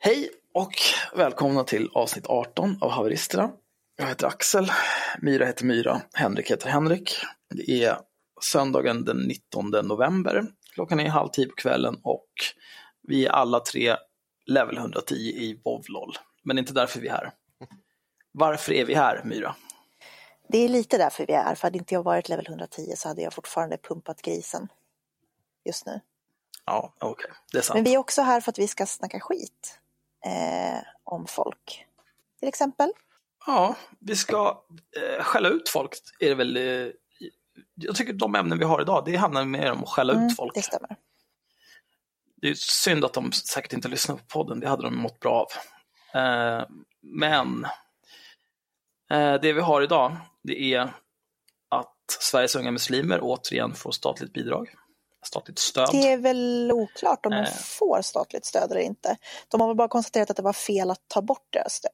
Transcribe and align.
Hej 0.00 0.30
och 0.54 0.72
välkomna 1.14 1.64
till 1.64 1.90
avsnitt 1.94 2.26
18 2.26 2.78
av 2.80 2.90
Haveristerna. 2.90 3.50
Jag 3.96 4.06
heter 4.06 4.26
Axel, 4.26 4.70
Myra 5.18 5.46
heter 5.46 5.64
Myra, 5.64 6.00
Henrik 6.12 6.50
heter 6.50 6.68
Henrik. 6.68 7.16
Det 7.54 7.84
är 7.84 7.98
söndagen 8.40 9.04
den 9.04 9.16
19 9.16 9.70
november. 9.70 10.46
Klockan 10.74 11.00
är 11.00 11.08
halv 11.08 11.28
tio 11.28 11.46
på 11.46 11.54
kvällen 11.54 12.00
och 12.02 12.28
vi 13.02 13.26
är 13.26 13.30
alla 13.30 13.60
tre 13.60 13.96
level 14.46 14.76
110 14.76 15.14
i 15.14 15.60
Vovlol. 15.64 16.12
Men 16.44 16.56
det 16.56 16.60
är 16.60 16.62
inte 16.62 16.72
därför 16.72 17.00
vi 17.00 17.08
är 17.08 17.12
här. 17.12 17.32
Varför 18.32 18.72
är 18.72 18.84
vi 18.84 18.94
här, 18.94 19.22
Myra? 19.24 19.54
Det 20.48 20.58
är 20.58 20.68
lite 20.68 20.98
därför 20.98 21.26
vi 21.26 21.32
är 21.32 21.42
här, 21.42 21.54
för 21.54 21.62
hade 21.62 21.78
inte 21.78 21.94
jag 21.94 22.02
varit 22.02 22.28
level 22.28 22.46
110 22.48 22.92
så 22.96 23.08
hade 23.08 23.22
jag 23.22 23.32
fortfarande 23.32 23.78
pumpat 23.78 24.22
grisen 24.22 24.68
just 25.64 25.86
nu. 25.86 26.00
Ja, 26.64 26.94
okej, 26.98 27.10
okay. 27.10 27.36
det 27.52 27.58
är 27.58 27.62
sant. 27.62 27.76
Men 27.76 27.84
vi 27.84 27.94
är 27.94 27.98
också 27.98 28.22
här 28.22 28.40
för 28.40 28.52
att 28.52 28.58
vi 28.58 28.68
ska 28.68 28.86
snacka 28.86 29.20
skit 29.20 29.80
eh, 30.26 30.80
om 31.04 31.26
folk. 31.26 31.86
Till 32.38 32.48
exempel. 32.48 32.92
Ja, 33.46 33.76
vi 33.98 34.16
ska 34.16 34.62
eh, 34.96 35.24
skälla 35.24 35.48
ut 35.48 35.68
folk. 35.68 35.90
Är 36.20 36.28
det 36.28 36.34
väl, 36.34 36.56
eh, 36.56 36.62
jag 37.74 37.96
tycker 37.96 38.12
de 38.12 38.34
ämnen 38.34 38.58
vi 38.58 38.64
har 38.64 38.80
idag, 38.82 39.02
det 39.06 39.16
handlar 39.16 39.44
mer 39.44 39.72
om 39.72 39.82
att 39.82 39.88
skälla 39.88 40.12
Mm, 40.12 40.26
ut 40.26 40.36
folk. 40.36 40.54
det 40.54 40.62
stämmer. 40.62 40.96
Det 42.36 42.48
är 42.48 42.54
synd 42.54 43.04
att 43.04 43.12
de 43.12 43.32
säkert 43.32 43.72
inte 43.72 43.88
lyssnar 43.88 44.16
på 44.16 44.22
podden, 44.28 44.60
det 44.60 44.68
hade 44.68 44.82
de 44.82 44.96
mått 44.96 45.20
bra 45.20 45.32
av. 45.32 45.46
Eh, 46.22 46.66
men 47.02 47.64
eh, 49.10 49.34
det 49.34 49.52
vi 49.52 49.60
har 49.60 49.82
idag, 49.82 50.16
det 50.42 50.74
är 50.74 50.80
att 51.68 51.94
Sveriges 52.20 52.56
unga 52.56 52.70
muslimer 52.70 53.18
återigen 53.22 53.74
får 53.74 53.92
statligt 53.92 54.32
bidrag, 54.32 54.74
statligt 55.26 55.58
stöd. 55.58 55.88
Det 55.92 56.12
är 56.12 56.16
väl 56.18 56.70
oklart 56.72 57.26
om 57.26 57.32
de 57.32 57.38
Eh. 57.38 57.46
får 57.52 58.02
statligt 58.02 58.44
stöd 58.44 58.70
eller 58.70 58.80
inte. 58.80 59.16
De 59.48 59.60
har 59.60 59.68
väl 59.68 59.76
bara 59.76 59.88
konstaterat 59.88 60.30
att 60.30 60.36
det 60.36 60.42
var 60.42 60.52
fel 60.52 60.90
att 60.90 61.00
ta 61.08 61.22
bort 61.22 61.46
deras 61.50 61.72
stöd. 61.72 61.90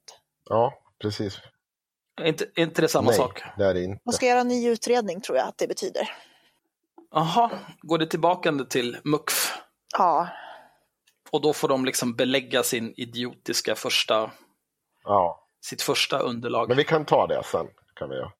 Ja, 0.48 0.74
precis. 1.02 1.38
Är 2.20 2.24
inte, 2.26 2.44
är 2.54 2.62
inte 2.62 2.82
det 2.82 2.88
samma 2.88 3.08
Nej, 3.10 3.16
sak? 3.18 3.42
det 3.56 3.64
är 3.64 3.74
det 3.74 3.82
inte. 3.84 4.00
De 4.04 4.12
ska 4.12 4.26
göra 4.26 4.40
en 4.40 4.48
ny 4.48 4.68
utredning 4.68 5.20
tror 5.20 5.38
jag 5.38 5.48
att 5.48 5.58
det 5.58 5.66
betyder. 5.66 6.12
Jaha, 7.10 7.50
går 7.82 7.98
det 7.98 8.06
tillbaka 8.06 8.52
till 8.70 8.96
MUKF? 9.04 9.58
Ja, 9.98 10.28
Och 11.30 11.40
då 11.40 11.52
får 11.52 11.68
de 11.68 11.84
liksom 11.84 12.14
belägga 12.14 12.62
sin 12.62 12.94
idiotiska 12.96 13.74
första, 13.74 14.30
Ja, 15.04 15.46
sitt 15.60 15.82
första 15.82 16.18
underlag. 16.18 16.68
men 16.68 16.76
vi 16.76 16.84
kan 16.84 17.04
ta 17.04 17.26
det 17.26 17.42
sen. 17.44 17.66
Kan 17.94 18.08
vi 18.10 18.16
göra. 18.16 18.32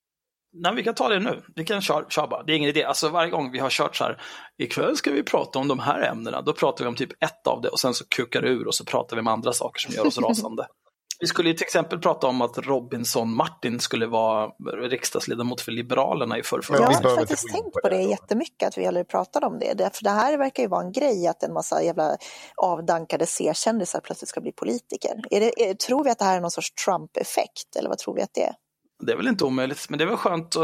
Nej, 0.55 0.74
vi 0.74 0.83
kan 0.83 0.94
ta 0.94 1.08
det 1.08 1.20
nu. 1.20 1.42
Vi 1.55 1.64
kan 1.64 1.80
köra, 1.80 2.05
köra 2.08 2.27
bara. 2.27 2.42
Det 2.42 2.52
är 2.52 2.56
ingen 2.56 2.70
idé. 2.70 2.84
Alltså 2.84 3.08
varje 3.08 3.30
gång 3.30 3.52
vi 3.52 3.58
har 3.58 3.70
kört 3.70 3.97
så 3.97 4.05
här, 4.05 4.22
ikväll 4.58 4.97
ska 4.97 5.10
vi 5.10 5.22
prata 5.22 5.58
om 5.58 5.69
de 5.69 5.78
här 5.78 6.02
ämnena, 6.02 6.42
då 6.42 6.52
pratar 6.52 6.84
vi 6.84 6.88
om 6.88 6.94
typ 6.94 7.12
ett 7.22 7.47
av 7.47 7.60
det 7.60 7.69
och 7.69 7.80
sen 7.80 7.94
så 7.94 8.05
kukar 8.08 8.42
det 8.42 8.48
ur 8.48 8.66
och 8.66 8.75
så 8.75 8.84
pratar 8.84 9.16
vi 9.16 9.20
om 9.20 9.28
andra 9.28 9.52
saker 9.52 9.80
som 9.80 9.94
gör 9.94 10.06
oss 10.06 10.19
rasande. 10.19 10.66
Vi 11.20 11.27
skulle 11.27 11.48
ju 11.48 11.55
till 11.55 11.64
exempel 11.64 11.98
prata 11.98 12.27
om 12.27 12.42
att 12.42 12.58
Robinson 12.58 13.34
Martin 13.34 13.80
skulle 13.80 14.06
vara 14.06 14.50
riksdagsledamot 14.88 15.60
för 15.60 15.72
Liberalerna 15.72 16.38
i 16.38 16.42
förrförra 16.42 16.78
jag 16.78 16.86
har 16.86 17.16
faktiskt 17.16 17.52
tänkt 17.52 17.82
på 17.82 17.88
det 17.88 18.02
jättemycket 18.02 18.69
att 18.69 18.78
vi 18.78 18.86
aldrig 18.86 19.08
pratade 19.08 19.47
om 19.47 19.58
det. 19.58 19.97
För 19.97 20.05
det 20.05 20.10
här 20.10 20.38
verkar 20.38 20.62
ju 20.62 20.69
vara 20.69 20.84
en 20.84 20.92
grej 20.92 21.27
att 21.27 21.42
en 21.42 21.52
massa 21.52 21.82
jävla 21.82 22.16
avdankade 22.62 23.27
C-kändisar 23.27 24.00
plötsligt 24.00 24.28
ska 24.28 24.41
bli 24.41 24.52
politiker. 24.52 25.22
Är 25.30 25.41
det, 25.41 25.70
är, 25.70 25.75
tror 25.75 26.05
vi 26.05 26.10
att 26.10 26.19
det 26.19 26.25
här 26.25 26.36
är 26.36 26.41
någon 26.41 26.50
sorts 26.50 26.75
Trump-effekt 26.84 27.77
eller 27.78 27.88
vad 27.88 27.98
tror 27.98 28.14
vi 28.14 28.22
att 28.22 28.34
det 28.34 28.42
är? 28.42 28.55
Det 28.98 29.12
är 29.12 29.17
väl 29.17 29.28
inte 29.28 29.45
omöjligt, 29.45 29.87
men 29.91 29.98
det 29.98 30.05
är 30.05 30.09
väl 30.09 30.17
skönt. 30.17 30.56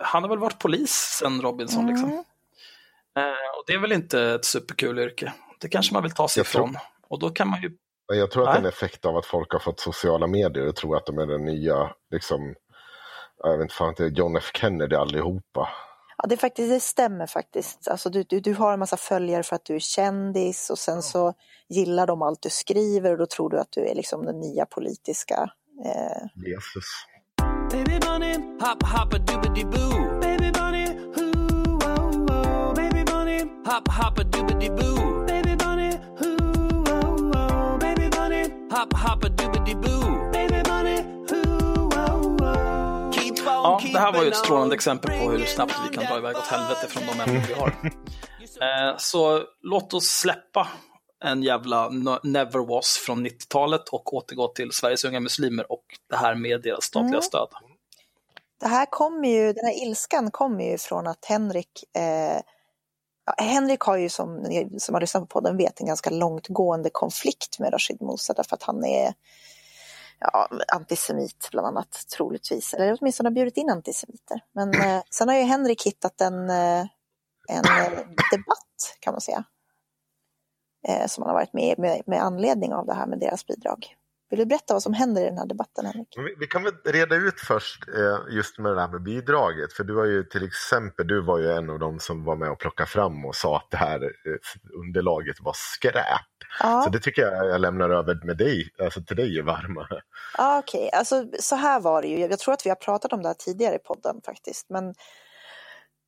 Han 0.00 0.22
har 0.22 0.28
väl 0.28 0.38
varit 0.38 0.58
polis 0.58 0.90
sen 1.20 1.42
Robinson. 1.42 1.86
Liksom. 1.86 2.08
Mm. 2.08 2.24
Eh, 3.18 3.58
och 3.58 3.64
det 3.66 3.72
är 3.72 3.78
väl 3.78 3.92
inte 3.92 4.22
ett 4.22 4.44
superkul 4.44 4.98
yrke. 4.98 5.32
Det 5.60 5.68
kanske 5.68 5.94
man 5.94 6.02
vill 6.02 6.12
ta 6.12 6.28
sig 6.28 6.40
Jag 6.40 6.46
tror- 6.46 6.64
ifrån. 6.68 6.76
Och 7.08 7.18
då 7.18 7.30
kan 7.30 7.48
man 7.48 7.62
ju 7.62 7.70
Jag 8.06 8.30
tror 8.30 8.48
att 8.48 8.54
det 8.54 8.58
är 8.58 8.62
en 8.62 8.68
effekt 8.68 9.04
av 9.04 9.16
att 9.16 9.26
folk 9.26 9.52
har 9.52 9.58
fått 9.58 9.80
sociala 9.80 10.26
medier 10.26 10.68
och 10.68 10.76
tror 10.76 10.96
att 10.96 11.06
de 11.06 11.18
är 11.18 11.26
den 11.26 11.44
nya, 11.44 11.90
liksom, 12.10 12.54
jag 13.42 13.58
vet 13.58 13.62
inte 13.62 13.74
fan, 13.74 13.94
det 13.96 14.04
är 14.04 14.08
John 14.08 14.36
F 14.36 14.50
Kennedy 14.54 14.96
allihopa. 14.96 15.68
Ja, 16.16 16.24
det, 16.28 16.34
är 16.34 16.36
faktiskt, 16.36 16.70
det 16.70 16.80
stämmer 16.80 17.26
faktiskt. 17.26 17.88
Alltså, 17.88 18.10
du, 18.10 18.22
du, 18.22 18.40
du 18.40 18.54
har 18.54 18.72
en 18.72 18.78
massa 18.78 18.96
följare 18.96 19.42
för 19.42 19.56
att 19.56 19.64
du 19.64 19.74
är 19.74 19.78
kändis 19.80 20.70
och 20.70 20.78
sen 20.78 21.02
så 21.02 21.34
gillar 21.68 22.06
de 22.06 22.22
allt 22.22 22.42
du 22.42 22.50
skriver 22.50 23.12
och 23.12 23.18
då 23.18 23.26
tror 23.26 23.50
du 23.50 23.60
att 23.60 23.72
du 23.72 23.80
är 23.88 23.94
liksom 23.94 24.24
den 24.24 24.40
nya 24.40 24.66
politiska. 24.66 25.50
Eh, 25.84 26.42
Jesus. 26.46 26.84
Baby 27.70 27.98
bunny, 27.98 28.34
hop 28.60 28.82
hop 28.82 29.12
a 29.14 29.18
doobity 29.18 29.64
boo. 29.70 30.20
Baby 30.20 30.50
bunny, 30.50 30.86
hoo 31.16 31.78
oh 31.82 32.26
oh. 32.30 32.74
Baby 32.74 33.04
bunny, 33.04 33.38
hop 33.66 33.88
hop 33.88 34.18
a 34.18 34.24
doobity 34.24 34.68
boo. 34.76 35.26
Baby 35.26 35.56
bunny, 35.56 35.90
hoo 36.18 36.84
oh 36.88 37.32
oh. 37.34 37.78
Baby 37.78 38.08
bunny, 38.08 38.42
hop 38.70 38.92
hop 38.94 39.24
a 39.24 39.28
doobity 39.28 39.74
boo. 39.82 40.30
Baby 40.32 40.62
bunny, 40.68 40.96
hoo 41.30 41.88
oh 41.92 42.36
oh. 42.42 43.12
Keep 43.12 43.38
on 43.46 43.46
Ja, 43.46 43.80
det 43.92 43.98
här 43.98 44.12
var 44.12 44.22
ju 44.22 44.28
ett 44.28 44.36
strålande 44.36 44.74
exempel 44.74 45.10
på 45.18 45.30
hur 45.30 45.44
snabbt 45.44 45.74
vi 45.90 45.94
kan 45.96 46.04
dra 46.04 46.18
iväg 46.18 46.36
åt 46.36 46.46
helvete 46.46 46.86
från 46.88 47.02
de 47.06 47.20
ämnen 47.22 47.42
vi 47.48 47.54
har. 47.54 47.72
Eh, 48.60 48.96
Så 48.98 49.40
låt 49.62 49.94
oss 49.94 50.04
släppa 50.08 50.68
en 51.24 51.42
jävla 51.42 51.88
never 52.22 52.66
was 52.66 52.96
från 52.96 53.26
90-talet 53.26 53.88
och 53.88 54.14
återgå 54.14 54.48
till 54.48 54.72
Sveriges 54.72 55.04
unga 55.04 55.20
muslimer 55.20 55.72
och 55.72 55.84
det 56.10 56.16
här 56.16 56.34
med 56.34 56.62
deras 56.62 56.84
statliga 56.84 57.08
Mm. 57.08 57.22
stöd. 57.22 57.48
det 58.60 58.68
här 58.68 58.86
kommer 58.86 59.28
ju, 59.28 59.52
den 59.52 59.64
här 59.64 59.82
ilskan 59.82 60.30
kommer 60.30 60.64
ju 60.64 60.78
från 60.78 61.06
att 61.06 61.24
Henrik 61.24 61.84
eh, 61.96 62.40
Henrik 63.36 63.80
har 63.80 63.96
ju 63.96 64.08
som 64.08 64.36
ni 64.36 64.80
som 64.80 64.94
har 64.94 65.00
lyssnat 65.00 65.22
på 65.22 65.26
podden 65.26 65.56
vet 65.56 65.80
en 65.80 65.86
ganska 65.86 66.10
långtgående 66.10 66.90
konflikt 66.90 67.58
med 67.58 67.72
Rashid 67.72 68.02
Musa 68.02 68.32
därför 68.32 68.56
att 68.56 68.62
han 68.62 68.84
är 68.84 69.14
ja, 70.20 70.48
antisemit 70.68 71.48
bland 71.52 71.66
annat 71.66 72.06
troligtvis, 72.16 72.74
eller 72.74 72.96
åtminstone 73.00 73.28
har 73.28 73.34
bjudit 73.34 73.56
in 73.56 73.70
antisemiter. 73.70 74.40
Men 74.52 74.74
eh, 74.74 75.02
sen 75.10 75.28
har 75.28 75.36
ju 75.36 75.42
Henrik 75.42 75.86
hittat 75.86 76.20
en, 76.20 76.50
eh, 76.50 76.86
en 77.48 77.64
eh, 77.64 77.90
debatt 78.32 78.96
kan 79.00 79.12
man 79.14 79.20
säga. 79.20 79.44
Eh, 80.88 81.06
som 81.06 81.22
han 81.22 81.30
har 81.30 81.40
varit 81.40 81.52
med 81.52 81.78
med, 81.78 82.02
med 82.06 82.22
anledning 82.22 82.74
av 82.74 82.86
det 82.86 82.94
här 82.94 83.06
med 83.06 83.18
deras 83.18 83.46
bidrag. 83.46 83.94
Vill 84.30 84.38
du 84.38 84.46
berätta 84.46 84.74
vad 84.74 84.82
som 84.82 84.94
händer 84.94 85.22
i 85.22 85.24
den 85.24 85.38
här 85.38 85.46
debatten 85.46 85.86
Henrik? 85.86 86.08
Vi, 86.16 86.34
vi 86.38 86.46
kan 86.46 86.62
väl 86.62 86.72
reda 86.84 87.16
ut 87.16 87.40
först 87.40 87.88
eh, 87.88 88.34
just 88.36 88.58
med 88.58 88.74
det 88.74 88.80
här 88.80 88.88
med 88.88 89.02
bidraget. 89.02 89.72
För 89.72 89.84
du 89.84 89.94
var 89.94 90.04
ju 90.04 90.24
till 90.24 90.46
exempel, 90.46 91.06
du 91.06 91.20
var 91.20 91.38
ju 91.38 91.52
en 91.52 91.70
av 91.70 91.78
dem 91.78 91.98
som 91.98 92.24
var 92.24 92.36
med 92.36 92.50
och 92.50 92.58
plockade 92.58 92.88
fram 92.88 93.24
och 93.24 93.34
sa 93.34 93.56
att 93.56 93.70
det 93.70 93.76
här 93.76 94.02
eh, 94.02 94.80
underlaget 94.80 95.36
var 95.40 95.52
skräp. 95.56 95.94
Ja. 96.60 96.82
Så 96.82 96.90
det 96.90 97.00
tycker 97.00 97.22
jag 97.22 97.46
jag 97.46 97.60
lämnar 97.60 97.90
över 97.90 98.20
med 98.24 98.36
dig, 98.36 98.70
alltså 98.82 99.02
till 99.02 99.16
dig 99.16 99.42
Varma. 99.42 99.88
Ja, 100.38 100.58
Okej, 100.58 100.90
alltså 100.92 101.24
så 101.40 101.56
här 101.56 101.80
var 101.80 102.02
det 102.02 102.08
ju. 102.08 102.18
Jag 102.18 102.38
tror 102.38 102.54
att 102.54 102.66
vi 102.66 102.70
har 102.70 102.76
pratat 102.76 103.12
om 103.12 103.22
det 103.22 103.28
här 103.28 103.34
tidigare 103.34 103.74
i 103.74 103.78
podden 103.78 104.20
faktiskt. 104.24 104.70
Men 104.70 104.94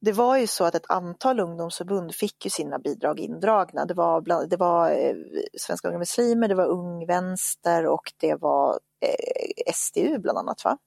det 0.01 0.13
var 0.13 0.37
ju 0.37 0.47
så 0.47 0.65
att 0.65 0.75
ett 0.75 0.91
antal 0.91 1.41
ungdomsförbund 1.41 2.15
fick 2.15 2.45
ju 2.45 2.51
sina 2.51 2.79
bidrag 2.79 3.21
indragna. 3.21 3.85
Det 3.85 3.95
var, 3.95 4.21
bland, 4.21 4.51
det 4.51 4.57
var 4.57 4.91
eh, 4.91 5.15
Svenska 5.59 5.89
Unga 5.89 5.99
Muslimer, 5.99 6.49
det 6.49 6.55
var 6.55 6.67
Ung 6.67 7.07
Vänster 7.07 7.87
och 7.87 8.13
det 8.17 8.35
var 8.35 8.79
eh, 9.05 9.73
SDU 9.75 10.19
bland 10.19 10.39
annat 10.39 10.65
va? 10.65 10.79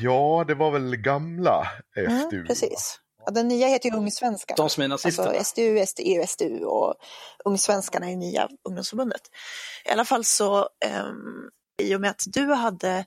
Ja, 0.00 0.44
det 0.46 0.54
var 0.54 0.70
väl 0.70 0.96
gamla 0.96 1.66
Mm, 1.96 2.20
SDU. 2.20 2.46
precis. 2.46 3.00
Ja, 3.26 3.32
den 3.32 3.48
nya 3.48 3.66
heter 3.66 3.90
ju 3.90 3.96
Ung 3.96 4.10
Svenska. 4.10 4.54
De 4.56 4.68
som 4.70 4.82
är 4.82 4.88
nazister. 4.88 5.22
Alltså 5.26 5.44
SDU, 5.44 5.86
SDU, 5.86 6.26
SDU 6.26 6.64
och 6.64 6.94
Ungsvenskarna 7.44 8.10
är 8.10 8.16
nya 8.16 8.48
ungdomsförbundet. 8.68 9.20
I 9.84 9.90
alla 9.90 10.04
fall 10.04 10.24
så, 10.24 10.58
um, 10.58 11.50
i 11.82 11.94
och 11.96 12.00
med 12.00 12.10
att 12.10 12.22
du 12.26 12.52
hade 12.52 13.04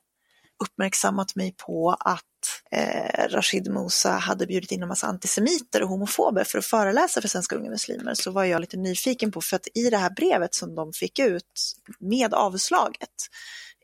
uppmärksammat 0.64 1.36
mig 1.36 1.56
på 1.58 1.98
att 2.00 2.24
eh, 2.72 3.28
Rashid 3.30 3.72
Musa 3.72 4.12
hade 4.12 4.48
bjudit 4.48 4.72
in 4.72 4.82
en 4.82 4.88
massa 4.88 5.08
antisemiter 5.08 5.84
och 5.84 5.90
homofober 5.90 6.44
för 6.44 6.60
att 6.60 6.66
föreläsa 6.66 7.22
för 7.22 7.28
svenska 7.28 7.56
unga 7.56 7.70
muslimer. 7.70 8.14
Så 8.14 8.32
var 8.32 8.44
jag 8.44 8.62
lite 8.62 8.78
nyfiken 8.78 9.32
på, 9.32 9.42
för 9.42 9.56
att 9.56 9.68
i 9.74 9.90
det 9.90 9.98
här 9.98 10.10
brevet 10.10 10.56
som 10.56 10.76
de 10.76 10.94
fick 10.94 11.20
ut 11.20 11.74
med 12.00 12.34
avslaget, 12.34 13.10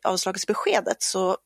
avslagsbeskedet, 0.03 1.03
så 1.03 1.37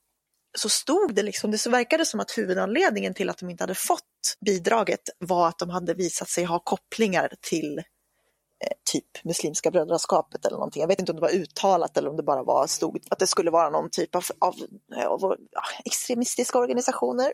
så 0.57 0.69
stod 0.69 1.15
det 1.15 1.23
liksom, 1.23 1.51
det 1.51 1.57
så 1.57 1.69
verkade 1.69 2.05
som 2.05 2.19
att 2.19 2.37
huvudanledningen 2.37 3.13
till 3.13 3.29
att 3.29 3.37
de 3.37 3.49
inte 3.49 3.63
hade 3.63 3.75
fått 3.75 4.37
bidraget 4.45 4.99
var 5.19 5.47
att 5.47 5.59
de 5.59 5.69
hade 5.69 5.93
visat 5.93 6.29
sig 6.29 6.43
ha 6.43 6.59
kopplingar 6.59 7.33
till 7.41 7.81
Eh, 8.63 8.77
typ 8.91 9.23
Muslimska 9.23 9.71
brödraskapet 9.71 10.45
eller 10.45 10.57
någonting. 10.57 10.81
Jag 10.81 10.87
vet 10.87 10.99
inte 10.99 11.11
om 11.11 11.15
det 11.15 11.21
var 11.21 11.35
uttalat 11.35 11.97
eller 11.97 12.09
om 12.09 12.17
det 12.17 12.23
bara 12.23 12.43
var 12.43 12.67
stod 12.67 12.99
att 13.09 13.19
det 13.19 13.27
skulle 13.27 13.51
vara 13.51 13.69
någon 13.69 13.89
typ 13.89 14.15
av, 14.15 14.23
av, 14.39 14.55
av 15.21 15.35
extremistiska 15.85 16.57
organisationer. 16.57 17.33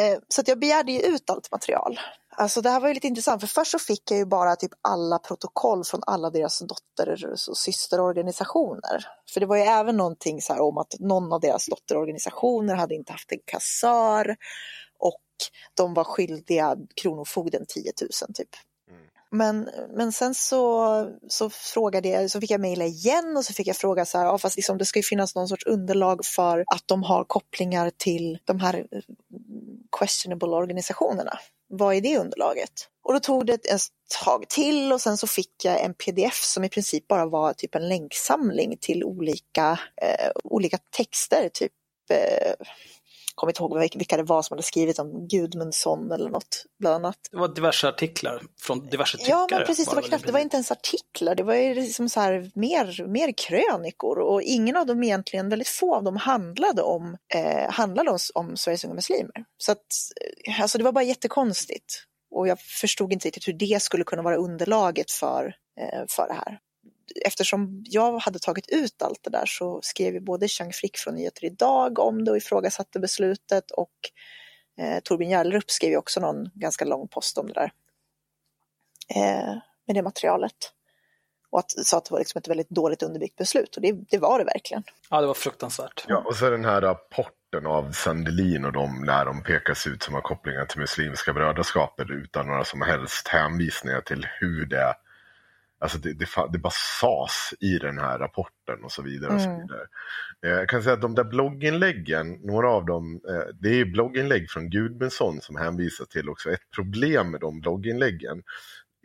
Eh, 0.00 0.18
så 0.28 0.40
att 0.40 0.48
jag 0.48 0.58
begärde 0.58 0.92
ju 0.92 1.00
ut 1.00 1.30
allt 1.30 1.52
material. 1.52 2.00
Alltså 2.36 2.60
det 2.60 2.70
här 2.70 2.80
var 2.80 2.88
ju 2.88 2.94
lite 2.94 3.06
intressant 3.06 3.40
för 3.40 3.48
först 3.48 3.70
så 3.70 3.78
fick 3.78 4.10
jag 4.10 4.18
ju 4.18 4.26
bara 4.26 4.56
typ 4.56 4.72
alla 4.82 5.18
protokoll 5.18 5.84
från 5.84 6.00
alla 6.06 6.30
deras 6.30 6.58
dotter 6.58 7.24
och 7.50 7.58
systerorganisationer. 7.58 9.06
För 9.34 9.40
det 9.40 9.46
var 9.46 9.56
ju 9.56 9.62
även 9.62 9.96
någonting 9.96 10.42
så 10.42 10.52
här 10.52 10.60
om 10.60 10.78
att 10.78 10.94
någon 10.98 11.32
av 11.32 11.40
deras 11.40 11.66
dotterorganisationer 11.66 12.74
hade 12.74 12.94
inte 12.94 13.12
haft 13.12 13.32
en 13.32 13.38
kassör 13.44 14.36
och 14.98 15.22
de 15.74 15.94
var 15.94 16.04
skyldiga 16.04 16.76
Kronofogden 17.02 17.64
10 17.68 17.92
000 18.00 18.34
typ. 18.34 18.48
Men, 19.34 19.70
men 19.96 20.12
sen 20.12 20.34
så, 20.34 21.10
så 21.28 21.50
frågade 21.50 22.08
jag, 22.08 22.30
så 22.30 22.40
fick 22.40 22.50
jag 22.50 22.60
mejla 22.60 22.84
igen 22.84 23.36
och 23.36 23.44
så 23.44 23.52
fick 23.52 23.66
jag 23.66 23.76
fråga 23.76 24.04
så 24.04 24.18
här, 24.18 24.24
ja, 24.24 24.38
fast 24.38 24.56
liksom 24.56 24.78
det 24.78 24.84
ska 24.84 24.98
ju 24.98 25.02
finnas 25.02 25.34
någon 25.34 25.48
sorts 25.48 25.66
underlag 25.66 26.24
för 26.24 26.64
att 26.66 26.82
de 26.86 27.02
har 27.02 27.24
kopplingar 27.24 27.90
till 27.96 28.38
de 28.44 28.60
här 28.60 28.74
eh, 28.74 29.00
questionable 29.98 30.48
organisationerna. 30.48 31.38
Vad 31.68 31.94
är 31.94 32.00
det 32.00 32.18
underlaget? 32.18 32.72
Och 33.04 33.12
då 33.12 33.20
tog 33.20 33.46
det 33.46 33.52
ett 33.52 33.80
tag 34.24 34.48
till 34.48 34.92
och 34.92 35.00
sen 35.00 35.16
så 35.16 35.26
fick 35.26 35.64
jag 35.64 35.80
en 35.80 35.94
pdf 35.94 36.42
som 36.42 36.64
i 36.64 36.68
princip 36.68 37.08
bara 37.08 37.26
var 37.26 37.52
typ 37.52 37.74
en 37.74 37.88
länksamling 37.88 38.76
till 38.80 39.04
olika, 39.04 39.78
eh, 40.02 40.30
olika 40.44 40.78
texter, 40.96 41.48
typ 41.48 41.72
eh, 42.10 42.52
kommer 43.34 43.50
inte 43.50 43.62
ihåg 43.62 43.96
vilka 43.96 44.16
det 44.16 44.22
var 44.22 44.42
som 44.42 44.54
hade 44.54 44.62
skrivit 44.62 44.98
om 44.98 45.28
Gudmundsson 45.28 46.12
eller 46.12 46.30
något, 46.30 46.64
bland 46.78 46.94
annat. 46.94 47.16
Det 47.30 47.36
var 47.36 47.48
diverse 47.48 47.88
artiklar 47.88 48.42
från 48.60 48.86
diverse 48.86 49.18
tyckare. 49.18 49.30
Ja, 49.30 49.46
men 49.50 49.66
precis, 49.66 49.88
det 49.88 49.94
var 49.94 50.02
knappt, 50.02 50.26
det 50.26 50.32
var 50.32 50.38
princip. 50.38 50.44
inte 50.44 50.56
ens 50.56 50.70
artiklar, 50.70 51.34
det 51.34 51.42
var 51.42 51.54
ju 51.54 51.74
liksom 51.74 52.08
så 52.08 52.20
här 52.20 52.50
mer, 52.54 53.06
mer 53.06 53.32
krönikor 53.32 54.18
och 54.18 54.42
ingen 54.42 54.76
av 54.76 54.86
dem 54.86 55.02
egentligen, 55.02 55.48
väldigt 55.48 55.68
få 55.68 55.94
av 55.94 56.04
dem 56.04 56.16
handlade 56.16 56.82
om, 56.82 57.16
eh, 57.34 57.70
handlade 57.70 58.10
om, 58.10 58.18
om 58.34 58.56
Sveriges 58.56 58.84
unga 58.84 58.94
muslimer. 58.94 59.44
Så 59.58 59.72
att, 59.72 59.86
eh, 60.48 60.60
alltså 60.60 60.78
det 60.78 60.84
var 60.84 60.92
bara 60.92 61.04
jättekonstigt. 61.04 62.04
Och 62.34 62.48
jag 62.48 62.60
förstod 62.60 63.12
inte 63.12 63.28
riktigt 63.28 63.48
hur 63.48 63.52
det 63.52 63.82
skulle 63.82 64.04
kunna 64.04 64.22
vara 64.22 64.36
underlaget 64.36 65.10
för, 65.10 65.54
eh, 65.80 66.04
för 66.08 66.28
det 66.28 66.34
här. 66.34 66.58
Eftersom 67.24 67.84
jag 67.86 68.18
hade 68.18 68.38
tagit 68.38 68.68
ut 68.68 69.02
allt 69.02 69.20
det 69.22 69.30
där 69.30 69.46
så 69.46 69.80
skrev 69.82 70.14
ju 70.14 70.20
både 70.20 70.48
Chang 70.48 70.72
Frick 70.72 70.96
från 70.96 71.14
Nyheter 71.14 71.44
Idag 71.44 71.98
om 71.98 72.24
det 72.24 72.30
och 72.30 72.36
ifrågasatte 72.36 73.00
beslutet 73.00 73.70
och 73.70 73.90
eh, 74.78 75.00
Torbjörn 75.04 75.30
Järlerup 75.30 75.70
skrev 75.70 75.90
ju 75.90 75.96
också 75.96 76.20
någon 76.20 76.50
ganska 76.54 76.84
lång 76.84 77.08
post 77.08 77.38
om 77.38 77.46
det 77.46 77.54
där. 77.54 77.72
Eh, 79.14 79.54
med 79.86 79.96
det 79.96 80.02
materialet. 80.02 80.72
Och 81.50 81.58
att, 81.58 81.70
sa 81.70 81.98
att 81.98 82.04
det 82.04 82.12
var 82.12 82.18
liksom 82.18 82.38
ett 82.38 82.48
väldigt 82.48 82.70
dåligt 82.70 83.02
underbyggt 83.02 83.36
beslut 83.36 83.76
och 83.76 83.82
det, 83.82 83.92
det 83.92 84.18
var 84.18 84.38
det 84.38 84.44
verkligen. 84.44 84.82
Ja, 85.10 85.20
det 85.20 85.26
var 85.26 85.34
fruktansvärt. 85.34 86.04
Ja, 86.08 86.22
och 86.26 86.36
så 86.36 86.50
den 86.50 86.64
här 86.64 86.80
rapporten 86.80 87.66
av 87.66 87.92
Sandelin 87.92 88.64
och 88.64 88.72
de 88.72 89.04
där 89.06 89.24
de 89.24 89.42
pekas 89.42 89.86
ut 89.86 90.02
som 90.02 90.14
har 90.14 90.20
kopplingar 90.20 90.64
till 90.64 90.80
Muslimska 90.80 91.32
brödraskapet 91.32 92.10
utan 92.10 92.46
några 92.46 92.64
som 92.64 92.82
helst 92.82 93.28
hänvisningar 93.28 94.00
till 94.00 94.26
hur 94.40 94.66
det 94.66 94.94
Alltså 95.82 95.98
det, 95.98 96.12
det, 96.12 96.26
det 96.52 96.58
bara 96.58 96.72
sas 97.00 97.54
i 97.60 97.78
den 97.78 97.98
här 97.98 98.18
rapporten 98.18 98.84
och 98.84 98.92
så 98.92 99.02
vidare. 99.02 99.34
Och 99.34 99.40
så 99.40 99.48
Mm. 99.50 99.60
vidare. 99.60 99.86
Eh, 100.46 100.50
Jag 100.50 100.68
kan 100.68 100.82
säga 100.82 100.94
att 100.94 101.00
de 101.00 101.14
där 101.14 101.24
blogginläggen, 101.24 102.32
några 102.32 102.70
av 102.70 102.86
dem, 102.86 103.20
eh, 103.28 103.54
det 103.60 103.68
är 103.80 103.84
blogginlägg 103.84 104.50
från 104.50 104.70
Gudmundsson 104.70 105.40
som 105.40 105.56
hänvisar 105.56 106.04
till 106.04 106.28
också 106.28 106.50
ett 106.50 106.70
problem 106.76 107.30
med 107.30 107.40
de 107.40 107.60
blogginläggen. 107.60 108.42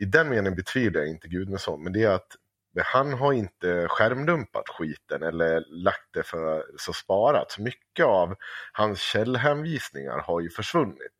I 0.02 0.04
den 0.04 0.28
meningen 0.28 0.54
betvivlar 0.54 1.00
jag 1.00 1.10
inte 1.10 1.28
Gudmundsson, 1.28 1.82
men 1.84 1.92
det 1.92 2.02
är 2.04 2.10
att 2.10 2.36
han 2.84 3.12
har 3.12 3.32
inte 3.32 3.86
skärmdumpat 3.88 4.68
skiten 4.68 5.22
eller 5.22 5.64
lagt 5.68 6.08
det 6.14 6.22
för 6.22 6.64
så 6.78 6.92
sparat. 6.92 7.58
Mycket 7.58 8.06
av 8.06 8.34
hans 8.72 9.00
källhänvisningar 9.00 10.18
har 10.18 10.40
ju 10.40 10.50
försvunnit. 10.50 11.12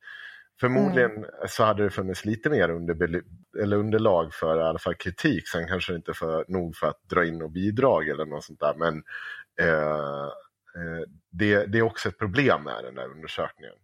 Förmodligen 0.60 1.26
så 1.48 1.64
hade 1.64 1.82
det 1.82 1.90
funnits 1.90 2.24
lite 2.24 2.50
mer 2.50 2.70
under, 2.70 3.22
eller 3.62 3.76
underlag 3.76 4.34
för 4.34 4.60
i 4.60 4.62
alla 4.62 4.78
fall 4.78 4.94
kritik. 4.94 5.48
Sen 5.48 5.68
kanske 5.68 5.94
inte 5.94 6.14
för, 6.14 6.44
nog 6.48 6.76
för 6.76 6.86
att 6.86 7.02
dra 7.10 7.24
in 7.24 7.42
och 7.42 7.50
bidrag 7.50 8.08
eller 8.08 8.26
något 8.26 8.44
sånt 8.44 8.60
där. 8.60 8.74
Men 8.74 9.02
eh, 9.60 10.24
eh, 10.76 11.02
det, 11.30 11.66
det 11.66 11.78
är 11.78 11.82
också 11.82 12.08
ett 12.08 12.18
problem 12.18 12.62
med 12.62 12.84
den 12.84 12.94
där 12.94 13.10
undersökningen. 13.10 13.74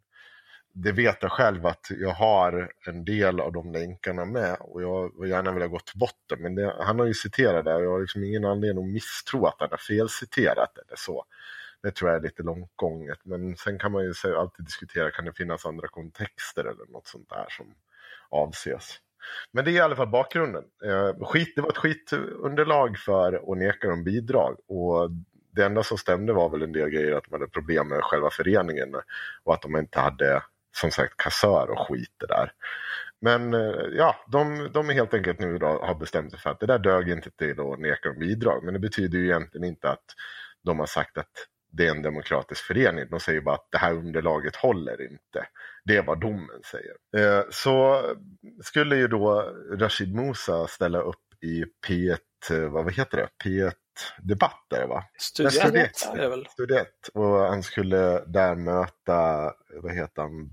Det 0.73 0.93
vet 0.93 1.19
jag 1.21 1.33
själv 1.33 1.67
att 1.67 1.87
jag 1.91 2.11
har 2.11 2.73
en 2.87 3.05
del 3.05 3.41
av 3.41 3.53
de 3.53 3.73
länkarna 3.73 4.25
med 4.25 4.57
och 4.61 4.83
jag 4.83 5.21
vill 5.21 5.31
gärna 5.31 5.53
vilja 5.53 5.69
gå 5.69 5.79
till 5.79 5.99
botten. 5.99 6.43
Men 6.43 6.55
det, 6.55 6.77
han 6.81 6.99
har 6.99 7.07
ju 7.07 7.15
citerat 7.15 7.65
det 7.65 7.75
och 7.75 7.85
jag 7.85 7.91
har 7.91 8.01
liksom 8.01 8.25
ingen 8.25 8.45
anledning 8.45 8.85
att 8.85 8.93
misstro 8.93 9.47
att 9.47 9.57
han 9.59 9.69
har 9.71 9.77
felciterat 9.77 10.79
eller 10.79 10.97
så. 10.97 11.25
Det 11.85 11.91
tror 11.91 12.11
jag 12.11 12.19
är 12.19 12.23
lite 12.23 12.43
långt 12.43 12.73
gånget. 12.77 13.19
Men 13.23 13.57
sen 13.57 13.79
kan 13.79 13.93
man 13.93 14.05
ju 14.05 14.37
alltid 14.37 14.65
diskutera, 14.65 15.11
kan 15.11 15.25
det 15.25 15.33
finnas 15.33 15.67
andra 15.67 15.89
kontexter 15.89 16.65
eller 16.65 16.93
något 16.93 17.07
sånt 17.07 17.29
där 17.29 17.47
som 17.49 17.75
avses. 18.29 18.99
Men 19.53 19.65
det 19.65 19.71
är 19.71 19.73
i 19.73 19.81
alla 19.81 19.97
fall 19.97 20.09
bakgrunden. 20.09 20.65
Eh, 20.85 21.27
skit, 21.27 21.53
det 21.57 21.63
var 21.63 21.69
ett 21.69 21.77
skitunderlag 21.77 22.99
för 22.99 23.53
att 23.53 23.59
neka 23.59 23.89
dem 23.89 24.05
bidrag. 24.05 24.57
Och 24.69 25.11
det 25.51 25.65
enda 25.65 25.83
som 25.83 25.99
stämde 25.99 26.33
var 26.33 26.49
väl 26.49 26.63
en 26.63 26.73
del 26.73 26.91
grejer 26.91 27.13
att 27.13 27.25
de 27.25 27.33
hade 27.33 27.49
problem 27.49 27.89
med 27.89 28.05
själva 28.05 28.31
föreningen 28.31 28.95
och 29.45 29.55
att 29.55 29.63
de 29.63 29.77
inte 29.77 30.01
hade 30.01 30.43
som 30.77 30.91
sagt 30.91 31.17
kassör 31.17 31.71
och 31.71 31.89
skit 31.89 32.15
det 32.21 32.27
där. 32.27 32.53
Men 33.21 33.55
eh, 33.55 33.85
ja, 33.97 34.17
de, 34.29 34.71
de 34.73 34.91
är 34.91 34.95
helt 34.95 35.15
enkelt 35.15 35.41
nu 35.41 35.59
då, 35.59 35.67
har 35.67 35.95
bestämt 35.95 36.31
sig 36.31 36.41
för 36.41 36.51
att 36.51 36.61
det 36.61 36.67
där 36.67 36.79
dög 36.79 37.09
inte 37.09 37.31
till 37.31 37.61
att 37.61 37.79
neka 37.79 38.09
dem 38.09 38.19
bidrag. 38.19 38.65
Men 38.65 38.75
det 38.75 38.81
betyder 38.81 39.19
ju 39.19 39.25
egentligen 39.25 39.69
inte 39.69 39.91
att 39.91 40.05
de 40.63 40.79
har 40.79 40.87
sagt 40.87 41.19
att 41.19 41.49
det 41.77 41.87
är 41.87 41.91
en 41.91 42.03
demokratisk 42.03 42.65
förening. 42.65 43.07
De 43.11 43.21
säger 43.21 43.41
bara 43.41 43.55
att 43.55 43.69
det 43.71 43.79
här 43.79 43.93
underlaget 43.93 44.57
håller 44.57 45.03
inte. 45.03 45.47
Det 45.85 45.97
är 45.97 46.03
vad 46.03 46.21
domen 46.21 46.63
säger. 46.71 46.95
Eh, 47.17 47.45
så 47.51 48.03
skulle 48.63 48.97
ju 48.97 49.09
då 49.09 49.53
Rashid 49.73 50.15
Musa 50.15 50.67
ställa 50.67 51.01
upp 51.01 51.17
i 51.43 51.65
P1, 51.87 52.19
eh, 52.51 52.69
vad 52.69 52.95
heter 52.95 53.17
det? 53.17 53.29
P1 53.45 53.73
Debatt 54.19 54.73
är 54.75 54.81
det 54.81 54.87
va? 54.87 55.05
Studie 55.19 55.51
Studie 55.51 55.79
ett 55.79 55.91
ett. 55.91 56.15
är 56.15 56.23
det 56.23 56.29
väl? 56.29 56.47
Studie 56.51 56.75
ett. 56.75 57.09
Och 57.15 57.39
han 57.39 57.63
skulle 57.63 58.25
där 58.27 58.55
möta, 58.55 59.53
vad 59.83 59.95
heter 59.95 60.23
han? 60.23 60.51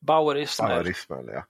Bauer 0.00 0.36
Ismail. 0.36 0.74
Bauer 0.74 0.90
Ismail, 0.90 1.30
ja. 1.32 1.44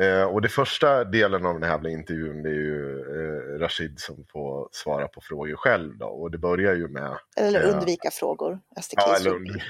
Eh, 0.00 0.22
och 0.22 0.42
det 0.42 0.48
första 0.48 1.04
delen 1.04 1.46
av 1.46 1.60
den 1.60 1.70
här 1.70 1.88
intervjun 1.88 2.42
det 2.42 2.48
är 2.48 2.54
ju 2.54 3.00
eh, 3.00 3.58
Rashid 3.58 4.00
som 4.00 4.24
får 4.32 4.68
svara 4.72 5.08
på 5.08 5.20
frågor 5.20 5.56
själv 5.56 5.98
då. 5.98 6.06
Och 6.06 6.30
det 6.30 6.38
börjar 6.38 6.74
ju 6.74 6.88
med... 6.88 7.18
Eller 7.36 7.60
Ja. 7.62 7.66
undvika 7.66 8.10
frågor. 8.10 8.60
STK 8.82 8.94
Ja, 8.96 9.16
eller 9.16 9.34
under... 9.34 9.64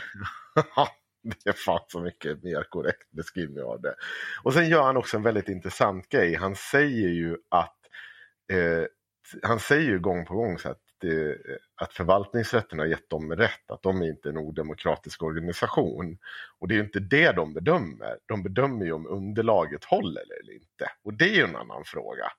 det 1.45 1.51
är 1.51 1.53
fan 1.53 1.81
så 1.89 2.01
mycket 2.01 2.43
mer 2.43 2.67
korrekt 2.69 3.11
beskrivning 3.11 3.65
av 3.65 3.81
det. 3.81 3.95
Och 4.43 4.55
sen 4.55 4.69
gör 4.69 4.83
han 4.83 4.97
också 4.97 5.17
en 5.17 5.23
väldigt 5.23 5.49
intressant 5.49 6.09
grej. 6.09 6.35
Han 6.35 6.57
säger 6.57 7.09
ju 7.09 7.37
att 7.49 7.77
eh, 8.53 8.85
han 9.43 9.61
säger 9.61 9.91
ju 9.91 9.99
gång 10.01 10.27
på 10.27 10.35
gång 10.35 10.59
så 10.59 10.69
att, 10.71 10.81
det, 11.01 11.39
att 11.75 11.91
eh, 11.91 11.95
förvaltningsrätten 11.95 12.79
har 12.79 12.87
gett 12.87 13.11
dem 13.11 13.37
rätt, 13.37 13.71
att 13.71 13.83
de 13.83 14.03
är 14.03 14.07
inte 14.07 14.29
en 14.29 14.39
odemokratisk 14.39 15.23
organisation. 15.23 16.19
Och 16.59 16.69
det 16.69 16.75
är 16.75 16.77
ju 16.77 16.85
inte 16.85 17.01
det 17.01 17.33
de 17.33 17.55
bedömer. 17.55 18.19
De 18.27 18.43
bedömer 18.43 18.85
ju 18.85 18.93
om 18.93 19.07
underlaget 19.07 19.85
håller 19.85 20.23
eller 20.41 20.53
inte. 20.53 20.91
Och 21.05 21.15
det 21.15 21.25
är 21.25 21.35
ju 21.35 21.45
en 21.45 21.57
annan 21.57 21.85
fråga. 21.85 22.33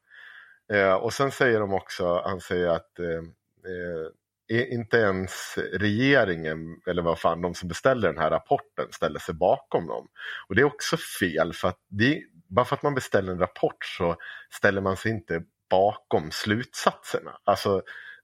Eh, 0.73 0.93
och 0.93 1.13
sen 1.13 1.31
säger 1.31 1.59
de 1.59 1.73
också, 1.73 2.21
han 2.25 2.41
säger 2.41 2.67
att 2.67 2.99
eh, 2.99 3.05
eh 3.07 4.07
inte 4.53 4.97
ens 4.97 5.57
regeringen, 5.73 6.81
eller 6.87 7.01
vad 7.01 7.19
fan, 7.19 7.41
de 7.41 7.53
som 7.53 7.69
beställer 7.69 8.07
den 8.07 8.21
här 8.21 8.29
rapporten 8.29 8.85
ställer 8.91 9.19
sig 9.19 9.35
bakom 9.35 9.87
dem. 9.87 10.07
Och 10.47 10.55
det 10.55 10.61
är 10.61 10.65
också 10.65 10.97
fel, 11.19 11.53
för 11.53 11.67
att 11.67 11.79
det, 11.89 12.23
bara 12.47 12.65
för 12.65 12.75
att 12.75 12.83
man 12.83 12.95
beställer 12.95 13.31
en 13.31 13.39
rapport 13.39 13.85
så 13.85 14.15
ställer 14.49 14.81
man 14.81 14.97
sig 14.97 15.11
inte 15.11 15.43
bakom 15.69 16.31
slutsatserna. 16.31 17.37
Alltså, 17.43 17.81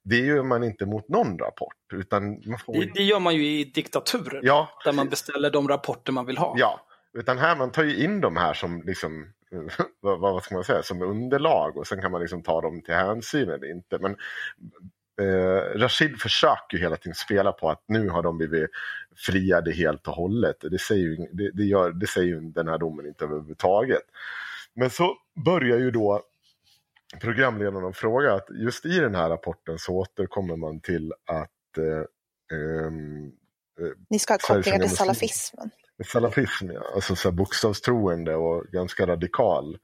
det 0.10 0.20
gör 0.20 0.44
man 0.44 0.64
inte 0.64 0.86
mot 0.86 1.10
någon 1.10 1.40
rapport, 1.40 1.94
utan 1.94 2.42
man 2.46 2.60
får... 2.60 2.74
Det, 2.74 2.92
det 2.94 3.04
gör 3.04 3.20
man 3.20 3.36
ju 3.36 3.48
i 3.48 3.64
diktaturer. 3.64 4.40
Ja, 4.44 4.70
Där 4.86 4.94
man 4.94 5.10
beställer 5.10 5.52
de 5.52 5.68
rapporter 5.68 6.12
man 6.12 6.26
vill 6.26 6.38
ha. 6.38 6.56
Ja, 6.58 6.82
utan 7.14 7.38
här 7.38 7.56
man 7.56 7.72
tar 7.72 7.84
ju 7.84 8.04
in 8.04 8.22
de 8.22 8.38
här 8.38 8.54
som 8.54 8.82
liksom, 8.86 9.34
vad, 10.00 10.20
vad 10.20 10.44
ska 10.44 10.56
man 10.56 10.64
säga, 10.64 10.84
som 10.84 11.02
underlag 11.02 11.78
och 11.78 11.88
sen 11.88 12.02
kan 12.02 12.12
man 12.12 12.22
liksom 12.22 12.44
ta 12.44 12.62
dem 12.62 12.82
till 12.82 12.94
hänsyn 12.94 13.50
eller 13.50 13.72
inte. 13.72 14.00
Men 14.00 14.16
eh, 15.22 15.80
Rashid 15.80 16.20
försöker 16.20 16.78
ju 16.78 16.84
hela 16.84 16.96
tiden 16.96 17.16
spela 17.16 17.52
på 17.52 17.70
att 17.70 17.84
nu 17.88 18.10
har 18.10 18.24
de 18.24 18.38
blivit 18.38 18.70
friade 19.16 19.72
helt 19.72 20.08
och 20.08 20.14
hållet. 20.14 20.58
Det 20.62 20.80
säger 20.80 21.04
ju, 21.04 21.16
det, 21.16 21.52
det 21.52 21.64
gör, 21.64 21.92
det 21.92 22.08
säger 22.08 22.28
ju 22.28 22.40
den 22.40 22.68
här 22.68 22.78
domen 22.78 23.06
inte 23.06 23.26
överhuvudtaget. 23.26 24.04
Men 24.74 24.90
så 24.90 25.16
börjar 25.46 25.78
ju 25.78 25.92
då 25.92 26.22
programledarna 27.22 27.94
fråga 27.94 28.34
att 28.34 28.48
just 28.50 28.86
i 28.86 29.00
den 29.00 29.16
här 29.16 29.30
rapporten 29.30 29.80
så 29.80 29.94
återkommer 29.94 30.56
man 30.56 30.80
till 30.80 31.14
att 31.26 31.78
eh, 31.78 32.58
ehm, 32.58 33.32
Ni 34.10 34.20
ska 34.20 34.34
ha 34.34 34.38
kopplingar 34.38 34.80
till 34.80 34.98
salafismen. 34.98 35.70
Salafism, 36.06 36.72
ja. 36.72 36.82
Alltså 36.96 37.16
så 37.16 37.32
bokstavstroende 37.32 38.36
och 38.36 38.64
ganska 38.66 39.08
radikal. 39.08 39.78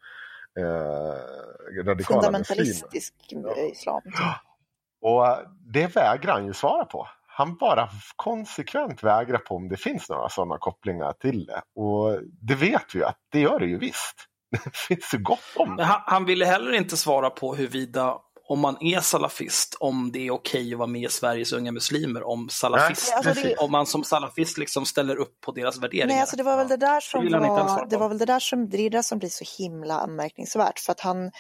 Eh, 0.60 0.64
radikala 0.64 1.88
muslimer. 1.88 2.04
Fundamentalistisk 2.04 3.14
Ja. 3.30 3.56
islam. 3.58 4.02
Och 5.02 5.28
eh, 5.28 5.40
det 5.74 5.96
vägrar 5.96 6.34
han 6.34 6.46
ju 6.46 6.54
svara 6.54 6.86
på. 6.86 7.08
Han 7.28 7.56
bara 7.56 7.90
konsekvent 8.16 9.04
vägrar 9.04 9.38
på 9.38 9.56
om 9.56 9.70
det 9.70 9.78
finns 9.78 10.10
några 10.10 10.30
sådana 10.30 10.58
kopplingar 10.58 11.14
till 11.14 11.46
det. 11.46 11.62
Och 11.76 12.20
det 12.42 12.56
vet 12.56 12.96
vi 12.96 13.00
ju 13.00 13.06
att 13.06 13.20
det 13.32 13.40
gör 13.40 13.60
det 13.60 13.66
ju 13.66 13.78
visst. 13.78 14.16
Det 14.90 14.96
finns 14.96 15.14
ju 15.14 15.18
gott 15.18 15.40
om 15.56 15.76
det. 15.76 15.84
han, 15.84 16.02
han 16.06 16.26
ville 16.26 16.46
heller 16.46 16.72
inte 16.74 16.98
svara 16.98 17.30
på 17.30 17.56
huruvida 17.56 18.16
om 18.48 18.60
man 18.60 18.78
är 18.82 19.00
salafist, 19.00 19.78
om 19.80 20.12
det 20.14 20.28
är 20.28 20.32
okej 20.32 20.74
att 20.74 20.78
vara 20.80 20.88
med 20.88 21.02
i 21.02 21.10
Sveriges 21.10 21.54
unga 21.54 21.72
muslimer, 21.72 22.24
om 22.28 22.50
salafist, 22.50 23.08
Nej, 23.10 23.18
alltså 23.28 23.48
det- 23.48 23.56
om 23.56 23.72
man 23.72 23.86
som 23.86 24.04
salafist 24.04 24.58
liksom 24.58 24.86
ställer 24.86 25.16
upp 25.16 25.42
på 25.42 25.52
deras 25.52 25.78
värderingar. 25.78 26.08
Nej, 26.08 26.20
alltså 26.20 26.36
det 26.36 26.44
var 26.44 26.58
väl 26.58 26.68
det 26.68 26.78
där 26.78 27.00
som 27.00 27.30
svara 27.30 27.40
var, 27.40 27.86
det 27.90 27.98
var 27.98 28.10
väl 28.10 28.18
det 28.18 28.26
där 28.26 28.40
som, 28.40 28.70
det 28.70 28.82
är 28.82 28.90
det 28.90 29.04
som 29.04 29.20
blir 29.20 29.30
så 29.30 29.64
himla 29.64 30.00
anmärkningsvärt. 30.00 30.80
För 30.80 30.92
att 30.92 31.00
han, 31.00 31.32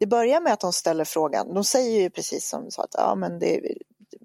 det 0.00 0.06
börjar 0.06 0.40
med 0.40 0.52
att 0.52 0.60
de 0.60 0.72
ställer 0.72 1.04
frågan, 1.04 1.54
de 1.54 1.64
säger 1.64 2.00
ju 2.02 2.10
precis 2.10 2.48
som 2.48 2.64
du 2.64 2.70
sa 2.70 2.82
att 2.82 2.94
ja, 2.94 3.14
men 3.14 3.38
det, 3.38 3.60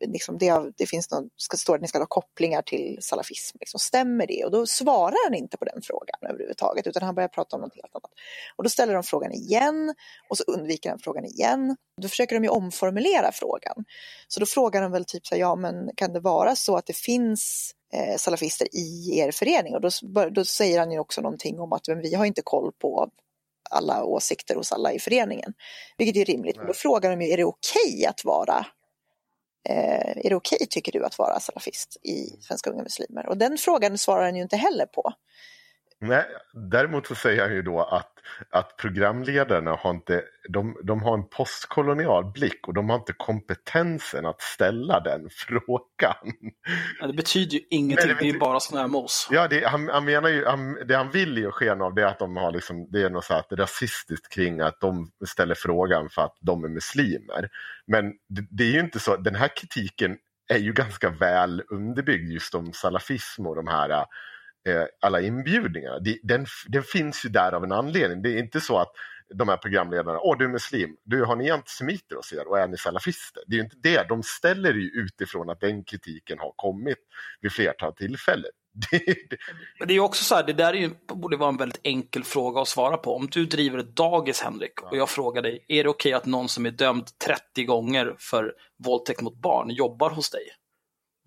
liksom 0.02 0.38
det, 0.38 0.72
det 0.78 0.86
finns 0.86 1.12
någon, 1.12 1.30
ska 1.36 1.58
stå 1.58 1.74
att 1.74 1.82
ni 1.82 1.88
ska 1.88 2.00
ha 2.00 2.06
kopplingar 2.06 2.62
till 2.62 2.98
salafism, 3.02 3.58
liksom, 3.60 3.80
stämmer 3.80 4.28
det? 4.28 4.46
Och 4.46 4.52
då 4.52 4.66
svarar 4.66 5.26
han 5.26 5.34
inte 5.34 5.58
på 5.58 5.66
den 5.66 5.82
frågan 5.82 6.20
överhuvudtaget 6.30 6.88
utan 6.88 7.04
han 7.04 7.16
börjar 7.16 7.28
prata 7.28 7.56
om 7.56 7.62
något 7.62 7.76
helt 7.76 7.96
annat. 7.96 8.12
Och 8.56 8.64
då 8.64 8.70
ställer 8.70 8.94
de 8.94 9.04
frågan 9.04 9.32
igen 9.32 9.94
och 10.30 10.38
så 10.38 10.44
undviker 10.44 10.90
han 10.90 11.00
frågan 11.00 11.26
igen. 11.26 11.76
Då 12.02 12.08
försöker 12.08 12.36
de 12.36 12.44
ju 12.44 12.50
omformulera 12.50 13.32
frågan. 13.32 13.86
Så 14.28 14.40
då 14.40 14.46
frågar 14.46 14.82
de 14.82 14.92
väl 14.92 15.06
typ 15.06 15.28
så 15.28 15.36
här, 15.36 15.42
ja 15.42 15.56
men 15.56 15.90
kan 15.96 16.14
det 16.14 16.20
vara 16.20 16.56
så 16.56 16.78
att 16.78 16.86
det 16.86 16.98
finns 16.98 17.72
eh, 17.94 18.18
salafister 18.18 18.68
i 18.76 19.20
er 19.20 19.32
förening? 19.32 19.76
Och 19.76 19.82
då, 19.82 19.90
då 20.30 20.46
säger 20.46 20.80
han 20.80 20.92
ju 20.92 21.00
också 21.00 21.22
någonting 21.22 21.60
om 21.60 21.74
att 21.74 21.88
men 21.88 22.02
vi 22.02 22.16
har 22.16 22.26
inte 22.26 22.42
koll 22.42 22.72
på 22.82 23.10
alla 23.70 24.04
åsikter 24.04 24.56
hos 24.56 24.72
alla 24.72 24.94
i 24.94 25.00
föreningen. 25.00 25.54
Vilket 25.98 26.22
är 26.22 26.26
rimligt. 26.26 26.58
Men 26.58 26.68
då 26.68 26.74
frågar 26.74 27.10
de 27.10 27.22
ju, 27.22 27.32
är 27.32 27.38
det 27.38 27.44
okej 27.44 28.06
att 28.10 28.26
vara 28.26 28.66
Eh, 29.70 30.26
är 30.26 30.30
det 30.30 30.36
okej 30.36 30.68
tycker 30.70 30.92
du 30.92 31.06
att 31.06 31.18
vara 31.18 31.40
salafist 31.40 31.98
i 32.04 32.38
Svenska 32.42 32.70
Unga 32.70 32.84
Muslimer? 32.84 33.30
Och 33.30 33.38
den 33.38 33.58
frågan 33.58 33.98
svarar 33.98 34.24
han 34.24 34.36
ju 34.36 34.42
inte 34.42 34.58
heller 34.58 34.86
på. 34.86 35.14
Nej, 36.02 36.26
däremot 36.54 37.08
så 37.08 37.16
säger 37.16 37.42
han 37.42 37.54
ju 37.54 37.62
då 37.62 37.82
att, 37.82 38.12
att 38.50 38.78
programledarna 38.78 39.72
har 39.72 39.90
inte, 39.90 40.24
de, 40.50 40.78
de 40.84 41.04
har 41.04 41.14
en 41.14 41.30
postkolonial 41.30 42.32
blick 42.32 42.68
och 42.68 42.74
de 42.74 42.90
har 42.90 42.98
inte 42.98 43.14
kompetensen 43.14 44.26
att 44.26 44.42
ställa 44.42 45.00
den 45.00 45.30
frågan. 45.32 46.34
Ja, 47.00 47.08
det 47.08 47.14
betyder 47.14 47.54
ju 47.54 47.62
ingenting, 47.70 48.08
Nej, 48.08 48.16
det 48.16 48.20
det 48.20 48.30
är 48.30 48.34
ju 48.34 48.40
bara 48.40 48.60
snömos. 48.60 49.28
Ja, 49.32 49.48
det, 49.48 49.68
han, 49.68 49.90
han 49.90 50.06
menar 50.06 50.30
ju, 50.30 50.46
han, 50.46 50.88
det 50.88 50.96
han 50.96 51.12
vill 51.12 51.38
ge 51.38 51.52
sken 51.52 51.82
av 51.82 51.96
det 51.96 52.02
är 52.02 52.08
att 52.08 52.20
de 52.20 52.38
har 52.38 52.52
liksom, 52.52 52.92
det 52.92 53.02
är 53.02 53.10
något 53.10 53.26
så 53.26 53.34
här 53.34 53.44
rasistiskt 53.52 54.34
kring 54.34 54.60
att 54.60 54.80
de 54.80 55.12
ställer 55.28 55.56
frågan 55.56 56.10
för 56.10 56.22
att 56.22 56.38
de 56.42 56.64
är 56.64 56.70
muslimer. 56.70 57.50
Men 57.88 58.06
det, 58.30 58.48
det 58.50 58.64
är 58.64 58.72
ju 58.72 58.80
inte 58.80 59.00
så, 59.00 59.18
den 59.18 59.36
här 59.36 59.50
kritiken 59.56 60.18
är 60.48 60.58
ju 60.58 60.74
ganska 60.74 61.10
väl 61.10 61.64
underbyggd 61.70 62.32
just 62.32 62.56
om 62.56 62.74
salafism 62.74 63.48
och 63.48 63.56
de 63.56 63.68
här 63.68 64.06
alla 65.02 65.22
inbjudningarna. 65.22 66.00
Det, 66.00 66.20
den, 66.24 66.46
den 66.68 66.84
finns 66.84 67.26
ju 67.26 67.30
där 67.30 67.52
av 67.52 67.64
en 67.64 67.72
anledning. 67.72 68.22
Det 68.22 68.30
är 68.30 68.38
inte 68.38 68.62
så 68.62 68.78
att 68.78 68.92
de 69.34 69.50
här 69.50 69.58
programledarna, 69.58 70.20
åh 70.20 70.38
du 70.38 70.46
är 70.46 70.50
muslim, 70.50 70.98
du 71.04 71.24
har 71.24 71.36
ni 71.36 71.50
antisemiter 71.50 72.16
hos 72.16 72.34
er 72.34 72.48
och 72.48 72.60
är 72.60 72.68
ni 72.68 72.78
salafister? 72.78 73.44
Det 73.48 73.54
är 73.54 73.58
ju 73.58 73.64
inte 73.64 73.78
det, 73.84 74.06
de 74.10 74.24
ställer 74.24 74.74
ju 74.74 74.90
utifrån 74.90 75.50
att 75.50 75.60
den 75.60 75.84
kritiken 75.84 76.40
har 76.40 76.54
kommit 76.56 76.98
vid 77.42 77.52
flertal 77.52 77.94
tillfällen. 77.94 78.52
Men 79.80 79.88
det 79.88 79.94
är 79.94 79.96
ju 79.96 80.00
också 80.00 80.24
så 80.24 80.36
här, 80.36 80.44
det 80.44 80.54
där 80.54 80.74
är 80.74 80.78
ju, 80.78 80.90
borde 81.08 81.38
vara 81.38 81.50
en 81.50 81.58
väldigt 81.58 81.82
enkel 81.84 82.24
fråga 82.24 82.62
att 82.62 82.68
svara 82.68 82.98
på. 82.98 83.16
Om 83.16 83.28
du 83.32 83.46
driver 83.46 83.78
ett 83.78 83.96
dagis, 83.96 84.42
Henrik, 84.42 84.82
och 84.82 84.98
jag 84.98 85.10
frågar 85.10 85.42
dig, 85.42 85.66
är 85.68 85.84
det 85.84 85.90
okej 85.90 86.14
att 86.14 86.26
någon 86.26 86.50
som 86.50 86.66
är 86.66 86.72
dömd 86.72 87.06
30 87.26 87.64
gånger 87.64 88.16
för 88.20 88.54
våldtäkt 88.84 89.22
mot 89.22 89.42
barn 89.42 89.70
jobbar 89.70 90.10
hos 90.10 90.30
dig? 90.30 90.44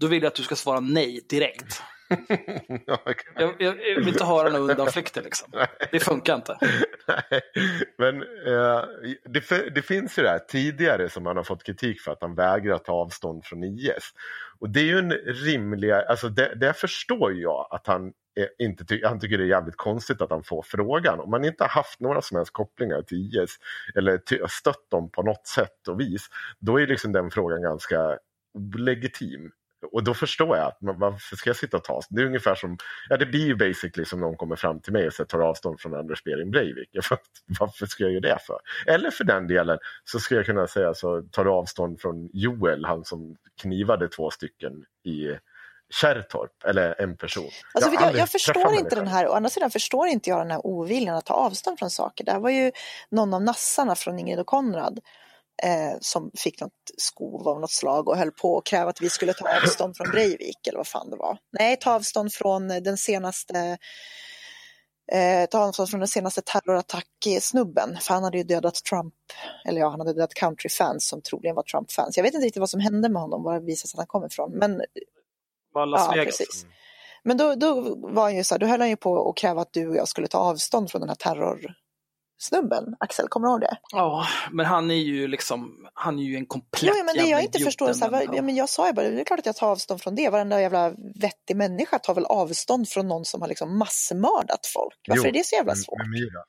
Då 0.01 0.07
vill 0.07 0.23
jag 0.23 0.31
att 0.31 0.35
du 0.35 0.43
ska 0.43 0.57
svara 0.57 0.81
nej 0.81 1.27
direkt. 1.29 1.83
Ja, 2.87 2.99
Jag, 3.35 3.55
jag, 3.59 3.75
vill 3.97 4.09
inte 4.09 4.25
höra 4.25 4.49
några 4.49 4.73
undanflykter 4.73 5.23
liksom. 5.23 5.53
Det 5.91 6.01
funkar 6.01 6.35
inte. 6.35 6.59
Nej, 7.09 7.41
men 7.99 8.23
eh, 8.23 8.85
det, 9.25 9.75
det 9.75 9.83
finns 9.83 10.19
ju 10.19 10.23
det 10.23 10.29
här 10.29 10.39
tidigare 10.39 11.09
som 11.09 11.27
han 11.27 11.37
har 11.37 11.45
fått 11.45 11.65
kritik 11.65 12.01
för 12.01 12.13
att 12.13 12.23
han 12.23 12.35
vägrar 12.35 12.79
ta 12.79 12.93
avstånd 12.93 13.45
från 13.45 13.65
IS. 13.65 14.13
Och 14.59 14.71
det 14.71 14.81
är 14.81 14.85
ju 14.85 14.99
en 14.99 15.13
rimlig, 15.13 15.91
alltså 15.91 16.29
det, 16.29 16.55
det 16.55 16.73
förstår 16.73 17.33
jag 17.33 17.69
att 17.71 17.87
han 17.87 18.07
eh, 18.07 18.67
inte 18.67 18.85
ty, 18.85 19.05
han 19.05 19.21
tycker 19.21 19.39
det 19.39 19.45
är 19.45 19.49
jävligt 19.49 19.77
konstigt 19.77 20.21
att 20.21 20.31
han 20.31 20.45
får 20.45 20.63
frågan. 20.63 21.21
Om 21.21 21.31
man 21.31 21.45
inte 21.45 21.65
har 21.65 21.69
haft 21.69 22.01
några 22.01 22.23
som 22.23 22.37
helst 22.37 22.53
kopplingar 22.53 23.03
till 23.03 23.19
IS 23.19 23.57
eller 23.95 24.47
stött 24.49 24.91
dem 24.91 25.11
på 25.11 25.23
något 25.23 25.47
sätt 25.47 25.89
och 25.89 26.01
vis, 26.01 26.27
då 26.59 26.81
är 26.81 26.87
liksom 26.87 27.13
den 27.13 27.31
frågan 27.31 27.63
ganska 27.63 28.19
legitim. 28.79 29.51
Och 29.93 30.05
då 30.05 30.15
förstår 30.15 30.57
jag 30.57 30.67
att 30.67 30.77
varför 30.81 31.37
ska 31.37 31.51
jag 31.51 31.57
sitta 31.57 31.77
och 31.77 31.85
ta? 31.85 32.01
Det 32.11 32.23
är 32.23 32.27
ungefär 32.27 32.55
som, 32.55 32.77
ja 33.09 33.17
det 33.17 33.27
blir 33.27 33.47
ju 33.47 33.57
basically 33.57 34.05
som 34.05 34.21
någon 34.21 34.37
kommer 34.37 34.57
fram 34.57 34.81
till 34.81 34.93
mig 34.93 35.07
och 35.07 35.13
säger 35.13 35.29
tar 35.29 35.41
avstånd 35.41 35.81
från 35.81 35.95
Anders 35.95 36.25
Behring 36.25 36.51
Breivik. 36.51 36.89
Varför 37.61 37.87
ska 37.87 38.03
jag 38.05 38.13
göra 38.13 38.21
det 38.21 38.39
för? 38.47 38.59
Eller 38.87 39.11
för 39.11 39.25
den 39.25 39.47
delen 39.47 39.79
så 40.05 40.19
skulle 40.19 40.41
jag 40.41 40.47
kunna 40.47 40.67
säga 40.67 40.95
så 40.95 41.23
tar 41.23 41.45
du 41.45 41.51
avstånd 41.51 42.01
från 42.01 42.31
Joel, 42.33 42.85
han 42.85 43.05
som 43.05 43.37
knivade 43.61 44.09
två 44.09 44.31
stycken 44.31 44.85
i 45.05 45.39
Kärrtorp, 45.91 46.65
eller 46.65 47.01
en 47.01 47.17
person. 47.17 47.51
Alltså, 47.75 47.91
jag, 47.91 48.01
jag, 48.01 48.07
aldrig 48.07 48.29
förstår 48.29 48.75
inte 48.75 48.97
den 48.97 49.07
här, 49.07 49.29
å 49.29 49.33
andra 49.33 49.51
sidan 49.51 49.71
förstår 49.71 50.09
inte 50.09 50.31
jag 50.31 50.41
den 50.41 50.51
här 50.51 50.67
oviljan 50.67 51.17
att 51.17 51.27
ta 51.27 51.35
avstånd 51.35 51.79
från 51.79 51.91
saker. 51.91 52.25
Det 52.25 52.33
här 52.33 52.41
var 52.41 52.51
ju 52.51 52.73
någon 53.11 53.35
av 53.35 53.43
nassarna 53.43 53.95
från 53.95 54.19
Ingrid 54.19 54.39
och 54.39 54.47
Konrad 54.47 55.01
eh, 55.63 55.97
som 56.01 56.31
fick 56.35 56.61
något 56.61 56.73
skov 56.97 57.49
av 57.49 57.61
något 57.61 57.71
slag 57.71 58.09
och 58.09 58.17
höll 58.17 58.31
på 58.31 58.59
att 58.59 58.65
kräva 58.65 58.91
att 58.91 59.01
vi 59.01 59.11
skulle 59.11 59.35
ta 59.35 59.57
avstånd 59.63 59.97
från 59.97 60.11
Breivik 60.11 60.67
eller 60.67 60.77
vad 60.77 60.87
fan 60.87 61.11
det 61.11 61.17
var. 61.17 61.39
Nej, 61.59 61.77
ta 61.77 61.95
avstånd 61.95 62.33
från 62.33 62.69
den 62.69 62.97
senaste 62.97 63.79
eh, 65.13 65.49
ta 65.51 65.59
avstånd 65.59 65.91
från 65.91 66.01
den 66.01 66.09
senaste 66.09 66.43
terrorattack-snubben, 66.43 67.99
för 68.01 68.15
han 68.15 68.25
hade 68.25 68.39
ju 68.39 68.45
dödat 68.45 68.75
Trump, 68.75 69.15
eller 69.65 69.81
ja, 69.81 69.89
han 69.89 70.01
hade 70.01 70.13
dödat 70.13 70.35
countryfans 70.35 71.09
som 71.09 71.23
troligen 71.23 71.57
var 71.57 71.63
Trump-fans. 71.63 72.17
Jag 72.17 72.25
vet 72.25 72.35
inte 72.35 72.47
riktigt 72.47 72.61
vad 72.61 72.71
som 72.71 72.81
hände 72.81 73.09
med 73.09 73.23
honom, 73.23 73.43
var 73.43 73.55
det 73.55 73.67
visade 73.67 73.89
sig 73.89 73.97
att 73.97 74.01
han 74.01 74.07
kom 74.07 74.25
ifrån, 74.27 74.53
men 74.53 74.83
Ja, 76.19 76.25
precis. 76.25 76.67
Men 77.23 77.37
då, 77.37 77.55
då 77.55 77.95
var 77.97 78.23
han 78.23 78.37
ju 78.37 78.45
så 78.45 78.55
här, 78.55 78.59
då 78.59 78.67
höll 78.67 78.81
han 78.81 78.89
ju 78.89 78.97
på 78.97 79.31
att 79.31 79.37
kräva 79.37 79.63
att 79.63 79.73
du 79.73 79.89
och 79.89 79.97
jag 79.97 80.09
skulle 80.09 80.27
ta 80.27 80.39
avstånd 80.39 80.91
från 80.91 81.01
den 81.01 81.09
här 81.09 81.17
terrorsnubben. 82.39 82.95
Axel, 83.01 83.29
kommer 83.29 83.47
du 83.49 83.53
ihåg 83.53 83.61
det? 83.61 83.77
Ja, 83.93 84.27
men 84.53 84.67
han 84.67 84.91
är 84.91 84.95
ju 84.95 85.29
liksom, 85.29 85.87
han 85.95 86.19
är 86.19 86.23
ju 86.23 86.37
en 86.37 86.47
komplett 86.47 86.83
Jo, 86.97 87.05
men 87.05 87.15
det 87.17 87.31
jag 87.31 87.43
inte 87.43 87.59
förstår, 87.59 87.93
så 87.93 88.11
här, 88.11 88.29
ja, 88.33 88.43
men 88.43 88.55
jag 88.57 88.69
sa 88.69 88.87
ju 88.87 88.93
bara, 88.93 89.09
det 89.09 89.21
är 89.21 89.25
klart 89.25 89.39
att 89.39 89.47
jag 89.47 89.57
tar 89.57 89.69
avstånd 89.71 90.03
från 90.03 90.15
det. 90.15 90.31
Varenda 90.31 90.61
jävla 90.61 90.91
vettig 91.21 91.57
människa 91.57 91.99
tar 91.99 92.15
väl 92.15 92.25
avstånd 92.27 92.89
från 92.89 93.09
någon 93.09 93.25
som 93.25 93.41
har 93.41 93.49
liksom 93.49 93.79
massmördat 93.79 94.67
folk. 94.75 94.95
Varför 95.09 95.23
Jo, 95.25 95.29
är 95.29 95.33
det 95.33 95.45
så 95.47 95.55
jävla 95.57 95.73
men- 95.73 95.77
svårt? 95.77 95.99
men 95.99 96.11
Mira, 96.11 96.43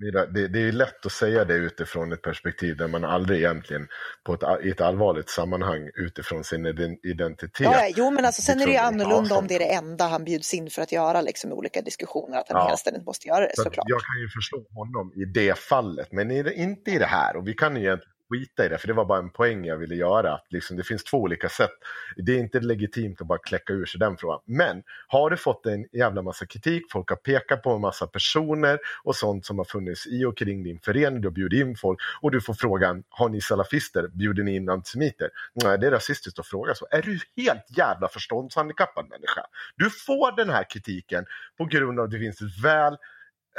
Mira, 0.00 0.26
det, 0.26 0.48
det 0.48 0.58
är 0.68 0.72
lätt 0.72 1.06
att 1.06 1.12
säga 1.12 1.44
det 1.44 1.54
utifrån 1.54 2.12
ett 2.12 2.22
perspektiv 2.22 2.76
där 2.76 2.88
man 2.88 3.04
aldrig 3.04 3.38
egentligen 3.38 3.88
på 4.26 4.34
ett, 4.34 4.64
i 4.64 4.70
ett 4.70 4.80
allvarligt 4.80 5.28
sammanhang 5.28 5.90
utifrån 5.94 6.44
sin 6.44 6.66
ident- 6.66 6.98
identitet. 7.02 7.60
Ja, 7.60 7.88
jo, 7.96 8.10
men 8.10 8.24
alltså, 8.24 8.42
sen 8.42 8.60
är 8.60 8.66
det 8.66 8.72
ju 8.72 8.78
annorlunda 8.78 9.34
om 9.38 9.46
det 9.46 9.54
är 9.54 9.58
det 9.58 9.74
enda 9.74 10.04
han 10.04 10.24
bjuds 10.24 10.54
in 10.54 10.70
för 10.70 10.82
att 10.82 10.92
göra 10.92 11.20
liksom, 11.20 11.50
i 11.50 11.54
olika 11.54 11.80
diskussioner, 11.80 12.38
att 12.38 12.48
han 12.48 12.56
Ja. 12.60 12.64
hela 12.66 12.76
ständigt 12.76 13.06
måste 13.06 13.28
göra 13.28 13.40
det 13.40 13.52
Så 13.56 13.62
såklart. 13.62 13.84
jag 13.88 14.00
kan 14.00 14.20
ju 14.20 14.28
förstå 14.28 14.66
honom 14.74 15.12
i 15.16 15.24
det 15.24 15.58
fallet, 15.58 16.12
men 16.12 16.30
i 16.30 16.52
inte 16.54 16.90
i 16.90 16.98
det 16.98 17.06
här. 17.06 17.36
Och 17.36 17.48
vi 17.48 17.54
kan 17.54 17.76
ju 17.76 17.82
egentligen 17.82 18.12
skita 18.28 18.66
i 18.66 18.68
det, 18.68 18.78
för 18.78 18.88
det 18.88 18.94
var 18.94 19.04
bara 19.04 19.18
en 19.18 19.30
poäng 19.30 19.64
jag 19.64 19.76
ville 19.76 19.94
göra. 19.94 20.34
Att 20.34 20.46
liksom, 20.48 20.76
det 20.76 20.84
finns 20.84 21.04
två 21.04 21.18
olika 21.18 21.48
sätt. 21.48 21.70
Det 22.16 22.32
är 22.32 22.38
inte 22.38 22.60
legitimt 22.60 23.20
att 23.20 23.26
bara 23.26 23.38
kläcka 23.38 23.72
ur 23.72 23.86
sig 23.86 23.98
den 23.98 24.16
frågan. 24.16 24.40
Men 24.44 24.82
har 25.06 25.30
du 25.30 25.36
fått 25.36 25.66
en 25.66 25.86
jävla 25.92 26.22
massa 26.22 26.46
kritik, 26.46 26.82
folk 26.92 27.08
har 27.08 27.16
pekat 27.16 27.62
på 27.62 27.70
en 27.70 27.80
massa 27.80 28.06
personer 28.06 28.78
och 29.04 29.16
sånt 29.16 29.46
som 29.46 29.58
har 29.58 29.64
funnits 29.64 30.06
i 30.06 30.24
och 30.24 30.38
kring 30.38 30.62
din 30.62 30.80
förening, 30.80 31.20
du 31.20 31.28
har 31.28 31.32
bjudit 31.32 31.60
in 31.60 31.76
folk 31.76 31.98
och 32.20 32.30
du 32.30 32.40
får 32.40 32.54
frågan, 32.54 33.02
har 33.08 33.28
ni 33.28 33.40
salafister, 33.40 34.08
bjuder 34.08 34.42
ni 34.42 34.56
in 34.56 34.68
antisemiter? 34.68 35.30
Nej, 35.54 35.78
det 35.78 35.86
är 35.86 35.90
rasistiskt 35.90 36.38
att 36.38 36.46
fråga 36.46 36.74
så. 36.74 36.86
Är 36.90 37.02
du 37.02 37.18
helt 37.36 37.78
jävla 37.78 38.08
förståndshandikappad 38.08 39.08
människa? 39.08 39.46
Du 39.76 39.90
får 39.90 40.36
den 40.36 40.50
här 40.50 40.70
kritiken 40.70 41.24
på 41.58 41.64
grund 41.64 41.98
av 41.98 42.04
att 42.04 42.10
det 42.10 42.18
finns 42.18 42.42
ett 42.42 42.64
väl 42.64 42.96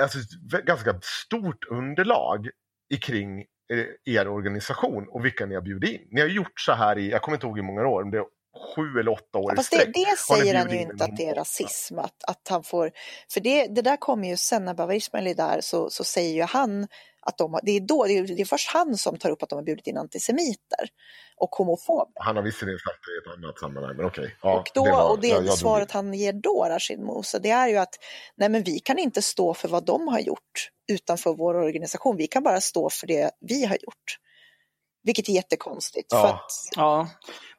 alltså, 0.01 0.19
ett 0.19 0.65
ganska 0.65 0.99
stort 1.01 1.65
underlag 1.69 2.49
i 2.89 2.97
kring 2.97 3.45
Eh, 3.73 4.15
er 4.15 4.27
organisation 4.27 5.07
och 5.09 5.25
vilka 5.25 5.45
ni 5.45 5.55
har 5.55 5.61
bjudit 5.61 5.89
in. 5.89 6.07
Ni 6.11 6.21
har 6.21 6.27
gjort 6.27 6.59
så 6.59 6.71
här 6.71 6.97
i, 6.97 7.09
jag 7.11 7.21
kommer 7.21 7.35
inte 7.35 7.47
ihåg 7.47 7.57
hur 7.57 7.65
många 7.65 7.88
år, 7.88 8.03
men 8.03 8.11
det 8.11 8.17
är 8.17 8.25
sju 8.75 8.99
eller 8.99 9.11
åtta 9.11 9.37
år 9.37 9.51
Ja, 9.51 9.53
i 9.53 9.55
fast 9.55 9.71
det, 9.71 9.85
det 9.93 10.17
säger 10.17 10.55
han 10.55 10.69
ju 10.71 10.81
inte 10.81 11.03
att 11.03 11.17
det 11.17 11.25
är 11.25 11.35
rasism. 11.35 11.99
Att, 11.99 12.23
att 12.27 12.47
han 12.49 12.63
får, 12.63 12.91
för 13.33 13.39
det, 13.41 13.67
det 13.67 13.81
där 13.81 13.97
kommer 13.97 14.27
ju 14.27 14.37
sen 14.37 14.65
när 14.65 14.73
Bawar 14.73 14.93
Ismail 14.93 15.27
är 15.27 15.35
där 15.35 15.61
så, 15.61 15.89
så 15.89 16.03
säger 16.03 16.33
ju 16.33 16.43
han 16.43 16.87
att 17.21 17.37
de 17.37 17.53
har, 17.53 17.61
det 17.63 17.71
är 17.71 17.79
då, 17.79 18.05
det 18.05 18.17
är, 18.17 18.23
det 18.23 18.41
är 18.41 18.45
först 18.45 18.69
han 18.69 18.97
som 18.97 19.17
tar 19.17 19.29
upp 19.29 19.43
att 19.43 19.49
de 19.49 19.55
har 19.55 19.63
bjudit 19.63 19.87
in 19.87 19.97
antisemiter 19.97 20.89
och 21.37 21.49
homofober. 21.55 22.07
Han 22.15 22.35
har 22.35 22.43
visserligen 22.43 22.79
sagt 22.79 22.99
det 23.05 23.11
i 23.29 23.31
ett 23.33 23.37
annat 23.37 23.59
sammanhang, 23.59 23.95
men 23.97 24.05
okej. 24.05 24.35
Ja, 24.41 24.59
och 24.59 24.67
då, 24.73 24.83
det 24.85 24.91
var- 24.91 25.09
och 25.11 25.19
det 25.19 25.27
jag- 25.27 25.45
jag 25.45 25.57
svaret 25.57 25.89
in. 25.89 25.93
han 25.93 26.13
ger 26.13 26.33
då, 26.33 26.65
Rashid 26.69 26.99
Musa, 26.99 27.39
det 27.39 27.49
är 27.49 27.67
ju 27.67 27.77
att 27.77 27.95
nej 28.35 28.49
men 28.49 28.63
vi 28.63 28.79
kan 28.79 28.99
inte 28.99 29.21
stå 29.21 29.53
för 29.53 29.67
vad 29.67 29.85
de 29.85 30.07
har 30.07 30.19
gjort 30.19 30.69
utanför 30.91 31.33
vår 31.33 31.55
organisation. 31.55 32.17
Vi 32.17 32.27
kan 32.27 32.43
bara 32.43 32.61
stå 32.61 32.89
för 32.89 33.07
det 33.07 33.31
vi 33.39 33.65
har 33.65 33.75
gjort. 33.81 34.17
Vilket 35.03 35.29
är 35.29 35.33
jättekonstigt. 35.33 36.07
Ja. 36.11 36.21
För 36.21 36.27
att, 36.29 36.51
Ja, 36.75 37.09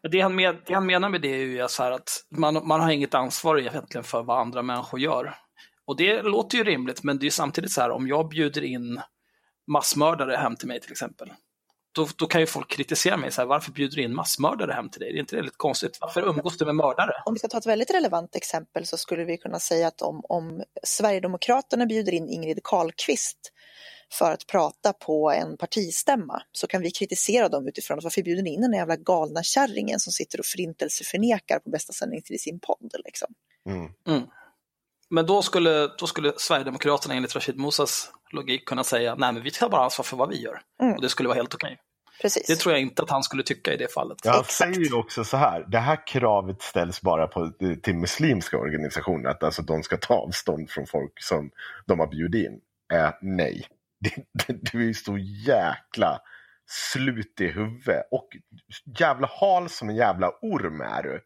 det 0.08 0.20
han, 0.20 0.34
med, 0.34 0.56
det 0.66 0.74
han 0.74 0.86
menar 0.86 1.08
med 1.08 1.20
det 1.20 1.28
är 1.28 1.46
ju 1.46 1.68
så 1.68 1.82
här 1.82 1.92
att 1.92 2.10
man, 2.36 2.66
man 2.66 2.80
har 2.80 2.90
inget 2.90 3.14
ansvar 3.14 3.58
egentligen 3.58 4.04
för 4.04 4.22
vad 4.22 4.40
andra 4.40 4.62
människor 4.62 5.00
gör. 5.00 5.34
Och 5.86 5.96
det 5.96 6.22
låter 6.22 6.58
ju 6.58 6.64
rimligt, 6.64 7.02
men 7.02 7.18
det 7.18 7.22
är 7.22 7.26
ju 7.26 7.30
samtidigt 7.30 7.72
så 7.72 7.80
här 7.80 7.90
om 7.90 8.08
jag 8.08 8.28
bjuder 8.28 8.64
in 8.64 9.00
massmördare 9.72 10.36
hem 10.36 10.56
till 10.56 10.68
mig 10.68 10.80
till 10.80 10.92
exempel. 10.92 11.32
Då 12.00 12.08
då, 12.16 12.26
kan 12.26 12.40
ju 12.40 12.46
folk 12.46 12.70
kritisera 12.70 13.16
mig, 13.16 13.32
så 13.32 13.40
här, 13.40 13.48
varför 13.48 13.72
bjuder 13.72 13.96
du 13.96 14.02
in 14.02 14.14
massmördare 14.14 14.72
hem 14.72 14.88
till 14.88 15.00
dig? 15.00 15.12
Det 15.12 15.18
är 15.18 15.20
inte 15.20 15.36
det 15.36 15.42
lite 15.42 15.56
konstigt? 15.56 15.98
Varför 16.00 16.22
umgås 16.22 16.58
du 16.58 16.64
med 16.64 16.74
mördare? 16.74 17.12
Om 17.24 17.34
vi 17.34 17.38
ska 17.38 17.48
ta 17.48 17.58
ett 17.58 17.66
väldigt 17.66 17.94
relevant 17.94 18.36
exempel 18.36 18.86
så 18.86 18.96
skulle 18.96 19.24
vi 19.24 19.38
kunna 19.38 19.58
säga 19.58 19.86
att 19.88 20.02
om, 20.02 20.22
om 20.28 20.62
Sverigedemokraterna 20.82 21.86
bjuder 21.86 22.12
in 22.12 22.28
Ingrid 22.28 22.60
Carlqvist 22.64 23.52
för 24.12 24.32
att 24.32 24.46
prata 24.46 24.92
på 24.92 25.30
en 25.30 25.56
partistämma 25.56 26.42
så 26.52 26.66
kan 26.66 26.82
vi 26.82 26.90
kritisera 26.90 27.48
dem 27.48 27.68
utifrån 27.68 27.98
att 27.98 28.04
varför 28.04 28.22
bjuder 28.22 28.42
ni 28.42 28.54
in 28.54 28.60
den 28.60 28.72
jävla 28.72 28.96
galna 28.96 29.42
kärringen 29.42 30.00
som 30.00 30.12
sitter 30.12 30.38
och 30.38 30.46
förintelseförnekar 30.46 31.58
på 31.58 31.70
bästa 31.70 31.92
sändning 31.92 32.22
till 32.22 32.40
sin 32.40 32.60
podd 32.60 32.92
liksom. 33.04 33.34
Mm. 34.06 34.22
Men 35.10 35.26
då 35.26 35.42
skulle, 35.42 35.90
då 35.98 36.06
skulle 36.06 36.32
Sverigedemokraterna 36.36 37.14
enligt 37.14 37.34
Rashid 37.34 37.58
Musas 37.58 38.12
logik 38.32 38.68
kunna 38.68 38.84
säga, 38.84 39.14
nej 39.14 39.32
men 39.32 39.42
vi 39.42 39.50
tar 39.50 39.68
bara 39.68 39.84
ansvar 39.84 40.02
för 40.02 40.16
vad 40.16 40.28
vi 40.28 40.42
gör. 40.42 40.62
Mm. 40.82 40.94
Och 40.94 41.02
det 41.02 41.08
skulle 41.08 41.28
vara 41.28 41.36
helt 41.36 41.54
okej. 41.54 41.78
Precis. 42.22 42.46
Det 42.46 42.56
tror 42.56 42.72
jag 42.72 42.80
inte 42.82 43.02
att 43.02 43.10
han 43.10 43.22
skulle 43.22 43.42
tycka 43.42 43.72
i 43.72 43.76
det 43.76 43.92
fallet. 43.92 44.18
Ja, 44.24 44.30
han 44.30 44.40
Exakt. 44.40 44.74
säger 44.74 44.88
ju 44.90 44.94
också 44.94 45.24
så 45.24 45.36
här, 45.36 45.64
det 45.68 45.78
här 45.78 46.06
kravet 46.06 46.62
ställs 46.62 47.00
bara 47.02 47.26
på, 47.26 47.52
till 47.82 47.94
muslimska 47.94 48.58
organisationer, 48.58 49.30
att 49.30 49.42
alltså 49.42 49.62
de 49.62 49.82
ska 49.82 49.96
ta 49.96 50.14
avstånd 50.14 50.70
från 50.70 50.86
folk 50.86 51.12
som 51.22 51.50
de 51.86 52.00
har 52.00 52.06
bjudit 52.06 52.46
in. 52.46 52.60
Eh, 52.92 53.10
nej, 53.22 53.66
det, 54.00 54.14
det, 54.46 54.72
du 54.72 54.80
är 54.82 54.86
ju 54.86 54.94
så 54.94 55.18
jäkla 55.46 56.20
slut 56.92 57.40
i 57.40 57.46
huvudet 57.46 58.02
och 58.10 58.28
jävla 58.98 59.28
hal 59.40 59.68
som 59.68 59.88
en 59.88 59.96
jävla 59.96 60.30
orm 60.42 60.80
är 60.80 61.02
du. 61.02 61.24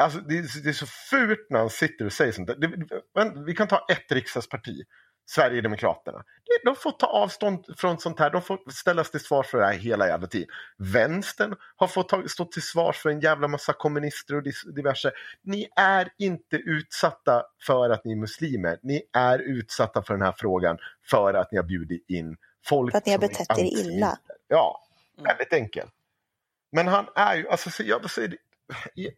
Alltså 0.00 0.18
det, 0.18 0.38
är- 0.38 0.62
det 0.62 0.68
är 0.68 0.72
så 0.72 0.86
fult 0.86 1.46
när 1.50 1.58
han 1.58 1.70
sitter 1.70 2.04
och 2.04 2.12
säger 2.12 2.32
sånt 2.32 2.46
där. 2.48 2.56
Det, 2.56 2.68
men, 3.14 3.44
vi 3.44 3.54
kan 3.54 3.68
ta 3.68 3.86
ett 3.90 4.12
riksdagsparti. 4.12 4.82
Sverigedemokraterna. 5.26 6.24
De 6.64 6.76
får 6.76 6.90
ta 6.92 7.06
avstånd 7.06 7.64
från 7.78 7.98
sånt 7.98 8.18
här. 8.18 8.30
De 8.30 8.42
får 8.42 8.70
ställas 8.70 9.10
till 9.10 9.20
svars 9.20 9.46
för 9.46 9.58
det 9.58 9.66
här 9.66 9.72
hela 9.72 10.06
jävla 10.06 10.26
tiden. 10.26 10.48
Vänstern 10.78 11.56
har 11.76 11.86
fått 11.86 12.30
stå 12.30 12.44
till 12.44 12.62
svars 12.62 12.96
för 12.98 13.10
en 13.10 13.20
jävla 13.20 13.48
massa 13.48 13.72
kommunister 13.72 14.34
och 14.36 14.42
diverse. 14.74 15.12
Ni 15.42 15.68
är 15.76 16.08
inte 16.18 16.56
utsatta 16.56 17.42
för 17.66 17.90
att 17.90 18.04
ni 18.04 18.12
är 18.12 18.16
muslimer. 18.16 18.78
Ni 18.82 19.02
är 19.12 19.38
utsatta 19.38 20.02
för 20.02 20.14
den 20.14 20.22
här 20.22 20.34
frågan 20.38 20.78
för 21.10 21.34
att 21.34 21.52
ni 21.52 21.58
har 21.58 21.64
bjudit 21.64 22.04
in 22.10 22.36
folk 22.66 22.90
För 22.92 22.98
att 22.98 23.06
ni 23.06 23.12
har 23.12 23.18
betett 23.18 23.58
er 23.58 23.64
illa. 23.64 24.18
Ja, 24.48 24.86
Mm. 25.18 25.28
väldigt 25.28 25.52
enkelt. 25.52 25.92
Men 26.72 26.88
han 26.88 27.06
är 27.14 27.34
ju, 27.36 27.48
alltså 27.48 27.70
så 27.70 27.82
jag 27.82 28.00
e- 28.96 29.10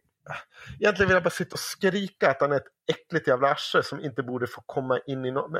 Egentligen 0.79 1.07
vill 1.07 1.13
jag 1.15 1.23
bara 1.23 1.29
sitta 1.29 1.53
och 1.53 1.59
skrika 1.59 2.29
att 2.31 2.41
han 2.41 2.51
är 2.51 2.55
ett 2.55 2.67
äckligt 2.87 3.27
jävla 3.27 3.51
arsle 3.51 3.83
som 3.83 3.99
inte 3.99 4.23
borde 4.23 4.47
få 4.47 4.61
komma 4.65 4.99
in 5.07 5.25
i 5.25 5.31
något. 5.31 5.51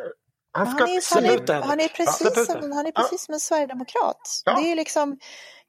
Han 0.53 0.67
Han 0.67 0.75
ska 0.75 0.83
är, 0.83 1.15
han 1.15 1.25
är, 1.25 1.29
Henrik. 1.29 1.65
han 1.65 1.79
är 1.79 1.87
precis, 1.87 2.45
som, 2.45 2.71
han 2.71 2.85
är 2.85 2.91
precis 2.91 3.25
som 3.25 3.33
en 3.33 3.39
sverigedemokrat. 3.39 4.41
Ja. 4.45 4.59
Det 4.59 4.71
är 4.71 4.75
liksom 4.75 5.17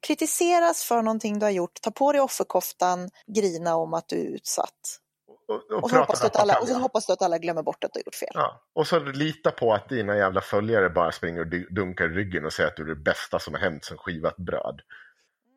kritiseras 0.07 0.83
för 0.83 1.01
någonting 1.01 1.39
du 1.39 1.45
har 1.45 1.51
gjort, 1.51 1.81
ta 1.81 1.91
på 1.91 2.11
dig 2.11 2.21
offerkoftan, 2.21 3.09
grina 3.27 3.75
om 3.75 3.93
att 3.93 4.09
du 4.09 4.15
är 4.15 4.25
utsatt. 4.35 4.99
och, 5.47 5.55
och, 5.55 5.83
Och 5.83 5.89
så, 5.89 5.97
hoppas 5.97 6.19
du 6.21 6.27
att 6.27 6.35
alla, 6.35 6.59
och 6.59 6.67
så 6.67 6.73
hoppas 6.73 7.05
du 7.07 7.13
att 7.13 7.21
alla 7.21 7.37
glömmer 7.37 7.63
bort 7.63 7.83
att 7.83 7.93
du 7.93 7.99
har 7.99 8.03
gjort 8.05 8.15
fel. 8.15 8.31
Ja, 8.33 8.61
och 8.75 8.87
så 8.87 8.99
lita 8.99 9.51
på 9.51 9.73
att 9.73 9.89
dina 9.89 10.17
jävla 10.17 10.41
följare 10.41 10.89
bara 10.89 11.11
springer 11.11 11.41
och 11.41 11.47
dunkar 11.75 12.05
i 12.05 12.07
ryggen 12.07 12.45
och 12.45 12.53
säger 12.53 12.69
att 12.69 12.75
du 12.75 12.83
är 12.83 12.87
det 12.87 12.95
bästa 12.95 13.39
som 13.39 13.53
har 13.53 13.61
hänt 13.61 13.85
sen 13.85 13.97
skivat 13.97 14.37
bröd. 14.37 14.81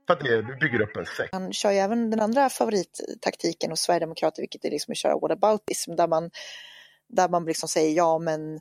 För 0.06 0.14
att 0.14 0.20
det, 0.20 0.42
du 0.42 0.56
bygger 0.56 0.80
upp 0.80 0.96
en 0.96 1.06
sekt. 1.06 1.32
Han 1.32 1.52
kör 1.52 1.70
ju 1.70 1.78
även 1.78 2.10
den 2.10 2.20
andra 2.20 2.48
favorittaktiken 2.50 3.70
hos 3.70 3.80
Sverigedemokrater, 3.80 4.42
vilket 4.42 4.64
är 4.64 4.70
liksom 4.70 4.92
att 4.92 4.98
köra 4.98 5.18
whataboutism, 5.18 5.96
där 5.96 6.08
man, 6.08 6.30
där 7.08 7.28
man 7.28 7.44
liksom 7.44 7.68
säger 7.68 7.96
ja 7.96 8.18
men 8.18 8.60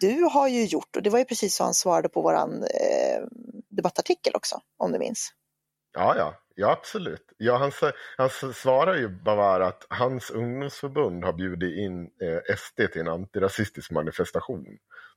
du 0.00 0.22
har 0.32 0.48
ju 0.48 0.64
gjort, 0.64 0.96
och 0.96 1.02
det 1.02 1.10
var 1.10 1.18
ju 1.18 1.24
precis 1.24 1.54
så 1.56 1.64
han 1.64 1.74
svarade 1.74 2.08
på 2.08 2.22
våran 2.22 2.62
eh, 2.62 3.22
debattartikel 3.68 4.32
också, 4.34 4.60
om 4.76 4.92
du 4.92 4.98
minns. 4.98 5.32
Ja, 5.94 6.14
ja, 6.16 6.34
ja 6.54 6.70
absolut. 6.72 7.32
Ja, 7.36 7.56
han, 7.56 7.72
han 8.16 8.30
svarar 8.54 8.94
ju 8.96 9.08
bara 9.08 9.66
att 9.66 9.86
hans 9.88 10.30
ungdomsförbund 10.30 11.24
har 11.24 11.32
bjudit 11.32 11.78
in 11.78 12.02
eh, 12.04 12.56
SD 12.56 12.92
till 12.92 13.00
en 13.00 13.08
antirasistisk 13.08 13.90
manifestation. 13.90 14.66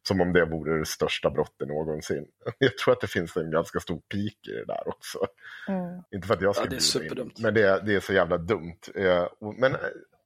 Som 0.07 0.21
om 0.21 0.33
det 0.33 0.45
vore 0.45 0.79
det 0.79 0.85
största 0.85 1.29
brottet 1.29 1.67
någonsin. 1.67 2.25
Jag 2.57 2.77
tror 2.77 2.91
att 2.93 3.01
det 3.01 3.07
finns 3.07 3.37
en 3.37 3.51
ganska 3.51 3.79
stor 3.79 3.99
pik 3.99 4.47
i 4.47 4.51
det 4.51 4.65
där 4.65 4.87
också. 4.87 5.19
Mm. 5.67 6.01
Inte 6.15 6.27
för 6.27 6.33
att 6.33 6.41
jag 6.41 6.55
ska 6.55 6.63
Ja, 6.63 6.69
det 6.69 6.75
är 6.75 6.79
bjuda 6.79 7.03
in, 7.03 7.09
superdumt. 7.09 7.39
men 7.39 7.53
det, 7.53 7.61
är- 7.61 7.81
det 7.81 7.95
är 7.95 7.99
så 7.99 8.13
jävla 8.13 8.37
dumt. 8.37 8.79
Eh, 8.95 9.23
och- 9.39 9.55
Men 9.59 9.71
eh, 9.75 9.79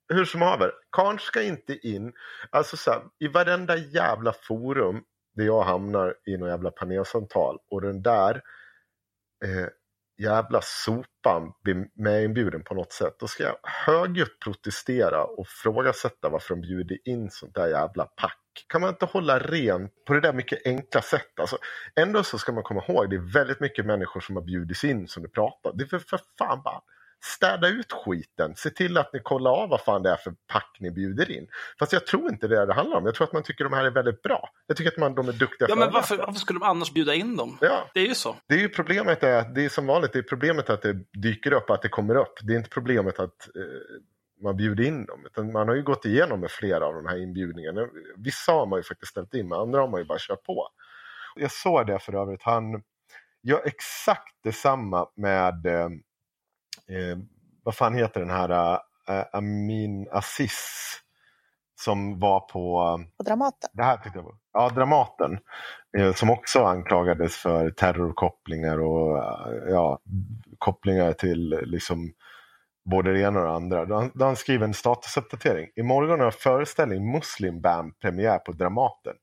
hur 0.10 0.25
som 0.25 0.41
haver, 0.41 0.72
Karn 0.91 1.19
ska 1.19 1.41
inte 1.41 1.88
in. 1.88 2.13
Alltså 2.50 2.78
så 2.78 2.91
här, 2.91 3.02
i 3.19 3.28
varenda 3.28 3.78
jävla 3.78 4.34
forum 4.34 5.04
där 5.36 5.43
jag 5.43 5.62
hamnar 5.63 6.15
i 6.26 6.38
någon 6.38 6.50
jävla 6.50 6.72
panelsamtal 6.72 7.58
och 7.69 7.82
den 7.82 8.02
där 8.02 8.41
eh, 9.45 9.67
jävla 10.19 10.62
sopan 10.62 11.54
blir 11.63 11.88
medinbjuden 11.95 12.63
på 12.63 12.74
något 12.74 12.91
sätt. 12.91 13.15
Då 13.19 13.28
ska 13.28 13.43
jag 13.43 13.56
högljutt 13.63 14.39
protestera 14.43 15.24
och 15.24 15.48
frågasätta 15.48 16.30
varför 16.30 16.56
de 16.56 16.62
bjuder 16.62 16.98
in 17.06 17.30
sånt 17.30 17.56
där 17.56 17.67
jävla 17.67 18.06
pack. 18.06 18.36
Kan 18.67 18.82
man 18.82 18.89
inte 18.89 19.06
hålla 19.06 19.39
rent 19.39 20.06
på 20.06 20.13
det 20.13 20.22
där 20.22 20.34
mycket 20.34 20.65
enkla 20.65 21.02
sättet? 21.02 21.39
Alltså, 21.39 21.58
ändå 21.95 22.24
så 22.24 22.38
ska 22.38 22.52
man 22.52 22.63
komma 22.63 22.84
ihåg, 22.88 23.10
det 23.10 23.15
är 23.15 23.34
väldigt 23.34 23.60
mycket 23.60 23.86
människor 23.86 24.19
som 24.19 24.36
har 24.36 24.43
bjudits 24.43 24.84
in 24.84 25.08
som 25.08 25.24
du 25.24 25.30
pratar. 25.30 25.74
Det 25.76 25.84
är 25.84 25.88
för, 25.88 26.00
för 26.00 26.19
fan 26.38 26.62
bara 26.63 26.82
städa 27.21 27.67
ut 27.67 27.91
skiten. 27.91 28.55
Se 28.55 28.69
till 28.69 28.97
att 28.97 29.13
ni 29.13 29.19
kollar 29.19 29.51
av 29.51 29.69
vad 29.69 29.82
fan 29.82 30.03
det 30.03 30.10
är 30.10 30.15
för 30.15 30.34
pack 30.47 30.77
ni 30.79 30.91
bjuder 30.91 31.32
in. 31.32 31.47
Fast 31.79 31.93
jag 31.93 32.08
tror 32.08 32.29
inte 32.29 32.47
det 32.47 32.62
är 32.62 32.67
det 32.67 32.73
handlar 32.73 32.97
om. 32.97 33.05
Jag 33.05 33.15
tror 33.15 33.27
att 33.27 33.34
man 33.34 33.43
tycker 33.43 33.63
de 33.63 33.73
här 33.73 33.84
är 33.86 33.91
väldigt 33.91 34.21
bra. 34.21 34.49
Jag 34.67 34.77
tycker 34.77 34.91
att 34.91 34.97
man, 34.97 35.15
de 35.15 35.27
är 35.27 35.34
duktiga 35.34 35.67
Ja, 35.69 35.75
men 35.75 35.91
varför, 35.91 36.17
varför 36.17 36.34
skulle 36.39 36.60
de 36.60 36.65
annars 36.65 36.93
bjuda 36.93 37.13
in 37.13 37.36
dem? 37.38 37.58
Ja, 37.62 37.89
Det 37.93 37.99
är 37.99 38.08
ju 38.08 38.15
så. 38.15 38.36
det 38.47 38.53
är 38.55 38.60
ju 38.60 38.69
problemet 38.69 39.23
är 39.23 39.38
att 39.39 39.55
det 39.55 39.65
är 39.65 39.69
som 39.69 39.88
vanligt, 39.88 40.13
det 40.13 40.19
är 40.19 40.23
problemet 40.23 40.69
att 40.69 40.82
det 40.82 40.93
dyker 41.13 41.53
upp, 41.53 41.69
att 41.69 41.82
det 41.82 41.89
kommer 41.89 42.15
upp. 42.15 42.34
Det 42.43 42.53
är 42.53 42.58
inte 42.58 42.69
problemet 42.69 43.19
att 43.19 43.47
eh, 43.55 43.62
man 44.41 44.58
bjuder 44.58 44.84
in 44.84 45.05
dem. 45.05 45.25
Utan 45.25 45.51
man 45.51 45.67
har 45.67 45.75
ju 45.75 45.84
gått 45.84 46.05
igenom 46.05 46.39
med 46.39 46.51
flera 46.51 46.86
av 46.86 46.93
de 46.93 47.05
här 47.05 47.17
inbjudningarna. 47.17 47.88
Vissa 48.17 48.51
har 48.51 48.65
man 48.65 48.79
ju 48.79 48.84
faktiskt 48.84 49.12
ställt 49.12 49.34
in, 49.34 49.47
men 49.47 49.60
andra 49.60 49.79
har 49.79 49.88
man 49.88 49.99
ju 49.99 50.05
bara 50.05 50.17
kört 50.21 50.43
på. 50.43 50.67
Jag 51.36 51.51
såg 51.51 51.88
det 51.88 51.99
för 51.99 52.15
övrigt, 52.21 52.43
han 52.43 52.84
gör 53.43 53.62
exakt 53.65 54.36
detsamma 54.43 55.08
med, 55.15 55.65
eh, 55.65 55.89
eh, 56.89 57.17
vad 57.63 57.75
fan 57.75 57.95
heter 57.95 58.19
den 58.19 58.30
här, 58.30 58.80
eh, 59.10 59.25
Amin 59.34 60.08
Aziz, 60.12 60.60
som 61.82 62.19
var 62.19 62.39
på 62.39 62.75
Och 63.17 63.25
Dramaten. 63.25 63.69
det 63.73 63.84
här 63.84 63.97
tyckte 63.97 64.19
jag. 64.19 64.38
Ja, 64.54 64.69
Dramaten. 64.69 65.39
Eh, 65.97 66.13
som 66.13 66.30
också 66.30 66.63
anklagades 66.63 67.36
för 67.36 67.69
terrorkopplingar 67.71 68.80
och 68.80 69.17
eh, 69.17 69.69
ja, 69.69 69.99
kopplingar 70.58 71.13
till 71.13 71.54
eh, 71.54 71.62
liksom 71.62 72.13
både 72.86 73.13
det 73.13 73.19
ena 73.19 73.39
och 73.39 73.45
det 73.45 73.52
andra. 73.52 73.86
Då 73.86 73.95
han, 73.95 74.12
då 74.13 74.25
han 74.25 74.36
skriver 74.36 74.65
en 74.65 74.73
statusuppdatering. 74.73 75.69
Imorgon 75.75 76.19
har 76.19 76.32
föreställning 76.32 77.12
Muslim 77.12 77.62
Band 77.62 77.99
premiär 77.99 78.38
på 78.39 78.52
Dramaten. 78.52 79.13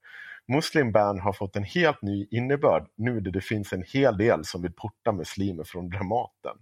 Muslim 0.49 0.93
Band 0.93 1.21
har 1.21 1.33
fått 1.33 1.57
en 1.57 1.65
helt 1.65 2.03
ny 2.03 2.27
innebörd 2.31 2.87
nu 2.97 3.21
när 3.21 3.31
det 3.31 3.41
finns 3.41 3.73
en 3.73 3.85
hel 3.87 4.17
del 4.19 4.45
som 4.45 4.63
vill 4.63 4.73
porta 4.73 5.13
muslimer 5.13 5.65
från 5.65 5.89
Dramaten. 5.89 6.57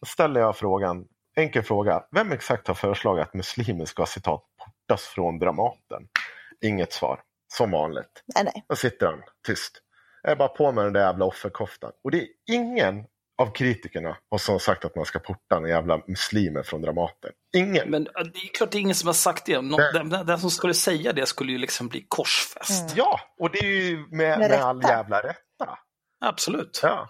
Då 0.00 0.06
ställer 0.06 0.40
jag 0.40 0.56
frågan, 0.56 1.04
enkel 1.36 1.62
fråga. 1.62 2.04
Vem 2.10 2.32
exakt 2.32 2.68
har 2.68 2.74
föreslagit 2.74 3.22
att 3.22 3.34
muslimer 3.34 3.84
ska 3.84 4.06
citat 4.06 4.44
portas 4.64 5.02
från 5.06 5.38
Dramaten? 5.38 6.02
Inget 6.64 6.92
svar. 6.92 7.20
Som 7.54 7.70
vanligt. 7.70 8.22
Nej, 8.34 8.44
nej. 8.44 8.64
Då 8.68 8.76
sitter 8.76 9.06
han 9.06 9.22
tyst. 9.46 9.82
Jag 10.22 10.32
är 10.32 10.36
bara 10.36 10.48
på 10.48 10.72
med 10.72 10.84
den 10.84 10.92
där 10.92 11.00
jävla 11.00 11.24
offerkoftan. 11.24 11.92
Och 12.04 12.10
det 12.10 12.20
är 12.22 12.28
ingen 12.46 13.04
av 13.38 13.52
kritikerna 13.52 14.16
har 14.30 14.38
som 14.38 14.60
sagt 14.60 14.84
att 14.84 14.96
man 14.96 15.04
ska 15.04 15.18
porta 15.18 15.56
en 15.56 15.68
jävla 15.68 16.02
muslimer 16.06 16.62
från 16.62 16.82
Dramaten. 16.82 17.30
Ingen. 17.56 17.90
Men 17.90 18.04
det 18.04 18.10
är 18.20 18.54
klart 18.54 18.70
det 18.70 18.78
är 18.78 18.80
ingen 18.80 18.94
som 18.94 19.06
har 19.06 19.14
sagt 19.14 19.46
det. 19.46 19.60
Nå, 19.60 19.76
Nej. 19.76 19.92
den, 19.92 20.08
den, 20.08 20.26
den 20.26 20.38
som 20.38 20.50
skulle 20.50 20.74
säga 20.74 21.12
det 21.12 21.26
skulle 21.26 21.52
ju 21.52 21.58
liksom 21.58 21.88
bli 21.88 22.06
korsfäst. 22.08 22.82
Mm. 22.82 22.92
Ja, 22.96 23.20
och 23.40 23.50
det 23.50 23.58
är 23.58 23.82
ju 23.82 23.96
med, 23.96 24.38
Med 24.38 24.50
med, 24.50 24.60
all 24.60 24.82
jävla 24.82 25.20
rätta. 25.20 25.78
Absolut. 26.24 26.80
Ja. 26.82 27.08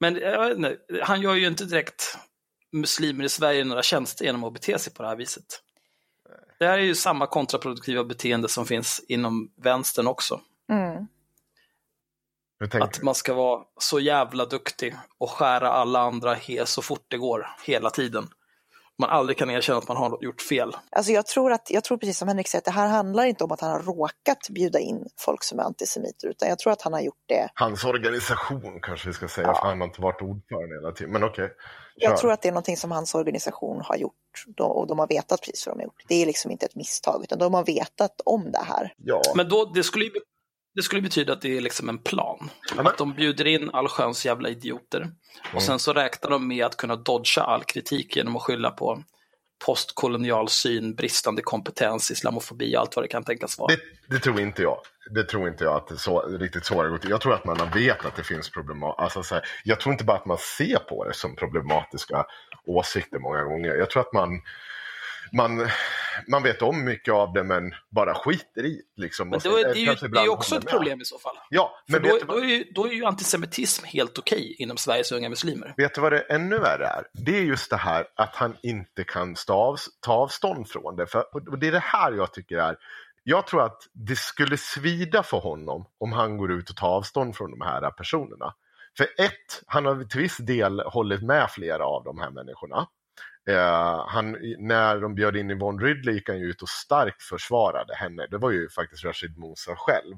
Men 0.00 0.16
jag 0.16 0.48
vet 0.48 0.56
inte, 0.56 0.78
han 1.02 1.20
gör 1.20 1.34
ju 1.34 1.46
inte 1.46 1.64
direkt 1.64 2.18
muslimer 2.72 3.24
i 3.24 3.28
Sverige 3.28 3.64
några 3.64 3.82
tjänster 3.82 4.24
genom 4.24 4.44
att 4.44 4.52
bete 4.52 4.78
sig 4.78 4.92
på 4.94 5.02
det 5.02 5.08
här 5.08 5.16
viset. 5.16 5.62
Det 6.58 6.66
här 6.66 6.78
är 6.78 6.82
ju 6.82 6.94
samma 6.94 7.26
kontraproduktiva 7.26 8.04
beteende 8.04 8.48
som 8.48 8.66
finns 8.66 9.04
inom 9.08 9.52
vänstern 9.56 10.06
också. 10.06 10.40
Mm. 10.70 11.06
Att 12.82 13.02
man 13.02 13.14
ska 13.14 13.34
vara 13.34 13.64
så 13.80 14.00
jävla 14.00 14.46
duktig 14.46 14.96
och 15.18 15.30
skära 15.30 15.70
alla 15.72 16.00
andra 16.00 16.34
he 16.34 16.66
så 16.66 16.82
fort 16.82 17.04
det 17.08 17.18
går, 17.18 17.46
hela 17.64 17.90
tiden. 17.90 18.28
Man 19.00 19.10
aldrig 19.10 19.38
kan 19.38 19.50
erkänna 19.50 19.78
att 19.78 19.88
man 19.88 19.96
har 19.96 20.18
gjort 20.20 20.40
fel. 20.42 20.76
Alltså 20.90 21.12
jag 21.12 21.26
tror, 21.26 21.52
att, 21.52 21.70
jag 21.70 21.84
tror 21.84 21.98
precis 21.98 22.18
som 22.18 22.28
Henrik 22.28 22.48
säger 22.48 22.60
att 22.60 22.64
det 22.64 22.70
här 22.70 22.88
handlar 22.88 23.24
inte 23.24 23.44
om 23.44 23.52
att 23.52 23.60
han 23.60 23.70
har 23.70 23.80
råkat 23.82 24.48
bjuda 24.50 24.78
in 24.78 25.06
folk 25.18 25.44
som 25.44 25.58
är 25.58 25.62
antisemiter 25.62 26.28
utan 26.28 26.48
jag 26.48 26.58
tror 26.58 26.72
att 26.72 26.82
han 26.82 26.92
har 26.92 27.00
gjort 27.00 27.22
det. 27.28 27.48
Hans 27.54 27.84
organisation 27.84 28.78
kanske 28.82 29.08
vi 29.08 29.12
ska 29.12 29.28
säga, 29.28 29.46
Ja. 29.46 29.54
för 29.54 29.68
han 29.68 29.80
har 29.80 29.86
inte 29.86 30.00
varit 30.00 30.22
ordförande 30.22 30.74
hela 30.80 30.92
tiden. 30.92 31.12
Men 31.12 31.24
okej, 31.24 31.50
Jag 31.96 32.10
kör. 32.10 32.16
tror 32.16 32.32
att 32.32 32.42
det 32.42 32.48
är 32.48 32.52
någonting 32.52 32.76
som 32.76 32.90
hans 32.90 33.14
organisation 33.14 33.80
har 33.84 33.96
gjort 33.96 34.14
och 34.60 34.86
de 34.86 34.98
har 34.98 35.06
vetat 35.08 35.40
precis 35.40 35.66
vad 35.66 35.76
de 35.76 35.80
har 35.80 35.84
gjort. 35.84 36.04
Det 36.08 36.22
är 36.22 36.26
liksom 36.26 36.50
inte 36.50 36.66
ett 36.66 36.74
misstag 36.76 37.20
utan 37.24 37.38
de 37.38 37.54
har 37.54 37.64
vetat 37.64 38.20
om 38.24 38.52
det 38.52 38.62
här. 38.68 38.94
Ja, 38.96 39.22
Men 39.36 39.48
då, 39.48 39.64
det 39.74 39.82
skulle 39.82 40.04
ju, 40.04 40.10
det 40.74 40.82
skulle 40.82 41.02
betyda 41.02 41.32
att 41.32 41.42
det 41.42 41.56
är 41.56 41.60
liksom 41.60 41.88
en 41.88 41.98
plan. 41.98 42.50
men- 42.76 42.86
Att 42.86 42.98
de 42.98 43.12
bjuder 43.14 43.46
in 43.46 43.70
allsköns 43.72 44.26
jävla 44.26 44.48
idioter. 44.48 45.10
Och 45.54 45.62
sen 45.62 45.78
så 45.78 45.92
räknar 45.92 46.30
de 46.30 46.48
med 46.48 46.64
att 46.66 46.76
kunna 46.76 46.96
dodga 46.96 47.42
all 47.42 47.64
kritik 47.64 48.16
genom 48.16 48.36
att 48.36 48.42
skylla 48.42 48.70
på 48.70 49.02
postkolonial 49.66 50.48
syn, 50.48 50.94
bristande 50.94 51.42
kompetens, 51.42 52.10
islamofobi 52.10 52.76
och 52.76 52.80
allt 52.80 52.96
vad 52.96 53.04
det 53.04 53.08
kan 53.08 53.24
tänkas 53.24 53.58
vara. 53.58 53.74
Det, 53.74 53.80
det 54.14 54.20
tror 54.20 54.40
inte 54.40 54.62
jag. 54.62 54.78
Det 55.14 55.24
tror 55.24 55.48
inte 55.48 55.64
jag 55.64 55.76
att 55.76 55.88
det 55.88 55.96
så, 55.96 56.20
riktigt 56.20 56.64
så 56.66 56.74
har 56.74 56.88
gått. 56.88 57.04
Jag 57.04 57.20
tror 57.20 57.34
att 57.34 57.44
man 57.44 57.70
vet 57.74 58.04
att 58.04 58.16
det 58.16 58.22
finns 58.24 58.50
problem. 58.50 58.82
Alltså, 58.82 59.22
så 59.22 59.34
här, 59.34 59.44
jag 59.64 59.80
tror 59.80 59.92
inte 59.92 60.04
bara 60.04 60.16
att 60.16 60.26
man 60.26 60.38
ser 60.38 60.78
på 60.78 61.04
det 61.04 61.14
som 61.14 61.36
problematiska 61.36 62.24
åsikter 62.66 63.18
många 63.18 63.42
gånger. 63.42 63.74
Jag 63.74 63.90
tror 63.90 64.00
att 64.00 64.12
man, 64.12 64.28
man, 65.32 65.68
man 66.28 66.42
vet 66.42 66.62
om 66.62 66.84
mycket 66.84 67.14
av 67.14 67.32
det 67.32 67.44
men 67.44 67.74
bara 67.90 68.14
skiter 68.14 68.64
i. 68.64 68.82
Liksom. 68.96 69.28
Men 69.28 69.40
då 69.44 69.56
är, 69.56 69.64
det 69.64 69.70
är 69.70 69.74
ju, 69.74 70.08
det 70.08 70.18
är 70.18 70.28
också 70.28 70.56
ett 70.56 70.64
med. 70.64 70.72
problem 70.72 71.00
i 71.00 71.04
så 71.04 71.18
fall. 71.18 71.36
Ja, 71.50 71.82
men 71.88 72.02
då, 72.02 72.18
då, 72.28 72.38
är 72.38 72.44
ju, 72.44 72.64
då 72.74 72.86
är 72.86 72.92
ju 72.92 73.04
antisemitism 73.04 73.84
helt 73.84 74.18
okej 74.18 74.56
inom 74.58 74.76
Sveriges 74.76 75.12
unga 75.12 75.28
muslimer. 75.28 75.74
vet 75.76 75.94
du 75.94 76.00
vad 76.00 76.12
det 76.12 76.20
ännu 76.20 76.58
värre 76.58 76.86
är? 76.86 77.04
Det 77.12 77.38
är 77.38 77.42
just 77.42 77.70
det 77.70 77.76
här 77.76 78.06
att 78.16 78.36
han 78.36 78.56
inte 78.62 79.04
kan 79.04 79.34
ta 80.00 80.12
avstånd 80.12 80.68
från 80.68 80.96
det. 80.96 81.06
För, 81.06 81.24
och 81.34 81.58
det 81.58 81.66
är 81.66 81.72
det 81.72 81.78
här 81.78 82.12
jag 82.12 82.32
tycker 82.32 82.56
är 82.56 82.76
jag 83.24 83.46
tror 83.46 83.62
att 83.62 83.82
det 83.92 84.16
skulle 84.16 84.56
svida 84.56 85.22
för 85.22 85.38
honom 85.38 85.86
om 85.98 86.12
han 86.12 86.36
går 86.36 86.52
ut 86.52 86.70
och 86.70 86.76
tar 86.76 86.88
avstånd 86.88 87.36
från 87.36 87.50
de 87.50 87.60
här 87.60 87.90
personerna. 87.90 88.54
För 88.96 89.04
ett, 89.04 89.62
han 89.66 89.86
har 89.86 90.04
till 90.04 90.20
viss 90.20 90.36
del 90.36 90.80
hållit 90.80 91.22
med 91.22 91.50
flera 91.50 91.84
av 91.84 92.04
de 92.04 92.18
här 92.18 92.30
människorna. 92.30 92.86
Eh, 93.50 94.04
han, 94.08 94.36
när 94.58 95.00
de 95.00 95.14
bjöd 95.14 95.36
in 95.36 95.50
Yvonne 95.50 95.84
Ridley 95.84 96.14
gick 96.14 96.28
han 96.28 96.38
ju 96.38 96.46
ut 96.46 96.62
och 96.62 96.68
starkt 96.68 97.22
försvarade 97.22 97.94
henne. 97.94 98.26
Det 98.26 98.38
var 98.38 98.50
ju 98.50 98.68
faktiskt 98.68 99.04
Rashid 99.04 99.38
Musa 99.38 99.76
själv. 99.76 100.16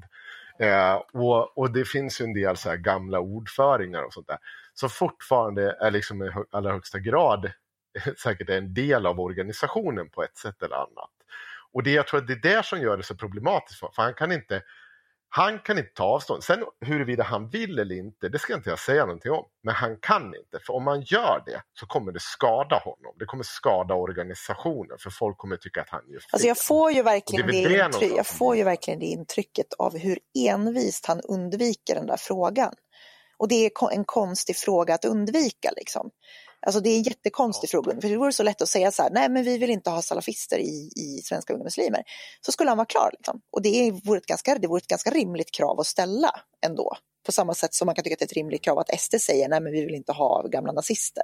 Eh, 0.59 0.95
och, 1.13 1.57
och 1.57 1.71
det 1.71 1.85
finns 1.85 2.21
ju 2.21 2.25
en 2.25 2.33
del 2.33 2.57
så 2.57 2.69
här 2.69 2.77
gamla 2.77 3.19
ordföringar 3.19 4.03
och 4.03 4.13
sånt 4.13 4.27
där. 4.27 4.37
Som 4.73 4.89
fortfarande 4.89 5.77
är 5.81 5.91
liksom 5.91 6.23
i 6.23 6.29
hö- 6.29 6.43
allra 6.51 6.71
högsta 6.71 6.99
grad 6.99 7.51
säkert 8.23 8.49
är 8.49 8.57
en 8.57 8.73
del 8.73 9.05
av 9.05 9.19
organisationen 9.19 10.09
på 10.09 10.23
ett 10.23 10.37
sätt 10.37 10.63
eller 10.63 10.75
annat. 10.75 11.11
Och 11.71 11.83
det, 11.83 11.91
jag 11.91 12.07
tror 12.07 12.19
att 12.19 12.27
det 12.27 12.33
är 12.33 12.55
det 12.55 12.65
som 12.65 12.81
gör 12.81 12.97
det 12.97 13.03
så 13.03 13.15
problematiskt 13.15 13.79
för, 13.79 13.89
för 13.95 14.03
han 14.03 14.13
kan 14.13 14.31
inte 14.31 14.61
han 15.35 15.59
kan 15.59 15.77
inte 15.77 15.93
ta 15.93 16.03
avstånd. 16.03 16.43
Sen 16.43 16.65
huruvida 16.85 17.23
han 17.23 17.49
vill 17.49 17.79
eller 17.79 17.95
inte, 17.95 18.29
det 18.29 18.39
ska 18.39 18.53
inte 18.53 18.69
jag 18.69 18.79
säga 18.79 19.05
någonting 19.05 19.31
om. 19.31 19.45
Men 19.63 19.75
han 19.75 19.97
kan 19.97 20.25
inte, 20.25 20.59
för 20.65 20.73
om 20.73 20.83
man 20.83 21.01
gör 21.01 21.43
det 21.45 21.61
så 21.79 21.85
kommer 21.85 22.11
det 22.11 22.19
skada 22.19 22.75
honom. 22.75 23.15
Det 23.19 23.25
kommer 23.25 23.43
skada 23.43 23.93
organisationen, 23.93 24.97
för 24.99 25.09
folk 25.09 25.37
kommer 25.37 25.57
tycka 25.57 25.81
att 25.81 25.89
han 25.89 26.01
gör 26.07 26.19
fel. 26.19 26.29
Alltså 26.31 26.47
jag 26.47 26.57
får 26.57 26.91
ju 26.91 27.01
verkligen 27.01 27.47
Det 27.47 27.63
är 27.63 27.69
det, 27.69 27.85
intryck, 27.85 28.17
jag 28.17 28.27
får 28.27 28.55
ju 28.55 28.63
verkligen 28.63 28.99
det 28.99 29.05
intrycket 29.05 29.73
av 29.79 29.97
hur 29.97 30.19
envist 30.49 31.05
han 31.05 31.21
undviker 31.21 31.95
den 31.95 32.07
där 32.07 32.17
frågan. 32.17 32.73
Och 33.37 33.47
det 33.47 33.65
är 33.65 33.91
en 33.91 34.05
konstig 34.05 34.57
fråga 34.57 34.93
att 34.93 35.05
undvika 35.05 35.71
liksom. 35.77 36.09
Alltså 36.65 36.79
det 36.81 36.89
är 36.89 36.97
en 36.97 37.03
jättekonstig 37.03 37.69
fråga, 37.69 38.01
för 38.01 38.09
det 38.09 38.17
vore 38.17 38.31
så 38.31 38.43
lätt 38.43 38.61
att 38.61 38.69
säga 38.69 38.91
så 38.91 39.03
här, 39.03 39.09
nej 39.09 39.29
men 39.29 39.43
vi 39.43 39.57
vill 39.57 39.69
inte 39.69 39.89
ha 39.89 40.01
salafister 40.01 40.57
i, 40.57 40.89
i 40.95 41.21
svenska 41.23 41.53
unga 41.53 41.63
muslimer. 41.63 42.03
Så 42.41 42.51
skulle 42.51 42.69
han 42.69 42.77
vara 42.77 42.85
klar 42.85 43.09
liksom. 43.13 43.41
Och 43.51 43.61
det, 43.61 43.69
är, 43.69 43.91
vore 43.91 44.17
ett 44.17 44.25
ganska, 44.25 44.55
det 44.55 44.67
vore 44.67 44.77
ett 44.77 44.87
ganska 44.87 45.09
rimligt 45.09 45.51
krav 45.51 45.79
att 45.79 45.87
ställa 45.87 46.31
ändå. 46.65 46.97
På 47.25 47.31
samma 47.31 47.53
sätt 47.53 47.73
som 47.73 47.85
man 47.85 47.95
kan 47.95 48.03
tycka 48.03 48.13
att 48.13 48.19
det 48.19 48.23
är 48.23 48.27
ett 48.27 48.33
rimligt 48.33 48.63
krav 48.63 48.79
att 48.79 48.99
SD 48.99 49.15
säger, 49.21 49.49
nej 49.49 49.61
men 49.61 49.71
vi 49.71 49.85
vill 49.85 49.95
inte 49.95 50.11
ha 50.11 50.47
gamla 50.47 50.71
nazister. 50.71 51.23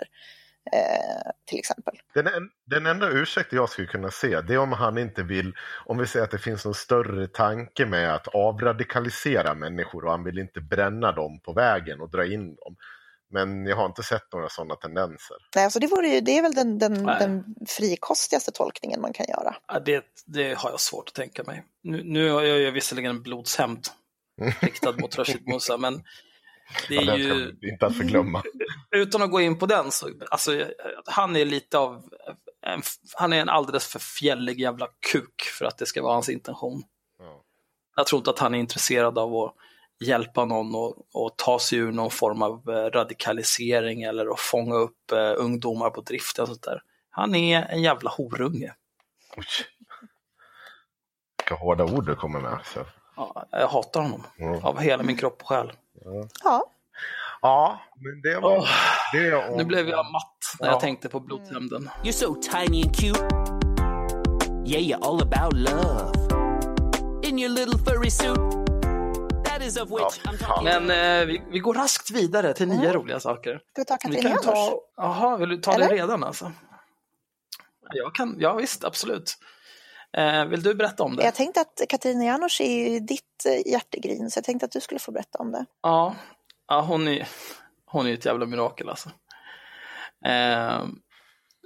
Eh, 0.72 1.32
till 1.46 1.60
exempel. 1.60 1.94
Den, 2.14 2.28
en, 2.28 2.50
den 2.66 2.86
enda 2.86 3.10
ursäkt 3.10 3.54
jag 3.54 3.70
skulle 3.70 3.88
kunna 3.88 4.12
se 4.12 4.42
det 4.42 4.54
är 4.54 4.58
om 4.58 4.72
han 4.72 4.98
inte 4.98 5.24
vill, 5.24 5.54
om 5.86 5.98
vi 5.98 6.08
säger 6.08 6.24
att 6.24 6.32
det 6.32 6.40
finns 6.40 6.66
någon 6.66 6.74
större 6.74 7.28
tanke 7.28 7.86
med 7.86 8.16
att 8.16 8.28
avradikalisera 8.28 9.54
människor 9.54 10.06
och 10.06 10.12
han 10.12 10.24
vill 10.24 10.40
inte 10.40 10.62
bränna 10.62 11.12
dem 11.12 11.40
på 11.40 11.54
vägen 11.54 12.02
och 12.02 12.10
dra 12.10 12.26
in 12.26 12.56
dem. 12.56 12.76
Men 13.30 13.66
jag 13.66 13.76
har 13.76 13.86
inte 13.86 14.04
sett 14.04 14.34
några 14.34 14.50
sådana 14.50 14.76
tendenser. 14.76 15.38
Nej, 15.56 15.64
alltså 15.64 15.80
det, 15.80 15.88
vore 15.88 16.08
ju, 16.08 16.22
det 16.22 16.38
är 16.38 16.42
väl 16.42 16.54
den, 16.54 16.80
den, 16.80 17.04
den 17.04 17.56
frikostigaste 17.68 18.52
tolkningen 18.52 19.02
man 19.02 19.14
kan 19.14 19.26
göra. 19.30 19.56
Ja, 19.68 19.80
det, 19.80 20.06
det 20.26 20.58
har 20.58 20.70
jag 20.70 20.80
svårt 20.80 21.10
att 21.10 21.16
tänka 21.16 21.44
mig. 21.44 21.64
Nu, 21.84 22.04
nu 22.04 22.32
har 22.32 22.42
jag 22.42 22.60
ju 22.60 22.72
visserligen 22.72 23.10
en 23.12 23.22
blodshämnd 23.22 23.88
riktad 24.60 24.92
mot 24.92 25.18
Rashid 25.18 25.48
Musa, 25.48 25.78
men 25.78 26.04
det 26.88 26.96
Ja, 26.96 27.02
är 27.02 27.06
den 27.06 27.18
ska 27.18 27.36
ju, 27.36 27.72
inte 27.72 27.86
att 27.86 27.98
förglömma. 27.98 28.44
utan 28.92 29.22
att 29.22 29.32
gå 29.32 29.42
in 29.42 29.60
på 29.60 29.66
den, 29.66 29.92
så, 29.92 30.10
alltså, 30.32 30.66
han 31.06 31.36
är 31.36 31.46
lite 31.46 31.78
av, 31.78 32.04
en, 32.66 32.82
han 33.14 33.34
är 33.34 33.42
en 33.42 33.50
alldeles 33.50 33.88
för 33.88 34.00
fjällig 34.00 34.60
jävla 34.60 34.88
kuk 35.12 35.42
för 35.42 35.66
att 35.66 35.78
det 35.78 35.86
ska 35.86 36.02
vara 36.02 36.14
hans 36.14 36.30
intention. 36.30 36.84
Ja. 37.20 37.44
Jag 37.96 38.08
tror 38.08 38.20
inte 38.20 38.30
att 38.30 38.40
han 38.40 38.56
är 38.56 38.60
intresserad 38.60 39.18
av 39.18 39.36
att 39.36 39.56
hjälpa 40.00 40.46
någon 40.46 40.76
och, 40.76 40.98
och 41.14 41.38
ta 41.38 41.60
sig 41.60 41.78
ur 41.80 41.92
någon 41.92 42.12
form 42.12 42.42
av 42.42 42.70
eh, 42.70 42.74
radikalisering 42.92 44.04
eller 44.04 44.26
att 44.34 44.40
fånga 44.40 44.76
upp 44.76 45.12
eh, 45.12 45.34
ungdomar 45.38 45.90
på 45.90 46.02
drift 46.02 46.40
och 46.40 46.48
sånt 46.48 46.64
där. 46.64 46.82
Han 47.10 47.36
är 47.36 47.62
en 47.70 47.82
jävla 47.82 48.10
horunge. 48.10 48.74
Oj. 49.38 49.46
Vilka 51.38 51.56
hårda 51.56 51.84
ord 51.84 52.06
du 52.06 52.16
kommer 52.16 52.40
med. 52.40 52.60
Så. 52.74 52.86
Ja, 53.16 53.46
jag 53.52 53.68
hatar 53.68 54.02
honom 54.02 54.24
Mm. 54.40 54.66
av 54.66 54.80
hela 54.80 55.04
min 55.04 55.18
kropp 55.18 55.42
och 55.42 55.48
själ. 55.48 55.72
Ja, 56.44 56.64
Ja, 57.42 57.80
men 57.96 58.22
det 58.22 58.40
var 58.40 58.58
Åh, 58.58 58.68
det 59.14 59.36
om... 59.36 59.58
nu 59.58 59.64
blev 59.66 59.90
jag 59.90 60.12
matt 60.12 60.38
när 60.60 60.68
Ja. 60.68 60.74
jag 60.74 60.82
tänkte 60.82 61.10
på 61.10 61.20
blodhämnden. 61.20 61.90
You're 62.04 62.12
so 62.12 62.36
tiny 62.36 62.84
and 62.84 62.96
cute. 62.96 63.20
Yeah, 64.66 64.82
you're 64.82 65.06
all 65.06 65.22
about 65.22 65.54
love. 65.54 66.14
In 67.24 67.40
your 67.40 67.50
little 67.50 67.80
furry 67.86 68.10
suit. 68.10 68.59
Ja, 69.76 69.86
I'm 69.86 70.38
fan. 70.38 70.38
talking. 70.38 70.64
Men 70.64 70.90
eh, 71.22 71.26
vi, 71.28 71.42
vi 71.52 71.60
går 71.60 71.74
raskt 71.74 72.12
vidare 72.12 72.54
till 72.54 72.68
nya 72.68 72.94
roliga 72.94 73.20
saker. 73.20 73.62
ska 73.72 73.82
vi 73.82 73.86
ta 73.86 73.94
Vi 73.94 74.00
Katrin 74.16 74.22
kan 74.22 74.32
Janouch? 74.32 74.46
ta... 74.46 74.80
Jaha, 74.98 75.38
vill 75.38 75.50
du 75.50 75.58
ta 75.58 75.74
Eller? 75.74 75.90
det 75.90 75.96
redan 75.96 76.24
alltså? 76.24 76.52
Jag 77.94 78.16
kan, 78.16 78.36
ja 78.40 78.54
visst, 78.54 78.84
absolut. 78.84 79.38
Eh, 80.18 80.46
vill 80.46 80.64
du 80.64 80.74
berätta 80.76 81.04
om 81.04 81.16
det? 81.16 81.24
Jag 81.24 81.36
tänkte 81.36 81.62
att 81.62 81.82
Katarina 81.90 82.24
Janouch 82.26 82.62
är 82.62 82.90
ju 82.90 83.00
ditt 83.00 83.46
eh, 83.46 83.72
hjärtegrin, 83.72 84.32
så 84.32 84.38
jag 84.38 84.44
tänkte 84.46 84.66
att 84.66 84.72
du 84.72 84.82
skulle 84.82 85.00
få 85.00 85.12
berätta 85.12 85.38
om 85.38 85.52
det. 85.52 85.66
Ja, 85.82 86.16
ja 86.68 86.82
hon, 86.82 87.08
är, 87.08 87.28
hon 87.86 88.08
är 88.08 88.14
ett 88.14 88.26
jävla 88.26 88.46
mirakel 88.46 88.90
alltså. 88.90 89.10
Eh, 90.26 90.86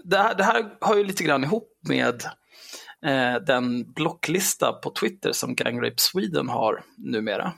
det, 0.04 0.18
här, 0.18 0.36
det 0.36 0.44
här 0.44 0.78
har 0.82 0.96
ju 0.96 1.04
lite 1.04 1.24
grann 1.24 1.44
ihop 1.44 1.70
med 1.88 2.24
eh, 3.06 3.36
den 3.36 3.94
blocklista 3.94 4.74
på 4.74 4.90
Twitter 4.90 5.32
som 5.32 5.56
Gang 5.56 5.82
Rape 5.82 5.98
Sweden 6.02 6.50
har 6.50 6.84
numera. 6.98 7.54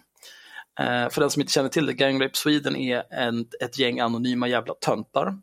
Eh, 0.79 1.09
för 1.09 1.21
den 1.21 1.29
som 1.29 1.41
inte 1.41 1.53
känner 1.53 1.69
till 1.69 1.85
det, 1.85 1.93
Gang 1.93 2.21
Rape 2.21 2.37
Sweden 2.37 2.75
är 2.75 3.03
en, 3.09 3.47
ett 3.61 3.79
gäng 3.79 3.99
anonyma 3.99 4.47
jävla 4.47 4.73
töntar 4.73 5.37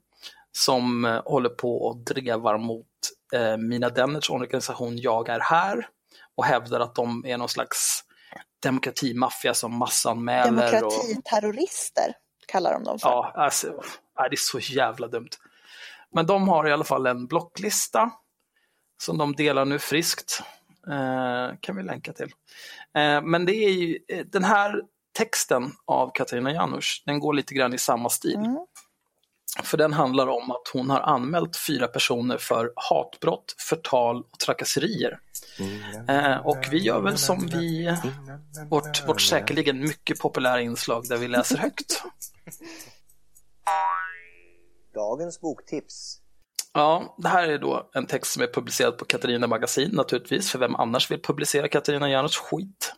som 0.52 1.04
eh, 1.04 1.22
håller 1.24 1.48
på 1.48 1.82
och 1.82 1.96
drevar 1.96 2.58
mot 2.58 2.86
eh, 3.34 3.56
Mina 3.56 3.88
Denners 3.88 4.30
organisation 4.30 4.98
Jag 4.98 5.28
är 5.28 5.40
här 5.40 5.88
och 6.36 6.44
hävdar 6.44 6.80
att 6.80 6.94
de 6.94 7.26
är 7.26 7.38
någon 7.38 7.48
slags 7.48 8.04
demokratimaffia 8.62 9.54
som 9.54 9.76
massanmäler. 9.76 10.64
Och, 10.64 10.70
Demokratiterrorister 10.70 12.14
kallar 12.46 12.72
de 12.72 12.84
dem 12.84 12.98
för. 12.98 13.08
Ja, 13.08 13.32
alltså, 13.34 13.82
det 14.16 14.34
är 14.34 14.36
så 14.36 14.58
jävla 14.58 15.08
dumt. 15.08 15.30
Men 16.10 16.26
de 16.26 16.48
har 16.48 16.68
i 16.68 16.72
alla 16.72 16.84
fall 16.84 17.06
en 17.06 17.26
blocklista 17.26 18.10
som 19.02 19.18
de 19.18 19.32
delar 19.32 19.64
nu 19.64 19.78
friskt. 19.78 20.42
Eh, 20.90 21.56
kan 21.60 21.76
vi 21.76 21.82
länka 21.82 22.12
till. 22.12 22.32
Eh, 22.94 23.22
men 23.22 23.44
det 23.44 23.54
är 23.54 23.70
ju, 23.70 23.98
eh, 24.08 24.26
den 24.26 24.44
här 24.44 24.82
texten 25.12 25.72
av 25.86 26.10
Katarina 26.14 26.52
Janouch, 26.52 27.02
den 27.06 27.20
går 27.20 27.34
lite 27.34 27.54
grann 27.54 27.74
i 27.74 27.78
samma 27.78 28.08
stil. 28.08 28.34
Mm. 28.34 28.66
För 29.62 29.76
den 29.78 29.92
handlar 29.92 30.26
om 30.26 30.50
att 30.50 30.68
hon 30.72 30.90
har 30.90 31.00
anmält 31.00 31.56
fyra 31.56 31.88
personer 31.88 32.38
för 32.38 32.72
hatbrott, 32.76 33.54
förtal 33.58 34.16
och 34.16 34.38
trakasserier. 34.38 35.18
Eh, 36.08 36.36
och 36.46 36.66
vi 36.70 36.78
gör 36.78 37.00
väl 37.00 37.18
som 37.18 37.46
vi, 37.46 37.96
vårt, 38.70 39.08
vårt 39.08 39.20
säkerligen 39.20 39.80
mycket 39.80 40.18
populära 40.18 40.60
inslag 40.60 41.08
där 41.08 41.16
vi 41.16 41.28
läser 41.28 41.56
högt. 41.56 42.02
Dagens 44.94 45.40
boktips. 45.40 46.18
Ja, 46.72 47.16
det 47.18 47.28
här 47.28 47.48
är 47.48 47.58
då 47.58 47.90
en 47.94 48.06
text 48.06 48.32
som 48.32 48.42
är 48.42 48.46
publicerad 48.46 48.98
på 48.98 49.04
Katarina 49.04 49.46
Magasin 49.46 49.90
naturligtvis, 49.92 50.50
för 50.50 50.58
vem 50.58 50.76
annars 50.76 51.10
vill 51.10 51.22
publicera 51.22 51.68
Katarina 51.68 52.10
Janouchs 52.10 52.36
skit? 52.36 52.94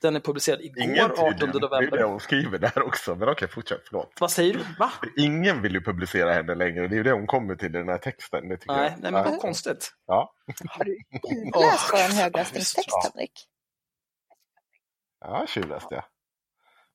Den 0.00 0.16
är 0.16 0.20
publicerad 0.20 0.60
igår, 0.60 0.82
Ingen 0.82 1.04
18 1.04 1.16
tydligen. 1.16 1.38
Det 1.38 1.44
är 1.58 1.60
det 1.60 1.76
november. 1.76 2.02
hon 2.02 2.20
skriver 2.20 2.58
där 2.58 2.82
också. 2.82 3.14
Men 3.14 3.28
okej, 3.28 3.48
fortsätt. 3.48 3.80
Förlåt. 3.84 4.12
Vad 4.20 4.30
säger 4.30 4.54
du? 4.54 4.60
Va? 4.78 4.92
Ingen 5.16 5.62
vill 5.62 5.72
ju 5.74 5.80
publicera 5.80 6.32
henne 6.32 6.54
längre. 6.54 6.88
Det 6.88 6.94
är 6.94 6.96
ju 6.96 7.02
det 7.02 7.12
hon 7.12 7.26
kommer 7.26 7.54
till 7.56 7.66
i 7.68 7.78
den 7.78 7.88
här 7.88 7.98
texten. 7.98 8.48
Nej, 8.48 8.58
jag. 8.66 8.76
nej 8.76 8.96
men 9.00 9.12
vad 9.12 9.40
konstigt. 9.40 9.92
Ja, 10.06 10.34
Har 10.68 10.84
du 10.84 10.98
läst 11.60 11.90
vår 11.92 12.22
högläsningstext, 12.22 12.88
Ja. 12.90 13.10
Henrik? 13.14 13.32
ja 15.20 15.44
tjuvläste 15.48 15.94
jag. 15.94 16.04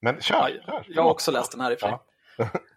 Men 0.02 0.22
kör. 0.22 0.62
Ja, 0.68 0.84
kör. 0.84 0.86
jag 0.88 1.04
har 1.04 1.10
också 1.12 1.32
läst 1.32 1.52
den 1.52 1.62
här 1.62 1.72
i 1.72 1.76
och 1.76 1.80
för 1.80 1.88
sig. 1.88 1.98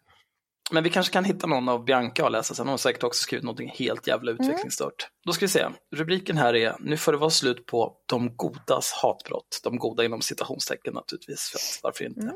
Men 0.71 0.85
vi 0.85 0.91
kanske 0.91 1.13
kan 1.13 1.25
hitta 1.25 1.47
någon 1.47 1.69
av 1.69 1.85
Bianca 1.85 2.25
och 2.25 2.31
läsa 2.31 2.55
sen. 2.55 2.67
Hon 2.67 2.71
har 2.71 2.79
säkert 2.79 3.03
också 3.03 3.23
skrivit 3.23 3.45
något 3.45 3.61
helt 3.61 4.07
jävla 4.07 4.31
utvecklingsstört. 4.31 5.09
Då 5.27 5.33
ska 5.33 5.45
vi 5.45 5.51
se. 5.51 5.67
Rubriken 5.97 6.37
här 6.37 6.55
är 6.55 6.77
Nu 6.81 6.97
får 6.97 7.13
det 7.13 7.19
vara 7.19 7.31
slut 7.31 7.67
på 7.67 7.97
de 8.07 8.37
godas 8.37 8.93
hatbrott. 8.93 9.61
De 9.65 9.79
goda 9.79 10.05
inom 10.05 10.21
citationstecken 10.21 10.95
naturligtvis. 10.95 11.51
För 11.51 11.59
att, 11.59 11.81
varför 11.83 12.05
inte? 12.05 12.21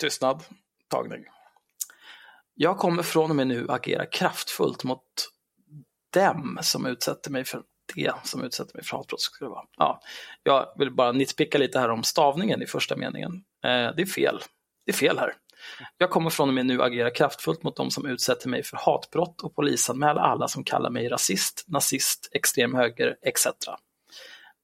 Tystnad. 0.00 0.44
Tagning. 0.88 1.24
Jag 2.54 2.78
kommer 2.78 3.02
från 3.02 3.30
och 3.30 3.36
med 3.36 3.46
nu 3.46 3.66
agera 3.68 4.06
kraftfullt 4.06 4.84
mot 4.84 5.04
dem 6.14 6.58
som 6.62 6.86
utsätter 6.86 7.30
mig 7.30 7.44
för 7.44 7.62
det 7.94 8.12
som 8.24 8.42
utsätter 8.44 8.74
mig 8.74 8.84
för 8.84 8.96
hatbrott. 8.96 9.20
Skulle 9.20 9.48
det 9.48 9.54
vara. 9.54 9.66
Ja, 9.76 10.00
jag 10.42 10.66
vill 10.78 10.94
bara 10.94 11.12
nitpicka 11.12 11.58
lite 11.58 11.78
här 11.78 11.88
om 11.88 12.02
stavningen 12.02 12.62
i 12.62 12.66
första 12.66 12.96
meningen. 12.96 13.44
Eh, 13.64 13.94
det 13.96 14.02
är 14.02 14.06
fel. 14.06 14.40
Det 14.86 14.92
är 14.92 14.96
fel 14.96 15.18
här. 15.18 15.34
Jag 15.98 16.10
kommer 16.10 16.30
från 16.30 16.48
och 16.48 16.54
med 16.54 16.66
nu 16.66 16.82
agera 16.82 17.10
kraftfullt 17.10 17.62
mot 17.62 17.76
de 17.76 17.90
som 17.90 18.06
utsätter 18.06 18.48
mig 18.48 18.62
för 18.62 18.76
hatbrott 18.76 19.40
och 19.40 19.54
polisanmäla 19.54 20.20
alla 20.20 20.48
som 20.48 20.64
kallar 20.64 20.90
mig 20.90 21.08
rasist, 21.08 21.64
nazist, 21.66 22.28
extremhöger, 22.32 23.16
etc. 23.22 23.46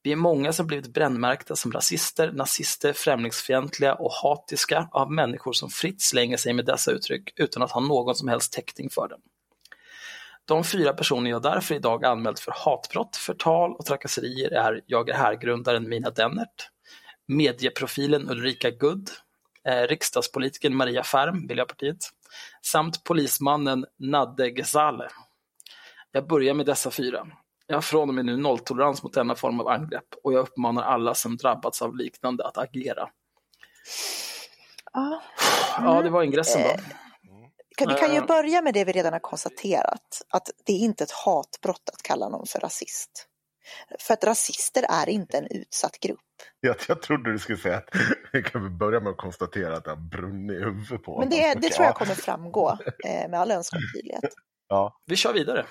Vi 0.03 0.11
är 0.11 0.15
många 0.15 0.53
som 0.53 0.67
blivit 0.67 0.93
brännmärkta 0.93 1.55
som 1.55 1.71
rasister, 1.71 2.31
nazister, 2.31 2.93
främlingsfientliga 2.93 3.93
och 3.93 4.11
hatiska 4.13 4.87
av 4.91 5.11
människor 5.11 5.53
som 5.53 5.69
fritt 5.69 6.01
slänger 6.01 6.37
sig 6.37 6.53
med 6.53 6.65
dessa 6.65 6.91
uttryck 6.91 7.33
utan 7.35 7.63
att 7.63 7.71
ha 7.71 7.81
någon 7.81 8.15
som 8.15 8.27
helst 8.27 8.53
täckning 8.53 8.89
för 8.89 9.07
dem. 9.07 9.21
De 10.45 10.63
fyra 10.63 10.93
personer 10.93 11.31
jag 11.31 11.41
därför 11.41 11.75
idag 11.75 12.05
anmält 12.05 12.39
för 12.39 12.53
hatbrott, 12.55 13.15
förtal 13.15 13.71
och 13.71 13.85
trakasserier 13.85 14.51
är 14.51 14.81
Jag 14.85 15.09
är 15.09 15.13
här-grundaren 15.13 15.89
Mina 15.89 16.09
Dennert, 16.09 16.69
medieprofilen 17.29 18.29
Ulrika 18.29 18.69
Gudd, 18.69 19.09
eh, 19.67 19.81
riksdagspolitikern 19.81 20.75
Maria 20.75 21.03
Färm, 21.03 21.45
Miljöpartiet, 21.47 21.97
samt 22.65 23.03
polismannen 23.03 23.85
Nadde 23.99 24.49
Ghezale. 24.49 25.09
Jag 26.11 26.27
börjar 26.27 26.53
med 26.53 26.65
dessa 26.65 26.91
fyra. 26.91 27.27
Jag 27.67 27.75
har 27.75 27.81
från 27.81 28.09
och 28.09 28.15
med 28.15 28.25
nu 28.25 28.37
nolltolerans 28.37 29.03
mot 29.03 29.13
denna 29.13 29.35
form 29.35 29.59
av 29.59 29.67
angrepp 29.67 30.07
och 30.23 30.33
jag 30.33 30.39
uppmanar 30.39 30.83
alla 30.83 31.13
som 31.13 31.37
drabbats 31.37 31.81
av 31.81 31.95
liknande 31.95 32.47
att 32.47 32.57
agera. 32.57 33.09
Ja. 34.93 35.21
Ja, 35.79 36.01
det 36.01 36.09
var 36.09 36.23
ingressen 36.23 36.61
då. 36.63 36.69
Kan- 37.77 37.87
Vi 37.87 37.93
kan 37.99 38.11
ju 38.11 38.17
Eh. 38.17 38.25
börja 38.25 38.61
med 38.61 38.73
det 38.73 38.83
vi 38.85 38.91
redan 38.91 39.13
har 39.13 39.19
konstaterat, 39.19 40.21
att 40.29 40.49
det 40.65 40.73
är 40.73 40.77
inte 40.79 41.03
ett 41.03 41.11
hatbrott 41.11 41.89
att 41.93 42.03
kalla 42.03 42.29
någon 42.29 42.45
för 42.47 42.59
rasist. 42.59 43.25
För 43.99 44.13
att 44.13 44.23
rasister 44.23 44.85
är 44.89 45.09
inte 45.09 45.37
en 45.37 45.47
utsatt 45.49 45.99
grupp. 45.99 46.19
Jag, 46.59 46.75
jag 46.87 47.01
trodde 47.01 47.31
du 47.31 47.39
skulle 47.39 47.57
säga 47.57 47.77
att 47.77 47.89
vi 48.33 48.43
kan 48.43 48.77
börja 48.77 48.99
med 48.99 49.11
att 49.11 49.17
konstatera 49.17 49.77
att 49.77 49.83
det 49.83 49.89
har 49.91 49.97
brunnit 49.97 50.55
i 50.55 50.59
huvudet 50.59 51.03
på 51.03 51.19
Men 51.19 51.29
det, 51.29 51.53
det 51.53 51.69
tror 51.69 51.85
jag 51.85 51.93
Ja. 51.93 51.97
kommer 51.97 52.15
framgå 52.15 52.77
eh, 53.05 53.29
med 53.29 53.39
all 53.39 53.51
önskvärd 53.51 53.81
tydlighet. 53.95 54.23
Ja. 54.67 55.01
Vi 55.05 55.15
kör 55.15 55.33
vidare. 55.33 55.65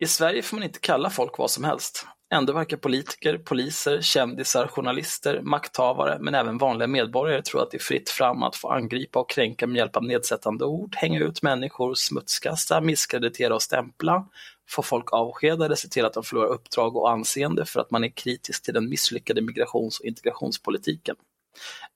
I 0.00 0.06
Sverige 0.06 0.42
får 0.42 0.56
man 0.56 0.64
inte 0.64 0.78
kalla 0.80 1.10
folk 1.10 1.38
vad 1.38 1.50
som 1.50 1.64
helst. 1.64 2.06
Ändå 2.34 2.52
verkar 2.52 2.76
politiker, 2.76 3.38
poliser, 3.38 4.00
kändisar, 4.00 4.66
journalister, 4.68 5.40
makthavare 5.42 6.18
men 6.20 6.34
även 6.34 6.58
vanliga 6.58 6.86
medborgare 6.86 7.42
tro 7.42 7.60
att 7.60 7.70
det 7.70 7.76
är 7.76 7.82
fritt 7.82 8.10
fram 8.10 8.42
att 8.42 8.56
få 8.56 8.68
angripa 8.70 9.18
och 9.20 9.30
kränka 9.30 9.66
med 9.66 9.76
hjälp 9.76 9.96
av 9.96 10.04
nedsättande 10.04 10.64
ord, 10.64 10.96
hänga 10.96 11.20
ut 11.20 11.42
människor, 11.42 11.94
smutskasta, 11.94 12.80
misskreditera 12.80 13.54
och 13.54 13.62
stämpla, 13.62 14.26
få 14.68 14.82
folk 14.82 15.12
avskedade, 15.12 15.76
se 15.76 15.88
till 15.88 16.04
att 16.04 16.12
de 16.12 16.22
förlorar 16.24 16.46
uppdrag 16.48 16.96
och 16.96 17.10
anseende 17.10 17.64
för 17.64 17.80
att 17.80 17.90
man 17.90 18.04
är 18.04 18.08
kritisk 18.08 18.62
till 18.64 18.74
den 18.74 18.88
misslyckade 18.88 19.40
migrations 19.42 20.00
och 20.00 20.04
integrationspolitiken. 20.06 21.16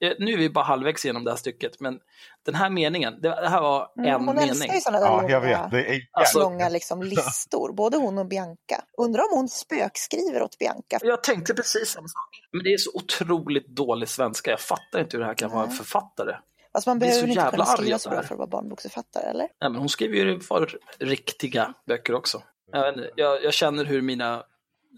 Eh, 0.01 0.13
Nu 0.19 0.33
är 0.33 0.37
vi 0.37 0.51
bara 0.51 0.65
halvvägs 0.65 1.05
igenom 1.05 1.25
det 1.25 1.31
här 1.31 1.37
stycket, 1.39 1.81
men 1.81 1.99
den 2.47 2.55
här 2.55 2.71
meningen, 2.71 3.21
det 3.21 3.29
det 3.29 3.49
här 3.49 3.61
var 3.63 3.89
en 3.97 4.05
Mm, 4.05 4.27
hon 4.27 4.35
mening. 4.37 4.51
älskar 4.51 4.75
ju 4.75 4.81
sådana 4.81 5.01
där 5.01 5.07
ja, 5.07 5.21
långa, 5.21 5.31
jag 5.33 5.41
vet. 5.41 5.71
Det 5.71 5.95
är 5.95 6.01
Alltså- 6.13 6.39
långa 6.39 6.69
liksom 6.69 7.03
listor, 7.03 7.73
både 7.73 7.97
hon 7.97 8.19
och 8.19 8.27
Bianca. 8.27 8.85
Undrar 8.99 9.23
om 9.23 9.29
hon 9.39 9.49
spökskriver 9.49 10.43
åt 10.43 10.59
Bianca. 10.59 10.99
Jag 11.03 11.23
tänkte 11.23 11.55
precis 11.55 11.89
samma 11.89 12.09
sak. 12.09 12.41
Men 12.53 12.65
det 12.65 12.73
är 12.73 12.79
så 12.79 12.91
otroligt 12.95 13.67
dålig 13.69 14.09
svenska. 14.09 14.51
Jag 14.51 14.61
fattar 14.61 15.01
inte 15.01 15.17
hur 15.17 15.21
det 15.21 15.27
här 15.27 15.35
kan 15.35 15.51
vara 15.51 15.63
en 15.63 15.69
Nej. 15.69 15.79
författare. 15.79 16.37
Fast 16.73 16.87
man 16.87 16.99
behöver 16.99 17.21
inte 17.29 17.41
jävla 17.41 17.51
kunna 17.51 17.65
skriva 17.65 17.99
så 17.99 18.11
bra 18.11 18.23
för 18.23 18.35
att 18.35 18.39
vara 18.39 18.49
barnboksförfattare, 18.49 19.25
eller? 19.25 19.49
Nej, 19.61 19.71
men 19.71 19.75
hon 19.77 19.89
skriver 19.89 20.17
ju 20.17 20.41
för 20.41 20.79
riktiga 20.99 21.75
böcker 21.87 22.15
också. 22.15 22.43
Jag, 22.73 22.83
vet 22.83 22.97
inte, 22.97 23.11
jag, 23.17 23.45
jag 23.45 23.55
känner 23.55 23.85
hur 23.85 24.03
mina 24.03 24.45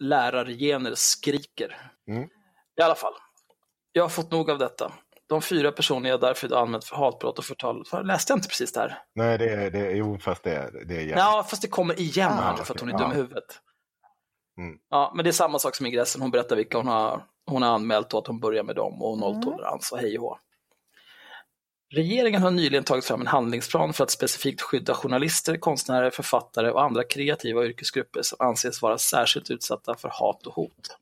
lärargener 0.00 0.92
skriker. 0.94 1.90
Mm. 2.08 2.28
I 2.80 2.82
alla 2.82 2.94
fall, 2.94 3.12
jag 3.92 4.04
har 4.04 4.08
fått 4.08 4.30
nog 4.30 4.50
av 4.50 4.58
detta. 4.58 4.92
De 5.28 5.42
fyra 5.42 5.72
personer 5.72 6.10
jag 6.10 6.20
därför 6.20 6.56
anmält 6.56 6.84
för 6.84 6.96
hatbrott 6.96 7.38
och 7.38 7.44
förtal, 7.44 7.84
för 7.84 8.04
läste 8.04 8.32
jag 8.32 8.38
inte 8.38 8.48
precis 8.48 8.72
det 8.72 8.80
här? 8.80 8.98
Nej, 9.14 9.38
det 9.38 9.50
är, 9.50 9.70
det 9.70 9.78
är, 9.78 9.90
jo, 9.94 10.18
fast 10.18 10.42
det 10.42 10.56
är, 10.56 10.70
det 10.72 10.94
är 10.94 10.98
jävligt. 10.98 11.16
Ja, 11.16 11.46
fast 11.48 11.62
det 11.62 11.68
kommer 11.68 12.00
igen 12.00 12.32
Ah, 12.32 12.40
här 12.40 12.56
för 12.56 12.74
att 12.74 12.80
hon 12.80 12.88
är 12.88 12.94
okej, 12.94 13.04
dum 13.04 13.12
i 13.12 13.14
ja. 13.14 13.22
huvudet. 13.22 13.60
Mm. 14.58 14.78
Ja, 14.90 15.12
men 15.16 15.24
det 15.24 15.30
är 15.30 15.32
samma 15.32 15.58
sak 15.58 15.76
som 15.76 15.86
ingressen. 15.86 16.22
Hon 16.22 16.30
berättar 16.30 16.56
vilka 16.56 16.78
hon 16.78 16.86
har, 16.86 17.24
hon 17.46 17.62
har 17.62 17.74
anmält 17.74 18.12
och 18.12 18.18
att 18.18 18.26
hon 18.26 18.40
börjar 18.40 18.62
med 18.62 18.76
dem 18.76 19.02
och 19.02 19.18
nolltolerans 19.18 19.92
och 19.92 19.98
hej 19.98 20.18
och 20.18 20.24
hå. 20.24 20.38
Regeringen 21.94 22.42
har 22.42 22.50
nyligen 22.50 22.84
tagit 22.84 23.04
fram 23.04 23.20
en 23.20 23.26
handlingsplan 23.26 23.92
för 23.92 24.04
att 24.04 24.10
specifikt 24.10 24.62
skydda 24.62 24.94
journalister, 24.94 25.56
konstnärer, 25.56 26.10
författare 26.10 26.70
och 26.70 26.82
andra 26.82 27.04
kreativa 27.04 27.64
yrkesgrupper 27.64 28.22
som 28.22 28.36
anses 28.46 28.82
vara 28.82 28.98
särskilt 28.98 29.50
utsatta 29.50 29.94
för 29.94 30.08
hat 30.08 30.46
och 30.46 30.54
hot. 30.54 30.96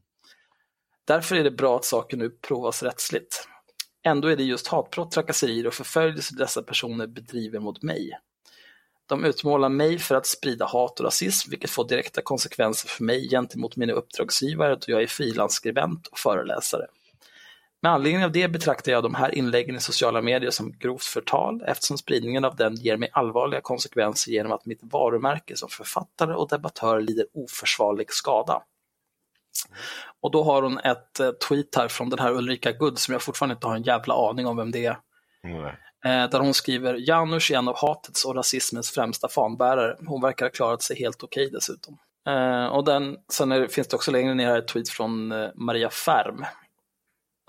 Därför 1.05 1.37
är 1.37 1.45
det 1.45 1.51
bra 1.51 1.77
att 1.77 1.85
saken 1.85 2.19
nu 2.19 2.31
provas 2.31 2.83
rättsligt. 2.83 3.49
Ändå 4.03 4.29
är 4.29 4.37
det 4.37 4.43
just 4.43 4.67
hatbrott, 4.67 5.11
trakasserier 5.11 5.67
och 5.67 5.75
förföljelse 5.75 6.35
dessa 6.35 6.63
personer 6.63 7.07
bedriver 7.07 7.59
mot 7.59 7.83
mig. 7.83 8.19
De 9.07 9.25
utmålar 9.25 9.69
mig 9.69 9.99
för 9.99 10.15
att 10.15 10.27
sprida 10.27 10.65
hat 10.65 11.01
och 11.01 11.05
rasism, 11.05 11.51
vilket 11.51 11.71
får 11.71 11.89
direkta 11.89 12.23
konsekvenser 12.23 12.89
för 12.89 13.05
mig 13.05 13.29
gentemot 13.31 13.77
mina 13.77 13.93
uppdragsgivare 13.93 14.75
då 14.75 14.85
jag 14.87 15.03
är 15.03 15.07
frilansskribent 15.07 16.07
och 16.07 16.19
föreläsare. 16.19 16.87
Med 17.85 17.93
anledning 17.93 18.25
av 18.25 18.33
det 18.33 18.49
betraktar 18.49 18.93
jag 18.93 19.03
de 19.03 19.15
här 19.15 19.35
inläggen 19.35 19.77
i 19.77 19.81
sociala 19.81 20.23
medier 20.23 20.51
som 20.51 20.73
grovt 20.79 21.05
förtal 21.05 21.63
eftersom 21.67 21.99
spridningen 21.99 22.45
av 22.45 22.57
den 22.57 22.75
ger 22.75 22.97
mig 22.97 23.09
allvarliga 23.13 23.61
konsekvenser 23.61 24.33
genom 24.33 24.53
att 24.53 24.67
mitt 24.67 24.81
varumärke 24.83 25.57
som 25.57 25.69
författare 25.69 26.35
och 26.35 26.49
debattör 26.49 27.01
lider 27.01 27.27
oförsvarlig 27.35 28.13
skada. 28.13 28.63
Och 30.21 30.31
då 30.31 30.43
har 30.43 30.63
hon 30.63 30.79
ett 30.79 31.21
eh, 31.21 31.31
tweet 31.31 31.75
här 31.77 31.89
från 31.89 32.11
den 32.11 32.19
här 32.19 32.33
Ulrika 32.33 32.73
Gudd 32.73 32.99
som 32.99 33.13
jag 33.13 33.23
fortfarande 33.23 33.55
inte 33.55 33.67
har 33.67 33.77
en 33.77 33.83
jävla 33.83 34.15
aning 34.15 34.47
om 34.47 34.57
vem 34.57 34.71
det 34.71 34.87
är. 34.87 34.99
Nej. 35.43 35.77
Eh, 36.05 36.31
där 36.31 36.41
hon 36.41 36.55
skriver 36.55 37.09
Janusz 37.09 37.51
är 37.51 37.59
en 37.59 37.69
av 37.69 37.77
hatets 37.77 38.25
och 38.25 38.35
rasismens 38.35 38.91
främsta 38.91 39.29
fanbärare. 39.29 39.97
Hon 40.07 40.21
verkar 40.21 40.47
ha 40.47 40.51
klarat 40.51 40.83
sig 40.83 40.99
helt 40.99 41.23
okej 41.23 41.51
dessutom. 41.51 41.99
Eh, 42.27 42.67
och 42.67 42.85
den, 42.85 43.17
sen 43.33 43.53
är, 43.53 43.67
finns 43.67 43.89
det 43.89 43.97
också 43.97 44.11
längre 44.11 44.35
ner 44.35 44.47
här 44.47 44.59
ett 44.59 44.69
tweet 44.69 44.89
från 44.89 45.29
Maria 45.55 45.91
Färm 45.91 46.45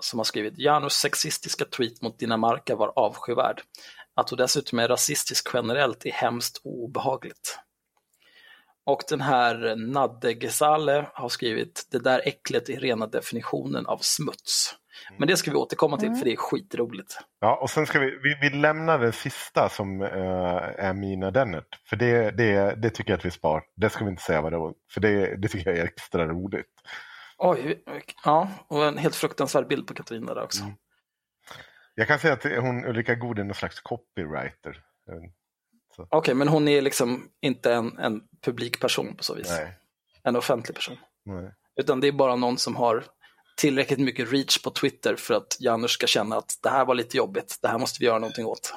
som 0.02 0.18
har 0.18 0.24
skrivit 0.24 0.58
Janusz 0.58 0.94
sexistiska 0.94 1.64
tweet 1.64 2.02
mot 2.02 2.18
Dinamarca 2.18 2.76
var 2.76 2.92
avskyvärd. 2.96 3.62
Att 4.16 4.30
hon 4.30 4.36
dessutom 4.36 4.78
är 4.78 4.88
rasistisk 4.88 5.48
generellt 5.54 6.06
är 6.06 6.12
hemskt 6.12 6.60
obehagligt. 6.64 7.58
Och 8.86 9.02
den 9.08 9.20
här 9.20 9.76
Nadde 9.76 10.34
Ghezale 10.34 11.06
har 11.14 11.28
skrivit 11.28 11.88
Det 11.90 11.98
där 11.98 12.22
äcklet 12.24 12.68
är 12.68 12.80
rena 12.80 13.06
definitionen 13.06 13.86
av 13.86 13.98
smuts. 13.98 14.74
Men 15.18 15.28
det 15.28 15.36
ska 15.36 15.50
vi 15.50 15.56
återkomma 15.56 15.96
till 15.96 16.14
för 16.14 16.24
det 16.24 16.32
är 16.32 16.36
skitroligt. 16.36 17.18
Ja, 17.40 17.58
och 17.62 17.70
sen 17.70 17.86
ska 17.86 17.98
vi, 17.98 18.06
vi, 18.06 18.50
vi 18.50 18.56
lämnar 18.56 18.98
det 18.98 19.12
sista 19.12 19.68
som 19.68 20.02
eh, 20.02 20.84
är 20.86 20.92
Mina 20.92 21.30
Dennert. 21.30 21.80
För 21.88 21.96
det, 21.96 22.30
det, 22.30 22.74
det 22.82 22.90
tycker 22.90 23.10
jag 23.10 23.18
att 23.18 23.24
vi 23.24 23.30
spar. 23.30 23.62
Det 23.76 23.90
ska 23.90 24.04
vi 24.04 24.10
inte 24.10 24.22
säga 24.22 24.40
vad 24.40 24.52
det 24.52 24.58
var. 24.58 24.74
För 24.92 25.00
det, 25.00 25.36
det 25.36 25.48
tycker 25.48 25.70
jag 25.70 25.78
är 25.78 25.84
extra 25.84 26.26
roligt. 26.26 26.66
Oj, 27.38 27.82
ja, 28.24 28.48
och 28.68 28.84
en 28.84 28.98
helt 28.98 29.14
fruktansvärd 29.14 29.68
bild 29.68 29.86
på 29.86 29.94
Katarina 29.94 30.34
där 30.34 30.42
också. 30.42 30.64
Jag 31.94 32.08
kan 32.08 32.18
säga 32.18 32.34
att 32.34 32.44
hon, 32.44 32.84
Ulrika 32.84 33.14
God 33.14 33.38
är 33.38 33.44
någon 33.44 33.54
slags 33.54 33.80
copywriter. 33.80 34.82
Eh, 35.08 35.30
Okej, 36.08 36.34
men 36.34 36.48
hon 36.48 36.68
är 36.68 36.82
liksom 36.82 37.28
inte 37.40 37.72
en, 37.72 37.98
en 37.98 38.22
publik 38.44 38.80
person 38.80 39.16
på 39.16 39.24
så 39.24 39.34
vis. 39.34 39.50
Nej. 39.50 39.78
En 40.22 40.36
offentlig 40.36 40.76
person. 40.76 40.96
Nej. 41.24 41.52
Utan 41.76 42.00
det 42.00 42.08
är 42.08 42.12
bara 42.12 42.36
någon 42.36 42.58
som 42.58 42.76
har 42.76 43.04
tillräckligt 43.56 43.98
mycket 43.98 44.32
reach 44.32 44.62
på 44.62 44.70
Twitter 44.70 45.16
för 45.16 45.34
att 45.34 45.56
Janusz 45.60 45.90
ska 45.92 46.06
känna 46.06 46.36
att 46.36 46.58
det 46.62 46.68
här 46.68 46.84
var 46.84 46.94
lite 46.94 47.16
jobbigt, 47.16 47.58
det 47.62 47.68
här 47.68 47.78
måste 47.78 47.96
vi 48.00 48.06
göra 48.06 48.18
någonting 48.18 48.46
åt. 48.46 48.74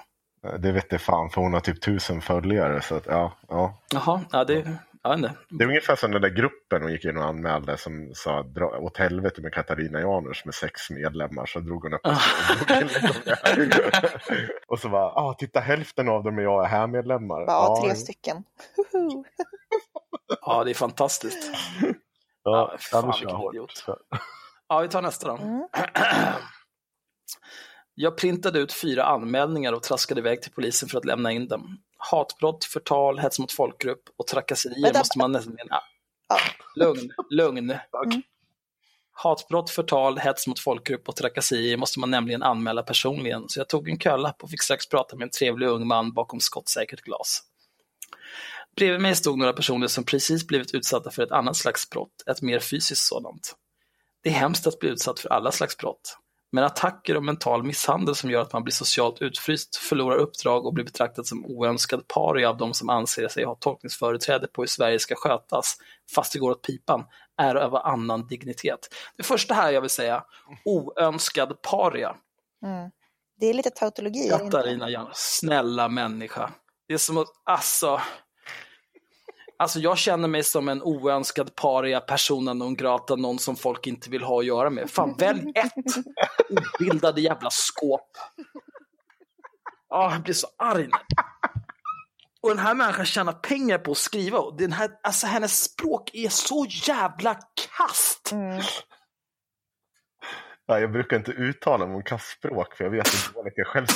Det 0.59 0.71
vet 0.71 0.91
jag 0.91 1.01
fan, 1.01 1.29
för 1.29 1.41
hon 1.41 1.53
har 1.53 1.59
typ 1.59 1.81
tusen 1.81 2.21
följare. 2.21 2.81
Så 2.81 2.95
att, 2.95 3.05
ja, 3.05 3.37
ja. 3.47 3.81
Jaha, 3.93 4.21
ja 4.31 4.43
det, 4.43 4.77
jag. 5.09 5.29
Det 5.49 5.63
är 5.63 5.67
ungefär 5.67 5.95
som 5.95 6.11
den 6.11 6.21
där 6.21 6.29
gruppen 6.29 6.81
hon 6.81 6.91
gick 6.91 7.05
in 7.05 7.17
och 7.17 7.25
anmälde 7.25 7.77
som 7.77 8.11
sa 8.13 8.43
dra 8.43 8.65
åt 8.65 8.97
helvete 8.97 9.41
med 9.41 9.53
Katarina 9.53 9.99
Janouch 9.99 10.41
med 10.45 10.55
sex 10.55 10.89
medlemmar. 10.89 11.45
Så 11.45 11.59
drog 11.59 11.83
hon 11.83 11.93
upp 11.93 12.01
och. 12.03 12.11
Och 14.67 14.79
så 14.79 14.89
bara, 14.89 15.05
ah, 15.05 15.33
titta 15.33 15.59
hälften 15.59 16.09
av 16.09 16.23
dem 16.23 16.37
är 16.37 16.43
jag 16.43 16.63
är 16.63 16.67
här 16.67 16.87
medlemmar. 16.87 17.41
Ja, 17.41 17.81
tre 17.83 17.95
stycken. 17.95 18.43
Ja, 20.41 20.63
det 20.63 20.71
är 20.71 20.75
fantastiskt. 20.75 21.51
Ja, 22.43 22.75
fan, 22.79 23.03
ja, 23.05 23.13
vi 23.19 23.25
vilken 23.25 23.41
idiot. 23.53 23.85
Ja, 24.67 24.79
vi 24.79 24.87
tar 24.87 25.01
nästa 25.01 25.27
då. 25.27 25.37
Mm. 25.37 25.67
Jag 27.99 28.17
printade 28.17 28.59
ut 28.59 28.73
fyra 28.73 29.03
anmälningar 29.03 29.73
och 29.73 29.83
traskade 29.83 30.19
iväg 30.21 30.41
till 30.41 30.51
polisen 30.51 30.89
för 30.89 30.97
att 30.97 31.05
lämna 31.05 31.31
in 31.31 31.47
dem. 31.47 31.77
Hatbrott, 31.97 32.63
förtal, 32.63 33.19
hets 33.19 33.39
mot 33.39 33.51
folkgrupp 33.51 34.03
och 34.17 34.27
trakasserier 34.27 34.81
Vänta. 34.83 34.99
måste 34.99 35.17
man 35.17 35.31
nästan... 35.31 35.55
Ah, 35.69 35.81
Ja. 36.29 36.39
lugn, 36.75 37.11
lugn. 37.29 37.69
Mm. 38.05 38.21
Hatbrott, 39.11 39.69
förtal, 39.69 40.17
hets 40.17 40.47
mot 40.47 40.59
folkgrupp 40.59 41.09
och 41.09 41.15
trakasserier 41.15 41.77
måste 41.77 41.99
man 41.99 42.11
nämligen 42.11 42.43
anmäla 42.43 42.83
personligen, 42.83 43.49
så 43.49 43.59
jag 43.59 43.69
tog 43.69 43.89
en 43.89 43.99
kölapp 43.99 44.43
och 44.43 44.49
fick 44.49 44.61
strax 44.61 44.89
prata 44.89 45.15
med 45.15 45.25
en 45.25 45.29
trevlig 45.29 45.67
ung 45.67 45.87
man 45.87 46.13
bakom 46.13 46.39
skottsäkert 46.39 47.01
glas. 47.01 47.43
Bredvid 48.75 49.01
mig 49.01 49.15
stod 49.15 49.37
några 49.39 49.53
personer 49.53 49.87
som 49.87 50.03
precis 50.03 50.47
blivit 50.47 50.73
utsatta 50.73 51.11
för 51.11 51.23
ett 51.23 51.31
annat 51.31 51.57
slags 51.57 51.89
brott, 51.89 52.23
ett 52.31 52.41
mer 52.41 52.59
fysiskt 52.59 53.07
sådant. 53.07 53.55
Det 54.23 54.29
är 54.29 54.33
hemskt 54.33 54.67
att 54.67 54.79
bli 54.79 54.89
utsatt 54.89 55.19
för 55.19 55.29
alla 55.29 55.51
slags 55.51 55.77
brott. 55.77 56.17
Men 56.51 56.63
attacker 56.63 57.17
och 57.17 57.23
mental 57.23 57.63
misshandel 57.63 58.15
som 58.15 58.31
gör 58.31 58.41
att 58.41 58.53
man 58.53 58.63
blir 58.63 58.73
socialt 58.73 59.21
utfryst, 59.21 59.75
förlorar 59.75 60.17
uppdrag 60.17 60.65
och 60.65 60.73
blir 60.73 60.85
betraktad 60.85 61.27
som 61.27 61.45
oönskad 61.45 62.07
paria 62.07 62.49
av 62.49 62.57
de 62.57 62.73
som 62.73 62.89
anser 62.89 63.27
sig 63.27 63.45
ha 63.45 63.55
tolkningsföreträde 63.55 64.47
på 64.47 64.61
hur 64.61 64.67
Sverige 64.67 64.99
ska 64.99 65.15
skötas, 65.15 65.77
fast 66.15 66.33
det 66.33 66.39
går 66.39 66.51
åt 66.51 66.61
pipan, 66.61 67.05
är 67.37 67.55
av 67.55 67.75
annan 67.75 68.27
dignitet. 68.27 68.79
Det 69.17 69.23
första 69.23 69.53
här 69.53 69.71
jag 69.71 69.81
vill 69.81 69.89
säga, 69.89 70.23
oönskad 70.65 71.61
paria. 71.61 72.15
Mm. 72.65 72.91
Det 73.39 73.45
är 73.45 73.53
lite 73.53 73.69
tautologi. 73.69 74.29
Katarina 74.29 75.09
snälla 75.13 75.89
människa. 75.89 76.51
Det 76.87 76.93
är 76.93 76.97
som 76.97 77.17
att, 77.17 77.27
alltså, 77.43 78.01
alltså 79.57 79.79
jag 79.79 79.97
känner 79.97 80.27
mig 80.27 80.43
som 80.43 80.69
en 80.69 80.83
oönskad 80.83 81.55
paria, 81.55 81.99
persona 81.99 82.53
non 82.53 82.75
grata, 82.75 83.15
någon 83.15 83.39
som 83.39 83.55
folk 83.55 83.87
inte 83.87 84.09
vill 84.09 84.23
ha 84.23 84.39
att 84.39 84.45
göra 84.45 84.69
med. 84.69 84.89
Fan, 84.89 85.15
välj 85.17 85.51
ett! 85.55 85.73
Obildade 86.79 87.21
jävla 87.21 87.49
skåp. 87.51 88.17
Ja, 89.89 90.11
jag 90.11 90.21
blir 90.21 90.33
så 90.33 90.47
arg 90.57 90.83
nu. 90.83 90.97
Och 92.41 92.49
den 92.49 92.59
här 92.59 92.75
människan 92.75 93.05
tjänar 93.05 93.33
pengar 93.33 93.77
på 93.77 93.91
att 93.91 93.97
skriva 93.97 94.39
och 94.39 94.57
den 94.57 94.71
här, 94.71 94.91
alltså 95.03 95.27
hennes 95.27 95.63
språk 95.63 96.11
är 96.13 96.29
så 96.29 96.65
jävla 96.69 97.39
kast. 97.77 98.31
Mm. 98.31 98.61
Ja, 100.65 100.79
jag 100.79 100.91
brukar 100.91 101.17
inte 101.17 101.31
uttala 101.31 101.87
mig 101.87 101.95
om 101.95 102.03
kastspråk 102.03 102.75
för 102.75 102.83
jag 102.83 102.91
vet 102.91 103.07
hur 103.07 103.33
dåligt 103.33 103.53
jag 103.55 103.67
själv 103.67 103.87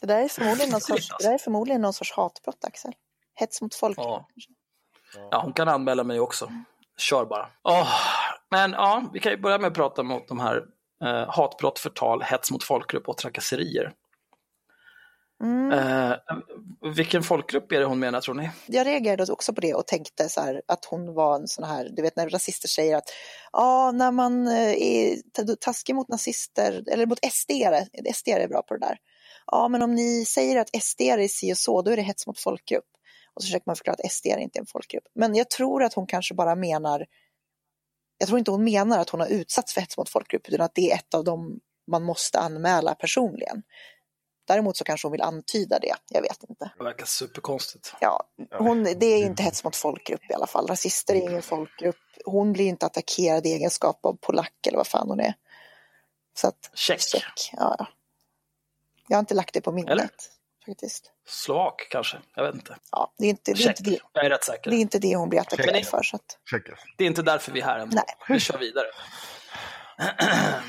Det 0.00 0.06
där 0.06 0.24
är 0.24 0.28
förmodligen 0.28 0.70
någon 0.70 0.80
sorts, 0.80 1.08
det 1.18 1.24
där 1.24 1.34
är 1.34 1.38
förmodligen 1.38 1.80
någon 1.80 1.92
sorts 1.92 2.12
hatbrott, 2.12 2.64
Axel. 2.64 2.92
Hets 3.36 3.62
mot 3.62 3.74
folk. 3.74 3.98
Ja. 3.98 4.28
Ja, 5.30 5.40
hon 5.42 5.52
kan 5.52 5.68
anmäla 5.68 6.04
mig 6.04 6.20
också. 6.20 6.52
Kör 6.98 7.24
bara. 7.24 7.48
Åh, 7.62 7.88
men 8.50 8.72
ja, 8.72 9.10
vi 9.12 9.20
kan 9.20 9.32
ju 9.32 9.38
börja 9.38 9.58
med 9.58 9.68
att 9.68 9.74
prata 9.74 10.02
mot 10.02 10.28
de 10.28 10.40
här 10.40 10.64
eh, 11.04 11.30
hatbrott, 11.30 11.78
förtal, 11.78 12.22
hets 12.22 12.50
mot 12.50 12.64
folkgrupp 12.64 13.08
och 13.08 13.16
trakasserier. 13.16 13.92
Mm. 15.42 15.72
Eh, 15.72 16.16
vilken 16.94 17.22
folkgrupp 17.22 17.72
är 17.72 17.80
det 17.80 17.86
hon 17.86 17.98
menar 17.98 18.20
tror 18.20 18.34
ni? 18.34 18.50
Jag 18.66 18.86
reagerade 18.86 19.32
också 19.32 19.54
på 19.54 19.60
det 19.60 19.74
och 19.74 19.86
tänkte 19.86 20.28
så 20.28 20.40
här 20.40 20.62
att 20.68 20.84
hon 20.84 21.14
var 21.14 21.34
en 21.34 21.48
sån 21.48 21.64
här, 21.64 21.88
du 21.92 22.02
vet 22.02 22.16
när 22.16 22.28
rasister 22.28 22.68
säger 22.68 22.96
att 22.96 23.08
ja, 23.52 23.92
när 23.92 24.12
man 24.12 24.48
eh, 24.48 24.82
är 24.82 25.56
taskig 25.56 25.94
mot 25.94 26.08
nazister, 26.08 26.84
eller 26.86 27.06
mot 27.06 27.18
SD-are, 27.18 28.12
SD 28.14 28.28
är 28.28 28.48
bra 28.48 28.62
på 28.62 28.74
det 28.74 28.80
där. 28.80 28.98
Ja, 29.46 29.68
men 29.68 29.82
om 29.82 29.94
ni 29.94 30.24
säger 30.24 30.60
att 30.60 30.82
SD 30.82 31.00
är 31.00 31.28
si 31.28 31.52
och 31.52 31.58
så, 31.58 31.82
då 31.82 31.90
är 31.90 31.96
det 31.96 32.02
hets 32.02 32.26
mot 32.26 32.40
folkgrupp. 32.40 32.84
Och 33.36 33.42
så 33.42 33.46
försöker 33.46 33.66
man 33.66 33.76
förklara 33.76 33.96
att 34.04 34.12
SD 34.12 34.26
är 34.26 34.38
inte 34.38 34.58
en 34.58 34.66
folkgrupp. 34.66 35.04
Men 35.14 35.34
jag 35.34 35.50
tror 35.50 35.82
att 35.82 35.94
hon 35.94 36.06
kanske 36.06 36.34
bara 36.34 36.54
menar, 36.54 37.06
jag 38.18 38.28
tror 38.28 38.38
inte 38.38 38.50
hon 38.50 38.64
menar 38.64 38.98
att 38.98 39.10
hon 39.10 39.20
har 39.20 39.28
utsatts 39.28 39.74
för 39.74 39.80
hets 39.80 39.96
mot 39.96 40.08
folkgrupp, 40.08 40.48
utan 40.48 40.60
att 40.60 40.74
det 40.74 40.90
är 40.90 40.94
ett 40.94 41.14
av 41.14 41.24
dem 41.24 41.60
man 41.86 42.02
måste 42.02 42.38
anmäla 42.38 42.94
personligen. 42.94 43.62
Däremot 44.46 44.76
så 44.76 44.84
kanske 44.84 45.06
hon 45.06 45.12
vill 45.12 45.22
antyda 45.22 45.78
det, 45.78 45.94
jag 46.10 46.22
vet 46.22 46.44
inte. 46.48 46.70
Det 46.78 46.84
verkar 46.84 47.06
superkonstigt. 47.06 47.94
Ja, 48.00 48.28
hon, 48.58 48.84
det 48.84 49.06
är 49.06 49.26
inte 49.26 49.42
hets 49.42 49.64
mot 49.64 49.76
folkgrupp 49.76 50.30
i 50.30 50.34
alla 50.34 50.46
fall. 50.46 50.66
Rasister 50.66 51.14
är 51.14 51.20
ingen 51.20 51.42
folkgrupp. 51.42 51.96
Hon 52.24 52.52
blir 52.52 52.66
inte 52.66 52.86
attackerad 52.86 53.46
i 53.46 53.52
egenskap 53.52 54.06
av 54.06 54.16
polack 54.20 54.66
eller 54.66 54.78
vad 54.78 54.86
fan 54.86 55.08
hon 55.08 55.20
är. 55.20 55.34
Så 56.34 56.48
att, 56.48 56.70
Check. 56.74 57.00
check. 57.00 57.50
Ja. 57.52 57.86
Jag 59.08 59.16
har 59.16 59.20
inte 59.20 59.34
lagt 59.34 59.54
det 59.54 59.60
på 59.60 59.72
minnet. 59.72 59.90
Eller? 59.90 60.08
Faktiskt. 60.66 61.12
Slovak 61.26 61.86
kanske? 61.90 62.18
Jag 62.34 62.44
vet 62.46 62.54
inte. 62.54 62.76
Ja, 62.90 63.12
det, 63.18 63.26
är 63.26 63.30
inte, 63.30 63.42
det, 63.44 63.50
är 63.52 63.56
Check. 63.56 63.80
inte 63.80 63.90
det, 63.90 63.98
Jag 64.12 64.24
är 64.24 64.30
rätt 64.30 64.44
säker. 64.44 64.70
det 64.70 64.76
är 64.76 64.80
inte 64.80 64.98
det 64.98 65.16
hon 65.16 65.28
blir 65.28 65.40
attackerad 65.40 65.84
för. 65.86 66.02
Så 66.02 66.16
att. 66.16 66.38
Det 66.96 67.04
är 67.04 67.08
inte 67.08 67.22
därför 67.22 67.52
vi 67.52 67.60
är 67.60 67.64
här 67.64 67.78
än. 67.78 67.88
Nej. 67.92 68.04
Vi 68.28 68.40
kör 68.40 68.58
vidare. 68.58 68.86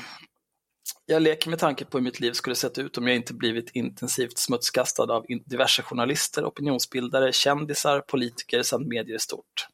Jag 1.10 1.22
leker 1.22 1.50
med 1.50 1.58
tanke 1.58 1.84
på 1.84 1.98
hur 1.98 2.04
mitt 2.04 2.20
liv 2.20 2.32
skulle 2.32 2.56
sett 2.56 2.78
ut 2.78 2.98
om 2.98 3.06
jag 3.06 3.16
inte 3.16 3.34
blivit 3.34 3.70
intensivt 3.70 4.38
smutskastad 4.38 5.02
av 5.02 5.26
diverse 5.46 5.82
journalister, 5.82 6.44
opinionsbildare, 6.44 7.32
kändisar, 7.32 8.00
politiker 8.00 8.62
samt 8.62 8.86
medier 8.86 9.16
i 9.16 9.18
stort. 9.18 9.66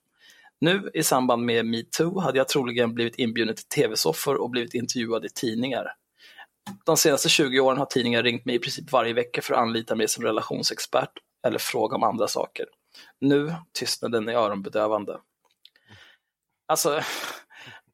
Nu 0.60 0.90
i 0.94 1.02
samband 1.02 1.44
med 1.44 1.66
metoo 1.66 2.20
hade 2.20 2.38
jag 2.38 2.48
troligen 2.48 2.94
blivit 2.94 3.18
inbjuden 3.18 3.56
till 3.56 3.64
tv-soffor 3.64 4.34
och 4.34 4.50
blivit 4.50 4.74
intervjuad 4.74 5.24
i 5.24 5.28
tidningar. 5.28 5.86
De 6.84 6.96
senaste 6.96 7.28
20 7.28 7.60
åren 7.60 7.78
har 7.78 7.86
tidningar 7.86 8.22
ringt 8.22 8.44
mig 8.44 8.54
i 8.54 8.58
princip 8.58 8.92
varje 8.92 9.12
vecka 9.12 9.42
för 9.42 9.54
att 9.54 9.60
anlita 9.60 9.94
mig 9.94 10.08
som 10.08 10.24
relationsexpert 10.24 11.10
eller 11.46 11.58
fråga 11.58 11.96
om 11.96 12.02
andra 12.02 12.28
saker. 12.28 12.66
Nu 13.20 13.54
tystnaden 13.72 14.28
är 14.28 14.32
öronbedövande. 14.32 15.18
Alltså, 16.68 17.02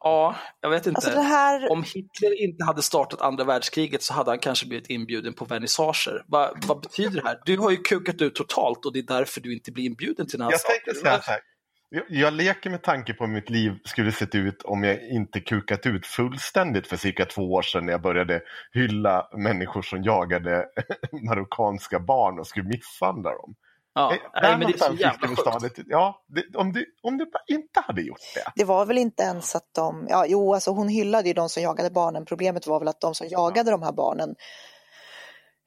ja, 0.01 0.37
jag 0.61 0.71
vet 0.71 0.87
inte. 0.87 0.97
alltså 0.97 1.11
det 1.11 1.21
här, 1.23 1.71
Om 1.71 1.83
Hitler 1.83 2.43
inte 2.43 2.65
hade 2.65 2.83
startat 2.83 3.21
andra 3.21 3.45
världskriget 3.45 4.03
så 4.03 4.15
hade 4.15 4.31
han 4.31 4.39
kanske 4.39 4.67
blivit 4.67 4.91
inbjuden 4.91 5.35
på 5.35 5.45
vernissager. 5.45 6.25
Va, 6.29 6.53
vad 6.67 6.81
betyder 6.81 7.23
det 7.23 7.29
här? 7.29 7.41
Du 7.45 7.59
har 7.59 7.71
ju 7.71 7.77
kukat 7.77 8.23
ut 8.23 8.35
totalt 8.35 8.87
och 8.87 8.93
det 8.93 8.99
är 8.99 9.03
därför 9.03 9.41
du 9.41 9.53
inte 9.55 9.73
blir 9.73 9.85
inbjuden 9.85 10.27
till 10.27 10.39
den 10.39 10.45
här 10.45 10.53
Jag 10.53 10.61
saken. 10.61 10.77
tänkte 10.85 11.03
säga 11.03 11.23
så 11.23 11.31
här. 11.31 11.41
Jag, 11.91 12.05
jag 12.09 12.33
leker 12.33 12.71
med 12.71 12.83
tanke 12.83 13.15
på 13.15 13.27
hur 13.27 13.33
mitt 13.33 13.51
liv 13.51 13.79
skulle 13.85 14.13
sett 14.13 14.35
ut 14.35 14.63
om 14.63 14.85
jag 14.85 15.09
inte 15.09 15.41
kukat 15.41 15.87
ut 15.87 16.07
fullständigt 16.07 16.87
för 16.87 16.97
cirka 16.97 17.25
två 17.25 17.43
år 17.53 17.63
sedan 17.63 17.87
när 17.87 17.93
jag 17.93 18.03
började 18.03 18.43
hylla 18.73 19.29
människor 19.33 19.83
som 19.83 20.03
jagade 20.03 20.67
marockanska 21.27 22.01
barn 22.01 22.39
och 22.39 22.47
skulle 22.47 22.69
misshandla 22.69 23.31
dem. 23.31 23.55
Ja, 23.95 24.13
Eh, 24.13 24.43
nej, 24.43 24.59
men 24.59 24.67
det 24.67 24.75
är 24.75 24.79
så 24.79 24.95
jävla 24.95 25.29
sjukt. 25.29 25.79
Ja, 25.87 26.25
det, 26.27 26.59
om, 26.59 26.73
du, 26.73 26.87
om 27.03 27.19
du 27.19 27.25
bara 27.27 27.43
inte 27.47 27.81
hade 27.81 28.03
gjort 28.03 28.19
det. 28.35 28.53
det 28.55 28.65
var 28.65 28.87
väl 28.87 28.99
inte 28.99 29.23
ens 29.23 29.55
att 29.55 29.75
de, 29.75 30.07
ja 30.09 30.27
jo 30.29 30.55
alltså 30.55 30.71
hon 30.71 30.89
hyllade 30.89 31.29
ju 31.29 31.35
de 31.35 31.49
som 31.49 31.63
jagade 31.63 31.91
barnen. 31.91 32.25
Problemet 32.25 32.67
var 32.67 32.79
väl 32.79 32.89
att 32.89 33.01
de 33.01 33.15
som 33.15 33.27
jagade 33.29 33.71
de 33.71 33.83
här 33.83 33.93
barnen 33.93 34.35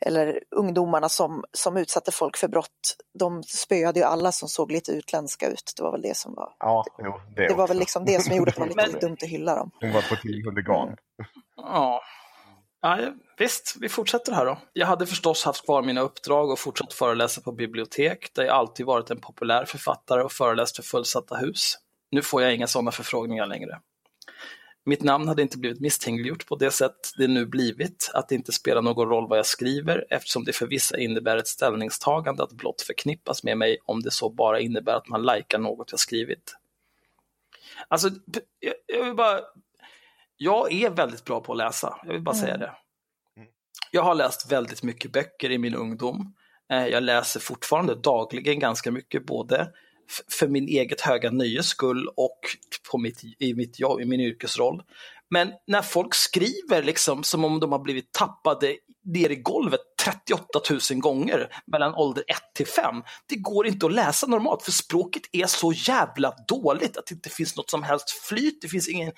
eller 0.06 0.39
ungdomarna 0.56 1.10
som, 1.10 1.44
som 1.52 1.78
utsatte 1.78 2.12
folk 2.12 2.38
för 2.38 2.48
brott, 2.48 2.96
de 3.20 3.44
spöade 3.44 4.00
ju 4.00 4.06
alla 4.06 4.32
som 4.32 4.50
såg 4.50 4.72
lite 4.72 4.92
utländska 4.92 5.48
ut. 5.50 5.74
Det 5.78 5.84
var 5.84 5.92
väl 5.92 6.02
det 6.02 6.18
som 6.18 6.34
var, 6.36 6.56
Ja, 6.60 6.86
jo, 7.04 7.20
det, 7.36 7.48
det 7.48 7.54
var 7.54 7.68
väl 7.68 7.80
liksom 7.80 8.06
det 8.06 8.22
som 8.24 8.36
gjorde 8.36 8.50
att 8.52 8.56
det 8.56 8.62
var 8.62 8.68
lite 8.68 8.92
Men- 8.92 9.00
dumt 9.00 9.18
att 9.22 9.30
hylla 9.30 9.56
dem. 9.56 9.72
Hon 9.82 9.92
var 9.94 10.02
på 10.02 10.16
till 10.16 10.44
huligan. 10.46 10.96
Ja. 11.56 12.02
Ja, 12.82 13.00
visst, 13.38 13.76
vi 13.80 13.89
fortsätter 13.89 14.32
här 14.34 14.46
då. 14.46 14.58
Jag 14.74 14.88
hade 14.88 15.06
förstås 15.06 15.46
haft 15.46 15.66
kvar 15.66 15.82
mina 15.82 16.02
uppdrag 16.02 16.50
och 16.52 16.60
fortsatt 16.60 16.94
föreläsa 16.94 17.42
på 17.42 17.52
bibliotek 17.52 18.32
där 18.36 18.44
jag 18.44 18.56
alltid 18.56 18.86
varit 18.86 19.10
en 19.12 19.22
populär 19.22 19.66
författare 19.66 20.22
och 20.24 20.32
föreläst 20.32 20.76
för 20.76 20.84
fullsatta 20.84 21.36
hus. 21.36 21.78
Nu 22.12 22.22
får 22.22 22.42
jag 22.42 22.56
inga 22.56 22.68
sådana 22.68 22.92
förfrågningar 22.92 23.46
längre. 23.46 23.80
Mitt 24.86 25.04
namn 25.04 25.28
hade 25.28 25.41
inte 25.41 25.58
blivit 25.58 25.80
misstänkliggjort 25.80 26.48
på 26.48 26.56
det 26.56 26.72
sätt 26.72 27.13
det 27.17 27.28
nu 27.28 27.46
blivit, 27.46 28.12
att 28.13 28.30
det 28.30 28.36
inte 28.36 28.52
spelar 28.52 28.82
någon 28.82 29.10
roll 29.10 29.28
vad 29.28 29.38
jag 29.38 29.46
skriver 29.46 30.06
eftersom 30.10 30.43
det 30.43 30.54
för 30.54 30.67
vissa 30.67 30.98
innebär 30.98 31.38
ett 31.38 31.48
ställningstagande 31.48 32.43
att 32.43 32.52
blott 32.52 32.82
förknippas 32.82 33.43
med 33.43 33.58
mig 33.58 33.78
om 33.86 34.02
det 34.02 34.12
så 34.12 34.30
bara 34.30 34.60
innebär 34.60 34.93
att 34.93 35.08
man 35.08 35.26
likar 35.26 35.60
något 35.60 35.91
jag 35.91 36.00
skrivit. 36.00 36.56
Alltså, 37.88 38.10
jag, 38.60 38.74
jag 38.88 39.06
vill 39.06 39.15
bara... 39.15 39.39
Jag 40.38 40.74
är 40.74 40.89
väldigt 40.89 41.26
bra 41.26 41.41
på 41.41 41.52
att 41.52 41.58
läsa, 41.58 41.98
jag 42.06 42.13
vill 42.13 42.22
bara 42.22 42.36
säga 42.36 42.58
det. 42.58 42.72
Jag 43.91 44.02
har 44.02 44.15
läst 44.15 44.52
väldigt 44.52 44.84
mycket 44.84 45.12
böcker 45.12 45.52
i 45.52 45.58
min 45.58 45.76
ungdom. 45.76 46.36
Eh, 46.72 46.88
Jag 46.88 47.04
läser 47.04 47.39
fortfarande 47.39 47.96
dagligen 47.96 48.60
ganska 48.60 48.91
mycket, 48.91 49.26
både 49.26 49.74
för 50.39 50.48
min 50.48 50.68
eget 50.68 51.02
höga 51.02 51.32
nöjes 51.32 51.68
skull 51.68 52.08
och 52.16 52.39
på 52.92 52.98
mitt, 52.98 53.24
i, 53.39 53.54
mitt 53.54 53.80
ja, 53.80 54.02
i 54.02 54.06
min 54.06 54.20
yrkesroll. 54.20 54.84
Men 55.30 55.52
när 55.68 55.82
folk 55.82 56.16
skriver 56.16 56.84
liksom 56.84 57.24
som 57.24 57.46
om 57.46 57.60
de 57.60 57.72
har 57.72 57.80
blivit 57.80 58.12
tappade 58.12 58.76
ner 59.06 59.30
i 59.30 59.36
golvet 59.36 59.80
38 60.06 60.60
000 60.92 61.00
gånger 61.00 61.48
mellan 61.66 61.96
ålder 61.96 62.24
1 62.28 62.38
till 62.56 62.68
5. 62.68 62.96
Det 63.28 63.36
går 63.36 63.68
inte 63.68 63.86
att 63.86 63.94
läsa 63.94 64.28
normalt 64.28 64.63
för 64.63 64.72
språket 64.72 65.22
är 65.32 65.46
så 65.46 65.74
jävla 65.74 66.34
dåligt 66.48 66.98
att 66.98 67.06
det 67.06 67.16
inte 67.16 67.30
finns 67.30 67.58
något 67.58 67.70
som 67.70 67.84
helst 67.84 68.10
flyt. 68.10 68.62
Det 68.62 68.68
finns 68.68 68.89
ingen... 68.89 69.12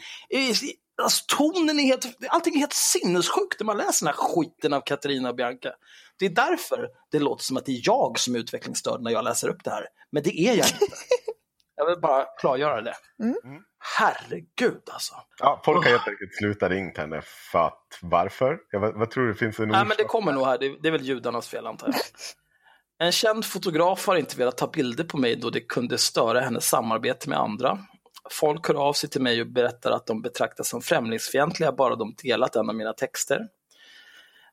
Alltså, 1.01 1.23
tonen 1.27 1.79
är 1.79 1.83
helt... 1.83 2.05
Allting 2.29 2.55
är 2.55 2.59
helt 2.59 2.73
sinnessjukt 2.73 3.59
när 3.59 3.65
man 3.65 3.77
läser 3.77 4.05
den 4.05 4.13
här 4.15 4.23
skiten 4.23 4.73
av 4.73 4.81
Katarina 4.81 5.29
och 5.29 5.35
Bianca. 5.35 5.71
Det 6.19 6.25
är 6.25 6.29
därför 6.29 6.89
det 7.11 7.19
låter 7.19 7.43
som 7.43 7.57
att 7.57 7.65
det 7.65 7.71
är 7.71 7.81
jag 7.83 8.19
som 8.19 8.35
är 8.35 8.39
utvecklingsstörd 8.39 9.01
när 9.01 9.11
jag 9.11 9.23
läser 9.23 9.47
upp 9.49 9.63
det 9.63 9.69
här. 9.71 9.87
Men 10.11 10.23
det 10.23 10.39
är 10.39 10.55
jag 10.55 10.67
inte. 10.67 10.79
Jag 11.77 11.85
vill 11.85 11.99
bara 11.99 12.25
klargöra 12.39 12.81
det. 12.81 12.95
Herregud 13.97 14.81
alltså. 14.91 15.15
Ja, 15.39 15.61
folk 15.65 15.83
har 15.83 15.91
helt 15.91 16.07
enkelt 16.07 16.35
slutat 16.35 16.71
ringt 16.71 16.97
henne 16.97 17.21
för 17.51 17.67
att 17.67 17.99
varför? 18.01 18.57
Ja, 18.71 18.79
vad, 18.79 18.99
vad 18.99 19.11
tror 19.11 19.27
du 19.27 19.33
finns 19.33 19.59
en 19.59 19.67
Nej, 19.67 19.77
orsak? 19.77 19.87
men 19.87 19.97
det 19.97 20.03
kommer 20.03 20.33
nog 20.33 20.45
här. 20.45 20.57
Det, 20.57 20.75
det 20.81 20.87
är 20.87 20.91
väl 20.91 21.05
judarnas 21.05 21.47
fel 21.47 21.67
antar 21.67 21.87
jag. 21.87 21.95
En 22.99 23.11
känd 23.11 23.45
fotograf 23.45 24.07
har 24.07 24.15
inte 24.15 24.37
velat 24.37 24.57
ta 24.57 24.67
bilder 24.67 25.03
på 25.03 25.17
mig 25.17 25.35
då 25.35 25.49
det 25.49 25.61
kunde 25.61 25.97
störa 25.97 26.39
hennes 26.39 26.65
samarbete 26.65 27.29
med 27.29 27.39
andra. 27.39 27.79
Folk 28.31 28.67
hör 28.67 28.75
av 28.75 28.93
sig 28.93 29.09
till 29.09 29.21
mig 29.21 29.41
och 29.41 29.47
berättar 29.47 29.91
att 29.91 30.05
de 30.05 30.21
betraktas 30.21 30.69
som 30.69 30.81
främlingsfientliga 30.81 31.71
bara 31.71 31.95
de 31.95 32.15
delat 32.23 32.55
en 32.55 32.69
av 32.69 32.75
mina 32.75 32.93
texter. 32.93 33.47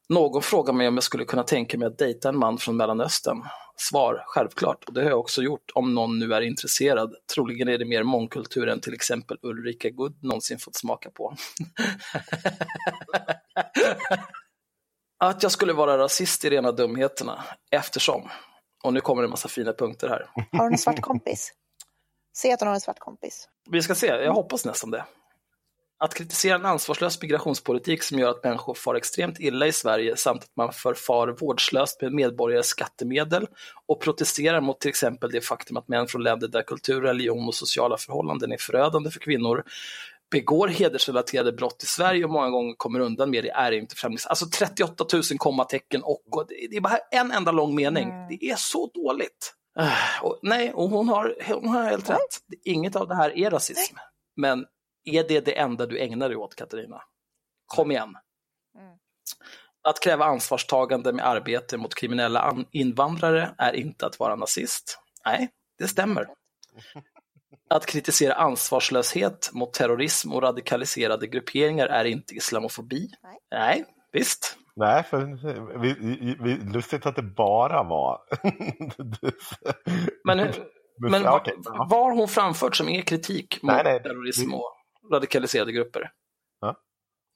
Någon 0.09 0.43
frågar 0.43 0.73
mig 0.73 0.89
om 0.89 0.95
jag 0.95 1.05
skulle 1.05 1.25
kunna 1.25 1.43
tänka 1.43 1.79
mig 1.79 1.87
att 1.87 1.99
dejta 1.99 2.29
en 2.29 2.39
man 2.39 2.59
från 2.59 2.77
Mellanöstern. 2.77 3.43
Svar, 3.77 4.25
självklart, 4.27 4.85
och 4.85 4.95
det 4.95 5.03
har 5.03 5.09
jag 5.09 5.21
också 5.21 5.43
gjort 5.43 5.71
om 5.75 5.95
någon 5.95 6.19
nu 6.19 6.35
är 6.35 6.41
intresserad. 6.41 7.15
Troligen 7.35 7.69
är 7.69 7.79
det 7.79 7.85
mer 7.85 8.03
mångkultur 8.03 8.69
än 8.69 8.81
till 8.81 8.95
exempel 8.95 9.39
Ulrika 9.43 9.91
Good 9.91 10.25
någonsin 10.25 10.59
fått 10.59 10.77
smaka 10.77 11.11
på. 11.11 11.37
Att 15.19 15.43
jag 15.43 15.53
skulle 15.53 15.73
vara 15.73 15.99
rasist 15.99 16.45
i 16.45 16.51
rena 16.51 16.73
dumheterna, 16.73 17.45
eftersom, 17.71 18.29
och 18.85 18.93
nu 18.93 19.01
kommer 19.01 19.23
det 19.23 19.27
en 19.27 19.31
massa 19.31 19.49
fina 19.49 19.73
punkter 19.73 20.09
här. 20.09 20.31
Har 20.53 20.65
hon 20.65 20.73
en 20.73 20.79
svart 20.79 21.01
kompis? 21.01 21.53
Se 22.37 22.53
att 22.53 22.61
hon 22.61 22.67
har 22.69 22.75
en 22.75 22.81
svart 22.81 22.99
kompis. 22.99 23.49
Vi 23.71 23.83
ska 23.83 23.95
se, 23.95 24.07
jag 24.07 24.33
hoppas 24.33 24.65
nästan 24.65 24.91
det. 24.91 25.05
Att 26.05 26.15
kritisera 26.15 26.55
en 26.55 26.67
ansvarslös 26.67 27.23
migrationspolitik 27.23 28.03
som 28.03 28.19
gör 28.19 28.31
att 28.31 28.45
människor 28.45 28.75
far 28.75 28.95
extremt 28.95 29.41
illa 29.41 29.67
i 29.67 29.73
Sverige 29.73 30.17
samt 30.17 30.43
att 30.43 30.57
man 30.57 30.73
förfar 30.73 31.29
vårdslöst 31.29 32.03
med 32.03 32.13
medborgares 32.13 32.67
skattemedel 32.67 33.47
och 33.87 34.01
protesterar 34.01 34.61
mot 34.61 34.81
till 34.81 34.89
exempel 34.89 35.31
det 35.31 35.41
faktum 35.41 35.77
att 35.77 35.89
män 35.89 36.07
från 36.07 36.23
länder 36.23 36.49
där 36.49 36.63
kultur, 36.63 37.01
religion 37.01 37.49
och 37.49 37.55
sociala 37.55 37.97
förhållanden 37.97 38.53
är 38.53 38.57
förödande 38.57 39.11
för 39.11 39.21
kvinnor 39.21 39.65
begår 40.31 40.69
hedersrelaterade 40.69 41.53
brott 41.53 41.83
i 41.83 41.87
Sverige 41.87 42.25
och 42.25 42.31
många 42.31 42.51
gånger 42.51 42.75
kommer 42.77 43.01
undan 43.01 43.31
med 43.31 43.45
det 43.45 43.51
är 43.51 43.73
inte 43.73 43.97
främlings... 43.97 44.27
Alltså 44.27 44.47
38 44.47 45.05
000 45.13 45.23
kommatecken 45.39 46.03
och, 46.03 46.23
och 46.31 46.47
det 46.71 46.77
är 46.77 46.81
bara 46.81 46.99
en 47.11 47.31
enda 47.31 47.53
lång 47.53 47.75
mening. 47.75 48.09
Det 48.29 48.45
är 48.45 48.57
så 48.57 48.91
dåligt. 48.95 49.55
Ah, 49.79 50.23
Och, 50.23 50.39
nej, 50.43 50.73
och 50.73 50.91
hon 50.91 51.09
har, 51.09 51.37
hon 51.47 51.69
har 51.69 51.85
helt 51.85 52.11
rätt. 52.11 52.41
Inget 52.65 52.97
av 52.97 53.09
det 53.09 53.15
här 53.15 53.39
är 53.39 53.51
rasism. 53.51 53.97
Men 54.37 54.65
är 55.05 55.29
det 55.29 55.41
det 55.45 55.59
enda 55.59 55.87
du 55.87 55.99
ägnar 55.99 56.29
dig 56.29 56.37
åt, 56.37 56.55
Katarina? 56.55 57.03
Kom 57.67 57.91
igen. 57.91 58.17
Att 59.89 60.01
kräva 60.03 60.25
ansvarstagande 60.25 61.13
med 61.13 61.27
arbete 61.27 61.77
mot 61.79 61.95
kriminella 61.95 62.41
an- 62.41 62.67
invandrare 62.71 63.55
är 63.59 63.73
inte 63.73 64.07
att 64.07 64.19
vara 64.19 64.37
nazist. 64.37 64.99
Nej, 65.27 65.49
det 65.79 65.89
stämmer. 65.89 66.27
Att 67.71 67.87
kritisera 67.87 68.35
ansvarslöshet 68.35 69.51
mot 69.53 69.73
terrorism 69.73 70.33
och 70.33 70.43
radikaliserade 70.43 71.27
grupperingar 71.27 71.87
är 71.87 72.05
inte 72.05 72.35
islamofobi. 72.35 73.11
Nej. 73.23 73.39
Nej, 73.51 73.85
visst. 74.13 74.57
Nej, 74.77 75.03
för 75.03 75.19
vi, 75.79 75.95
vi, 76.41 76.57
lustigt 76.73 77.07
att 77.07 77.17
det 77.17 77.23
bara 77.23 77.83
var... 77.83 78.21
Men, 80.25 80.39
hur- 80.39 80.65
men 81.11 81.23
ja, 81.23 81.45
vad, 81.65 81.89
har 81.89 82.13
hon 82.17 82.29
framfört 82.29 82.77
som 82.77 82.89
är 82.89 83.03
kritik 83.03 83.63
mot 83.63 83.73
Nej, 83.73 83.85
nej, 83.85 84.03
terrorism 84.03 84.55
och 84.55 84.72
radikaliserade 85.11 85.73
grupper? 85.73 86.13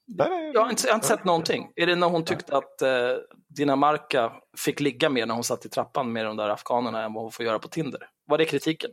Nej, 0.07 0.29
nej, 0.29 0.51
Jag 0.53 0.61
har 0.61 0.69
inte, 0.69 0.87
jag 0.87 0.93
har 0.93 0.97
inte 0.97 1.07
sett 1.07 1.23
någonting. 1.23 1.71
Är 1.75 1.87
det 1.87 1.95
när 1.95 2.07
hon 2.07 2.25
tyckte 2.25 2.57
att 2.57 2.81
eh, 2.81 3.13
Dinamarca 3.49 4.31
fick 4.57 4.79
ligga 4.79 5.09
mer 5.09 5.25
när 5.25 5.33
hon 5.33 5.43
satt 5.43 5.65
i 5.65 5.69
trappan 5.69 6.13
med 6.13 6.25
de 6.25 6.37
där 6.37 6.49
afghanerna 6.49 7.03
än 7.03 7.13
vad 7.13 7.23
hon 7.23 7.31
får 7.31 7.45
göra 7.45 7.59
på 7.59 7.67
Tinder? 7.67 8.09
Var 8.25 8.37
det 8.37 8.45
kritiken? 8.45 8.91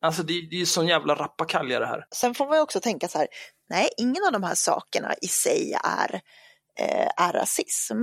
Alltså 0.00 0.22
det, 0.22 0.32
det 0.32 0.56
är 0.56 0.58
ju 0.60 0.66
sån 0.66 0.86
jävla 0.86 1.14
rappakalja 1.14 1.78
det 1.78 1.86
här. 1.86 2.06
Sen 2.14 2.34
får 2.34 2.46
man 2.46 2.56
ju 2.56 2.62
också 2.62 2.80
tänka 2.80 3.08
så 3.08 3.18
här, 3.18 3.28
nej, 3.68 3.88
ingen 3.96 4.24
av 4.26 4.32
de 4.32 4.42
här 4.42 4.54
sakerna 4.54 5.14
i 5.22 5.26
sig 5.26 5.74
är, 5.84 6.14
eh, 6.78 7.08
är 7.16 7.32
rasism. 7.32 8.02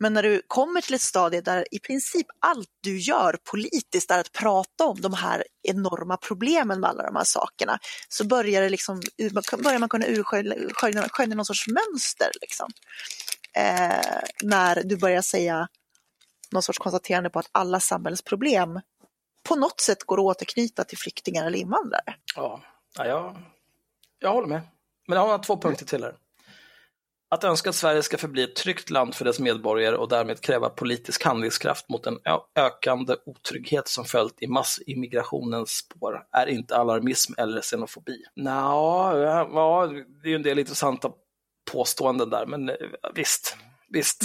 Men 0.00 0.12
när 0.12 0.22
du 0.22 0.42
kommer 0.46 0.80
till 0.80 0.94
ett 0.94 1.00
stadie 1.00 1.40
där 1.40 1.64
i 1.70 1.78
princip 1.78 2.26
allt 2.40 2.68
du 2.80 2.98
gör 2.98 3.36
politiskt 3.50 4.10
är 4.10 4.18
att 4.18 4.32
prata 4.32 4.86
om 4.86 5.00
de 5.00 5.14
här 5.14 5.44
enorma 5.62 6.16
problemen 6.16 6.80
med 6.80 6.90
alla 6.90 7.02
de 7.02 7.16
här 7.16 7.24
sakerna, 7.24 7.78
så 8.08 8.26
börjar, 8.26 8.62
det 8.62 8.68
liksom, 8.68 9.00
börjar 9.62 9.78
man 9.78 9.88
kunna 9.88 10.06
urskölja 10.06 10.54
skölja- 10.74 11.08
skönja 11.08 11.36
någon 11.36 11.44
sorts 11.44 11.66
mönster. 11.68 12.30
Liksom. 12.40 12.68
Eh, 13.52 14.20
när 14.42 14.82
du 14.84 14.96
börjar 14.96 15.22
säga 15.22 15.68
någon 16.50 16.62
sorts 16.62 16.78
konstaterande 16.78 17.30
på 17.30 17.38
att 17.38 17.48
alla 17.52 17.80
samhällsproblem 17.80 18.80
på 19.42 19.56
något 19.56 19.80
sätt 19.80 20.04
går 20.04 20.18
att 20.18 20.24
återknyta 20.36 20.84
till 20.84 20.98
flyktingar 20.98 21.46
eller 21.46 21.58
invandrare. 21.58 22.14
Ja, 22.36 22.62
ja 22.96 23.06
jag, 23.06 23.36
jag 24.18 24.32
håller 24.32 24.48
med. 24.48 24.60
Men 25.08 25.18
jag 25.18 25.26
har 25.26 25.38
två 25.38 25.56
punkter 25.60 25.86
till 25.86 26.04
här. 26.04 26.16
Att 27.30 27.44
önska 27.44 27.70
att 27.70 27.76
Sverige 27.76 28.02
ska 28.02 28.18
förbli 28.18 28.42
ett 28.42 28.56
tryggt 28.56 28.90
land 28.90 29.14
för 29.14 29.24
dess 29.24 29.38
medborgare 29.40 29.96
och 29.96 30.08
därmed 30.08 30.40
kräva 30.40 30.68
politisk 30.68 31.24
handlingskraft 31.24 31.88
mot 31.88 32.06
en 32.06 32.18
ö- 32.24 32.38
ökande 32.62 33.14
otrygghet 33.26 33.88
som 33.88 34.04
följt 34.04 34.42
i 34.42 34.46
massimmigrationens 34.46 35.70
spår 35.70 36.22
är 36.32 36.46
inte 36.46 36.76
alarmism 36.76 37.32
eller 37.38 37.60
xenofobi. 37.60 38.22
Nå, 38.36 38.50
ja, 39.52 39.86
det 40.22 40.28
är 40.28 40.30
ju 40.30 40.34
en 40.36 40.42
del 40.42 40.58
intressanta 40.58 41.10
påståenden 41.72 42.30
där, 42.30 42.46
men 42.46 42.68
eh, 42.68 42.74
visst. 43.14 43.56
Visst. 43.90 44.22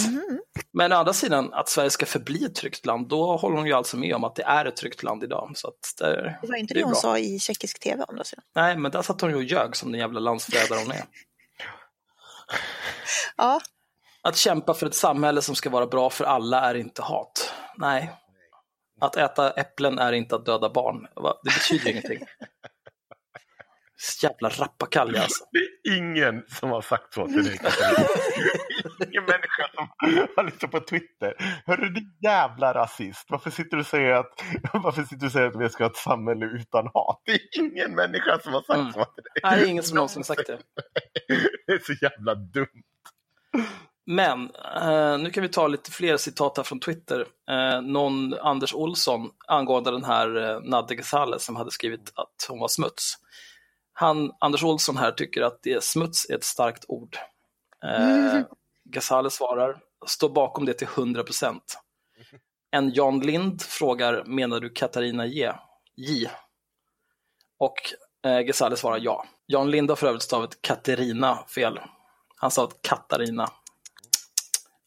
Men 0.72 0.92
å 0.92 0.96
andra 0.96 1.12
sidan, 1.12 1.52
att 1.52 1.68
Sverige 1.68 1.90
ska 1.90 2.06
förbli 2.06 2.44
ett 2.44 2.54
tryggt 2.54 2.86
land, 2.86 3.08
då 3.08 3.36
håller 3.36 3.56
hon 3.56 3.66
ju 3.66 3.72
alltså 3.72 3.96
med 3.96 4.14
om 4.14 4.24
att 4.24 4.34
det 4.36 4.42
är 4.42 4.64
ett 4.64 4.76
tryggt 4.76 5.02
land 5.02 5.24
idag. 5.24 5.52
Så 5.54 5.72
det, 6.00 6.38
Det 6.42 6.48
var 6.48 6.56
inte 6.56 6.74
det 6.74 6.80
det, 6.80 6.84
hon 6.84 6.92
bra. 6.92 7.00
sa 7.00 7.18
i 7.18 7.38
tjeckisk 7.38 7.80
tv 7.80 8.04
andra 8.08 8.24
sidan. 8.24 8.44
Nej, 8.54 8.76
men 8.76 8.90
där 8.90 9.02
satt 9.02 9.20
hon 9.20 9.30
ju 9.30 9.36
och 9.36 9.42
ljög 9.42 9.76
som 9.76 9.90
den 9.92 10.00
jävla 10.00 10.20
landsförrädare 10.20 10.78
hon 10.84 10.90
är. 10.92 11.04
Ja, 13.36 13.60
Att 14.22 14.36
kämpa 14.36 14.74
för 14.74 14.86
ett 14.86 14.94
samhälle 14.94 15.42
som 15.42 15.54
ska 15.54 15.70
vara 15.70 15.86
bra 15.86 16.10
för 16.10 16.24
alla 16.24 16.60
är 16.60 16.74
inte 16.74 17.02
hat. 17.02 17.54
Nej. 17.76 18.12
Att 19.00 19.16
äta 19.16 19.50
äpplen 19.50 19.98
är 19.98 20.12
inte 20.12 20.36
att 20.36 20.46
döda 20.46 20.70
barn. 20.70 21.06
Det 21.42 21.50
betyder 21.50 21.90
ingenting. 21.90 22.18
Jävla 24.22 24.48
rappakalja 24.48 25.22
alltså. 25.22 25.44
Det 25.52 25.90
är 25.90 25.96
ingen 25.96 26.44
som 26.48 26.70
har 26.70 26.82
sagt 26.82 27.14
så 27.14 27.26
till 27.26 27.44
dig. 27.44 27.60
Ingen 29.08 29.24
människa 29.24 29.68
som 29.74 29.88
har 30.36 30.44
lyssnat 30.44 30.70
på 30.70 30.80
Twitter. 30.80 31.34
Hörru 31.66 31.88
din 31.88 32.16
jävla 32.22 32.74
rasist. 32.74 33.26
Varför 33.30 33.50
sitter 33.50 33.76
du 33.76 33.80
och 33.80 33.86
säger 33.86 34.12
att, 34.12 34.42
varför 34.72 35.02
sitter 35.02 35.16
du 35.16 35.26
och 35.26 35.32
säger 35.32 35.46
att 35.46 35.56
vi 35.60 35.68
ska 35.68 35.84
ha 35.84 35.90
ett 35.90 35.96
samhälle 35.96 36.46
utan 36.46 36.90
hat? 36.94 37.22
Det 37.24 37.32
är 37.32 37.40
ingen 37.60 37.94
människa 37.94 38.38
som 38.42 38.52
har 38.52 38.60
sagt 38.62 38.78
Mm. 38.80 38.92
så. 38.92 38.98
Nej, 39.42 39.58
det 39.58 39.66
är 39.66 39.70
ingen 39.70 39.82
som 39.82 39.94
någonsin 39.94 40.20
har 40.20 40.34
sagt 40.34 40.46
det. 40.46 40.58
Det 41.66 41.72
är 41.72 41.78
så 41.78 41.92
jävla 42.02 42.34
dumt. 42.34 42.82
Men 44.06 44.50
eh, 44.82 45.18
nu 45.18 45.30
kan 45.30 45.42
vi 45.42 45.48
ta 45.48 45.66
lite 45.68 45.90
fler 45.90 46.16
citat 46.16 46.56
här 46.56 46.64
från 46.64 46.80
Twitter. 46.80 47.26
Eh, 47.50 47.80
någon 47.82 48.34
Anders 48.34 48.74
Olsson 48.74 49.30
angående 49.46 49.90
den 49.90 50.04
här 50.04 50.50
eh, 50.50 50.60
Nadde 50.60 50.94
Ghazaleh 50.94 51.38
som 51.38 51.56
hade 51.56 51.70
skrivit 51.70 52.12
att 52.14 52.46
hon 52.48 52.58
var 52.60 52.68
smuts. 52.68 53.14
Han, 53.92 54.32
Anders 54.40 54.62
Olsson 54.64 54.96
här 54.96 55.10
tycker 55.10 55.42
att 55.42 55.62
det 55.62 55.72
är 55.72 55.80
smuts 55.80 56.30
är 56.30 56.34
ett 56.34 56.44
starkt 56.44 56.84
ord. 56.88 57.16
Eh, 57.84 58.40
Ghazaleh 58.84 59.30
svarar, 59.30 59.76
står 60.06 60.28
bakom 60.28 60.64
det 60.64 60.74
till 60.74 60.88
100 60.96 61.22
procent. 61.22 61.78
En 62.70 62.92
Jan 62.92 63.20
Lind 63.20 63.62
frågar, 63.62 64.24
menar 64.24 64.60
du 64.60 64.70
Katarina 64.70 65.26
J? 65.26 65.52
J. 65.96 66.30
Och 67.58 67.74
eh, 68.26 68.40
Ghazaleh 68.40 68.76
svarar 68.76 68.98
ja. 68.98 69.26
Jan 69.46 69.70
Lind 69.70 69.90
har 69.90 69.96
för 69.96 70.06
övrigt 70.06 70.22
stavat 70.22 70.62
Katarina 70.62 71.44
fel. 71.54 71.80
Han 72.36 72.50
sa 72.50 72.64
att 72.64 72.82
Katarina. 72.82 73.50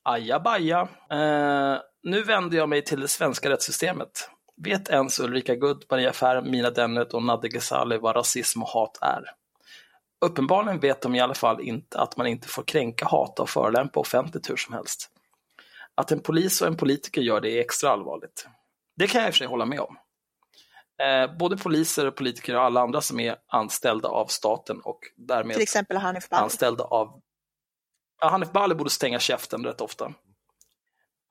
Ajabaja. 0.03 0.87
Eh, 1.11 1.77
nu 2.03 2.23
vänder 2.23 2.57
jag 2.57 2.69
mig 2.69 2.83
till 2.83 2.99
det 2.99 3.07
svenska 3.07 3.49
rättssystemet. 3.49 4.29
Vet 4.63 4.89
ens 4.89 5.19
Ulrika 5.19 5.55
Gudd, 5.55 5.85
Maria 5.89 6.13
Färm, 6.13 6.51
Mina 6.51 6.69
Dennert 6.69 7.13
och 7.13 7.23
Nadde 7.23 7.49
Ghazaleh 7.49 7.99
vad 7.99 8.15
rasism 8.15 8.61
och 8.61 8.69
hat 8.69 8.97
är? 9.01 9.23
Uppenbarligen 10.25 10.79
vet 10.79 11.01
de 11.01 11.15
i 11.15 11.19
alla 11.19 11.33
fall 11.33 11.61
inte 11.61 11.99
att 11.99 12.17
man 12.17 12.27
inte 12.27 12.47
får 12.47 12.63
kränka, 12.63 13.05
hata 13.05 13.43
och 13.43 13.49
förolämpa 13.49 13.99
offentligt 13.99 14.49
hur 14.49 14.55
som 14.55 14.73
helst. 14.73 15.11
Att 15.95 16.11
en 16.11 16.19
polis 16.19 16.61
och 16.61 16.67
en 16.67 16.77
politiker 16.77 17.21
gör 17.21 17.41
det 17.41 17.51
är 17.51 17.61
extra 17.61 17.89
allvarligt. 17.89 18.47
Det 18.95 19.07
kan 19.07 19.21
jag 19.21 19.27
i 19.27 19.31
och 19.31 19.33
för 19.33 19.37
sig 19.37 19.47
hålla 19.47 19.65
med 19.65 19.79
om. 19.79 19.97
Eh, 21.03 21.37
både 21.37 21.57
poliser, 21.57 22.11
politiker 22.11 22.55
och 22.55 22.61
alla 22.61 22.81
andra 22.81 23.01
som 23.01 23.19
är 23.19 23.35
anställda 23.47 24.09
av 24.09 24.25
staten 24.25 24.81
och 24.81 24.99
därmed 25.15 25.53
till 25.53 25.63
exempel 25.63 25.97
Hanif 25.97 26.29
Bali. 26.29 26.43
anställda 26.43 26.83
av... 26.83 27.21
Ja, 28.21 28.29
Hanif 28.29 28.51
Bali 28.51 28.75
borde 28.75 28.89
stänga 28.89 29.19
käften 29.19 29.65
rätt 29.65 29.81
ofta. 29.81 30.05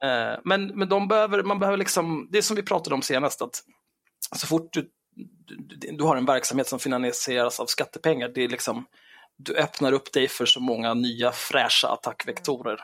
Eh, 0.05 0.41
men 0.45 0.67
men 0.67 0.89
de 0.89 1.09
behöver, 1.09 1.43
man 1.43 1.59
behöver 1.59 1.79
liksom, 1.79 2.29
det 2.31 2.39
är 2.39 2.43
som 2.43 2.57
vi 2.57 2.63
pratade 2.63 2.95
om 2.95 3.03
senast, 3.03 3.43
att 3.43 3.63
så 4.37 4.47
fort 4.47 4.73
du, 4.73 4.91
du, 5.99 6.05
har 6.05 6.17
en 6.17 6.25
verksamhet 6.25 6.69
som 6.69 6.79
finansieras 6.79 7.61
av 7.61 7.67
skattepengar, 7.67 8.29
det 8.29 8.45
är 8.45 8.49
liksom, 8.49 8.87
du 9.37 9.57
öppnar 9.57 9.93
upp 9.93 10.13
dig 10.13 10.29
för 10.29 10.47
så 10.47 10.61
många 10.61 10.95
nya 10.95 11.33
fräscha 11.33 11.89
attackvektorer. 11.89 12.81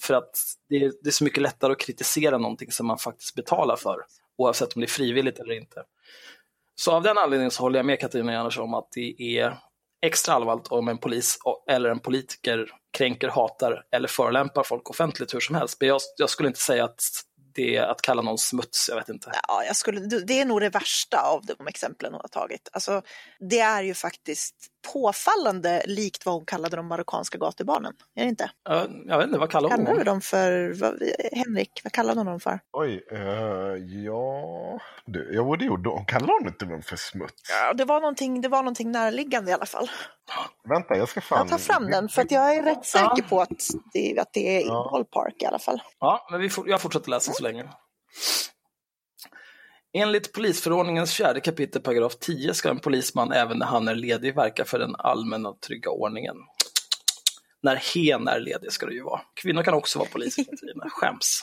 För 0.00 0.14
att 0.14 0.38
det 0.68 0.76
är, 0.76 0.92
det 1.02 1.08
är 1.08 1.12
så 1.12 1.24
mycket 1.24 1.42
lättare 1.42 1.72
att 1.72 1.80
kritisera 1.80 2.38
någonting 2.38 2.70
som 2.70 2.86
man 2.86 2.98
faktiskt 2.98 3.34
betalar 3.34 3.76
för, 3.76 3.96
oavsett 4.38 4.76
om 4.76 4.80
det 4.80 4.86
är 4.86 4.88
frivilligt 4.88 5.38
eller 5.38 5.54
inte. 5.54 5.82
Så 6.74 6.92
av 6.92 7.02
den 7.02 7.18
anledningen 7.18 7.50
så 7.50 7.62
håller 7.62 7.78
jag 7.78 7.86
med 7.86 8.00
Katarina 8.00 8.32
Janouch 8.32 8.58
om 8.58 8.74
att 8.74 8.88
det 8.92 9.38
är 9.38 9.58
extra 10.06 10.34
allvarligt 10.34 10.68
om 10.68 10.88
en 10.88 10.98
polis 10.98 11.38
eller 11.70 11.90
en 11.90 11.98
politiker 11.98 12.70
kränker, 12.92 13.28
hatar 13.28 13.84
eller 13.90 14.08
förolämpar 14.08 14.62
folk 14.62 14.90
offentligt 14.90 15.34
hur 15.34 15.40
som 15.40 15.54
helst. 15.54 15.76
Men 15.80 15.88
jag, 15.88 16.00
jag 16.16 16.30
skulle 16.30 16.48
inte 16.48 16.60
säga 16.60 16.84
att 16.84 17.00
det 17.54 17.78
att 17.78 18.02
kalla 18.02 18.22
någon 18.22 18.38
smuts, 18.38 18.88
jag 18.88 18.96
vet 18.96 19.08
inte. 19.08 19.32
Ja, 19.48 19.64
jag 19.64 19.76
skulle, 19.76 20.00
det 20.00 20.40
är 20.40 20.44
nog 20.44 20.60
det 20.60 20.68
värsta 20.68 21.22
av 21.22 21.46
de 21.46 21.66
exemplen 21.66 22.12
hon 22.12 22.20
har 22.20 22.28
tagit. 22.28 22.68
Alltså, 22.72 23.02
det 23.50 23.58
är 23.60 23.82
ju 23.82 23.94
faktiskt 23.94 24.71
påfallande 24.92 25.82
likt 25.86 26.26
vad 26.26 26.34
hon 26.34 26.44
kallade 26.44 26.76
de 26.76 26.86
marockanska 26.86 27.38
gatubarnen. 27.38 27.92
Är 28.14 28.22
det 28.22 28.28
inte? 28.28 28.50
Jag, 28.68 29.02
jag 29.06 29.18
vet 29.18 29.26
inte, 29.26 29.38
vad 29.38 29.50
kallar 29.50 29.70
hon 29.70 29.84
dem? 29.84 30.04
dem 30.04 30.20
för, 30.20 30.72
vad, 30.80 31.02
Henrik, 31.32 31.80
vad 31.84 31.92
kallade 31.92 32.20
hon 32.20 32.26
dem 32.26 32.40
för? 32.40 32.60
Oj, 32.72 33.06
eh, 33.12 33.18
ja... 34.04 34.78
Du, 35.04 35.30
jo, 35.32 35.56
det 35.56 35.64
gjorde 35.64 35.88
hon. 35.90 36.04
Kallar 36.04 36.38
hon 36.40 36.48
inte 36.48 36.64
dem 36.64 36.82
för 36.82 36.96
smuts? 36.96 37.50
Ja, 37.50 37.72
det 37.74 37.84
var 37.84 38.00
någonting, 38.00 38.40
det 38.40 38.48
var 38.48 38.58
någonting 38.62 38.92
närliggande 38.92 39.50
i 39.50 39.54
alla 39.54 39.66
fall. 39.66 39.90
Vänta, 40.68 40.96
jag 40.96 41.08
ska 41.08 41.20
fan... 41.20 41.38
Jag 41.38 41.48
tar 41.48 41.58
fram 41.58 41.90
den 41.90 42.08
för 42.08 42.22
att 42.22 42.30
jag 42.30 42.56
är 42.56 42.62
rätt 42.62 42.86
säker 42.86 43.22
på 43.22 43.40
att 43.40 43.50
det, 43.92 44.18
att 44.18 44.32
det 44.32 44.56
är 44.56 44.60
i 44.60 44.66
Ja. 44.66 44.88
ballpark 44.92 45.42
i 45.42 45.46
alla 45.46 45.58
fall. 45.58 45.82
Ja, 45.98 46.26
men 46.30 46.40
vi 46.40 46.50
får, 46.50 46.68
jag 46.68 46.80
fortsätter 46.80 47.10
läsa 47.10 47.32
så 47.32 47.42
länge. 47.42 47.64
Enligt 49.94 50.32
polisförordningens 50.32 51.14
fjärde 51.14 51.40
kapitel 51.40 51.82
paragraf 51.82 52.16
10 52.16 52.54
ska 52.54 52.70
en 52.70 52.80
polisman 52.80 53.32
även 53.32 53.58
när 53.58 53.66
han 53.66 53.88
är 53.88 53.94
ledig 53.94 54.34
verka 54.34 54.64
för 54.64 54.78
den 54.78 54.96
allmänna 54.98 55.48
och 55.48 55.60
trygga 55.60 55.90
ordningen. 55.90 56.36
När 57.62 57.76
hen 57.76 58.28
är 58.28 58.40
ledig 58.40 58.72
ska 58.72 58.86
det 58.86 58.94
ju 58.94 59.02
vara. 59.02 59.20
Kvinnor 59.34 59.62
kan 59.62 59.74
också 59.74 59.98
vara 59.98 60.08
poliser. 60.08 60.44
Katarina. 60.50 60.88
Skäms. 60.88 61.42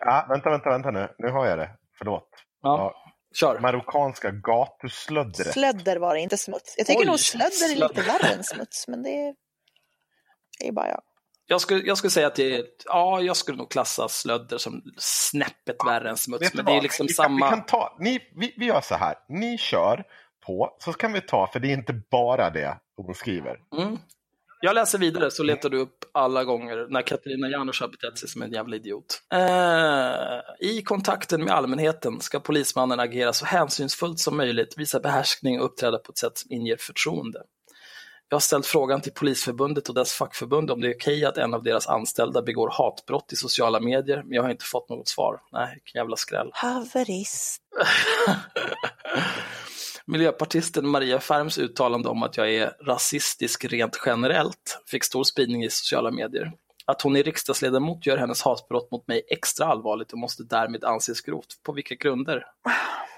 Ah, 0.00 0.26
vänta, 0.28 0.50
vänta, 0.50 0.70
vänta 0.70 0.90
nu. 0.90 1.08
Nu 1.18 1.28
har 1.28 1.46
jag 1.46 1.58
det. 1.58 1.70
Förlåt. 1.98 2.28
Ja, 2.62 2.94
kör. 3.34 3.58
Marockanska 3.60 4.30
gatuslöddret. 4.30 5.52
Slödder 5.52 5.96
var 5.96 6.14
det, 6.14 6.20
inte 6.20 6.38
smuts. 6.38 6.74
Jag 6.76 6.86
tycker 6.86 7.00
Oj, 7.00 7.06
nog 7.06 7.20
slödder 7.20 7.72
är 7.72 7.88
lite 7.88 8.02
värre 8.02 8.34
än 8.34 8.44
smuts, 8.44 8.88
men 8.88 9.02
det 9.02 9.10
är, 9.10 9.34
det 10.60 10.68
är 10.68 10.72
bara 10.72 10.88
jag. 10.88 11.02
Jag 11.50 11.60
skulle, 11.60 11.82
jag 11.86 11.98
skulle 11.98 12.10
säga 12.10 12.26
att 12.26 12.34
det 12.34 12.56
är, 12.56 12.64
ja, 12.84 13.20
jag 13.20 13.36
skulle 13.36 13.58
nog 13.58 13.70
klassa 13.70 14.08
slödder 14.08 14.58
som 14.58 14.82
snäppet 14.96 15.76
värre 15.86 16.10
än 16.10 16.16
smuts. 16.16 16.54
Men 16.54 16.64
det 16.64 16.72
är 16.72 16.82
liksom 16.82 17.06
vi 17.06 17.12
samma... 17.12 17.46
Vi, 17.46 17.50
kan 17.50 17.66
ta, 17.66 17.96
ni, 18.00 18.20
vi, 18.36 18.54
vi 18.56 18.66
gör 18.66 18.80
så 18.80 18.94
här. 18.94 19.14
Ni 19.28 19.58
kör 19.58 20.04
på, 20.46 20.76
så 20.78 20.92
kan 20.92 21.12
vi 21.12 21.20
ta, 21.20 21.50
för 21.52 21.60
det 21.60 21.68
är 21.68 21.72
inte 21.72 22.00
bara 22.10 22.50
det 22.50 22.78
hon 22.96 23.14
skriver. 23.14 23.56
Mm. 23.78 23.98
Jag 24.60 24.74
läser 24.74 24.98
vidare 24.98 25.30
så 25.30 25.42
letar 25.42 25.70
du 25.70 25.78
upp 25.78 26.04
alla 26.12 26.44
gånger 26.44 26.86
när 26.90 27.02
Katarina 27.02 27.48
Janouch 27.48 27.80
har 27.80 27.88
betett 27.88 28.18
sig 28.18 28.28
som 28.28 28.42
en 28.42 28.52
jävla 28.52 28.76
idiot. 28.76 29.22
Eh, 29.32 30.68
I 30.68 30.82
kontakten 30.82 31.44
med 31.44 31.54
allmänheten 31.54 32.20
ska 32.20 32.40
polismannen 32.40 33.00
agera 33.00 33.32
så 33.32 33.44
hänsynsfullt 33.44 34.18
som 34.18 34.36
möjligt, 34.36 34.74
visa 34.78 35.00
behärskning 35.00 35.60
och 35.60 35.66
uppträda 35.66 35.98
på 35.98 36.12
ett 36.12 36.18
sätt 36.18 36.38
som 36.38 36.52
inger 36.52 36.76
förtroende. 36.76 37.42
Jag 38.30 38.36
har 38.36 38.40
ställt 38.40 38.66
frågan 38.66 39.00
till 39.00 39.12
Polisförbundet 39.12 39.88
och 39.88 39.94
dess 39.94 40.12
fackförbund 40.12 40.70
om 40.70 40.80
det 40.80 40.88
är 40.88 40.94
okej 40.94 41.24
att 41.24 41.38
en 41.38 41.54
av 41.54 41.62
deras 41.62 41.86
anställda 41.86 42.42
begår 42.42 42.70
hatbrott 42.72 43.32
i 43.32 43.36
sociala 43.36 43.80
medier, 43.80 44.22
men 44.22 44.32
jag 44.32 44.42
har 44.42 44.50
inte 44.50 44.64
fått 44.64 44.88
något 44.88 45.08
svar. 45.08 45.40
Nej, 45.52 45.74
vilken 45.74 45.98
jävla 45.98 46.16
skräll. 46.16 46.50
Haverist. 46.52 47.62
Miljöpartisten 50.06 50.88
Maria 50.88 51.20
Färms 51.20 51.58
uttalande 51.58 52.08
om 52.08 52.22
att 52.22 52.36
jag 52.36 52.54
är 52.54 52.72
rasistisk 52.86 53.64
rent 53.64 54.00
generellt 54.06 54.82
fick 54.86 55.04
stor 55.04 55.24
spridning 55.24 55.64
i 55.64 55.70
sociala 55.70 56.10
medier. 56.10 56.52
Att 56.84 57.02
hon 57.02 57.16
är 57.16 57.22
riksdagsledamot 57.22 58.06
gör 58.06 58.16
hennes 58.16 58.42
hatbrott 58.42 58.90
mot 58.90 59.08
mig 59.08 59.22
extra 59.28 59.66
allvarligt 59.66 60.12
och 60.12 60.18
måste 60.18 60.42
därmed 60.42 60.84
anses 60.84 61.20
grovt. 61.20 61.62
På 61.62 61.72
vilka 61.72 61.94
grunder? 61.94 62.44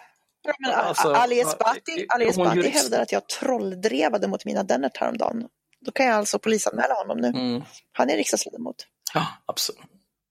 Men 0.59 0.75
Alltså, 0.75 1.13
Ali 1.13 1.41
Esbati, 1.41 2.07
Ali 2.09 2.29
Esbati 2.29 2.69
hävdar 2.69 3.03
att 3.03 3.13
jag 3.13 3.29
trolldrevade 3.29 4.29
mot 4.29 4.45
mina 4.45 4.63
Dennert 4.63 4.97
häromdagen. 4.97 5.49
Då 5.81 5.93
kan 5.93 6.07
jag 6.07 6.15
alltså 6.15 6.39
polisanmäla 6.39 6.95
honom 6.95 7.19
nu. 7.19 7.29
Mm. 7.29 7.63
Han 7.93 8.11
är 8.11 8.17
riksdagsledamot. 8.17 8.87
Ja, 9.15 9.27
absolut. 9.47 9.81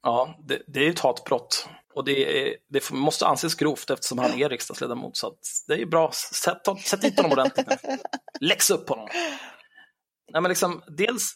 Ja, 0.03 0.39
det, 0.47 0.61
det 0.67 0.85
är 0.85 0.89
ett 0.89 0.99
hatbrott. 0.99 1.67
Och 1.93 2.05
det, 2.05 2.47
är, 2.47 2.55
det 2.69 2.91
måste 2.91 3.27
anses 3.27 3.55
grovt 3.55 3.89
eftersom 3.89 4.17
han 4.17 4.41
är 4.41 4.49
riksdagsledamot. 4.49 5.17
Så 5.17 5.35
det 5.67 5.73
är 5.73 5.85
bra. 5.85 6.11
Sätt, 6.11 6.57
sätt 6.85 7.01
dit 7.01 7.17
honom 7.17 7.31
ordentligt 7.31 7.67
nu. 7.67 7.97
Läx 8.39 8.69
upp 8.69 8.89
honom. 8.89 9.07
Nej, 10.31 10.41
men 10.41 10.49
liksom, 10.49 10.83
dels 10.87 11.33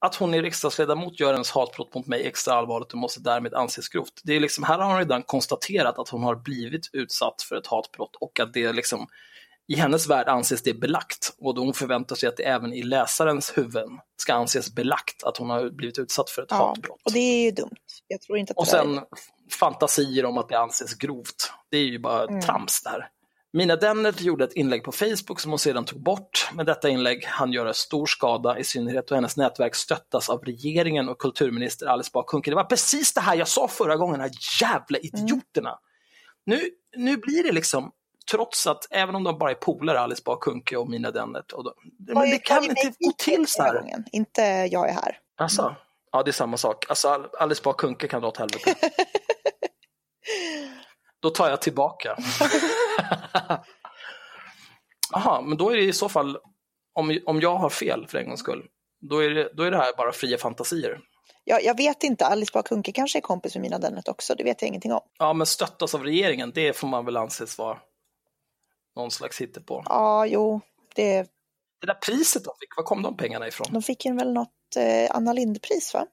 att 0.00 0.14
hon 0.14 0.34
är 0.34 0.42
riksdagsledamot 0.42 1.20
gör 1.20 1.32
ens 1.32 1.50
hatbrott 1.50 1.94
mot 1.94 2.06
mig 2.06 2.26
extra 2.26 2.54
allvarligt 2.54 2.92
och 2.92 2.98
måste 2.98 3.20
därmed 3.20 3.54
anses 3.54 3.88
grovt. 3.88 4.20
Det 4.24 4.32
är 4.36 4.40
liksom, 4.40 4.64
här 4.64 4.78
har 4.78 4.86
hon 4.90 4.98
redan 4.98 5.22
konstaterat 5.22 5.98
att 5.98 6.08
hon 6.08 6.22
har 6.22 6.34
blivit 6.36 6.90
utsatt 6.92 7.42
för 7.42 7.56
ett 7.56 7.66
hatbrott 7.66 8.16
och 8.20 8.40
att 8.40 8.52
det 8.52 8.72
liksom 8.72 9.06
i 9.70 9.76
hennes 9.76 10.06
värld 10.08 10.28
anses 10.28 10.62
det 10.62 10.74
belagt 10.74 11.34
och 11.38 11.54
då 11.54 11.64
hon 11.64 11.74
förväntar 11.74 12.16
sig 12.16 12.28
att 12.28 12.36
det 12.36 12.42
även 12.42 12.72
i 12.72 12.82
läsarens 12.82 13.58
huvuden 13.58 13.88
ska 14.16 14.34
anses 14.34 14.74
belagt 14.74 15.22
att 15.24 15.36
hon 15.36 15.50
har 15.50 15.70
blivit 15.70 15.98
utsatt 15.98 16.30
för 16.30 16.42
ett 16.42 16.48
Ja, 16.50 16.56
hatbrott. 16.56 17.00
och 17.04 17.12
det 17.12 17.18
är 17.18 17.44
ju 17.44 17.50
dumt. 17.50 17.76
Jag 18.08 18.20
tror 18.20 18.38
inte 18.38 18.50
att 18.50 18.56
Och 18.56 18.66
sen 18.66 19.00
fantasier 19.60 20.24
om 20.24 20.38
att 20.38 20.48
det 20.48 20.58
anses 20.58 20.94
grovt. 20.94 21.52
Det 21.70 21.76
är 21.76 21.84
ju 21.84 21.98
bara 21.98 22.24
Mm. 22.24 22.40
trams 22.40 22.82
där. 22.82 23.08
Mina 23.52 23.76
Dennert 23.76 24.20
gjorde 24.20 24.44
ett 24.44 24.52
inlägg 24.52 24.84
på 24.84 24.92
Facebook 24.92 25.40
som 25.40 25.50
hon 25.52 25.58
sedan 25.58 25.84
tog 25.84 26.02
bort. 26.02 26.48
Men 26.54 26.66
detta 26.66 26.88
inlägg 26.88 27.24
han 27.24 27.52
göra 27.52 27.74
stor 27.74 28.06
skada, 28.06 28.58
i 28.58 28.64
synnerhet 28.64 29.08
då 29.08 29.14
hennes 29.14 29.36
nätverk 29.36 29.74
stöttas 29.74 30.28
av 30.30 30.44
regeringen 30.44 31.08
och 31.08 31.18
kulturminister 31.18 31.86
Alice 31.86 32.10
Bah 32.12 32.24
Kuhnke. 32.26 32.50
Det 32.50 32.54
var 32.56 32.64
precis 32.64 33.14
det 33.14 33.20
här 33.20 33.36
jag 33.36 33.48
sa 33.48 33.68
förra 33.68 33.96
gången, 33.96 34.18
de 34.18 34.22
här 34.22 34.32
jävla 34.60 34.98
idioterna. 34.98 35.78
Nu, 36.46 36.60
nu 36.96 37.16
blir 37.16 37.42
det 37.42 37.52
liksom, 37.52 37.92
trots 38.30 38.66
att, 38.66 38.86
även 38.90 39.14
om 39.14 39.24
de 39.24 39.38
bara 39.38 39.50
är 39.50 39.54
polare, 39.54 40.00
Alice 40.00 40.22
Bah 40.24 40.38
Kuhnke 40.40 40.76
och 40.76 40.90
Mina 40.90 41.10
Dennert, 41.10 41.52
och 41.52 41.64
de, 41.64 41.72
men 42.14 42.30
det 42.30 42.38
kan 42.38 42.64
inte 42.64 42.92
gå 42.98 43.12
till 43.18 43.46
så 43.46 43.62
här. 43.62 43.80
gången. 43.80 44.04
Inte 44.12 44.42
jag 44.70 44.88
är 44.88 44.92
här. 44.92 45.18
Alltså, 45.36 45.76
ja, 46.12 46.22
det 46.22 46.30
är 46.30 46.32
samma 46.32 46.56
sak. 46.56 46.84
Alltså, 46.88 47.08
Al- 47.08 47.28
Alice 47.38 47.60
Bah 47.64 47.74
Kuhnke 47.76 48.08
kan 48.08 48.20
dra 48.20 48.28
åt 48.28 48.36
helvete. 48.36 48.74
Då 51.20 51.30
tar 51.30 51.50
jag 51.50 51.62
tillbaka. 51.62 52.16
Jaha, 55.12 55.40
men 55.40 55.58
då 55.58 55.70
är 55.70 55.76
det 55.76 55.82
i 55.82 55.92
så 55.92 56.08
fall, 56.08 56.38
om, 56.92 57.18
om 57.26 57.40
jag 57.40 57.56
har 57.56 57.70
fel 57.70 58.06
för 58.06 58.18
en 58.18 58.26
gångs 58.26 58.40
skull, 58.40 58.66
då 59.00 59.18
är 59.24 59.30
det, 59.30 59.50
då 59.54 59.62
är 59.62 59.70
det 59.70 59.76
här 59.76 59.96
bara 59.96 60.12
fria 60.12 60.38
fantasier. 60.38 61.00
Jag, 61.44 61.64
jag 61.64 61.76
vet 61.76 62.02
inte, 62.02 62.26
Alice 62.26 62.50
Bah 62.54 62.62
Kuhnke 62.62 62.92
kanske 62.92 63.18
är 63.18 63.20
kompis 63.20 63.54
med 63.54 63.62
mina 63.62 63.78
Dennert 63.78 64.08
också, 64.08 64.34
det 64.34 64.44
vet 64.44 64.62
jag 64.62 64.68
ingenting 64.68 64.92
om. 64.92 65.00
Ja, 65.18 65.32
men 65.32 65.46
stöttas 65.46 65.94
av 65.94 66.02
regeringen, 66.04 66.52
det 66.54 66.72
får 66.76 66.88
man 66.88 67.04
väl 67.04 67.16
anses 67.16 67.58
vara 67.58 67.78
någon 68.96 69.10
slags 69.10 69.40
hittepå. 69.40 69.82
Ja, 69.86 70.26
jo, 70.26 70.60
det, 70.94 71.22
Det 71.80 71.86
där 71.86 71.94
priset 71.94 72.44
de 72.44 72.52
fick, 72.60 72.76
var 72.76 72.84
kom 72.84 73.02
de 73.02 73.16
pengarna 73.16 73.48
ifrån? 73.48 73.66
de 73.70 73.82
fick 73.82 74.04
ju 74.04 74.14
väl 74.14 74.32
något 74.32 74.76
eh, 74.76 75.16
Anna 75.16 75.32
Lindh-pris 75.32 75.94
va? 75.94 76.06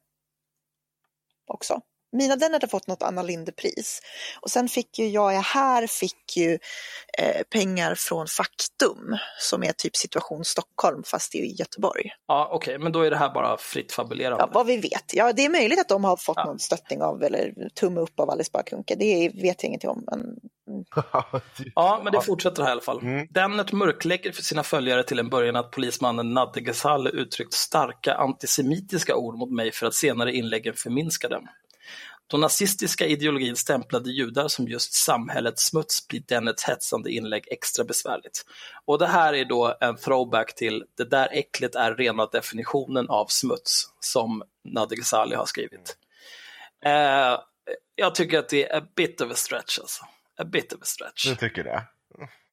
Också. 1.46 1.80
Mina 2.16 2.36
Dennert 2.36 2.62
har 2.62 2.68
fått 2.68 2.86
något 2.86 3.02
Anna 3.02 3.22
Lindh-pris. 3.22 4.00
Och 4.40 4.50
sen 4.50 4.68
fick 4.68 4.98
ju 4.98 5.08
Jag 5.08 5.34
är 5.34 5.40
här 5.40 5.86
fick 5.86 6.36
ju 6.36 6.58
eh, 7.18 7.42
pengar 7.52 7.94
från 7.94 8.26
Faktum 8.26 9.16
som 9.40 9.62
är 9.62 9.72
typ 9.72 9.96
Situation 9.96 10.44
Stockholm 10.44 11.02
fast 11.06 11.32
det 11.32 11.38
är 11.38 11.42
i 11.42 11.54
Göteborg. 11.54 12.10
Ja, 12.28 12.48
okej, 12.52 12.78
men 12.78 12.92
då 12.92 13.00
är 13.02 13.10
det 13.10 13.16
här 13.16 13.34
bara 13.34 13.56
fritt 13.56 13.92
fabulerande. 13.92 14.44
Ja, 14.44 14.50
vad 14.52 14.66
vi 14.66 14.76
vet. 14.76 15.14
Ja, 15.14 15.32
det 15.32 15.44
är 15.44 15.48
möjligt 15.50 15.80
att 15.80 15.88
de 15.88 16.04
har 16.04 16.16
fått 16.16 16.36
Ja. 16.36 16.44
någon 16.44 16.58
stöttning 16.58 17.02
av 17.02 17.22
eller 17.22 17.68
tumme 17.74 18.00
upp 18.00 18.20
av 18.20 18.30
Alice 18.30 18.50
Bah 18.52 18.62
Kuhnke. 18.62 18.94
Det 18.94 19.28
vet 19.28 19.62
jag 19.62 19.68
ingenting 19.68 19.90
om. 19.90 20.04
Men 20.10 20.36
Ja, 21.74 22.00
men 22.04 22.12
det 22.12 22.20
fortsätter 22.20 22.62
här 22.62 22.68
i 22.68 22.72
alla 22.72 22.80
fall. 22.80 23.00
Mm. 23.02 23.26
Dennert 23.30 23.72
mörklägger 23.72 24.32
för 24.32 24.42
sina 24.42 24.62
följare 24.62 25.02
till 25.02 25.18
en 25.18 25.28
början 25.28 25.56
att 25.56 25.70
polismannen 25.70 26.34
Nadde 26.34 26.60
Ghazali 26.60 27.10
uttryckt 27.10 27.52
starka 27.52 28.14
antisemitiska 28.14 29.16
ord 29.16 29.38
mot 29.38 29.50
mig 29.50 29.72
för 29.72 29.86
att 29.86 29.94
senare 29.94 30.32
inläggen 30.32 30.74
förminska 30.74 31.28
dem. 31.28 31.48
Då 32.26 32.36
nazistiska 32.36 33.06
ideologin 33.06 33.56
stämplade 33.56 34.10
judar 34.10 34.48
som 34.48 34.68
just 34.68 34.92
samhällets 34.92 35.64
smuts 35.64 36.08
blir 36.08 36.20
Dennerts 36.20 36.64
hetsande 36.64 37.10
inlägg 37.10 37.44
extra 37.50 37.84
besvärligt. 37.84 38.44
Och 38.84 38.98
det 38.98 39.06
här 39.06 39.34
är 39.34 39.44
då 39.44 39.76
en 39.80 39.96
throwback 39.96 40.54
till 40.54 40.84
det 40.96 41.04
där 41.04 41.28
äcklet 41.32 41.74
är 41.74 41.94
rena 41.94 42.26
definitionen 42.26 43.08
av 43.08 43.26
smuts 43.26 43.82
som 44.00 44.42
Nadde 44.64 44.96
Ghazali 44.96 45.34
har 45.34 45.46
skrivit. 45.46 45.96
Eh, 46.84 47.40
jag 47.94 48.14
tycker 48.14 48.38
att 48.38 48.48
det 48.48 48.70
är 48.70 48.78
a 48.78 48.86
bit 48.96 49.20
of 49.20 49.32
a 49.32 49.34
stretch 49.34 49.78
alltså. 49.78 50.04
A 50.38 50.44
bit 50.44 50.72
of 50.72 50.82
a 50.82 50.84
stretch. 50.84 51.28
Du 51.28 51.36
tycker 51.36 51.64
det? 51.64 51.82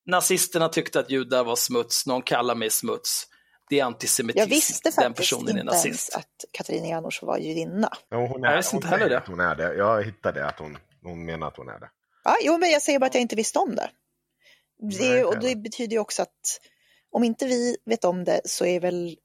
Nazisterna 0.06 0.70
tyckte 0.70 1.00
att 1.00 1.10
judar 1.10 1.44
var 1.44 1.56
smuts, 1.56 2.06
någon 2.06 2.22
kallar 2.22 2.56
mig 2.56 2.70
smuts. 2.70 3.28
Det 3.70 3.80
är 3.80 3.84
antisemitism. 3.86 4.40
jag 4.40 4.48
visste 4.48 4.90
Den 4.90 4.94
faktiskt 4.94 5.18
personen 5.18 5.56
är 5.56 5.62
inte 5.62 5.72
ens 5.72 5.86
nazist. 5.86 6.16
att 6.16 6.46
Katarina 6.52 6.88
Janouch 6.88 7.24
var 7.24 7.38
judinna. 7.38 7.90
Ja, 8.10 8.28
hon 8.28 8.44
Jag 8.44 8.58
visste 8.58 8.76
inte 8.76 8.88
heller 8.88 9.10
det. 9.10 9.18
Att 9.18 9.28
hon 9.28 9.40
är 9.40 9.56
det. 9.56 9.74
Jag 9.76 10.04
hittade 10.04 10.46
att 10.46 10.60
hon, 10.60 10.78
hon 11.04 11.26
menar 11.26 11.48
att 11.48 11.58
hon 11.58 11.70
är 11.70 11.80
det. 11.80 11.90
Ja, 12.24 12.38
jo, 12.42 12.58
men 12.58 12.70
jag 12.70 12.82
säger 12.82 13.00
bara 13.00 13.06
att 13.06 13.14
jag 13.14 13.22
inte 13.22 13.36
visste 13.36 13.60
om 13.60 13.76
det. 13.76 13.90
det 14.98 15.10
Nej, 15.10 15.26
och 15.26 15.40
det 15.40 15.56
betyder 15.56 15.94
ju 15.94 16.00
också 16.00 16.22
att 16.22 16.60
om 17.12 17.24
inte 17.24 17.46
vi 17.46 17.78
vet 17.86 18.06
om 18.06 18.24
det 18.24 18.42
så 18.46 18.66
är 18.66 18.80
väl 18.80 19.16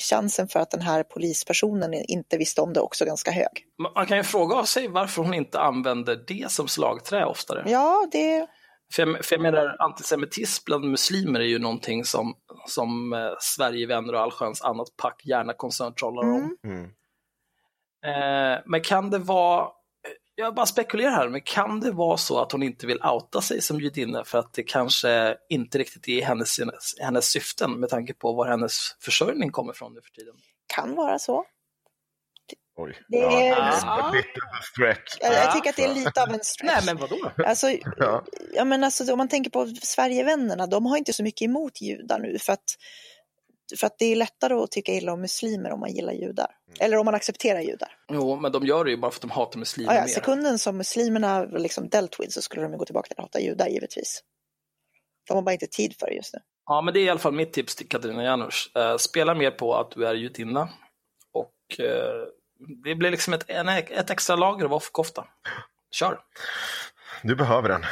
chansen 0.00 0.48
för 0.48 0.60
att 0.60 0.70
den 0.70 0.80
här 0.80 1.02
polispersonen 1.02 1.94
inte 1.94 2.36
visste 2.36 2.60
om 2.60 2.72
det 2.72 2.80
också 2.80 3.04
ganska 3.04 3.30
hög. 3.30 3.66
Man 3.94 4.06
kan 4.06 4.16
ju 4.16 4.22
fråga 4.22 4.64
sig 4.64 4.88
varför 4.88 5.22
hon 5.22 5.34
inte 5.34 5.60
använder 5.60 6.24
det 6.26 6.50
som 6.50 6.68
slagträ 6.68 7.24
oftare. 7.24 7.64
Ja, 7.66 8.08
det, 8.12 8.46
För 8.92 9.06
jag, 9.06 9.24
för 9.24 9.34
jag 9.34 9.42
menar, 9.42 9.76
antisemitism 9.78 10.62
bland 10.66 10.84
muslimer 10.84 11.40
är 11.40 11.44
ju 11.44 11.58
någonting 11.58 12.04
som, 12.04 12.34
som 12.66 13.12
eh, 13.12 13.32
Sverigevänner 13.40 14.12
och 14.12 14.20
allsköns 14.20 14.62
annat 14.62 14.96
pack 14.96 15.22
gärna 15.24 15.52
koncerntrollar 15.52 16.22
om. 16.22 16.56
Mm. 16.64 16.74
Mm. 16.74 16.90
Eh, 18.04 18.60
men 18.66 18.80
kan 18.80 19.10
det 19.10 19.18
vara, 19.18 19.68
jag 20.34 20.54
bara 20.54 20.66
spekulerar 20.66 21.10
här, 21.10 21.28
men 21.28 21.40
kan 21.40 21.80
det 21.80 21.90
vara 21.90 22.16
så 22.16 22.40
att 22.40 22.52
hon 22.52 22.62
inte 22.62 22.86
vill 22.86 23.02
outa 23.02 23.40
sig 23.40 23.62
som 23.62 23.80
judinna 23.80 24.24
för 24.24 24.38
att 24.38 24.52
det 24.52 24.62
kanske 24.62 25.36
inte 25.48 25.78
riktigt 25.78 26.08
är 26.08 26.22
hennes, 26.22 26.58
hennes 27.00 27.30
syften 27.30 27.80
med 27.80 27.88
tanke 27.88 28.14
på 28.14 28.32
var 28.32 28.46
hennes 28.46 28.96
försörjning 29.00 29.50
kommer 29.50 29.72
ifrån 29.72 29.94
nu 29.94 30.00
för 30.00 30.10
tiden? 30.10 30.34
Kan 30.74 30.94
vara 30.94 31.18
så. 31.18 31.44
Oj. 32.80 32.98
Det 33.08 33.18
ja, 33.18 33.40
är- 33.40 33.48
Ja. 33.48 34.12
lite 34.14 34.28
of 34.28 34.60
a 34.60 34.62
stretch. 34.72 35.16
Jag, 35.20 35.32
jag 35.34 35.52
tycker 35.54 35.70
att 35.70 35.76
det 35.76 35.84
är 35.84 35.94
lite 35.94 36.22
av 36.22 36.28
en 36.28 36.40
stretch. 36.42 36.72
Nej, 36.74 36.82
men 36.86 36.96
vadå? 36.96 37.30
Alltså, 37.46 37.66
Ja. 37.96 38.24
ja, 38.54 38.64
men 38.64 38.84
alltså, 38.84 39.12
om 39.12 39.18
man 39.18 39.28
tänker 39.28 39.50
på 39.50 39.66
Sverigevännerna, 39.82 40.66
de 40.66 40.86
har 40.86 40.96
inte 40.96 41.12
så 41.12 41.22
mycket 41.22 41.42
emot 41.42 41.80
judar 41.80 42.18
nu 42.18 42.38
för 42.38 42.52
att, 42.52 42.64
för 43.80 43.86
att 43.86 43.98
det 43.98 44.04
är 44.04 44.16
lättare 44.16 44.54
att 44.54 44.70
tycka 44.70 44.92
illa 44.92 45.12
om 45.12 45.20
muslimer 45.20 45.70
om 45.72 45.80
man 45.80 45.92
gillar 45.92 46.12
judar. 46.12 46.46
Eller 46.80 46.96
om 46.96 47.04
man 47.04 47.14
accepterar 47.14 47.60
judar. 47.60 47.88
Jo, 48.12 48.36
men 48.36 48.52
de 48.52 48.66
gör 48.66 48.84
det 48.84 48.90
ju 48.90 48.96
bara 48.96 49.10
för 49.10 49.18
att 49.18 49.22
de 49.22 49.30
hatar 49.30 49.58
muslimer 49.58 49.94
Ja, 49.94 50.00
ja, 50.00 50.06
sekunden 50.08 50.58
som 50.58 50.76
muslimerna 50.76 51.44
liksom 51.44 51.88
dealt 51.88 52.20
with 52.20 52.30
så 52.32 52.42
skulle 52.42 52.62
de 52.62 52.72
ju 52.72 52.78
gå 52.78 52.84
tillbaka 52.84 53.06
till 53.08 53.14
att 53.18 53.24
hata 53.24 53.40
judar 53.40 53.66
givetvis. 53.68 54.22
De 55.28 55.34
har 55.34 55.42
bara 55.42 55.52
inte 55.52 55.66
tid 55.66 55.94
för 55.98 56.06
det 56.06 56.12
just 56.14 56.34
nu. 56.34 56.40
Ja, 56.66 56.82
men 56.82 56.94
det 56.94 57.00
är 57.00 57.04
i 57.04 57.08
alla 57.08 57.18
fall 57.18 57.32
mitt 57.32 57.52
tips 57.52 57.76
till 57.76 57.88
Katarina 57.88 58.22
Janouch. 58.24 58.70
Eh, 58.76 58.96
spela 58.96 59.34
mer 59.34 59.50
på 59.50 59.74
att 59.74 59.90
du 59.90 60.06
är 60.06 60.14
judinna 60.14 60.68
och 61.32 61.80
eh, 61.80 62.26
det 62.84 62.94
blir 62.94 63.10
liksom 63.10 63.34
ett, 63.34 63.44
en, 63.50 63.68
ett 63.68 64.10
extra 64.10 64.36
lager 64.36 64.64
av 64.64 64.72
offerkofta. 64.72 65.24
Kör! 65.90 66.20
Du 67.22 67.34
behöver 67.36 67.68
den. 67.68 67.84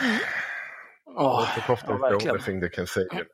Åh, 1.06 1.42
Offerkofta 1.42 1.98
ja, 2.00 2.16
is 2.16 2.22
the 2.22 2.30
only 2.30 2.42
thing 2.42 2.60
that 2.60 2.72
can 2.72 2.86
save 2.86 3.06
you. 3.14 3.24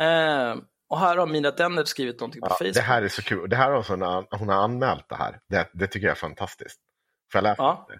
Eh, 0.00 0.56
och 0.88 0.98
här 0.98 1.16
har 1.16 1.26
Mina 1.26 1.50
Denner 1.50 1.84
skrivit 1.84 2.20
någonting 2.20 2.40
på 2.40 2.46
Ja, 2.50 2.54
Facebook. 2.54 2.74
det 2.74 2.80
här 2.80 3.02
är 3.02 3.08
så 3.08 3.22
kul. 3.22 3.50
Det 3.50 3.56
här 3.56 3.70
har 3.70 3.82
hon, 3.88 4.26
hon 4.38 4.48
har 4.48 4.56
anmält 4.64 5.08
det 5.08 5.16
här. 5.16 5.40
Det, 5.48 5.68
det 5.72 5.86
tycker 5.86 6.06
jag 6.06 6.16
är 6.16 6.20
fantastiskt. 6.20 6.80
Får 7.32 7.38
jag 7.38 7.42
läsa 7.42 7.62
Ja. 7.62 7.86
det? 7.88 7.94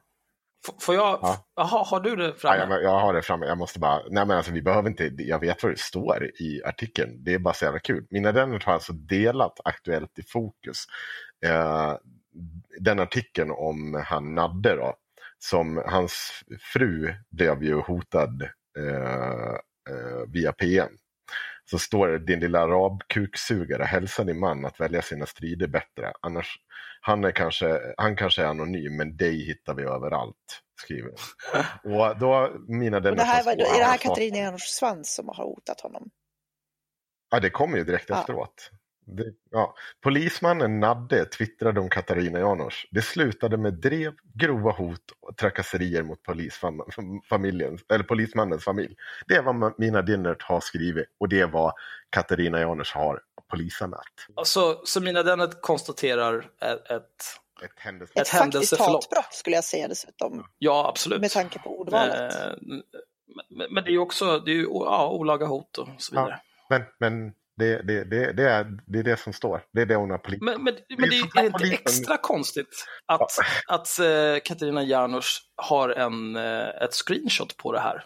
F- 0.68 0.74
Får 0.80 0.95
jag? 0.95 1.18
Ja. 1.22 1.47
Jaha, 1.57 1.84
har 1.84 2.01
du 2.01 2.16
det 2.16 2.26
Ja, 2.26 2.34
framme? 2.38 2.74
jag, 2.74 2.82
jag 2.82 3.01
har 3.01 3.14
det 3.14 3.22
framme. 3.22 3.47
Jag 3.47 3.59
måste 3.59 3.78
bara... 3.78 3.97
Nej, 4.11 4.26
men 4.26 4.30
alltså, 4.36 4.53
vi 4.53 4.62
behöver 4.62 4.88
inte... 4.90 5.11
Jag 5.16 5.38
vet 5.38 5.62
vad 5.62 5.72
det 5.72 5.78
står 5.78 6.24
i 6.40 6.62
artikeln. 6.64 7.24
Det 7.24 7.34
är 7.34 7.38
bara 7.38 7.55
så 7.55 7.64
jävla 7.64 7.80
kul. 7.80 8.07
Mina 8.11 8.32
Dennert 8.32 8.64
har 8.64 8.72
alltså 8.72 8.93
delat 8.93 9.61
Aktuellt 9.64 10.18
i 10.18 10.22
fokus. 10.22 10.84
Eh, 11.47 11.97
den 12.80 13.01
artikeln 13.01 13.51
om 13.51 14.05
han 14.07 14.34
Nadde 14.34 14.76
då. 14.76 14.95
Som 15.38 15.82
hans 15.86 16.43
fru 16.61 17.14
blev 17.30 17.62
ju 17.62 17.80
hotad 17.80 18.43
eh, 18.78 19.55
eh, 19.90 20.28
via 20.28 20.53
PM. 20.53 20.93
Så 21.70 21.78
står 21.78 22.09
det, 22.09 22.18
din 22.18 22.40
lilla 22.40 22.61
arabkuksugare, 22.61 23.84
hälsa 23.84 24.24
din 24.24 24.38
man 24.40 24.64
att 24.64 24.80
välja 24.80 25.03
sina 25.03 25.26
strider 25.26 25.66
bättre. 25.66 26.12
Annars, 26.20 26.57
han, 27.01 27.24
är 27.24 27.30
kanske, 27.30 27.80
han 27.97 28.16
kanske 28.16 28.43
är 28.43 28.47
anonym, 28.47 28.97
men 28.97 29.16
dig 29.16 29.47
hittar 29.47 29.74
vi 29.74 29.82
överallt. 29.82 30.62
Skriver. 30.80 31.12
Och 31.84 32.18
då, 32.18 32.53
mina 32.68 32.97
Och 32.97 33.03
det 33.03 33.22
här, 33.22 33.45
var, 33.45 33.55
två 33.55 33.61
är 33.61 33.78
det 33.78 33.84
här 33.84 33.99
Katarina 33.99 34.38
Janouch 34.38 34.68
Svans 34.68 35.14
som 35.14 35.28
har 35.28 35.45
hotat 35.45 35.80
honom? 35.80 36.11
Ja, 37.30 37.40
det 37.40 37.51
kommer 37.51 37.78
ju 37.78 37.84
direkt 37.84 38.11
Ja. 38.11 38.20
efteråt. 38.20 38.70
Det, 39.05 39.24
ja. 39.50 39.74
Polismannen 40.00 40.80
Nadde 40.80 41.24
twittrade 41.24 41.80
om 41.80 41.88
Katarina 41.88 42.38
Janouch. 42.38 42.88
Det 42.90 43.03
slutade 43.03 43.57
med 43.57 43.74
drev, 43.74 44.12
grova 44.34 44.70
hot 44.70 45.00
och 45.20 45.36
trakasserier 45.36 46.03
mot 46.03 46.22
polisfamiljen, 46.22 47.78
eller 47.92 48.05
polismannens 48.05 48.64
familj. 48.64 48.94
Det 49.26 49.34
är 49.34 49.42
vad 49.42 49.74
mina 49.78 50.03
Dinnert 50.03 50.42
har 50.42 50.61
skrivit 50.61 51.07
och 51.18 51.28
det 51.28 51.40
är 51.40 51.46
vad 51.46 51.72
Katarina 52.11 52.61
Janouch 52.61 52.94
har 52.94 53.20
polisanmält. 53.50 54.26
Så, 54.44 54.80
så 54.84 55.00
Mina 55.00 55.22
Denner 55.22 55.61
konstaterar 55.61 56.38
ett, 56.61 56.90
ett 56.90 57.05
Ett 57.62 57.78
händelse. 57.78 58.12
Ett 58.14 58.20
Ett, 58.20 58.28
faktiskt 58.28 58.78
hatbrott 58.78 59.34
skulle 59.34 59.57
jag 59.57 59.64
säga 59.64 59.88
dessutom, 59.88 60.46
ja, 60.59 60.88
absolut. 60.88 61.20
med 61.20 61.30
tanke 61.30 61.59
på 61.59 61.80
ordvalet. 61.80 62.34
Eh, 62.34 62.53
men, 63.50 63.74
men 63.74 63.84
det 63.84 63.90
är 63.90 63.92
ju 63.92 63.98
också 63.98 64.38
det 64.38 64.50
är 64.50 64.55
ju, 64.55 64.62
ja, 64.70 65.09
olaga 65.11 65.46
hot 65.46 65.78
och 65.78 65.88
så 65.98 66.14
vidare. 66.14 66.40
Men, 66.68 66.82
men 66.98 67.32
det, 67.57 67.82
det, 67.82 68.05
det, 68.05 68.32
det, 68.32 68.50
är, 68.50 68.78
det 68.86 68.98
är 68.98 69.03
det 69.03 69.16
som 69.16 69.32
står. 69.32 69.64
Det 69.72 69.82
är 69.82 69.86
det 69.86 69.94
hon 69.94 70.11
har 70.11 70.18
polis... 70.18 70.40
Men, 70.40 70.64
men, 70.64 70.74
men 70.98 71.11
det 71.11 71.16
är, 71.16 71.38
är 71.38 71.46
inte 71.46 71.64
extra 71.64 72.16
konstigt 72.16 72.86
att, 73.07 73.30
att 73.66 73.98
eh, 73.98 74.42
Katarina 74.44 74.82
Janouch 74.82 75.42
har 75.57 75.88
en, 75.88 76.36
eh, 76.36 76.68
ett 76.68 76.94
screenshot 76.94 77.57
på 77.57 77.72
det 77.72 77.80
här? 77.80 78.05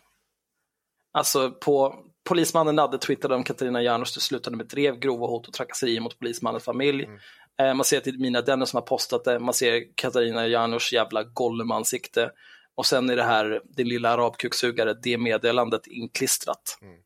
Alltså 1.12 1.50
på 1.50 2.04
polismannen 2.28 2.74
Nadde 2.74 2.98
twittrade 2.98 3.34
om 3.34 3.44
Katarina 3.44 3.82
Janouch, 3.82 4.14
det 4.14 4.20
slutade 4.20 4.56
med 4.56 4.66
drev, 4.66 4.98
grova 4.98 5.26
hot 5.26 5.48
och 5.48 5.54
trakasserier 5.54 6.00
mot 6.00 6.18
polismannens 6.18 6.64
familj. 6.64 7.04
Mm. 7.04 7.18
Eh, 7.60 7.74
man 7.74 7.84
ser 7.84 7.98
att 7.98 8.04
det 8.04 8.10
är 8.10 8.18
Mina 8.18 8.40
Denner 8.40 8.66
som 8.66 8.76
har 8.76 8.86
postat 8.86 9.24
det, 9.24 9.38
man 9.38 9.54
ser 9.54 9.94
Katarina 9.94 10.46
Janouchs 10.46 10.92
jävla 10.92 11.22
Gollum-ansikte. 11.22 12.30
Och 12.74 12.86
sen 12.86 13.10
är 13.10 13.16
det 13.16 13.22
här, 13.22 13.62
din 13.64 13.88
lilla 13.88 14.10
arabkuksugare, 14.10 14.94
det 15.02 15.18
meddelandet 15.18 15.86
inklistrat. 15.86 16.78
Mm. 16.82 16.96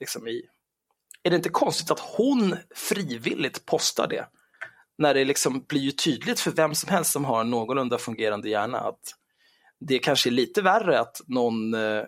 Liksom 0.00 0.28
i. 0.28 0.42
Är 1.22 1.30
det 1.30 1.36
inte 1.36 1.48
konstigt 1.48 1.90
att 1.90 2.00
hon 2.00 2.56
frivilligt 2.74 3.66
postar 3.66 4.06
det? 4.06 4.26
När 4.98 5.14
det 5.14 5.24
liksom 5.24 5.64
blir 5.68 5.80
ju 5.80 5.90
tydligt 5.90 6.40
för 6.40 6.50
vem 6.50 6.74
som 6.74 6.90
helst 6.90 7.12
som 7.12 7.24
har 7.24 7.40
en 7.40 7.50
någorlunda 7.50 7.98
fungerande 7.98 8.48
hjärna 8.48 8.78
att 8.78 9.14
det 9.80 9.98
kanske 9.98 10.28
är 10.28 10.32
lite 10.32 10.62
värre 10.62 11.00
att 11.00 11.20
någon, 11.26 11.74
eh, 11.74 12.04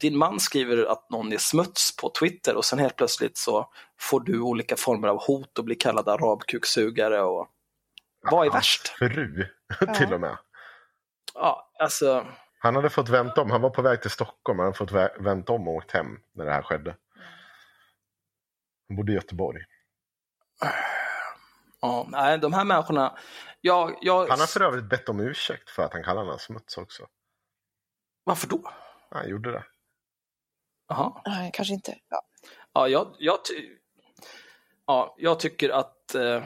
din 0.00 0.16
man 0.18 0.40
skriver 0.40 0.84
att 0.84 1.10
någon 1.10 1.32
är 1.32 1.38
smuts 1.38 1.96
på 1.96 2.12
Twitter 2.20 2.56
och 2.56 2.64
sen 2.64 2.78
helt 2.78 2.96
plötsligt 2.96 3.38
så 3.38 3.68
får 4.00 4.20
du 4.20 4.40
olika 4.40 4.76
former 4.76 5.08
av 5.08 5.26
hot 5.26 5.58
och 5.58 5.64
blir 5.64 5.76
kallad 5.80 6.08
arabkuksugare 6.08 7.22
och 7.22 7.48
vad 8.30 8.46
är 8.46 8.50
värst? 8.50 8.88
Fru, 8.88 9.46
till 9.96 10.12
och 10.14 10.20
med. 10.20 10.36
Ja, 11.34 11.70
alltså, 11.78 12.26
Han 12.58 12.76
hade 12.76 12.90
fått 12.90 13.08
vänta 13.08 13.40
om. 13.42 13.50
Han 13.50 13.60
var 13.60 13.70
på 13.70 13.82
väg 13.82 14.02
till 14.02 14.10
Stockholm. 14.10 14.58
Han 14.58 14.66
hade 14.66 14.78
fått 14.78 14.90
vä- 14.92 15.22
vänta 15.22 15.52
om 15.52 15.68
och 15.68 15.74
åkt 15.74 15.90
hem 15.90 16.06
när 16.34 16.44
det 16.44 16.52
här 16.52 16.62
skedde. 16.62 16.96
Han 18.92 18.96
bodde 18.96 19.12
i 19.12 19.14
Göteborg. 19.14 19.60
ja, 21.80 22.06
nej, 22.08 22.38
de 22.38 22.52
här 22.52 22.64
människorna, 22.64 23.18
jag, 23.60 23.98
jag, 24.00 24.28
Han 24.28 24.40
har 24.40 24.46
för 24.46 24.60
övrigt 24.60 24.88
bett 24.88 25.08
om 25.08 25.20
ursäkt 25.20 25.70
för 25.70 25.82
att 25.82 25.92
han 25.92 26.02
kallar 26.04 26.22
honom 26.22 26.38
smuts 26.38 26.76
också. 26.78 27.06
varför 28.24 28.48
då? 28.48 28.70
Han 29.10 29.28
gjorde 29.28 29.52
det. 29.52 29.64
Jaha. 30.88 31.22
Nej, 31.26 31.50
kanske 31.54 31.74
inte. 31.74 31.98
Ja. 32.08 32.22
Ja, 32.72 32.88
jag, 32.88 33.14
jag, 33.18 33.44
ty- 33.44 33.76
ja, 34.86 35.14
jag 35.18 35.40
tycker 35.40 35.70
att... 35.70 36.14
Eh, 36.14 36.44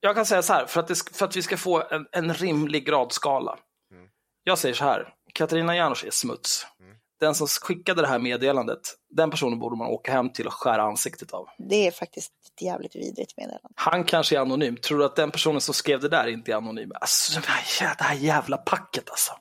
jag 0.00 0.14
kan 0.14 0.26
säga 0.26 0.42
så 0.42 0.52
här, 0.52 0.66
för 0.66 0.80
att, 0.80 0.88
det, 0.88 1.16
för 1.16 1.24
att 1.24 1.36
vi 1.36 1.42
ska 1.42 1.56
få 1.56 1.82
en, 1.90 2.06
en 2.12 2.34
rimlig 2.34 2.86
gradskala. 2.86 3.58
Mm. 3.90 4.08
Jag 4.44 4.58
säger 4.58 4.74
så 4.74 4.84
här, 4.84 5.14
Katarina 5.34 5.76
Janouch 5.76 6.04
är 6.04 6.10
smuts. 6.10 6.66
Mm. 6.80 6.96
Den 7.20 7.34
som 7.34 7.46
skickade 7.46 8.02
det 8.02 8.08
här 8.08 8.18
meddelandet, 8.18 8.80
den 9.10 9.30
personen 9.30 9.58
borde 9.58 9.76
man 9.76 9.86
åka 9.86 10.12
hem 10.12 10.32
till 10.32 10.46
och 10.46 10.52
skära 10.52 10.82
ansiktet 10.82 11.32
av. 11.32 11.48
Det 11.58 11.86
är 11.86 11.90
faktiskt 11.90 12.32
ett 12.54 12.62
jävligt 12.62 12.96
vidrigt 12.96 13.36
meddelande. 13.36 13.68
Han 13.74 14.04
kanske 14.04 14.36
är 14.36 14.40
anonym. 14.40 14.76
Tror 14.76 14.98
du 14.98 15.04
att 15.04 15.16
den 15.16 15.30
personen 15.30 15.60
som 15.60 15.74
skrev 15.74 16.00
det 16.00 16.08
där 16.08 16.26
inte 16.26 16.52
är 16.52 16.56
anonym? 16.56 16.90
Alltså, 16.94 17.40
det 17.40 18.04
här, 18.04 18.14
jävla 18.14 18.56
packet 18.56 19.10
alltså. 19.10 19.32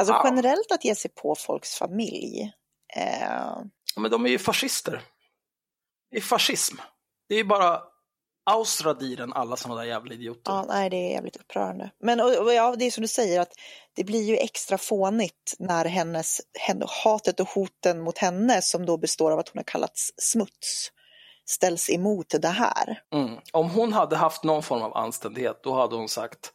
Alltså 0.00 0.20
generellt 0.24 0.72
att 0.72 0.84
ge 0.84 0.94
sig 0.94 1.10
på 1.10 1.34
folks 1.34 1.74
familj. 1.74 2.52
Eh, 2.96 3.62
Ja, 3.94 4.00
Men 4.00 4.10
de 4.10 4.26
är 4.26 4.30
ju 4.30 4.38
fascister. 4.38 5.02
Det 6.10 6.16
är 6.16 6.20
fascism. 6.20 6.76
Det 7.28 7.34
är 7.34 7.38
ju 7.38 7.44
bara 7.44 7.80
Ausradieren 8.50 9.32
alla 9.32 9.56
sådana 9.56 9.80
där 9.80 9.88
jävla 9.88 10.14
idioter. 10.14 10.52
ja, 10.52 10.64
nej, 10.68 10.90
det 10.90 10.96
är 10.96 11.10
jävligt 11.10 11.36
upprörande. 11.36 11.90
Men 12.02 12.20
och, 12.20 12.36
och, 12.36 12.54
ja, 12.54 12.76
det 12.78 12.84
är 12.84 12.90
som 12.90 13.02
du 13.02 13.08
säger 13.08 13.40
att 13.40 13.52
det 13.96 14.04
blir 14.04 14.22
ju 14.22 14.36
extra 14.36 14.78
fånigt 14.78 15.54
när 15.58 15.84
hennes, 15.84 16.40
henne, 16.58 16.86
hatet 17.04 17.40
och 17.40 17.48
hoten 17.48 18.00
mot 18.00 18.18
henne 18.18 18.62
som 18.62 18.86
då 18.86 18.96
består 18.96 19.30
av 19.30 19.38
att 19.38 19.48
hon 19.48 19.58
har 19.58 19.64
kallats 19.64 20.12
smuts 20.16 20.90
ställs 21.50 21.90
emot 21.90 22.34
det 22.42 22.48
här. 22.48 23.02
Mm. 23.14 23.38
Om 23.52 23.70
hon 23.70 23.92
hade 23.92 24.16
haft 24.16 24.44
någon 24.44 24.62
form 24.62 24.82
av 24.82 24.96
anständighet, 24.96 25.60
då 25.62 25.74
hade 25.74 25.96
hon 25.96 26.08
sagt 26.08 26.52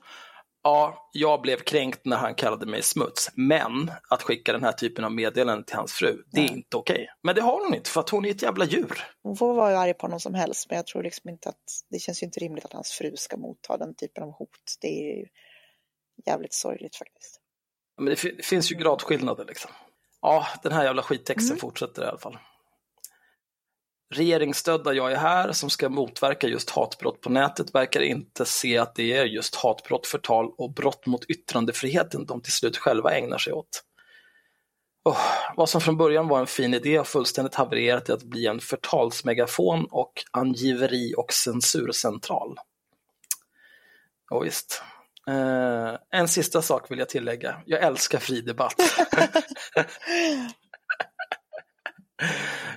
Ja, 0.68 1.09
jag 1.11 1.41
blev 1.41 1.57
kränkt 1.57 2.05
när 2.05 2.18
han 2.18 2.36
kallade 2.36 2.66
mig 2.66 2.82
smuts, 2.82 3.32
men 3.36 3.91
att 4.09 4.22
skicka 4.22 4.51
den 4.51 4.63
här 4.63 4.72
typen 4.72 5.05
av 5.05 5.11
meddelanden 5.11 5.66
till 5.66 5.76
hans 5.76 5.93
fru, 5.93 6.24
det 6.32 6.41
är 6.41 6.51
inte 6.51 6.78
okej. 6.78 7.07
Men 7.24 7.36
det 7.36 7.41
har 7.41 7.63
hon 7.63 7.74
inte, 7.74 7.89
för 7.89 7.99
att 7.99 8.09
hon 8.09 8.26
är 8.26 8.30
ett 8.30 8.41
jävla 8.41 8.66
djur. 8.66 9.03
Hon 9.24 9.36
får 9.38 9.53
vara 9.53 9.80
arg 9.80 9.93
på 9.93 10.05
honom 10.05 10.20
som 10.20 10.34
helst, 10.34 10.70
men 10.70 10.76
jag 10.76 10.88
tror 10.88 11.03
liksom 11.03 11.30
inte 11.30 11.49
att 11.49 11.63
det 11.89 11.99
känns 11.99 12.24
inte 12.24 12.39
rimligt 12.39 12.66
att 12.66 12.74
hans 12.74 12.91
fru 12.91 13.16
ska 13.16 13.38
motta 13.38 13.78
den 13.78 13.95
typen 13.95 14.24
av 14.24 14.32
hot. 14.32 14.49
Det 14.82 14.88
är 14.88 15.18
ju 15.18 15.26
jävligt 16.26 16.53
sorgligt 16.53 16.95
faktiskt. 16.95 17.41
Men 17.97 18.05
det, 18.05 18.36
det 18.38 18.45
finns 18.45 18.72
ju 18.72 18.76
gradskillnader 18.76 19.45
liksom. 19.45 19.72
Ja, 20.22 20.47
den 20.63 20.72
här 20.72 20.84
jävla 20.84 21.03
skittexten 21.03 21.57
fortsätter 21.57 22.03
i 22.03 22.05
alla 22.05 22.20
fall. 22.20 22.38
Regeringsstödda 24.13 24.93
Jag 24.93 25.11
är 25.11 25.17
här 25.17 25.51
som 25.51 25.69
ska 25.69 25.89
motverka 25.89 26.47
just 26.47 26.69
hatbrott 26.69 27.21
på 27.21 27.29
nätet 27.29 27.75
verkar 27.75 28.01
inte 28.01 28.45
se 28.45 28.77
att 28.77 28.95
det 28.95 29.13
är 29.13 29.25
just 29.25 29.55
hatbrott, 29.55 30.07
förtal 30.07 30.51
och 30.57 30.73
brott 30.73 31.05
mot 31.05 31.25
yttrandefriheten 31.25 32.25
de 32.25 32.41
till 32.41 32.53
slut 32.53 32.77
själva 32.77 33.11
ägnar 33.11 33.37
sig 33.37 33.53
åt. 33.53 33.83
Oh, 35.03 35.17
vad 35.55 35.69
som 35.69 35.81
från 35.81 35.97
början 35.97 36.27
var 36.27 36.39
en 36.39 36.47
fin 36.47 36.73
idé 36.73 36.97
har 36.97 37.03
fullständigt 37.03 37.55
havererat 37.55 38.05
till 38.05 38.13
att 38.13 38.23
bli 38.23 38.47
en 38.47 38.59
förtalsmegafon 38.59 39.85
och 39.91 40.23
angiveri 40.31 41.13
och 41.17 41.33
censurcentral. 41.33 42.57
Ja, 44.29 44.39
visst. 44.39 44.83
Eh, 45.27 46.19
en 46.19 46.27
sista 46.27 46.61
sak 46.61 46.91
vill 46.91 46.99
jag 46.99 47.09
tillägga. 47.09 47.61
Jag 47.65 47.83
älskar 47.83 48.19
fri 48.19 48.41
debatt. 48.41 48.75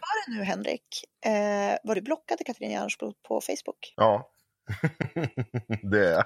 Var 0.01 0.27
det 0.33 0.39
nu 0.39 0.45
Henrik? 0.45 1.05
Eh, 1.27 1.79
var 1.85 1.95
du 1.95 2.01
blockad 2.01 2.39
Katarina 2.47 2.75
Jarnsbo 2.75 3.13
på 3.29 3.41
Facebook? 3.41 3.93
Ja, 3.97 4.31
det 5.91 6.09
är 6.09 6.25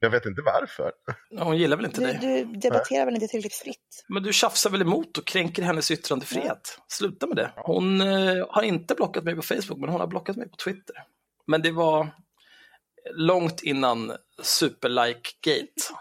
jag. 0.00 0.10
vet 0.10 0.26
inte 0.26 0.42
varför. 0.42 0.92
Hon 1.38 1.56
gillar 1.58 1.76
väl 1.76 1.86
inte 1.86 2.00
Du, 2.00 2.06
dig? 2.06 2.44
du 2.44 2.58
debatterar 2.58 3.04
väl 3.04 3.14
inte 3.14 3.26
tillräckligt 3.28 3.54
fritt? 3.54 4.04
Men 4.08 4.22
du 4.22 4.32
tjafsar 4.32 4.70
väl 4.70 4.82
emot 4.82 5.18
och 5.18 5.26
kränker 5.26 5.62
hennes 5.62 5.90
yttrandefrihet? 5.90 6.78
Sluta 6.88 7.26
med 7.26 7.36
det. 7.36 7.52
Hon 7.56 8.00
eh, 8.00 8.46
har 8.50 8.62
inte 8.62 8.94
blockat 8.94 9.24
mig 9.24 9.36
på 9.36 9.42
Facebook, 9.42 9.78
men 9.78 9.88
hon 9.88 10.00
har 10.00 10.06
blockat 10.06 10.36
mig 10.36 10.48
på 10.48 10.56
Twitter. 10.56 10.96
Men 11.46 11.62
det 11.62 11.70
var 11.70 12.08
långt 13.14 13.62
innan 13.62 14.12
superlike-gate. 14.42 15.92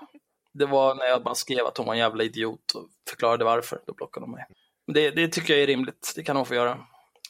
Det 0.53 0.65
var 0.65 0.95
när 0.95 1.05
jag 1.05 1.23
bara 1.23 1.35
skrev 1.35 1.65
att 1.65 1.77
hon 1.77 1.85
var 1.87 1.93
en 1.93 1.99
jävla 1.99 2.23
idiot 2.23 2.71
och 2.71 2.87
förklarade 3.09 3.45
varför. 3.45 3.79
Då 3.87 3.93
blockade 3.93 4.23
hon 4.25 4.31
mig. 4.31 4.45
Det, 4.93 5.11
det 5.11 5.27
tycker 5.27 5.53
jag 5.53 5.63
är 5.63 5.67
rimligt. 5.67 6.13
Det 6.15 6.23
kan 6.23 6.35
hon 6.35 6.45
få 6.45 6.55
göra. 6.55 6.77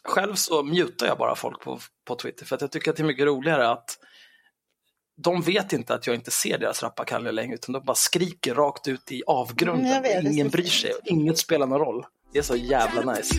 Själv 0.04 0.36
så 0.36 0.64
mutar 0.64 1.08
jag 1.08 1.18
bara 1.18 1.36
folk 1.36 1.62
på, 1.62 1.80
på 2.08 2.16
Twitter 2.16 2.46
för 2.46 2.56
att 2.56 2.62
jag 2.62 2.72
tycker 2.72 2.92
att 2.92 2.98
det 2.98 3.04
är 3.04 3.08
mycket 3.08 3.26
roligare 3.26 3.70
att 3.70 3.98
de 5.18 5.42
vet 5.42 5.74
inte 5.74 5.94
att 5.94 6.08
jag 6.08 6.16
inte 6.16 6.32
ser 6.32 6.58
deras 6.58 6.84
rappakalja 6.84 7.32
längre 7.32 7.54
utan 7.54 7.74
de 7.74 7.84
bara 7.86 7.96
skriker 7.96 8.56
rakt 8.56 8.88
ut 8.88 9.12
i 9.12 9.24
avgrunden. 9.28 9.86
Mm, 9.86 9.96
jag 9.96 10.02
vet, 10.02 10.34
Ingen 10.34 10.50
bryr 10.50 10.64
sig 10.64 10.92
och 10.94 11.08
inget 11.08 11.38
spelar 11.38 11.68
någon 11.68 11.80
roll. 11.80 12.06
Det 12.34 12.40
är 12.40 12.44
så 12.44 12.56
jävla 12.56 13.14
nice. 13.14 13.36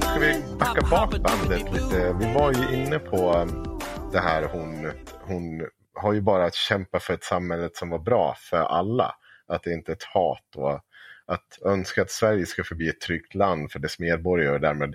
Ska 0.00 0.18
vi 0.20 0.42
backa 0.58 0.86
bak 0.90 1.18
bandet 1.18 1.72
lite? 1.72 2.16
Vi 2.20 2.34
var 2.34 2.52
ju 2.52 2.82
inne 2.82 2.98
på 2.98 3.32
um, 3.32 3.73
det 4.14 4.20
här 4.20 4.42
hon, 4.42 4.92
hon 5.20 5.66
har 5.94 6.12
ju 6.12 6.20
bara 6.20 6.44
att 6.44 6.54
kämpa 6.54 7.00
för 7.00 7.14
ett 7.14 7.24
samhälle 7.24 7.70
som 7.72 7.90
var 7.90 7.98
bra 7.98 8.34
för 8.38 8.56
alla. 8.56 9.14
Att 9.46 9.62
det 9.62 9.72
inte 9.72 9.92
är 9.92 9.96
ett 9.96 10.04
hat 10.04 10.56
och 10.56 10.80
att 11.26 11.58
önska 11.64 12.02
att 12.02 12.10
Sverige 12.10 12.46
ska 12.46 12.64
förbli 12.64 12.88
ett 12.88 13.00
tryggt 13.00 13.34
land 13.34 13.72
för 13.72 13.78
dess 13.78 13.98
medborgare 13.98 14.54
och 14.54 14.60
därmed 14.60 14.94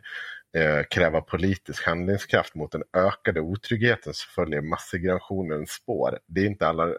eh, 0.57 0.83
kräva 0.89 1.21
politisk 1.21 1.85
handlingskraft 1.85 2.55
mot 2.55 2.71
den 2.71 2.83
ökade 2.93 3.41
otryggheten 3.41 4.13
som 4.13 4.29
följer 4.35 4.61
masssegregationens 4.61 5.71
spår. 5.71 6.19
Det 6.27 6.41
är 6.41 6.45
inte 6.45 6.67
alar, 6.67 6.95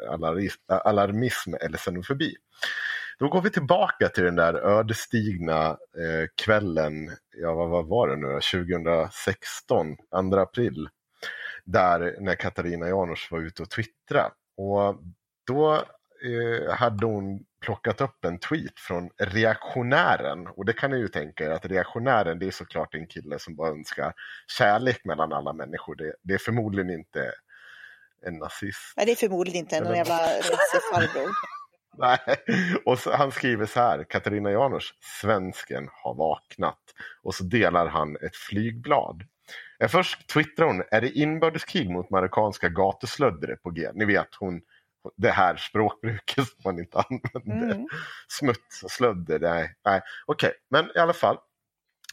alarmism 0.68 1.54
eller 1.60 1.78
xenofobi. 1.78 2.34
Då 3.18 3.28
går 3.28 3.42
vi 3.42 3.50
tillbaka 3.50 4.08
till 4.08 4.24
den 4.24 4.36
där 4.36 4.54
ödesdigra 4.54 5.66
eh, 5.68 6.26
kvällen, 6.44 7.10
ja 7.36 7.54
vad, 7.54 7.70
vad 7.70 7.86
var 7.86 8.08
det 8.08 8.16
nu 8.16 8.40
2016, 8.64 9.96
2 10.30 10.38
april. 10.38 10.88
Där 11.72 12.16
när 12.20 12.34
Katarina 12.34 12.88
Janouch 12.88 13.28
var 13.32 13.40
ute 13.40 13.62
och 13.62 13.70
twittrade. 13.70 14.30
Och 14.56 14.96
då 15.46 15.74
eh, 16.24 16.74
hade 16.74 17.06
hon 17.06 17.44
plockat 17.64 18.00
upp 18.00 18.24
en 18.24 18.38
tweet 18.38 18.78
från 18.80 19.10
reaktionären. 19.18 20.46
Och 20.46 20.64
det 20.64 20.72
kan 20.72 20.90
ni 20.90 20.96
ju 20.96 21.08
tänka 21.08 21.44
er 21.44 21.50
att 21.50 21.64
reaktionären 21.66 22.38
det 22.38 22.46
är 22.46 22.50
såklart 22.50 22.94
en 22.94 23.06
kille 23.06 23.38
som 23.38 23.56
bara 23.56 23.70
önskar 23.70 24.12
kärlek 24.58 25.04
mellan 25.04 25.32
alla 25.32 25.52
människor. 25.52 25.94
Det, 25.94 26.14
det 26.22 26.34
är 26.34 26.38
förmodligen 26.38 26.90
inte 26.90 27.32
en 28.26 28.38
nazist. 28.38 28.94
Nej, 28.96 29.06
det 29.06 29.12
är 29.12 29.16
förmodligen 29.16 29.58
inte 29.60 29.80
någon 29.80 29.86
Eller- 29.86 29.96
jävla 29.96 30.26
risig 30.36 30.80
farbror. 30.92 31.30
Nej, 31.98 32.18
och 32.84 32.98
så, 32.98 33.12
han 33.16 33.32
skriver 33.32 33.66
så 33.66 33.80
här, 33.80 34.04
Katarina 34.04 34.50
Janouch, 34.50 34.94
svensken 35.20 35.88
har 35.92 36.14
vaknat. 36.14 36.78
Och 37.22 37.34
så 37.34 37.44
delar 37.44 37.86
han 37.86 38.16
ett 38.16 38.36
flygblad. 38.36 39.22
Eh, 39.82 39.88
Först 39.88 40.26
twittrar 40.26 40.66
hon, 40.66 40.82
är 40.90 41.00
det 41.00 41.10
inbördeskrig 41.10 41.90
mot 41.90 42.10
marockanska 42.10 42.68
gatuslöddare 42.68 43.56
på 43.56 43.70
G? 43.70 43.90
Ni 43.94 44.04
vet, 44.04 44.34
hon, 44.38 44.60
det 45.16 45.30
här 45.30 45.56
språkbruket 45.56 46.48
som 46.48 46.60
man 46.64 46.78
inte 46.78 46.98
använder. 46.98 47.74
Mm. 47.74 47.86
Smuts 48.28 48.82
och 48.82 48.90
slödder, 48.90 49.38
nej. 49.38 49.74
nej. 49.84 50.00
Okej, 50.26 50.52
men 50.70 50.90
i 50.94 50.98
alla 50.98 51.12
fall. 51.12 51.36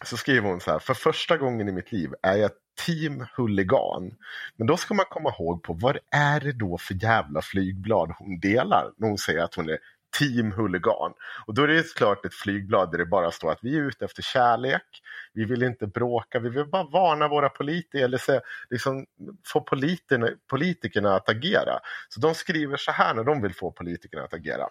Så 0.04 0.18
skriver 0.18 0.50
hon 0.50 0.60
så 0.60 0.72
här, 0.72 0.80
för 0.80 0.94
första 0.94 1.38
gången 1.38 1.70
i 1.70 1.72
mitt 1.72 1.92
liv 1.92 2.14
är 2.22 2.36
jag 2.36 2.52
team 2.86 3.26
huligan. 3.38 4.12
Men 4.56 4.68
då 4.68 4.78
ska 4.78 4.94
man 4.94 5.06
komma 5.10 5.30
ihåg 5.30 5.64
på 5.64 5.74
vad 5.74 5.98
är 6.12 6.40
det 6.40 6.52
då 6.52 6.78
för 6.78 7.04
jävla 7.04 7.42
flygblad 7.42 8.14
hon 8.18 8.40
delar 8.40 8.92
när 8.98 9.08
hon 9.08 9.18
säger 9.18 9.44
att 9.44 9.56
hon 9.56 9.70
är 9.70 9.78
team 10.20 10.52
huligan. 10.52 11.14
Och 11.46 11.54
då 11.54 11.64
är 11.64 11.68
det 11.68 11.94
klart 11.94 12.26
ett 12.26 12.34
flygblad 12.34 12.92
där 12.92 12.98
det 12.98 13.06
bara 13.06 13.32
står 13.32 13.52
att 13.52 13.60
vi 13.62 13.78
är 13.78 13.82
ute 13.82 14.06
efter 14.06 14.22
kärlek, 14.22 15.02
vi 15.34 15.46
vill 15.46 15.64
inte 15.64 15.88
bråka, 15.88 16.40
vi 16.40 16.50
vill 16.50 16.66
bara 16.66 16.84
varna 16.84 17.28
våra 17.28 17.50
politiker 17.50 18.04
eller 18.04 18.18
se, 18.18 18.40
liksom, 18.70 19.06
få 19.54 19.62
politikerna, 19.62 20.30
politikerna 20.50 21.16
att 21.16 21.30
agera. 21.30 21.80
Så 22.10 22.20
de 22.20 22.36
skriver 22.36 22.78
så 22.78 22.92
här 22.92 23.14
när 23.14 23.24
de 23.24 23.42
vill 23.42 23.54
få 23.54 23.72
politikerna 23.72 24.24
att 24.24 24.34
agera. 24.34 24.68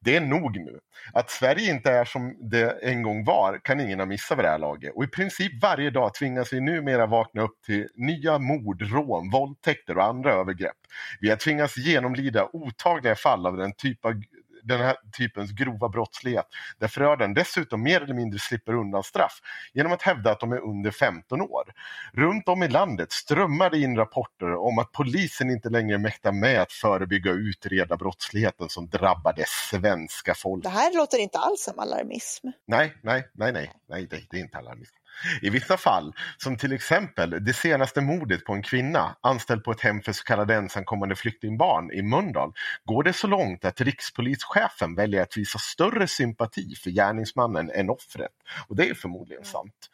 Det 0.00 0.16
är 0.16 0.20
nog 0.20 0.56
nu. 0.56 0.80
Att 1.12 1.30
Sverige 1.30 1.70
inte 1.70 1.90
är 1.90 2.04
som 2.04 2.36
det 2.50 2.70
en 2.82 3.02
gång 3.02 3.24
var 3.24 3.60
kan 3.64 3.80
ingen 3.80 3.98
ha 3.98 4.06
missat 4.06 4.38
vid 4.38 4.44
det 4.44 4.48
här 4.48 4.58
laget. 4.58 4.92
Och 4.94 5.04
i 5.04 5.06
princip 5.06 5.62
varje 5.62 5.90
dag 5.90 6.14
tvingas 6.14 6.52
vi 6.52 6.60
numera 6.60 7.06
vakna 7.06 7.42
upp 7.42 7.62
till 7.66 7.88
nya 7.94 8.38
mord, 8.38 8.82
rån, 8.82 9.30
våldtäkter 9.30 9.98
och 9.98 10.04
andra 10.04 10.32
övergrepp. 10.32 10.76
Vi 11.20 11.30
har 11.30 11.36
tvingats 11.36 11.76
genomlida 11.76 12.48
otaliga 12.52 13.14
fall 13.14 13.46
av 13.46 13.56
den, 13.56 13.72
typ 13.72 14.04
av, 14.04 14.22
den 14.68 14.80
här 14.80 14.96
typens 15.18 15.52
grova 15.52 15.88
brottslighet 15.88 16.46
där 16.78 16.88
förövaren 16.88 17.34
dessutom 17.34 17.82
mer 17.82 18.00
eller 18.00 18.14
mindre 18.14 18.38
slipper 18.38 18.74
undan 18.74 19.02
straff 19.02 19.40
genom 19.72 19.92
att 19.92 20.02
hävda 20.02 20.30
att 20.30 20.40
de 20.40 20.52
är 20.52 20.60
under 20.60 20.90
15 20.90 21.40
år. 21.40 21.72
Runt 22.12 22.48
om 22.48 22.62
i 22.62 22.68
landet 22.68 23.12
strömmar 23.12 23.70
det 23.70 23.78
in 23.78 23.96
rapporter 23.96 24.54
om 24.54 24.78
att 24.78 24.92
polisen 24.92 25.50
inte 25.50 25.68
längre 25.68 25.98
mäktar 25.98 26.32
med 26.32 26.60
att 26.60 26.72
förebygga 26.72 27.30
och 27.30 27.36
utreda 27.36 27.96
brottsligheten 27.96 28.68
som 28.68 28.88
drabbar 28.88 29.32
det 29.32 29.48
svenska 29.48 30.34
folket. 30.34 30.72
Det 30.72 30.78
här 30.78 30.96
låter 30.96 31.18
inte 31.18 31.38
alls 31.38 31.62
som 31.62 31.78
alarmism. 31.78 32.46
Nej, 32.66 32.94
nej, 33.02 33.28
nej, 33.34 33.52
nej, 33.52 33.72
nej, 33.88 34.06
det, 34.10 34.20
det 34.30 34.36
är 34.36 34.40
inte 34.40 34.58
alarmism. 34.58 34.94
I 35.42 35.50
vissa 35.50 35.76
fall, 35.76 36.14
som 36.36 36.56
till 36.56 36.72
exempel 36.72 37.44
det 37.44 37.52
senaste 37.52 38.00
mordet 38.00 38.44
på 38.44 38.52
en 38.52 38.62
kvinna 38.62 39.16
anställd 39.20 39.64
på 39.64 39.70
ett 39.70 39.80
hem 39.80 40.02
för 40.02 40.12
så 40.12 40.24
kallade 40.24 40.54
ensamkommande 40.54 41.16
flyktingbarn 41.16 41.92
i 41.92 42.02
Mölndal, 42.02 42.52
går 42.84 43.02
det 43.02 43.12
så 43.12 43.26
långt 43.26 43.64
att 43.64 43.80
rikspolischefen 43.80 44.94
väljer 44.94 45.22
att 45.22 45.36
visa 45.36 45.58
större 45.58 46.06
sympati 46.06 46.74
för 46.74 46.90
gärningsmannen 46.90 47.70
än 47.70 47.90
offret. 47.90 48.30
Och 48.68 48.76
det 48.76 48.88
är 48.88 48.94
förmodligen 48.94 49.44
sant. 49.44 49.90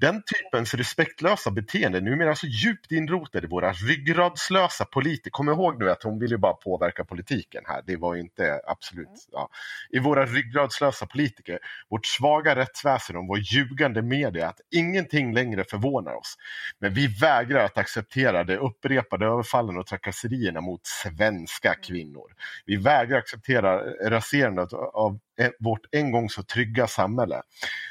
Den 0.00 0.22
typens 0.22 0.74
respektlösa 0.74 1.50
beteende 1.50 1.98
är 1.98 2.02
numera 2.02 2.34
så 2.34 2.46
djupt 2.46 2.92
inrotade 2.92 3.46
i 3.46 3.50
våra 3.50 3.72
ryggradslösa 3.72 4.84
politiker. 4.84 5.30
Kom 5.30 5.48
ihåg 5.48 5.78
nu 5.78 5.90
att 5.90 6.02
hon 6.02 6.18
vill 6.18 6.30
ju 6.30 6.38
bara 6.38 6.52
påverka 6.52 7.04
politiken 7.04 7.62
här. 7.66 7.82
Det 7.86 7.96
var 7.96 8.14
ju 8.14 8.20
inte 8.20 8.60
absolut... 8.66 9.28
Ja. 9.32 9.48
I 9.90 9.98
våra 9.98 10.26
ryggradslösa 10.26 11.06
politiker, 11.06 11.58
vårt 11.88 12.06
svaga 12.06 12.56
rättsväsen 12.56 13.16
och 13.16 13.26
vår 13.26 13.38
ljugande 13.38 14.02
media 14.02 14.48
att 14.48 14.60
ingenting 14.70 15.34
längre 15.34 15.64
förvånar 15.64 16.14
oss. 16.14 16.34
Men 16.78 16.94
vi 16.94 17.06
vägrar 17.06 17.64
att 17.64 17.78
acceptera 17.78 18.44
de 18.44 18.56
upprepade 18.56 19.26
överfallen 19.26 19.78
och 19.78 19.86
trakasserierna 19.86 20.60
mot 20.60 20.80
svenska 20.86 21.74
kvinnor. 21.74 22.32
Vi 22.66 22.76
vägrar 22.76 23.18
acceptera 23.18 23.80
raserandet 24.10 24.72
av 24.72 25.18
eh, 25.40 25.50
vårt 25.60 25.86
en 25.90 26.10
gång 26.12 26.30
så 26.30 26.42
trygga 26.42 26.86
samhälle. 26.86 27.42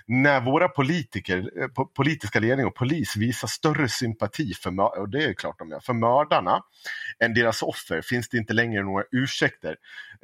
När 0.08 0.42
våra 0.42 0.68
politiker, 0.70 1.38
eh, 1.38 1.68
po- 1.68 1.94
politiska 1.96 2.40
ledning 2.40 2.66
och 2.66 2.76
polis 2.76 3.16
visar 3.16 3.48
större 3.48 3.90
sympati 3.90 4.54
för, 4.54 5.00
och 5.00 5.10
det 5.10 5.24
är 5.24 5.34
klart 5.34 5.60
de 5.60 5.70
gör, 5.70 5.80
för 5.80 5.94
mördarna 5.94 6.62
än 7.24 7.34
deras 7.34 7.62
offer 7.62 8.02
finns 8.02 8.30
det 8.30 8.38
inte 8.38 8.54
längre 8.54 8.84
några 8.84 9.04
ursäkter 9.12 9.76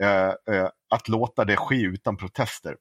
eh, 0.02 0.56
eh, 0.56 0.70
att 0.89 1.08
låta 1.08 1.45
det 1.45 1.56
ske 1.56 1.82
utan 1.82 2.18
protester. 2.18 2.76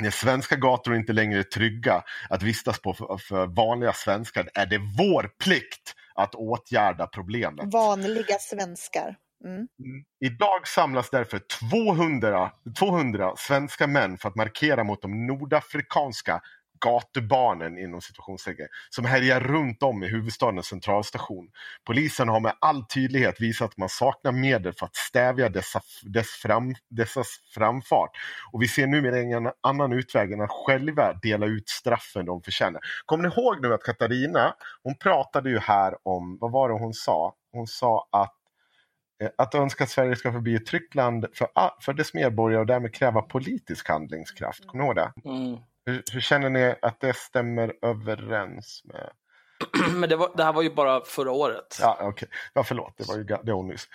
När 0.00 0.10
svenska 0.10 0.56
gator 0.56 0.94
inte 0.94 1.12
längre 1.12 1.38
är 1.38 1.42
trygga 1.42 2.02
att 2.30 2.42
vistas 2.42 2.80
på 2.80 2.94
för, 2.94 3.18
för 3.18 3.46
vanliga 3.46 3.92
svenskar 3.92 4.50
är 4.54 4.66
det 4.66 4.78
vår 4.78 5.30
plikt 5.44 5.94
att 6.14 6.34
åtgärda 6.34 7.06
problemet. 7.06 7.72
Vanliga 7.72 8.38
svenskar. 8.40 9.16
Mm. 9.44 9.68
Idag 10.20 10.68
samlas 10.68 11.10
därför 11.10 11.40
200, 11.70 12.50
200 12.78 13.32
svenska 13.36 13.86
män 13.86 14.18
för 14.18 14.28
att 14.28 14.36
markera 14.36 14.84
mot 14.84 15.02
de 15.02 15.26
nordafrikanska 15.26 16.40
gatubarnen 16.82 17.78
inom 17.78 18.00
situationstecken 18.00 18.66
som 18.90 19.04
härjar 19.04 19.40
runt 19.40 19.82
om 19.82 20.02
i 20.02 20.08
huvudstadens 20.08 20.66
centralstation. 20.66 21.50
Polisen 21.84 22.28
har 22.28 22.40
med 22.40 22.52
all 22.60 22.84
tydlighet 22.84 23.40
visat 23.40 23.70
att 23.70 23.76
man 23.76 23.88
saknar 23.88 24.32
medel 24.32 24.72
för 24.72 24.86
att 24.86 24.96
stävja 24.96 25.48
dessa, 25.48 25.80
dess 26.02 26.28
fram, 26.30 26.74
dessas 26.88 27.26
framfart. 27.54 28.10
Och 28.52 28.62
vi 28.62 28.68
ser 28.68 28.86
numera 28.86 29.20
ingen 29.20 29.50
annan 29.60 29.92
utväg 29.92 30.32
än 30.32 30.40
att 30.40 30.50
själva 30.50 31.12
dela 31.12 31.46
ut 31.46 31.68
straffen 31.68 32.26
de 32.26 32.42
förtjänar. 32.42 32.80
Kommer 33.06 33.28
ni 33.28 33.34
ihåg 33.34 33.62
nu 33.62 33.74
att 33.74 33.82
Katarina, 33.82 34.54
hon 34.82 34.94
pratade 34.94 35.50
ju 35.50 35.58
här 35.58 35.94
om, 36.02 36.38
vad 36.40 36.52
var 36.52 36.68
det 36.68 36.74
hon 36.74 36.94
sa? 36.94 37.34
Hon 37.52 37.66
sa 37.66 38.08
att 38.12 38.34
eh, 39.22 39.30
att 39.38 39.54
önska 39.54 39.84
att 39.84 39.90
Sverige 39.90 40.16
ska 40.16 40.32
förbli 40.32 40.54
ett 40.54 40.66
tryggt 40.66 40.94
land 40.94 41.26
för, 41.34 41.48
för 41.80 41.92
dess 41.92 42.14
medborgare 42.14 42.60
och 42.60 42.66
därmed 42.66 42.94
kräva 42.94 43.22
politisk 43.22 43.88
handlingskraft. 43.88 44.66
Kommer 44.66 44.84
ni 44.84 44.88
ihåg 44.88 44.96
det? 44.96 45.12
Mm. 45.24 45.58
Hur, 45.86 46.02
hur 46.12 46.20
känner 46.20 46.50
ni 46.50 46.76
att 46.82 47.00
det 47.00 47.16
stämmer 47.16 47.74
överens 47.82 48.82
med... 48.84 49.12
Men 49.94 50.08
det, 50.08 50.16
var, 50.16 50.30
det 50.36 50.44
här 50.44 50.52
var 50.52 50.62
ju 50.62 50.74
bara 50.74 51.00
förra 51.04 51.30
året. 51.30 51.78
Ja, 51.80 51.96
okej. 52.00 52.28
Ja, 52.54 52.64
förlåt, 52.64 52.94
det 52.96 53.08
var 53.08 53.16
ju 53.16 53.24
det 53.24 53.52
var 53.52 53.62
nyss. 53.62 53.88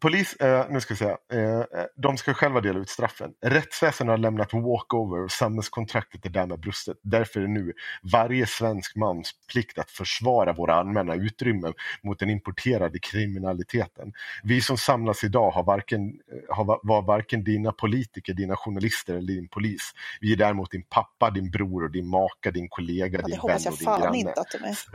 Polis, 0.00 0.34
eh, 0.36 0.66
nu 0.70 0.80
ska 0.80 0.92
jag 0.92 0.98
säga, 0.98 1.16
eh, 1.32 1.58
eh, 1.60 1.64
de 1.96 2.16
ska 2.16 2.34
själva 2.34 2.60
dela 2.60 2.78
ut 2.78 2.88
straffen. 2.88 3.30
Rättsväsendet 3.46 4.12
har 4.12 4.18
lämnat 4.18 4.52
walkover 4.52 5.24
och 5.24 5.30
samhällskontraktet 5.32 6.24
är 6.26 6.30
därmed 6.30 6.60
brustet. 6.60 6.96
Därför 7.02 7.40
är 7.40 7.44
det 7.44 7.50
nu 7.52 7.72
varje 8.12 8.46
svensk 8.46 8.96
mans 8.96 9.32
plikt 9.52 9.78
att 9.78 9.90
försvara 9.90 10.52
våra 10.52 10.74
allmänna 10.74 11.14
utrymmen 11.14 11.72
mot 12.02 12.18
den 12.18 12.30
importerade 12.30 12.98
kriminaliteten. 12.98 14.12
Vi 14.42 14.60
som 14.60 14.76
samlas 14.78 15.24
idag 15.24 15.50
har 15.50 15.62
varken, 15.64 16.00
eh, 16.08 16.56
har, 16.56 16.64
va- 16.64 16.80
var 16.82 17.02
varken 17.02 17.44
dina 17.44 17.72
politiker, 17.72 18.34
dina 18.34 18.56
journalister 18.56 19.14
eller 19.14 19.26
din 19.26 19.48
polis. 19.48 19.92
Vi 20.20 20.32
är 20.32 20.36
däremot 20.36 20.70
din 20.70 20.82
pappa, 20.82 21.30
din 21.30 21.50
bror 21.50 21.84
och 21.84 21.90
din 21.90 22.06
maka, 22.06 22.50
din 22.50 22.68
kollega, 22.68 23.18
Ja, 23.22 23.26
din 23.26 23.40
vän 23.46 23.58
jag 23.64 23.72
och 23.72 23.78
din 23.78 23.86
granne. 24.02 24.34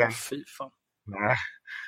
Inte 0.06 0.16
att 0.16 0.30
de 0.30 0.36
är. 0.36 0.40
Sven- 0.40 0.40
Fy 0.40 0.46
fan. 0.46 0.72
Nej. 1.06 1.36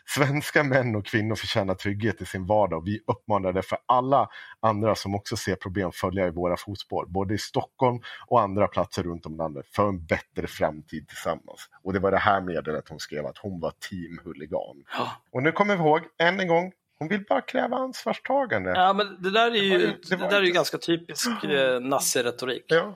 Svenska 0.06 0.64
män 0.64 0.96
och 0.96 1.06
kvinnor 1.06 1.36
förtjänar 1.36 1.76
trygghet 1.76 2.22
i 2.22 2.26
sin 2.26 2.46
vardag 2.46 2.78
och 2.80 2.88
vi 2.88 3.00
uppmanar 3.08 3.54
därför 3.54 3.78
alla 3.86 4.30
andra 4.60 4.96
som 4.96 5.16
också 5.16 5.38
ser 5.38 5.56
problem 5.56 5.92
följa 5.92 6.28
i 6.28 6.30
våra 6.32 6.58
fotspår, 6.58 7.06
både 7.06 7.34
i 7.34 7.38
Stockholm 7.38 8.00
och 8.28 8.42
andra 8.42 8.68
platser 8.68 9.04
runt 9.04 9.26
om 9.26 9.34
i 9.34 9.38
landet, 9.38 9.66
för 9.72 9.88
en 9.90 10.06
bättre 10.06 10.48
framtid 10.48 11.08
tillsammans. 11.08 11.70
Och 11.84 11.94
det 11.94 12.00
var 12.00 12.12
det 12.12 12.18
här 12.18 12.42
meddelandet 12.42 12.90
hon 12.90 13.00
skrev, 13.00 13.26
att 13.26 13.38
hon 13.38 13.60
var 13.60 13.72
team 13.90 14.20
huligan. 14.24 14.84
Ja. 14.98 15.12
Och 15.32 15.44
nu 15.44 15.52
kommer 15.52 15.76
vi 15.76 15.82
ihåg, 15.84 16.02
än 16.20 16.40
en 16.40 16.48
gång, 16.48 16.72
hon 17.00 17.08
vill 17.08 17.24
bara 17.30 17.42
kräva 17.42 17.78
ansvarstagande. 17.78 18.70
Ja, 18.76 18.94
men 18.94 19.22
det 19.22 19.32
där 19.32 19.52
är 19.52 19.56
ju, 19.64 19.78
Det 19.80 19.86
det 20.10 20.16
det 20.16 20.30
där 20.30 20.42
är 20.42 20.46
ju 20.46 20.52
ganska 20.52 20.78
typisk 20.78 21.28
eh, 21.44 21.80
nazi-retorik. 21.80 22.66
Ja. 22.68 22.96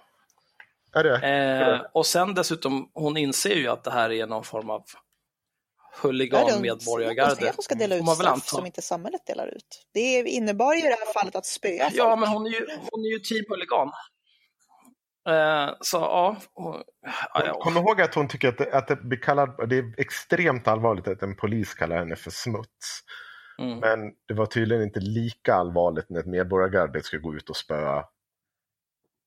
Är 0.93 1.03
det? 1.03 1.17
Eh, 1.27 1.81
och 1.93 2.05
sen 2.05 2.33
dessutom, 2.33 2.89
hon 2.93 3.17
inser 3.17 3.55
ju 3.55 3.67
att 3.67 3.83
det 3.83 3.91
här 3.91 4.11
är 4.11 4.27
någon 4.27 4.43
form 4.43 4.69
av 4.69 4.83
huligan-medborgargarde. 6.01 7.49
att 7.49 7.55
hon 7.55 7.63
ska 7.63 7.75
dela 7.75 7.95
ut 7.95 8.09
straff 8.09 8.47
som 8.47 8.65
inte 8.65 8.81
samhället 8.81 9.25
delar 9.25 9.47
ut. 9.47 9.87
Det 9.93 10.29
innebar 10.29 10.73
ju 10.73 10.79
i 10.79 10.83
det 10.83 10.97
här 11.05 11.13
fallet 11.13 11.35
att 11.35 11.45
spöa 11.45 11.89
Ja, 11.93 12.09
folk. 12.09 12.19
men 12.19 12.29
hon 12.29 12.45
är 12.45 12.49
ju, 12.49 12.67
hon 12.91 13.05
är 13.05 13.09
ju 13.09 13.19
team 13.19 13.45
huligan. 13.49 13.91
Eh, 15.29 15.75
så 15.81 15.97
ja, 15.97 16.37
hon, 16.53 16.83
ja, 17.33 17.45
ja. 17.45 17.53
Kom 17.53 17.77
ihåg 17.77 18.01
att 18.01 18.15
hon 18.15 18.27
tycker 18.27 18.47
att 18.47 18.57
det, 18.57 18.73
att 18.73 18.87
det 18.87 18.95
blir 18.95 19.19
kallad, 19.19 19.69
det 19.69 19.77
är 19.77 19.93
extremt 19.97 20.67
allvarligt 20.67 21.07
att 21.07 21.23
en 21.23 21.35
polis 21.35 21.73
kallar 21.73 21.97
henne 21.97 22.15
för 22.15 22.31
smuts. 22.31 22.99
Mm. 23.59 23.79
Men 23.79 23.99
det 24.27 24.33
var 24.33 24.45
tydligen 24.45 24.83
inte 24.83 24.99
lika 24.99 25.53
allvarligt 25.53 26.09
när 26.09 26.19
ett 26.19 26.25
medborgargarde 26.25 27.03
ska 27.03 27.17
gå 27.17 27.35
ut 27.35 27.49
och 27.49 27.57
spöa 27.57 28.05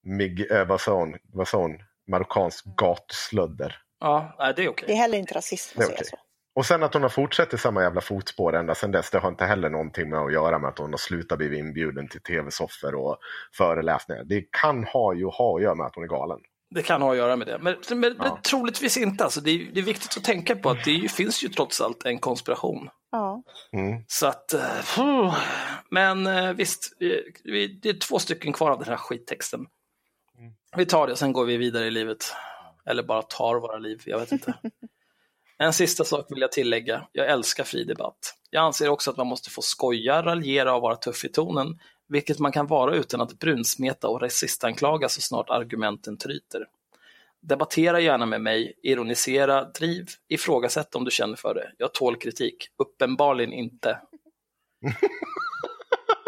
mig, 0.02 0.46
eh, 0.50 0.66
vad 0.66 0.80
sa 0.80 0.92
hon, 0.94 1.16
vad 1.22 1.48
sa 1.48 1.58
hon, 1.58 1.78
marockansk 2.10 2.64
gatuslödder. 2.64 3.78
ja 4.00 4.36
nej, 4.38 4.52
det 4.56 4.64
är 4.64 4.68
okej. 4.68 4.86
Det 4.86 4.92
är 4.92 4.96
heller 4.96 5.18
inte 5.18 5.34
rasism 5.34 5.80
att 5.80 5.86
säga 5.86 6.04
så. 6.04 6.16
Och 6.54 6.66
sen 6.66 6.82
att 6.82 6.94
hon 6.94 7.02
har 7.02 7.08
fortsatt 7.10 7.54
i 7.54 7.58
samma 7.58 7.82
jävla 7.82 8.00
fotspår 8.00 8.52
ända 8.56 8.74
sedan 8.74 8.90
dess, 8.92 9.10
det 9.10 9.18
har 9.18 9.28
inte 9.28 9.44
heller 9.44 9.70
någonting 9.70 10.10
med 10.10 10.18
att 10.18 10.32
göra 10.32 10.58
med 10.58 10.68
att 10.68 10.78
hon 10.78 10.90
har 10.90 10.98
slutat 10.98 11.38
bli 11.38 11.58
inbjuden 11.58 12.08
till 12.08 12.22
tv-soffor 12.22 12.94
och 12.94 13.18
föreläsningar. 13.56 14.24
Det 14.24 14.44
kan 14.50 14.84
ha 14.84 15.14
ju 15.14 15.26
ha 15.26 15.56
att 15.56 15.62
göra 15.62 15.74
med 15.74 15.86
att 15.86 15.94
hon 15.94 16.04
är 16.04 16.08
galen. 16.08 16.38
Det 16.74 16.82
kan 16.82 17.02
ha 17.02 17.10
att 17.10 17.16
göra 17.16 17.36
med 17.36 17.46
det. 17.46 17.58
Men, 17.58 17.76
men, 17.90 18.00
men 18.00 18.16
Ja. 18.18 18.38
troligtvis 18.50 18.96
inte. 18.96 19.24
Alltså, 19.24 19.40
det, 19.40 19.50
är, 19.50 19.70
det 19.74 19.80
är 19.80 19.84
viktigt 19.84 20.16
att 20.16 20.24
tänka 20.24 20.56
på 20.56 20.70
att 20.70 20.84
det 20.84 20.90
är 20.90 20.94
ju, 20.94 21.08
finns 21.08 21.44
ju 21.44 21.48
trots 21.48 21.80
allt 21.80 22.04
en 22.04 22.18
konspiration. 22.18 22.88
Ja. 23.10 23.42
Mm. 23.72 24.04
Så 24.06 24.26
att, 24.26 24.52
eh, 24.54 24.60
puh. 24.96 25.34
men 25.90 26.26
eh, 26.26 26.52
visst, 26.52 26.96
vi, 26.98 27.32
vi, 27.44 27.66
det 27.66 27.88
är 27.88 27.98
två 27.98 28.18
stycken 28.18 28.52
kvar 28.52 28.70
av 28.70 28.78
den 28.78 28.88
här 28.88 28.96
skittexten. 28.96 29.60
Mm. 30.38 30.52
Vi 30.76 30.86
tar 30.86 31.06
det 31.06 31.12
och 31.12 31.18
sen 31.18 31.32
går 31.32 31.44
vi 31.44 31.56
vidare 31.56 31.86
i 31.86 31.90
livet. 31.90 32.34
Eller 32.86 33.02
bara 33.02 33.22
tar 33.22 33.54
våra 33.60 33.78
liv, 33.78 34.02
jag 34.06 34.18
vet 34.18 34.32
inte. 34.32 34.54
En 35.62 35.72
sista 35.72 36.04
sak 36.04 36.26
vill 36.30 36.40
jag 36.40 36.52
tillägga. 36.52 37.06
Jag 37.12 37.30
älskar 37.30 37.64
fri 37.64 37.84
debatt. 37.84 38.34
Jag 38.50 38.64
anser 38.64 38.88
också 38.88 39.10
att 39.10 39.16
man 39.16 39.26
måste 39.26 39.50
få 39.50 39.62
skoja, 39.62 40.22
raljera 40.22 40.74
och 40.74 40.82
vara 40.82 40.96
tuff 40.96 41.24
i 41.24 41.28
tonen, 41.28 41.78
vilket 42.08 42.38
man 42.38 42.52
kan 42.52 42.66
vara 42.66 42.94
utan 42.94 43.20
att 43.20 43.38
brunsmeta 43.38 44.08
och 44.08 44.20
rasistanklaga 44.20 45.08
så 45.08 45.20
snart 45.20 45.50
argumenten 45.50 46.18
tryter. 46.18 46.66
Debattera 47.40 48.00
gärna 48.00 48.26
med 48.26 48.40
mig, 48.40 48.78
ironisera, 48.82 49.64
driv, 49.64 50.06
ifrågasätt 50.28 50.94
om 50.94 51.04
du 51.04 51.10
känner 51.10 51.36
för 51.36 51.54
det. 51.54 51.72
Jag 51.78 51.94
tål 51.94 52.16
kritik, 52.16 52.68
uppenbarligen 52.78 53.52
inte. 53.52 53.98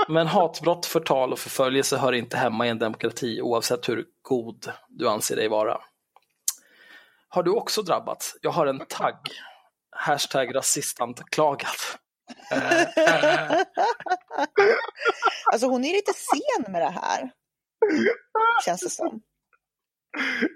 Men 0.09 0.27
hatbrott, 0.27 0.87
förtal 0.87 1.33
och 1.33 1.39
förföljelse 1.39 1.97
hör 1.97 2.13
inte 2.13 2.37
hemma 2.37 2.67
i 2.67 2.71
en 2.71 2.79
demokrati 2.79 3.41
oavsett 3.43 3.89
hur 3.89 4.05
god 4.23 4.73
du 4.89 5.09
anser 5.09 5.37
dig 5.37 5.49
vara. 5.49 5.81
Har 7.35 7.43
du 7.43 7.51
också 7.51 7.83
drabbats? 7.83 8.37
Jag 8.41 8.51
har 8.51 8.67
en 8.67 8.87
tagg. 8.89 9.17
Hashtag 9.97 10.55
rasistanklagad. 10.55 11.69
Alltså 15.53 15.67
hon 15.67 15.85
är 15.85 15.93
lite 15.93 16.13
sen 16.13 16.73
med 16.73 16.83
det 16.83 16.91
här. 16.91 17.31
Känns 18.65 18.81
det 18.81 18.91
som. 18.91 19.23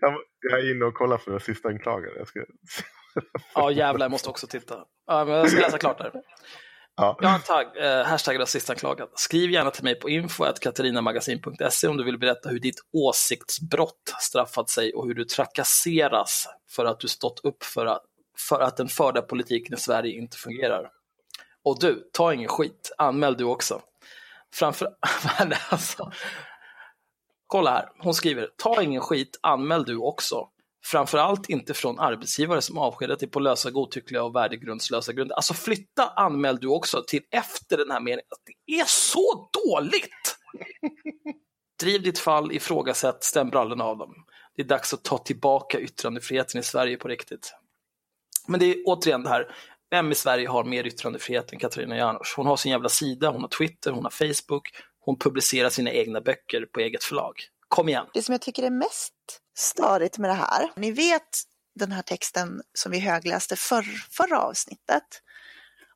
Jag, 0.01 0.15
jag 0.51 0.61
är 0.61 0.71
inne 0.75 0.85
och 0.85 0.95
kollar 0.95 1.19
för 1.19 1.31
rasistanklagare. 1.31 2.19
Jag 2.19 2.29
ska... 2.29 2.45
Ja 3.55 3.71
jävlar, 3.71 4.05
jag 4.05 4.11
måste 4.11 4.31
också 4.31 4.47
titta. 4.47 4.85
Ja, 5.07 5.25
men 5.25 5.35
jag 5.35 5.51
ska 5.51 5.61
läsa 5.61 5.79
klart 5.79 5.99
där 5.99 6.13
ja. 6.99 7.17
Jag 7.21 7.29
har 7.29 7.35
en 7.35 7.43
tagg, 7.43 7.67
eh, 7.77 8.05
hashtag 8.05 8.39
rasistanklagad. 8.39 9.09
Skriv 9.15 9.51
gärna 9.51 9.71
till 9.71 9.85
mig 9.85 9.95
på 9.95 10.11
info.katarinamagasin.se 10.11 11.89
om 11.89 11.97
du 11.97 12.05
vill 12.05 12.19
berätta 12.19 12.49
hur 12.49 12.61
ditt 12.61 12.81
åsiktsbrott 12.93 14.15
straffat 14.21 14.71
sig 14.71 14.95
och 14.95 15.07
hur 15.07 15.15
du 15.15 15.25
trakasseras 15.25 16.49
för 16.71 16.85
att 16.85 17.01
du 17.01 17.09
stått 17.09 17.41
upp 17.45 17.65
för 17.65 17.87
att, 17.87 18.03
för 18.49 18.61
att 18.61 18.77
den 18.77 18.89
förda 18.89 19.23
politiken 19.23 19.75
i 19.75 19.81
Sverige 19.81 20.19
inte 20.19 20.37
fungerar. 20.37 20.91
Och 21.65 21.81
du, 21.81 22.11
ta 22.13 22.35
ingen 22.35 22.49
skit, 22.49 22.93
anmäl 22.99 23.37
du 23.37 23.45
också. 23.45 23.81
Framför... 24.55 24.89
Alltså... 25.71 26.13
Kolla 27.47 27.71
här, 27.71 27.89
hon 27.99 28.15
skriver, 28.15 28.49
ta 28.57 28.83
ingen 28.83 29.01
skit, 29.01 29.39
anmäl 29.43 29.85
du 29.85 29.97
också. 29.97 30.49
Framförallt 30.91 31.49
inte 31.49 31.75
från 31.75 31.99
arbetsgivare 31.99 32.63
som 32.63 32.79
avskedat 32.79 33.21
dig 33.21 33.31
på 33.31 33.41
lösa, 33.41 33.71
godtyckliga 33.71 34.23
och 34.23 34.35
värdegrundslösa 34.35 35.13
grunder. 35.13 35.37
Alltså 35.37 35.55
flytta 35.55 36.09
anmäl 36.17 36.59
du 36.59 36.69
också 36.69 37.05
till 37.07 37.23
efter 37.31 37.77
den 37.77 37.91
här 37.91 38.01
meningen. 38.01 38.25
Det 38.67 38.73
är 38.73 38.85
så 38.85 39.51
dåligt! 39.65 40.39
Driv 41.81 42.03
ditt 42.03 42.19
fall, 42.19 42.53
ifrågasätt, 42.53 43.25
stäm 43.25 43.51
brallorna 43.51 43.85
av 43.85 43.99
dem. 43.99 44.15
Det 44.57 44.63
är 44.63 44.67
dags 44.67 44.95
att 44.95 45.05
ta 45.05 45.19
tillbaka 45.19 45.81
yttrandefriheten 45.81 46.61
i 46.61 46.63
Sverige 46.63 46.97
på 46.97 47.09
riktigt. 47.09 47.55
Men 48.47 48.61
det 48.61 48.67
är 48.67 48.77
återigen 48.87 49.23
det 49.23 49.29
här, 49.29 49.55
vem 49.91 50.13
i 50.13 50.15
Sverige 50.15 50.49
har 50.49 50.65
mer 50.65 50.87
yttrandefrihet 50.87 51.53
än 51.53 51.59
Katarina 51.59 51.97
Janouch? 51.97 52.35
Hon 52.37 52.47
har 52.47 52.57
sin 52.57 52.73
jävla 52.73 52.89
sida, 52.89 53.31
hon 53.31 53.41
har 53.41 53.49
Twitter, 53.49 53.91
hon 53.91 54.05
har 54.05 54.11
Facebook, 54.11 54.71
hon 55.01 55.19
publicerar 55.19 55.71
sina 55.71 55.91
egna 55.91 56.21
böcker 56.21 56.67
på 56.73 56.81
eget 56.81 57.05
förlag. 57.05 57.35
Kom 57.69 57.89
igen! 57.89 58.07
Det 58.15 58.23
som 58.23 58.33
jag 58.33 58.43
tycker 58.43 58.63
är 58.63 58.71
mest 58.71 59.15
störigt 59.59 60.19
med 60.19 60.31
det 60.31 60.35
här, 60.35 60.73
ni 60.77 60.91
vet 60.93 61.29
den 61.75 61.93
här 61.93 62.03
texten 62.03 62.63
som 62.75 62.93
vi 62.93 62.99
högläste 62.99 63.57
för, 63.57 63.83
förra 64.11 64.41
avsnittet 64.41 65.23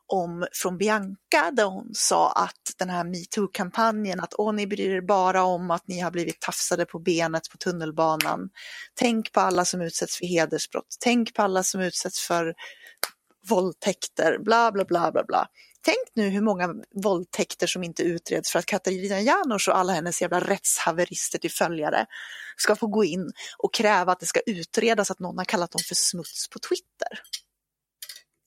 om 0.06 0.46
från 0.52 0.78
Bianca 0.78 1.50
där 1.52 1.64
hon 1.64 1.90
sa 1.94 2.32
att 2.32 2.74
den 2.78 2.90
här 2.90 3.04
metoo-kampanjen 3.04 4.20
att 4.20 4.34
åh, 4.38 4.52
ni 4.52 4.66
bryr 4.66 4.90
er 4.90 5.00
bara 5.00 5.42
om 5.42 5.70
att 5.70 5.88
ni 5.88 6.00
har 6.00 6.10
blivit 6.10 6.40
tafsade 6.40 6.86
på 6.86 6.98
benet 6.98 7.50
på 7.50 7.58
tunnelbanan. 7.58 8.50
Tänk 8.94 9.32
på 9.32 9.40
alla 9.40 9.64
som 9.64 9.80
utsätts 9.80 10.18
för 10.18 10.26
hedersbrott. 10.26 10.96
Tänk 11.00 11.34
på 11.34 11.42
alla 11.42 11.62
som 11.62 11.80
utsätts 11.80 12.20
för 12.20 12.54
våldtäkter, 13.48 14.38
bla 14.38 14.72
bla 14.72 14.84
bla 14.84 15.12
bla 15.12 15.24
bla. 15.24 15.46
Tänk 15.84 16.08
nu 16.14 16.28
hur 16.28 16.40
många 16.40 16.74
våldtäkter 16.94 17.66
som 17.66 17.82
inte 17.82 18.02
utreds 18.02 18.52
för 18.52 18.58
att 18.58 18.66
Katarina 18.66 19.20
Janouch 19.20 19.68
och 19.68 19.78
alla 19.78 19.92
hennes 19.92 20.22
jävla 20.22 20.40
rättshaverister 20.40 21.38
till 21.38 21.50
följare 21.50 22.06
ska 22.56 22.76
få 22.76 22.86
gå 22.86 23.04
in 23.04 23.32
och 23.58 23.74
kräva 23.74 24.12
att 24.12 24.20
det 24.20 24.26
ska 24.26 24.40
utredas 24.46 25.10
att 25.10 25.18
någon 25.18 25.38
har 25.38 25.44
kallat 25.44 25.70
dem 25.70 25.82
för 25.88 25.94
smuts 25.94 26.48
på 26.48 26.58
Twitter 26.58 27.20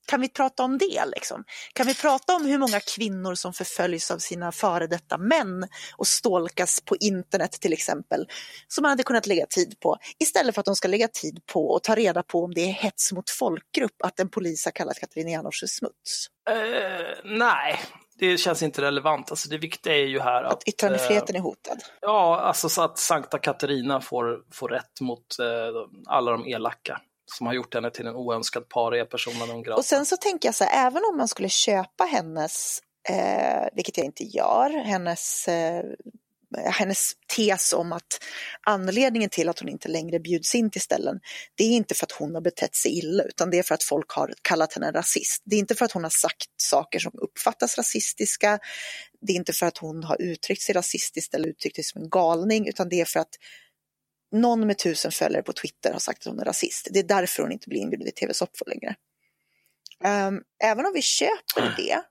kan 0.05 0.21
vi 0.21 0.29
prata 0.29 0.63
om 0.63 0.77
det? 0.77 1.05
Liksom? 1.05 1.43
Kan 1.73 1.87
vi 1.87 1.95
prata 1.95 2.35
om 2.35 2.45
hur 2.45 2.57
många 2.57 2.79
kvinnor 2.79 3.35
som 3.35 3.53
förföljs 3.53 4.11
av 4.11 4.17
sina 4.17 4.51
före 4.51 4.87
detta 4.87 5.17
män 5.17 5.67
och 5.97 6.07
stolkas 6.07 6.81
på 6.81 6.95
internet 6.95 7.51
till 7.51 7.73
exempel, 7.73 8.27
som 8.67 8.81
man 8.81 8.89
hade 8.89 9.03
kunnat 9.03 9.27
lägga 9.27 9.45
tid 9.45 9.79
på, 9.79 9.97
istället 10.19 10.55
för 10.55 10.59
att 10.59 10.65
de 10.65 10.75
ska 10.75 10.87
lägga 10.87 11.07
tid 11.07 11.45
på 11.45 11.75
att 11.75 11.83
ta 11.83 11.95
reda 11.95 12.23
på 12.23 12.43
om 12.43 12.53
det 12.53 12.61
är 12.61 12.73
hets 12.73 13.11
mot 13.11 13.29
folkgrupp, 13.29 14.01
att 14.03 14.19
en 14.19 14.29
polis 14.29 14.65
har 14.65 14.71
kallat 14.71 14.99
Katarina 14.99 15.29
Janouch 15.29 15.59
för 15.59 15.67
smuts? 15.67 16.27
Eh, 16.49 17.17
nej, 17.23 17.79
det 18.19 18.37
känns 18.37 18.63
inte 18.63 18.81
relevant. 18.81 19.31
Alltså 19.31 19.49
det 19.49 19.57
viktiga 19.57 19.95
är 19.95 20.05
ju 20.05 20.19
här 20.19 20.43
att... 20.43 20.53
Att 20.53 20.67
yttrandefriheten 20.67 21.35
eh, 21.35 21.39
är 21.39 21.43
hotad. 21.43 21.83
Ja, 22.01 22.39
alltså 22.39 22.69
så 22.69 22.81
att 22.81 22.97
Sankta 22.97 23.39
Katarina 23.39 24.01
får, 24.01 24.39
får 24.51 24.69
rätt 24.69 25.01
mot 25.01 25.39
eh, 25.39 25.45
alla 26.05 26.31
de 26.31 26.47
elaka 26.47 27.01
som 27.25 27.47
har 27.47 27.53
gjort 27.53 27.73
henne 27.73 27.91
till 27.91 28.07
en 28.07 28.15
oönskad 28.15 28.69
paria 28.69 29.05
persona 29.05 29.45
non 29.45 29.63
grata. 29.63 29.77
Och 29.77 29.85
sen 29.85 30.05
så 30.05 30.17
tänker 30.17 30.47
jag 30.47 30.55
så 30.55 30.63
här, 30.63 30.87
även 30.87 31.03
om 31.11 31.17
man 31.17 31.27
skulle 31.27 31.49
köpa 31.49 32.03
hennes, 32.03 32.79
eh, 33.09 33.67
vilket 33.75 33.97
jag 33.97 34.05
inte 34.05 34.23
gör, 34.23 34.69
hennes, 34.69 35.47
eh, 35.47 35.83
hennes 36.65 37.11
tes 37.35 37.73
om 37.73 37.91
att 37.91 38.23
anledningen 38.65 39.29
till 39.29 39.49
att 39.49 39.59
hon 39.59 39.69
inte 39.69 39.87
längre 39.87 40.19
bjuds 40.19 40.55
in 40.55 40.71
till 40.71 40.81
ställen, 40.81 41.19
det 41.55 41.63
är 41.63 41.71
inte 41.71 41.95
för 41.95 42.05
att 42.05 42.11
hon 42.11 42.35
har 42.35 42.41
betett 42.41 42.75
sig 42.75 42.97
illa, 42.97 43.23
utan 43.23 43.49
det 43.49 43.59
är 43.59 43.63
för 43.63 43.75
att 43.75 43.83
folk 43.83 44.11
har 44.11 44.33
kallat 44.41 44.73
henne 44.73 44.91
rasist. 44.91 45.43
Det 45.45 45.55
är 45.55 45.59
inte 45.59 45.75
för 45.75 45.85
att 45.85 45.91
hon 45.91 46.03
har 46.03 46.09
sagt 46.09 46.49
saker 46.57 46.99
som 46.99 47.11
uppfattas 47.15 47.77
rasistiska, 47.77 48.59
det 49.21 49.33
är 49.33 49.35
inte 49.35 49.53
för 49.53 49.65
att 49.65 49.77
hon 49.77 50.03
har 50.03 50.21
uttryckt 50.21 50.61
sig 50.61 50.75
rasistiskt 50.75 51.33
eller 51.33 51.49
uttryckt 51.49 51.75
sig 51.75 51.83
som 51.83 52.01
en 52.01 52.09
galning, 52.09 52.67
utan 52.67 52.89
det 52.89 53.01
är 53.01 53.05
för 53.05 53.19
att 53.19 53.35
någon 54.31 54.67
med 54.67 54.77
tusen 54.77 55.11
följare 55.11 55.43
på 55.43 55.53
Twitter 55.53 55.91
har 55.91 55.99
sagt 55.99 56.19
att 56.27 56.31
hon 56.31 56.39
är 56.39 56.45
rasist. 56.45 56.87
Det 56.91 56.99
är 56.99 57.03
därför 57.03 57.43
hon 57.43 57.51
inte 57.51 57.69
blir 57.69 57.79
inbjuden 57.79 58.07
i 58.07 58.11
tv-soffor 58.11 58.65
längre. 58.65 58.95
Um, 60.27 60.41
även 60.63 60.85
om 60.85 60.93
vi 60.93 61.01
köper 61.01 61.73
det, 61.77 62.01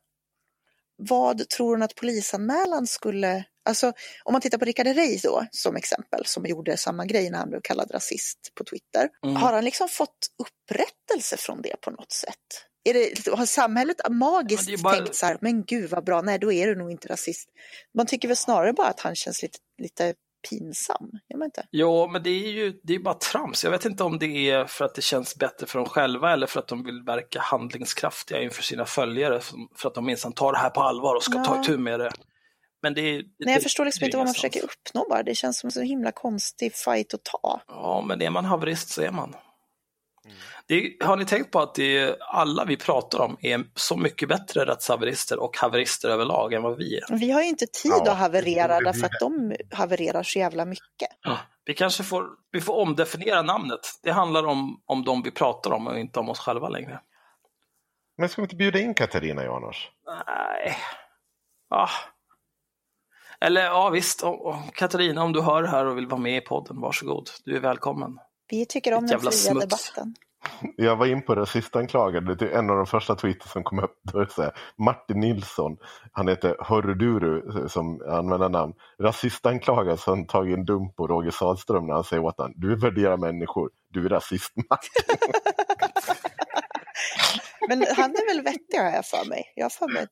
vad 0.96 1.48
tror 1.48 1.70
hon 1.70 1.82
att 1.82 1.94
polisanmälan 1.94 2.86
skulle... 2.86 3.44
Alltså 3.66 3.92
om 4.24 4.32
man 4.32 4.40
tittar 4.40 4.58
på 4.58 4.64
Rickard 4.64 4.86
Herrey 4.86 5.18
då 5.22 5.46
som 5.50 5.76
exempel, 5.76 6.26
som 6.26 6.46
gjorde 6.46 6.76
samma 6.76 7.04
grej 7.06 7.30
när 7.30 7.38
han 7.38 7.50
blev 7.50 7.60
kallad 7.60 7.90
rasist 7.94 8.38
på 8.54 8.64
Twitter. 8.64 9.08
Mm. 9.24 9.36
Har 9.36 9.52
han 9.52 9.64
liksom 9.64 9.88
fått 9.88 10.18
upprättelse 10.38 11.36
från 11.36 11.62
det 11.62 11.80
på 11.80 11.90
något 11.90 12.12
sätt? 12.12 12.38
Är 12.84 12.94
det, 12.94 13.30
har 13.36 13.46
samhället 13.46 13.96
magiskt 14.10 14.68
Ja, 14.68 14.78
bara- 14.82 14.94
tänkt 14.94 15.14
så 15.14 15.26
här, 15.26 15.38
men 15.40 15.64
gud 15.64 15.90
vad 15.90 16.04
bra, 16.04 16.22
nej 16.22 16.38
då 16.38 16.52
är 16.52 16.66
du 16.66 16.74
nog 16.76 16.90
inte 16.90 17.08
rasist. 17.08 17.48
Man 17.94 18.06
tycker 18.06 18.28
väl 18.28 18.36
snarare 18.36 18.72
bara 18.72 18.88
att 18.88 19.00
han 19.00 19.14
känns 19.16 19.42
lite, 19.42 19.58
lite 19.82 20.14
pinsam, 20.50 21.10
man 21.34 21.44
inte? 21.44 21.66
Jo, 21.70 22.08
men 22.08 22.22
det 22.22 22.30
är 22.30 22.50
ju 22.52 22.80
det 22.82 22.94
är 22.94 22.98
bara 22.98 23.14
trams. 23.14 23.64
Jag 23.64 23.70
vet 23.70 23.84
inte 23.84 24.04
om 24.04 24.18
det 24.18 24.50
är 24.50 24.64
för 24.64 24.84
att 24.84 24.94
det 24.94 25.02
känns 25.02 25.36
bättre 25.36 25.66
för 25.66 25.78
dem 25.78 25.88
själva 25.88 26.32
eller 26.32 26.46
för 26.46 26.60
att 26.60 26.68
de 26.68 26.84
vill 26.84 27.02
verka 27.06 27.40
handlingskraftiga 27.40 28.42
inför 28.42 28.62
sina 28.62 28.84
följare. 28.84 29.40
För 29.76 29.88
att 29.88 29.94
de 29.94 30.04
minsann 30.06 30.32
tar 30.32 30.52
det 30.52 30.58
här 30.58 30.70
på 30.70 30.80
allvar 30.80 31.14
och 31.14 31.22
ska 31.22 31.44
ta 31.44 31.54
Ja. 31.56 31.62
itu 31.62 31.78
med 31.78 32.00
det. 32.00 32.10
Men 32.82 32.94
det 32.94 33.00
är... 33.00 33.12
Nej, 33.14 33.24
det- 33.38 33.52
jag 33.52 33.62
förstår 33.62 33.84
liksom 33.84 34.04
inte 34.04 34.16
vad 34.16 34.26
man 34.26 34.34
försöker 34.34 34.60
uppnå 34.64 35.06
bara. 35.10 35.22
Det 35.22 35.34
känns 35.34 35.58
som 35.58 35.66
en 35.68 35.72
så 35.72 35.80
himla 35.80 36.12
konstig 36.12 36.74
fight 36.74 37.14
att 37.14 37.24
ta. 37.24 37.60
Ja, 37.68 38.04
men 38.08 38.22
är 38.22 38.30
man 38.30 38.44
haverist 38.44 38.88
så 38.88 39.02
är 39.02 39.10
man. 39.10 39.34
Det 40.66 40.96
har 41.00 41.16
ni 41.16 41.24
tänkt 41.24 41.50
på 41.50 41.60
att 41.60 41.74
det 41.74 42.16
alla 42.20 42.64
vi 42.64 42.76
pratar 42.76 43.20
om 43.20 43.36
är 43.40 43.64
så 43.74 43.96
mycket 43.96 44.28
bättre 44.28 44.66
rättshaverister 44.66 45.38
och 45.38 45.56
haverister 45.56 46.08
överlag 46.08 46.52
än 46.52 46.62
vad 46.62 46.76
vi 46.76 46.98
är? 46.98 47.18
Vi 47.18 47.30
har 47.30 47.42
ju 47.42 47.48
inte 47.48 47.66
tid 47.66 47.92
Ja, 48.04 48.12
att 48.12 48.18
haverera 48.18 48.78
det 48.78 48.84
därför 48.84 49.06
att 49.06 49.20
de 49.20 49.56
havererar 49.72 50.22
så 50.22 50.38
jävla 50.38 50.64
mycket. 50.64 51.08
Vi 51.64 51.74
kanske 51.74 52.02
får, 52.02 52.26
vi 52.50 52.60
får 52.60 52.74
omdefiniera 52.76 53.42
namnet. 53.42 53.80
Det 54.02 54.10
handlar 54.10 54.46
om, 54.46 54.82
om 54.86 55.04
de 55.04 55.22
vi 55.22 55.30
pratar 55.30 55.70
om 55.70 55.86
och 55.86 55.98
inte 55.98 56.20
om 56.20 56.28
oss 56.28 56.38
själva 56.38 56.68
längre. 56.68 57.00
Men 58.16 58.28
ska 58.28 58.42
vi 58.42 58.44
inte 58.44 58.56
bjuda 58.56 58.78
in 58.78 58.94
Katarina 58.94 59.44
Janouch? 59.44 59.92
Nej. 60.06 60.76
Ah. 61.70 61.90
Eller 63.40 63.64
ja 63.64 63.90
visst, 63.90 64.22
Katarina 64.74 65.22
om 65.22 65.32
du 65.32 65.40
hör 65.40 65.62
det 65.62 65.68
här 65.68 65.86
och 65.86 65.96
vill 65.96 66.06
vara 66.06 66.20
med 66.20 66.36
i 66.36 66.40
podden, 66.40 66.80
varsågod. 66.80 67.30
Du 67.44 67.56
är 67.56 67.60
välkommen. 67.60 68.18
Vi 68.48 68.66
tycker 68.66 68.94
om 68.94 69.06
den 69.06 69.20
fria 69.20 69.30
smuts. 69.30 69.60
debatten. 69.60 70.14
Jag 70.76 70.96
var 70.96 71.06
in 71.06 71.22
på 71.22 71.34
rasistanklagad, 71.34 72.38
det 72.38 72.52
är 72.52 72.58
en 72.58 72.70
av 72.70 72.76
de 72.76 72.86
första 72.86 73.14
tweeten 73.14 73.48
som 73.48 73.64
kom 73.64 73.78
upp. 73.78 74.00
Då 74.12 74.18
är 74.18 74.24
det 74.36 74.42
här, 74.42 74.52
Martin 74.78 75.20
Nilsson, 75.20 75.76
han 76.12 76.28
heter 76.28 76.56
Hörruduru 76.60 77.68
som 77.68 78.02
användarnamn. 78.08 78.72
Rasistanklagad 79.00 80.00
så 80.00 80.10
han 80.10 80.26
tagit 80.26 80.58
en 80.58 80.64
dum 80.64 80.92
på 80.92 81.06
Roger 81.06 81.30
Sahlström 81.30 81.86
när 81.86 81.94
han 81.94 82.04
säger 82.04 82.24
åt 82.24 82.38
honom, 82.38 82.52
du 82.56 82.76
värderar 82.76 83.16
människor, 83.16 83.70
du 83.90 84.04
är 84.04 84.08
rasist 84.08 84.52
Martin. 84.56 85.16
Men 87.68 87.84
han 87.96 88.10
är 88.10 88.34
väl 88.34 88.44
vettig 88.44 88.78
har 88.78 88.90
jag 88.90 89.06
för 89.06 89.28
mig. 89.28 89.52
Jag 89.54 89.72
för 89.72 89.88
mig. 89.88 90.06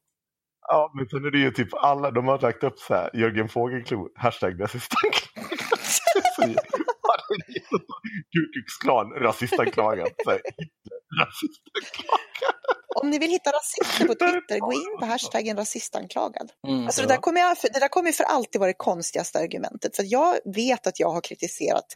Ja, 0.69 0.93
men 0.95 1.09
sen 1.09 1.25
är 1.25 1.31
det 1.31 1.39
ju 1.39 1.51
typ 1.51 1.75
alla, 1.75 2.11
de 2.11 2.29
har 2.29 2.39
lagt 2.39 2.65
upp 2.65 2.79
så 2.79 2.95
här, 2.95 3.11
Jörgen 3.15 3.49
Fågelklo, 3.49 4.09
hashtag 4.15 4.63
rasistanklagad. 4.63 6.59
Ku 8.33 8.41
Klux 8.53 8.77
Klan, 8.83 9.11
rasistanklagad. 9.11 10.09
Så 10.25 10.31
här, 10.31 10.41
Hitler, 10.45 10.99
rasistanklagad. 11.21 12.55
Om 12.95 13.11
ni 13.11 13.19
vill 13.19 13.31
hitta 13.31 13.51
rasister 13.51 14.07
på 14.07 14.15
Twitter, 14.15 14.59
gå 14.59 14.73
in 14.73 14.99
på 15.01 15.07
hashtaggen 15.07 15.57
rasistanklagad. 15.57 16.53
Mm, 16.69 16.85
Alltså 16.87 17.03
det, 17.03 17.09
där 17.09 17.17
kommer 17.17 17.41
jag, 17.41 17.57
det 17.63 17.81
där 17.81 17.89
kommer 17.89 18.09
ju 18.09 18.13
för 18.13 18.25
alltid 18.25 18.59
vara 18.59 18.69
det 18.71 18.77
konstigaste 18.79 19.39
argumentet. 19.39 19.97
För 19.97 20.05
jag 20.09 20.39
vet 20.55 20.87
att 20.87 21.01
jag 21.01 21.11
har 21.11 21.21
kritiserat 21.21 21.87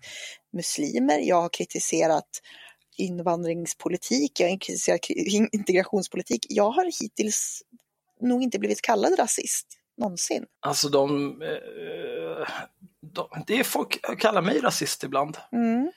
muslimer, 0.52 1.18
jag 1.18 1.40
har 1.42 1.48
kritiserat 1.48 2.28
invandringspolitik, 2.98 4.40
jag 4.40 4.48
har 4.50 4.58
kritiserat 4.60 5.00
kri- 5.00 5.48
integrationspolitik. 5.52 6.46
Jag 6.48 6.70
har 6.70 7.02
hittills 7.02 7.62
nog 8.20 8.42
inte 8.42 8.58
blivit 8.58 8.82
kallad 8.82 9.18
rasist, 9.18 9.66
någonsin. 9.96 10.46
Alltså 10.60 10.88
de, 10.88 11.42
eh, 11.42 12.48
de, 13.00 13.28
det 13.46 13.58
är 13.58 13.64
folk 13.64 14.18
kallar 14.18 14.42
mig 14.42 14.60
rasist 14.60 15.04
ibland. 15.04 15.36
Mm, 15.52 15.92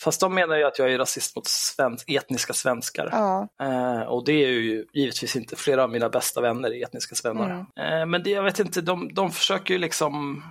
Fast 0.00 0.20
de 0.20 0.34
menar 0.34 0.56
ju 0.56 0.64
att 0.64 0.78
jag 0.78 0.92
är 0.92 0.98
rasist 0.98 1.36
mot 1.36 1.46
svensk, 1.46 2.10
etniska 2.10 2.52
svenskar. 2.52 3.08
ja. 3.12 3.48
Eh, 3.62 4.00
och 4.00 4.24
det 4.24 4.32
är 4.32 4.48
ju 4.48 4.86
givetvis 4.92 5.36
inte 5.36 5.56
flera 5.56 5.82
av 5.84 5.90
mina 5.90 6.08
bästa 6.08 6.40
vänner 6.40 6.70
är 6.70 6.84
etniska 6.84 7.14
svennar. 7.14 7.50
Eh, 7.76 8.06
men 8.06 8.22
det, 8.22 8.30
jag 8.30 8.42
vet 8.42 8.58
inte, 8.58 8.80
de, 8.80 9.14
de 9.14 9.30
försöker 9.30 9.74
ju 9.74 9.80
liksom 9.80 10.42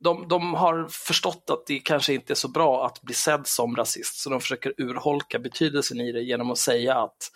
de, 0.00 0.28
de 0.28 0.54
har 0.54 0.86
förstått 0.88 1.50
att 1.50 1.66
det 1.66 1.78
kanske 1.78 2.14
inte 2.14 2.32
är 2.32 2.34
så 2.34 2.48
bra 2.48 2.86
att 2.86 3.02
bli 3.02 3.14
sedd 3.14 3.46
som 3.46 3.76
rasist, 3.76 4.16
så 4.16 4.30
de 4.30 4.40
försöker 4.40 4.74
urholka 4.78 5.38
betydelsen 5.38 6.00
i 6.00 6.12
det 6.12 6.22
genom 6.22 6.50
att 6.50 6.58
säga 6.58 6.98
att 6.98 7.30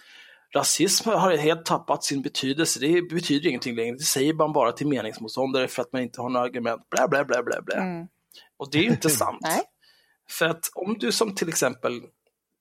rasism 0.54 1.08
har 1.08 1.36
helt 1.36 1.64
tappat 1.64 2.04
sin 2.04 2.22
betydelse, 2.22 2.80
det 2.80 3.02
betyder 3.02 3.48
ingenting 3.48 3.76
längre, 3.76 3.96
det 3.96 4.02
säger 4.02 4.34
man 4.34 4.52
bara 4.52 4.72
till 4.72 4.86
meningsmotståndare 4.86 5.68
för 5.68 5.82
att 5.82 5.92
man 5.92 6.02
inte 6.02 6.20
har 6.20 6.28
några 6.28 6.46
argument, 6.46 6.90
bla 6.90 7.08
bla 7.08 7.24
bla 7.24 7.42
bla 7.42 7.62
bla. 7.62 7.76
Mm. 7.76 8.06
Och 8.56 8.70
det 8.70 8.78
är 8.78 8.82
ju 8.82 8.90
inte 8.90 9.10
sant. 9.22 9.46
För 10.30 10.46
att 10.46 10.70
om 10.74 10.96
du 10.98 11.12
som 11.12 11.34
till 11.34 11.48
exempel 11.48 12.02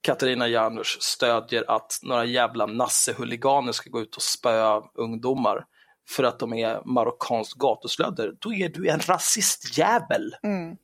Katarina 0.02 0.48
Janouch 0.48 0.98
stödjer 1.02 1.72
att 1.72 2.00
några 2.04 2.26
jävla 2.26 2.66
nassehuliganer 2.66 3.72
ska 3.72 3.90
gå 3.90 4.02
ut 4.02 4.16
och 4.16 4.22
spöa 4.22 4.82
ungdomar 4.96 5.66
för 6.10 6.24
att 6.24 6.40
de 6.40 6.54
är 6.54 6.82
marockanskt 6.86 7.60
gatuslödder, 7.60 8.34
då 8.40 8.54
är 8.54 8.70
du 8.70 8.90
en 8.90 9.00
rasistjävel. 9.00 10.36
Mm. 10.44 10.76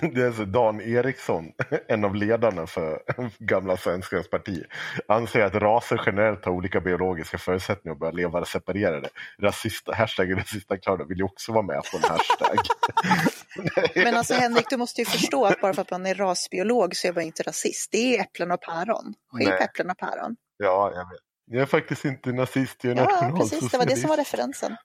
Det 0.14 0.22
är 0.22 0.26
alltså 0.26 0.44
Dan 0.44 0.80
Eriksson, 0.80 1.52
en 1.88 2.04
av 2.04 2.14
ledarna 2.14 2.66
för 2.66 3.02
gamla 3.38 3.76
Svenskans 3.76 4.30
parti, 4.30 4.64
anser 5.08 5.40
att 5.40 5.54
raser 5.54 6.02
generellt 6.06 6.44
har 6.44 6.52
olika 6.52 6.80
biologiska 6.80 7.38
förutsättningar 7.38 7.94
och 7.94 8.00
bör 8.00 8.12
leva 8.12 8.44
separerade. 8.44 9.08
Rasist, 9.38 9.88
hashtag 9.94 10.36
rasistanklagad 10.36 11.08
vill 11.08 11.18
ju 11.18 11.24
också 11.24 11.52
vara 11.52 11.62
med 11.62 11.82
på 11.92 11.96
en 11.96 12.02
hashtag. 12.02 12.58
Men 13.94 14.14
alltså 14.14 14.34
Henrik, 14.34 14.70
du 14.70 14.76
måste 14.76 15.00
ju 15.00 15.04
förstå 15.04 15.44
att 15.44 15.60
bara 15.60 15.74
för 15.74 15.82
att 15.82 15.90
man 15.90 16.06
är 16.06 16.14
rasbiolog 16.14 16.96
så 16.96 17.08
är 17.08 17.12
man 17.12 17.22
inte 17.22 17.42
rasist. 17.42 17.88
Det 17.92 18.16
är 18.16 18.20
äpplen 18.20 18.50
och 18.50 18.60
päron. 18.60 19.14
Skilj 19.32 19.50
på 19.50 19.62
äpplen 19.62 19.90
och 19.90 19.98
päron. 19.98 20.36
Ja, 20.56 20.92
jag 20.94 21.10
vet. 21.10 21.33
Jag 21.46 21.62
är 21.62 21.66
faktiskt 21.66 22.04
inte 22.04 22.32
nazist, 22.32 22.84
jag 22.84 22.98
är 22.98 23.02
Ja, 23.02 23.34
precis. 23.36 23.70
Det 23.70 23.78
var 23.78 23.86
det 23.86 23.96
som 23.96 24.10
var 24.10 24.16
referensen. 24.16 24.76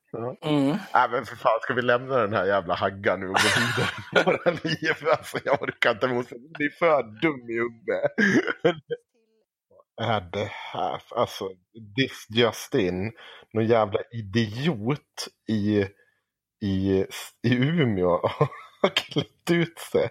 Mm. 0.42 0.78
Nej 0.94 1.10
men 1.12 1.26
för 1.26 1.36
fan, 1.36 1.60
ska 1.62 1.74
vi 1.74 1.82
lämna 1.82 2.18
den 2.18 2.34
här 2.34 2.46
jävla 2.46 2.76
haggan 2.76 3.20
nu 3.20 3.28
och 3.28 3.34
gå 3.34 3.50
vidare 3.60 3.90
med 4.14 4.26
våra 4.26 4.52
liv? 4.52 5.10
Alltså 5.18 5.38
jag 5.44 5.62
orkar 5.62 5.92
inte, 5.92 6.08
Mose. 6.08 6.36
Du 6.38 6.66
är 6.66 6.80
för 6.80 7.04
dum 7.22 7.50
i 7.50 7.54
huvudet. 7.54 8.12
är 10.02 10.22
det 10.22 10.52
här? 10.52 11.02
Alltså, 11.16 11.50
this 11.98 12.28
just 12.30 12.76
in. 12.76 13.12
Någon 13.54 13.68
jävla 13.68 14.00
idiot 14.12 15.28
i, 15.50 15.86
i, 16.66 17.06
i 17.44 17.56
Umeå 17.56 18.28
har 18.82 18.90
klätt 18.96 19.52
ut 19.52 19.80
sig. 19.80 20.10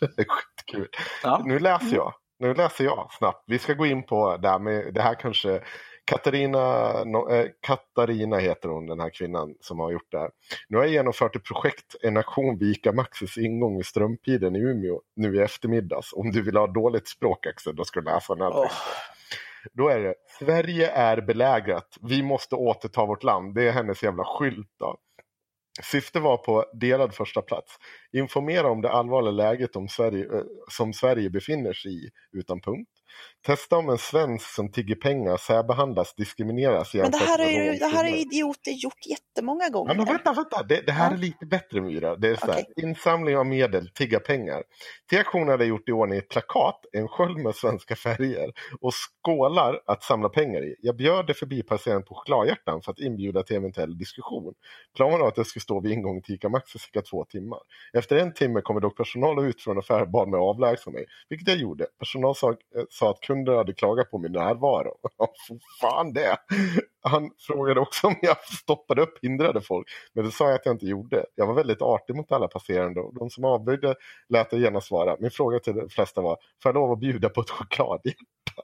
Det 0.00 0.22
är 0.22 0.26
skitkul. 0.28 0.88
Ja. 1.22 1.42
Nu 1.44 1.58
läser 1.58 1.96
jag. 1.96 2.14
Nu 2.38 2.54
läser 2.54 2.84
jag 2.84 3.08
snabbt. 3.12 3.44
Vi 3.46 3.58
ska 3.58 3.74
gå 3.74 3.86
in 3.86 4.02
på 4.02 4.36
det 4.36 4.48
här 4.48 4.58
med, 4.58 4.94
det 4.94 5.02
här 5.02 5.14
kanske 5.14 5.62
Katarina, 6.04 6.90
eh, 7.30 7.46
Katarina 7.60 8.38
heter 8.38 8.68
hon, 8.68 8.86
den 8.86 9.00
här 9.00 9.10
kvinnan 9.10 9.54
som 9.60 9.78
har 9.78 9.92
gjort 9.92 10.12
det 10.12 10.18
här. 10.18 10.30
Nu 10.68 10.76
har 10.76 10.84
jag 10.84 10.92
genomfört 10.92 11.36
ett 11.36 11.44
projekt, 11.44 11.96
en 12.02 12.16
aktion 12.16 12.58
vid 12.58 12.70
ICA 12.70 12.92
Maxis 12.92 13.38
ingång 13.38 13.80
i 13.80 13.84
Strömpiren 13.84 14.56
i 14.56 14.58
Umeå 14.58 15.00
nu 15.16 15.36
i 15.36 15.40
eftermiddags. 15.40 16.12
Om 16.12 16.30
du 16.30 16.42
vill 16.42 16.56
ha 16.56 16.66
dåligt 16.66 17.08
språk 17.08 17.46
Axel, 17.46 17.76
då 17.76 17.84
ska 17.84 18.00
du 18.00 18.10
läsa 18.10 18.34
den 18.34 18.42
här 18.42 18.62
texten. 18.62 18.92
Då 19.72 19.88
är 19.88 20.00
det, 20.00 20.14
Sverige 20.38 20.90
är 20.90 21.20
belägrat, 21.20 21.98
vi 22.02 22.22
måste 22.22 22.54
återta 22.54 23.06
vårt 23.06 23.22
land. 23.22 23.54
Det 23.54 23.68
är 23.68 23.72
hennes 23.72 24.02
jävla 24.02 24.24
skylt 24.24 24.70
då. 24.78 24.96
Syftet 25.82 26.22
var 26.22 26.36
på 26.36 26.64
delad 26.72 27.14
första 27.14 27.42
plats. 27.42 27.76
Informera 28.12 28.70
om 28.70 28.80
det 28.80 28.90
allvarliga 28.90 29.32
läget 29.32 29.76
om 29.76 29.88
Sverige, 29.88 30.24
eh, 30.24 30.42
som 30.70 30.92
Sverige 30.92 31.30
befinner 31.30 31.72
sig 31.72 32.06
i, 32.06 32.10
utan 32.32 32.60
punkt. 32.60 32.90
Testa 33.46 33.76
om 33.76 33.88
en 33.88 33.98
svensk 33.98 34.46
som 34.54 34.72
tigger 34.72 34.94
pengar 34.94 35.36
särbehandlas, 35.36 36.14
diskrimineras 36.14 36.94
Men 36.94 37.10
det 37.10 37.16
här, 37.18 37.38
är 37.38 37.64
ju, 37.64 37.78
det 37.78 37.86
här 37.86 38.04
har 38.04 38.16
idioter 38.16 38.70
gjort 38.70 39.06
jättemånga 39.10 39.68
gånger. 39.68 39.94
Men 39.94 40.04
vänta, 40.04 40.32
vänta. 40.32 40.62
Det, 40.62 40.80
det 40.86 40.92
här 40.92 41.10
Ja. 41.10 41.16
är 41.16 41.20
lite 41.20 41.46
bättre 41.46 41.80
Myra. 41.80 42.16
Det 42.16 42.28
är 42.28 42.36
så 42.36 42.46
här, 42.46 42.52
Okej. 42.52 42.84
insamling 42.84 43.36
av 43.36 43.46
medel, 43.46 43.88
tigga 43.90 44.20
pengar. 44.20 44.62
Till 45.08 45.18
aktionen 45.18 45.48
hade 45.48 45.64
jag 45.64 45.68
gjort 45.68 45.88
i 45.88 45.92
ordning 45.92 46.18
ett 46.18 46.28
plakat, 46.28 46.80
en 46.92 47.08
sköld 47.08 47.36
med 47.38 47.54
svenska 47.54 47.96
färger 47.96 48.52
och 48.80 48.92
skålar 48.94 49.80
att 49.86 50.02
samla 50.02 50.28
pengar 50.28 50.64
i. 50.64 50.76
Jag 50.80 50.96
bjöd 50.96 51.26
det 51.26 51.34
förbipasserande 51.34 52.06
på 52.06 52.14
chokladhjärtan 52.14 52.82
för 52.82 52.92
att 52.92 52.98
inbjuda 52.98 53.42
till 53.42 53.56
eventuell 53.56 53.98
diskussion. 53.98 54.54
Planen 54.96 55.20
var 55.20 55.28
att 55.28 55.36
jag 55.36 55.46
skulle 55.46 55.60
stå 55.62 55.80
vid 55.80 55.92
ingången 55.92 56.22
till 56.22 56.34
ICA 56.34 56.48
Maxi 56.48 56.78
cirka 56.78 57.02
två 57.02 57.24
timmar. 57.24 57.58
Efter 57.92 58.16
en 58.16 58.34
timme 58.34 58.60
kommer 58.60 58.80
dock 58.80 58.96
personal 58.96 59.44
ut 59.44 59.60
från 59.62 59.78
affären 59.78 60.02
och 60.02 60.10
bad 60.10 60.28
mig 60.28 60.40
avlägsna 60.40 60.92
mig, 60.92 61.04
vilket 61.28 61.48
jag 61.48 61.56
gjorde. 61.56 61.86
Personal 61.98 62.34
sa, 62.36 62.50
eh, 62.50 62.56
sa 63.04 63.10
att 63.10 63.20
kunder 63.20 63.56
hade 63.56 63.74
klagat 63.74 64.10
på 64.10 64.18
min 64.18 64.32
närvaro. 64.32 64.94
Fan 65.80 66.12
det! 66.12 66.36
Han 67.02 67.30
frågade 67.38 67.80
också 67.80 68.06
om 68.06 68.14
jag 68.22 68.44
stoppade 68.44 69.02
upp 69.02 69.18
hindrade 69.22 69.60
folk, 69.60 69.86
men 70.12 70.24
det 70.24 70.30
sa 70.30 70.44
jag 70.44 70.54
att 70.54 70.66
jag 70.66 70.74
inte 70.74 70.86
gjorde. 70.86 71.26
Jag 71.34 71.46
var 71.46 71.54
väldigt 71.54 71.82
artig 71.82 72.16
mot 72.16 72.32
alla 72.32 72.48
passerande 72.48 73.00
och 73.00 73.14
de 73.14 73.30
som 73.30 73.44
avböjde 73.44 73.94
lät 74.28 74.52
jag 74.52 74.60
gärna 74.60 74.80
svara. 74.80 75.16
Min 75.20 75.30
fråga 75.30 75.58
till 75.58 75.74
de 75.74 75.88
flesta 75.88 76.20
var, 76.20 76.36
får 76.62 76.68
jag 76.68 76.74
lov 76.74 76.92
att 76.92 76.98
bjuda 76.98 77.28
på 77.28 77.40
ett 77.40 77.50
chokladhjärta? 77.50 78.62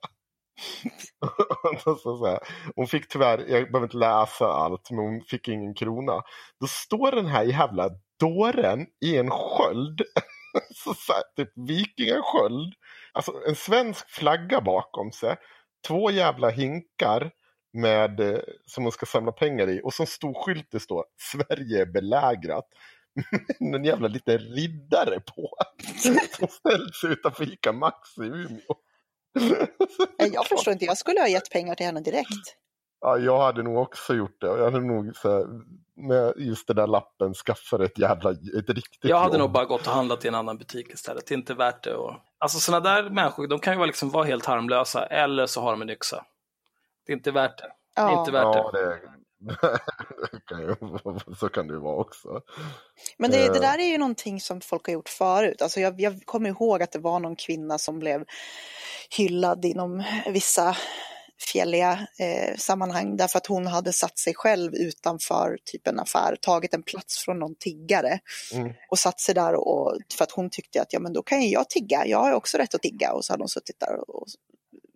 så, 1.84 1.94
så. 1.96 2.38
Hon 2.76 2.86
fick 2.86 3.08
tyvärr, 3.08 3.38
jag 3.38 3.72
behöver 3.72 3.86
inte 3.86 3.96
läsa 3.96 4.46
allt, 4.46 4.90
men 4.90 4.98
hon 4.98 5.20
fick 5.20 5.48
ingen 5.48 5.74
krona. 5.74 6.22
Då 6.60 6.66
står 6.66 7.12
den 7.12 7.26
här 7.26 7.44
jävla 7.44 7.90
dåren 8.20 8.86
i 9.04 9.16
en 9.16 9.30
sköld, 9.30 10.02
så, 10.74 10.94
så 10.94 11.12
här, 11.12 11.22
typ 11.36 11.52
vikingasköld, 11.68 12.74
alltså 13.12 13.32
en 13.48 13.54
svensk 13.54 14.10
flagga 14.10 14.60
bakom 14.60 15.12
sig, 15.12 15.36
två 15.86 16.10
jävla 16.10 16.50
hinkar 16.50 17.30
med, 17.72 18.20
eh, 18.20 18.40
som 18.66 18.84
hon 18.84 18.92
ska 18.92 19.06
samla 19.06 19.32
pengar 19.32 19.70
i 19.70 19.80
och 19.84 19.94
så 19.94 20.02
en 20.02 20.06
stor 20.06 20.44
skylt 20.44 20.68
det 20.70 20.80
står 20.80 21.04
Sverige 21.18 21.82
är 21.82 21.86
belägrat. 21.86 22.66
Med 23.60 23.74
en 23.74 23.84
jävla 23.84 24.08
liten 24.08 24.38
riddare 24.38 25.20
på. 25.20 25.50
Som 26.38 26.48
ställs 26.48 27.04
utanför 27.04 27.52
ICA 27.52 27.72
Maxi 27.72 28.22
i 28.22 28.26
Umeå. 28.26 28.74
Jag 30.32 30.46
förstår 30.46 30.72
inte, 30.72 30.84
jag 30.84 30.98
skulle 30.98 31.20
ha 31.20 31.28
gett 31.28 31.50
pengar 31.50 31.74
till 31.74 31.86
henne 31.86 32.00
direkt. 32.00 32.56
Ja, 33.00 33.18
jag 33.18 33.40
hade 33.40 33.62
nog 33.62 33.76
också 33.78 34.14
gjort 34.14 34.40
det. 34.40 34.46
Jag 34.46 34.64
hade 34.64 34.80
nog 34.80 35.16
så 35.16 35.30
här, 35.38 35.46
med 35.96 36.32
just 36.36 36.66
den 36.66 36.76
där 36.76 36.86
lappen 36.86 37.34
skaffat 37.34 37.80
ett 37.80 37.98
jävla 37.98 38.30
ett 38.30 38.68
riktigt 38.70 39.10
Jag 39.10 39.18
hade 39.18 39.32
jobb. 39.32 39.40
nog 39.40 39.50
bara 39.52 39.64
gått 39.64 39.86
och 39.86 39.92
handlat 39.92 40.24
i 40.24 40.28
en 40.28 40.34
annan 40.34 40.58
butik 40.58 40.90
istället. 40.90 41.26
Det 41.26 41.34
är 41.34 41.38
inte 41.38 41.54
värt 41.54 41.84
det. 41.84 41.94
Och... 41.94 42.14
Alltså 42.38 42.58
sådana 42.58 42.94
där 42.94 43.10
människor, 43.10 43.46
de 43.46 43.58
kan 43.58 43.80
ju 43.80 43.86
liksom 43.86 44.10
vara 44.10 44.24
helt 44.24 44.46
harmlösa 44.46 45.06
eller 45.06 45.46
så 45.46 45.60
har 45.60 45.70
de 45.70 45.82
en 45.82 45.90
yxa. 45.90 46.24
Det 47.06 47.12
är 47.12 47.16
inte 47.16 47.30
värt 47.30 47.58
det. 47.58 47.72
Det 47.96 48.00
är 48.00 48.08
Ja. 48.10 48.20
inte 48.20 48.32
värt 48.32 48.42
Ja, 48.42 48.70
det. 48.72 48.86
det, 48.86 49.00
det 50.32 50.40
kan 50.46 50.60
ju, 50.60 50.74
så 51.36 51.48
kan 51.48 51.66
det 51.68 51.74
ju 51.74 51.80
vara 51.80 51.96
också. 51.96 52.40
Men 53.18 53.30
det, 53.30 53.36
det 53.36 53.44
Eh. 53.56 53.60
där 53.60 53.78
är 53.78 53.86
ju 53.86 53.98
någonting 53.98 54.40
som 54.40 54.60
folk 54.60 54.86
har 54.86 54.92
gjort 54.92 55.08
förut. 55.08 55.62
Alltså 55.62 55.80
jag, 55.80 56.00
jag 56.00 56.22
kommer 56.24 56.48
ihåg 56.50 56.82
att 56.82 56.92
det 56.92 56.98
var 56.98 57.20
någon 57.20 57.36
kvinna 57.36 57.78
som 57.78 57.98
blev 57.98 58.24
hyllad 59.16 59.64
inom 59.64 60.04
vissa 60.26 60.76
fjälliga 61.52 62.06
eh, 62.18 62.56
sammanhang 62.56 63.16
därför 63.16 63.38
att 63.38 63.46
hon 63.46 63.66
hade 63.66 63.92
satt 63.92 64.18
sig 64.18 64.34
själv 64.34 64.74
utanför 64.74 65.58
typ 65.64 65.86
en 65.86 66.00
affär, 66.00 66.36
tagit 66.40 66.74
en 66.74 66.82
plats 66.82 67.18
från 67.24 67.38
någon 67.38 67.54
tiggare 67.54 68.18
Mm. 68.54 68.72
och 68.90 68.98
satt 68.98 69.20
sig 69.20 69.34
där 69.34 69.54
och 69.54 69.98
för 70.18 70.24
att 70.24 70.30
hon 70.30 70.50
tyckte 70.50 70.82
att 70.82 70.92
ja 70.92 71.00
men 71.00 71.12
då 71.12 71.22
kan 71.22 71.42
ju 71.42 71.48
jag 71.48 71.68
tigga, 71.70 72.06
jag 72.06 72.18
har 72.18 72.32
också 72.32 72.58
rätt 72.58 72.74
att 72.74 72.82
tigga 72.82 73.12
och 73.12 73.24
så 73.24 73.32
hade 73.32 73.42
hon 73.42 73.48
suttit 73.48 73.80
där 73.80 74.10
och 74.10 74.26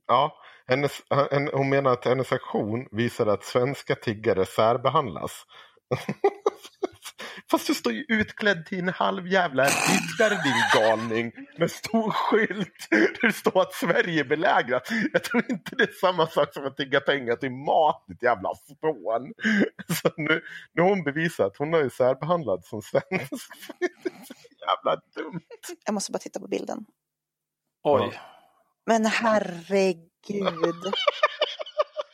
Ja, 0.07 0.33
hennes, 0.67 0.93
hen- 1.31 1.51
hon 1.53 1.69
menar 1.69 1.91
att 1.93 2.05
hennes 2.05 2.33
aktion 2.33 2.87
visade 2.91 3.33
att 3.33 3.45
svenska 3.45 3.95
tiggare 3.95 4.47
särbehandlas. 4.47 5.33
Fast 7.51 7.67
du 7.67 7.75
står 7.75 7.93
ju 7.93 8.05
utklädd 8.09 8.67
till 8.67 8.79
en 8.79 8.89
halv 8.89 9.27
jävla 9.27 9.65
riddare 9.65 10.43
din 10.43 10.81
galning 10.81 11.33
med 11.59 11.71
stor 11.71 12.11
skylt 12.11 12.87
där 12.91 13.27
det 13.27 13.33
står 13.33 13.61
att 13.61 13.73
Sverige 13.73 14.21
är 14.21 14.25
belägrat. 14.25 14.89
Jag 15.13 15.25
tror 15.25 15.51
inte 15.51 15.77
det 15.77 15.85
är 15.85 15.93
samma 16.01 16.27
sak 16.27 16.55
som 16.55 16.67
att 16.67 16.77
tigga 16.77 17.01
pengar 17.01 17.37
till 17.37 17.51
mat, 17.51 18.05
ditt 18.09 18.23
jävla 18.23 18.49
fån. 18.81 19.33
Så 20.03 20.11
nu, 20.17 20.43
nu 20.73 20.83
har 20.83 20.89
hon 20.89 21.05
bevisat 21.05 21.47
att 21.47 21.57
hon 21.57 21.73
har 21.73 21.81
ju 21.81 21.91
särbehandlad 21.91 22.65
som 22.65 22.83
svensk. 22.83 23.09
Jävla 24.67 25.01
dumt. 25.17 25.41
jag 25.85 25.95
måste 25.95 26.13
bara 26.13 26.19
titta 26.19 26.41
på 26.41 26.49
bilden. 26.49 26.87
Oj. 27.83 28.21
Men 28.87 29.07
herregud. 29.07 30.93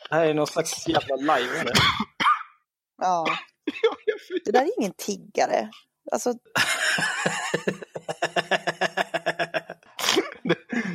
Det 0.09 0.15
här 0.15 0.25
är 0.25 0.33
någon 0.33 0.47
slags 0.47 0.87
jävla 0.87 1.15
live. 1.15 1.73
Ja. 2.97 3.25
det 4.45 4.51
där 4.51 4.61
är 4.61 4.79
ingen 4.79 4.93
tiggare. 4.97 5.69
Alltså, 6.11 6.33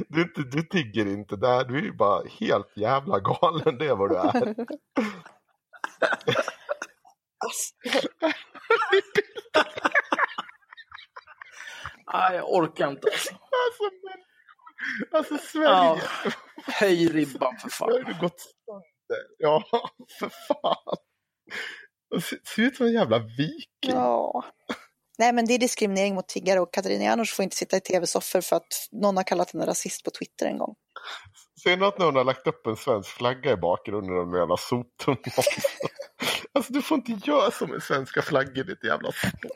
Du, 0.09 0.33
du, 0.35 0.45
du 0.45 0.63
tigger 0.63 1.07
inte 1.07 1.37
där, 1.37 1.65
du 1.65 1.79
är 1.79 1.83
ju 1.83 1.93
bara 1.93 2.29
helt 2.41 2.77
jävla 2.77 3.21
galen, 3.21 3.79
det 3.79 3.87
är 3.87 3.97
vad 3.97 4.11
du 4.11 4.17
är. 4.17 4.55
alltså 7.45 7.75
Nej, 12.13 12.37
jag 12.37 12.53
orkar 12.55 12.91
inte. 12.91 13.09
Alltså. 13.13 13.35
Alltså, 13.35 13.83
men, 14.05 14.19
alltså 15.19 15.39
Sverige, 15.39 15.69
Ja. 15.69 15.99
Höj 16.67 17.07
ribban 17.09 17.57
för 17.59 17.87
nu 17.87 17.93
har 17.93 18.03
fan. 18.03 18.13
du 18.15 18.21
gått 18.21 18.41
sönder. 18.41 19.27
Ja, 19.39 19.65
för 20.19 20.29
fan. 20.29 20.97
Det 22.11 22.21
ser, 22.21 22.63
ut 22.63 22.77
som 22.77 22.87
en 22.87 22.93
jävla 22.93 23.19
viking. 23.19 23.67
Ja. 23.81 24.45
Nej 25.19 25.33
men 25.33 25.47
det 25.47 25.55
är 25.55 25.59
diskriminering 25.59 26.15
mot 26.15 26.29
tiggare 26.29 26.61
och 26.61 26.73
Katarina 26.73 27.05
Janouch 27.05 27.35
får 27.35 27.43
inte 27.43 27.57
sitta 27.57 27.77
i 27.77 27.81
tv-soffor 27.81 28.41
för 28.41 28.57
att 28.57 28.89
någon 28.93 29.17
har 29.17 29.25
kallat 29.25 29.53
henne 29.53 29.67
rasist 29.67 30.05
på 30.05 30.11
Twitter 30.11 30.47
en 30.47 30.59
gång. 30.59 30.75
Ser 31.63 31.77
du 31.77 31.87
att 31.87 31.99
någon 31.99 32.17
har 32.17 32.25
lagt 32.25 32.47
upp 32.47 32.67
en 32.67 32.77
svensk 32.77 33.11
flagga 33.11 33.53
i 33.53 33.57
bakgrunden 33.57 34.19
av 34.19 34.27
den 34.27 34.41
jävla 34.41 34.57
soptunnan? 34.57 35.19
Alltså 36.53 36.73
du 36.73 36.83
får 36.83 36.97
inte 36.97 37.31
göra 37.31 37.51
som 37.51 37.75
en 37.75 37.81
svenska 37.81 38.23
flaggor 38.23 38.65
ditt 38.65 38.85
jävla 38.85 39.13
spå. 39.13 39.49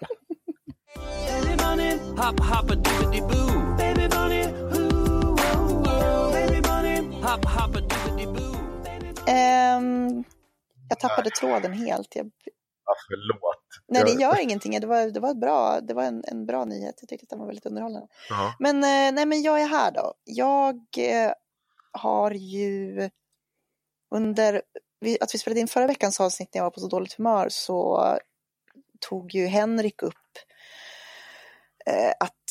Baby 3.79 4.11
jag 10.91 11.01
tappade 11.01 11.31
tråden 11.31 11.73
helt. 11.73 12.17
Jag, 12.17 12.31
Ja, 12.85 12.95
förlåt. 13.09 13.65
nej 13.89 14.03
det 14.05 14.23
gör 14.23 14.41
ingenting. 14.41 14.81
Det 14.81 14.87
var, 14.87 15.11
det 15.11 15.21
var, 15.21 15.31
ett 15.31 15.41
bra, 15.41 15.81
det 15.81 15.95
var 15.95 16.03
en, 16.03 16.25
en 16.27 16.47
bra 16.47 16.65
nyhet. 16.65 16.95
Jag 17.01 17.09
tyckte 17.09 17.25
att 17.25 17.31
den 17.31 17.39
var 17.39 17.47
väldigt 17.47 17.67
underhållande. 17.67 18.09
Ja. 18.29 18.55
Men, 18.59 18.77
eh, 18.77 19.13
nej, 19.13 19.27
men 19.27 19.43
jag 19.43 19.61
är 19.61 19.67
här 19.67 19.91
då. 19.91 20.15
Jag 20.25 20.77
eh, 20.99 21.33
har 21.93 22.31
ju 22.31 23.11
under 24.15 24.63
att 25.21 25.35
vi 25.35 25.39
spelade 25.39 25.61
in 25.61 25.69
förra 25.69 25.87
veckans 25.87 26.21
avsnitt 26.21 26.55
när 26.55 26.59
jag 26.59 26.65
var 26.65 26.71
på 26.71 26.81
så 26.81 26.89
dåligt 26.89 27.13
humör 27.13 27.49
så 27.51 28.19
tog 29.01 29.35
ju 29.35 29.47
Henrik 29.47 30.03
upp 30.03 30.15
eh, 31.87 32.13
att 32.21 32.45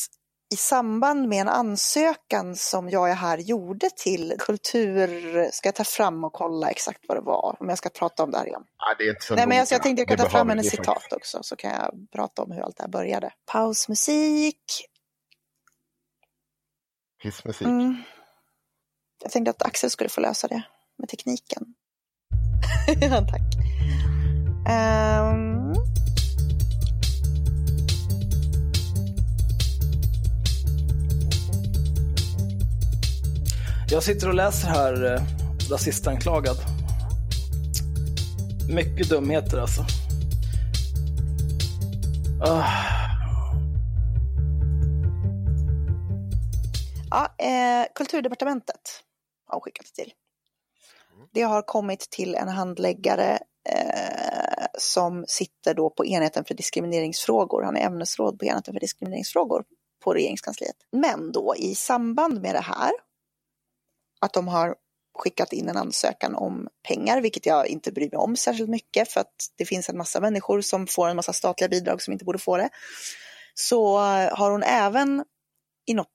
i 0.52 0.56
samband 0.56 1.28
med 1.28 1.42
en 1.42 1.48
ansökan 1.48 2.56
som 2.56 2.90
jag 2.90 3.10
är 3.10 3.16
här 3.16 3.38
gjorde 3.38 3.90
till 3.96 4.36
kultur, 4.40 5.50
ska 5.52 5.68
jag 5.68 5.76
ta 5.76 5.84
fram 5.84 6.24
och 6.24 6.34
kolla 6.34 6.70
exakt 6.70 7.00
vad 7.08 7.18
det 7.18 7.22
var 7.22 7.58
om 7.60 7.70
jag 7.70 7.78
ska 7.78 7.90
prata 7.90 8.24
om 8.24 8.32
det 8.32 8.38
här 8.38 8.48
igen. 8.48 8.64
Nej, 8.88 8.96
det 8.98 9.04
är 9.04 9.10
inte 9.10 9.26
så 9.26 9.36
Nej, 9.36 9.48
men 9.48 9.60
alltså, 9.60 9.76
jag 9.76 9.84
tänkte 9.84 10.02
jag 10.02 10.08
kan 10.08 10.18
ta 10.18 10.30
fram 10.30 10.58
vi 10.58 10.64
citat 10.64 10.86
faktiskt. 10.88 11.14
också 11.14 11.44
så 11.44 11.56
kan 11.56 11.72
jag 11.72 12.12
prata 12.12 12.44
om 12.44 12.52
hur 12.52 12.62
allt 12.62 12.78
det 12.78 12.84
här 12.84 12.90
började. 12.90 13.34
Pausmusik. 13.46 14.64
Hissmusik. 17.24 17.68
Mm. 17.68 18.04
Jag 19.24 19.32
tänkte 19.32 19.50
att 19.50 19.62
Axel 19.62 19.90
skulle 19.90 20.10
få 20.10 20.22
lösa 20.22 20.48
det 20.48 20.64
med 20.98 21.10
tekniken. 21.10 21.64
ja, 23.02 23.10
tack. 23.10 23.42
Ehm. 24.70 25.49
Jag 33.92 34.04
sitter 34.04 34.28
och 34.28 34.34
läser 34.34 34.68
här 34.68 35.16
eh, 35.16 35.22
Rasistanklagad 35.72 36.58
Mycket 38.70 39.10
dumheter 39.10 39.58
alltså. 39.58 39.82
Ah, 42.42 42.64
Ja, 47.12 47.46
eh, 47.46 47.88
Kulturdepartementet 47.96 49.04
har 49.46 49.56
hon 49.56 49.62
skickat 49.62 49.86
till. 49.86 50.14
Det 51.34 51.42
har 51.42 51.62
kommit 51.62 52.00
till 52.00 52.36
en 52.36 52.48
handläggare 52.48 53.40
eh, 53.70 54.66
som 54.78 55.26
sitter 55.28 55.74
då 55.74 55.90
på 55.90 56.06
enheten 56.06 56.46
för 56.46 56.54
diskrimineringsfrågor. 56.56 57.64
Han 57.64 57.78
är 57.78 57.86
ämnesråd 57.86 58.40
på 58.40 58.46
enheten 58.46 58.74
för 58.74 58.80
diskrimineringsfrågor 58.80 59.64
på 60.04 60.14
regeringskansliet. 60.14 60.76
Men 60.92 61.32
då 61.32 61.56
i 61.58 61.76
samband 61.76 62.42
med 62.42 62.56
det 62.56 62.62
här, 62.62 62.92
att 64.20 64.34
de 64.34 64.48
har 64.48 64.76
skickat 65.20 65.54
in 65.54 65.70
en 65.70 65.78
ansökan 65.78 66.36
om 66.36 66.68
pengar, 66.88 67.22
vilket 67.22 67.46
jag 67.46 67.68
inte 67.68 67.92
bryr 67.92 68.10
mig 68.12 68.18
om 68.18 68.36
särskilt 68.36 68.70
mycket 68.70 69.12
för 69.12 69.22
att 69.22 69.34
det 69.58 69.66
finns 69.66 69.90
en 69.90 69.98
massa 69.98 70.20
människor 70.20 70.62
som 70.62 70.88
får 70.88 71.08
en 71.08 71.16
massa 71.16 71.34
statliga 71.34 71.70
bidrag 71.70 72.02
som 72.02 72.14
inte 72.14 72.26
borde 72.26 72.40
få 72.40 72.58
det. 72.58 72.70
Så 73.54 73.98
eh, 73.98 74.38
har 74.38 74.52
hon 74.52 74.64
även 74.64 75.24
i 75.88 75.94
något 75.94 76.08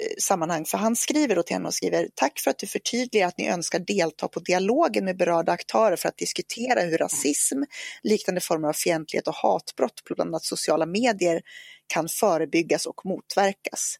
eh, 0.00 0.16
sammanhang, 0.18 0.64
för 0.64 0.78
han 0.78 0.96
skriver 0.96 1.36
då 1.36 1.42
till 1.42 1.54
henne 1.54 1.68
och 1.68 1.74
skriver 1.74 2.08
tack 2.14 2.38
för 2.38 2.50
att 2.50 2.58
du 2.58 2.66
förtydligar 2.66 3.28
att 3.28 3.38
ni 3.38 3.48
önskar 3.48 3.78
delta 3.78 4.28
på 4.28 4.40
dialogen 4.40 5.04
med 5.04 5.16
berörda 5.16 5.52
aktörer 5.52 5.96
för 5.96 6.08
att 6.08 6.16
diskutera 6.16 6.80
hur 6.80 6.98
rasism, 6.98 7.62
liknande 8.02 8.40
former 8.40 8.68
av 8.68 8.72
fientlighet 8.72 9.28
och 9.28 9.34
hatbrott 9.34 10.04
på 10.08 10.14
bland 10.14 10.28
annat 10.28 10.44
sociala 10.44 10.86
medier 10.86 11.42
kan 11.86 12.08
förebyggas 12.08 12.86
och 12.86 13.06
motverkas. 13.06 13.96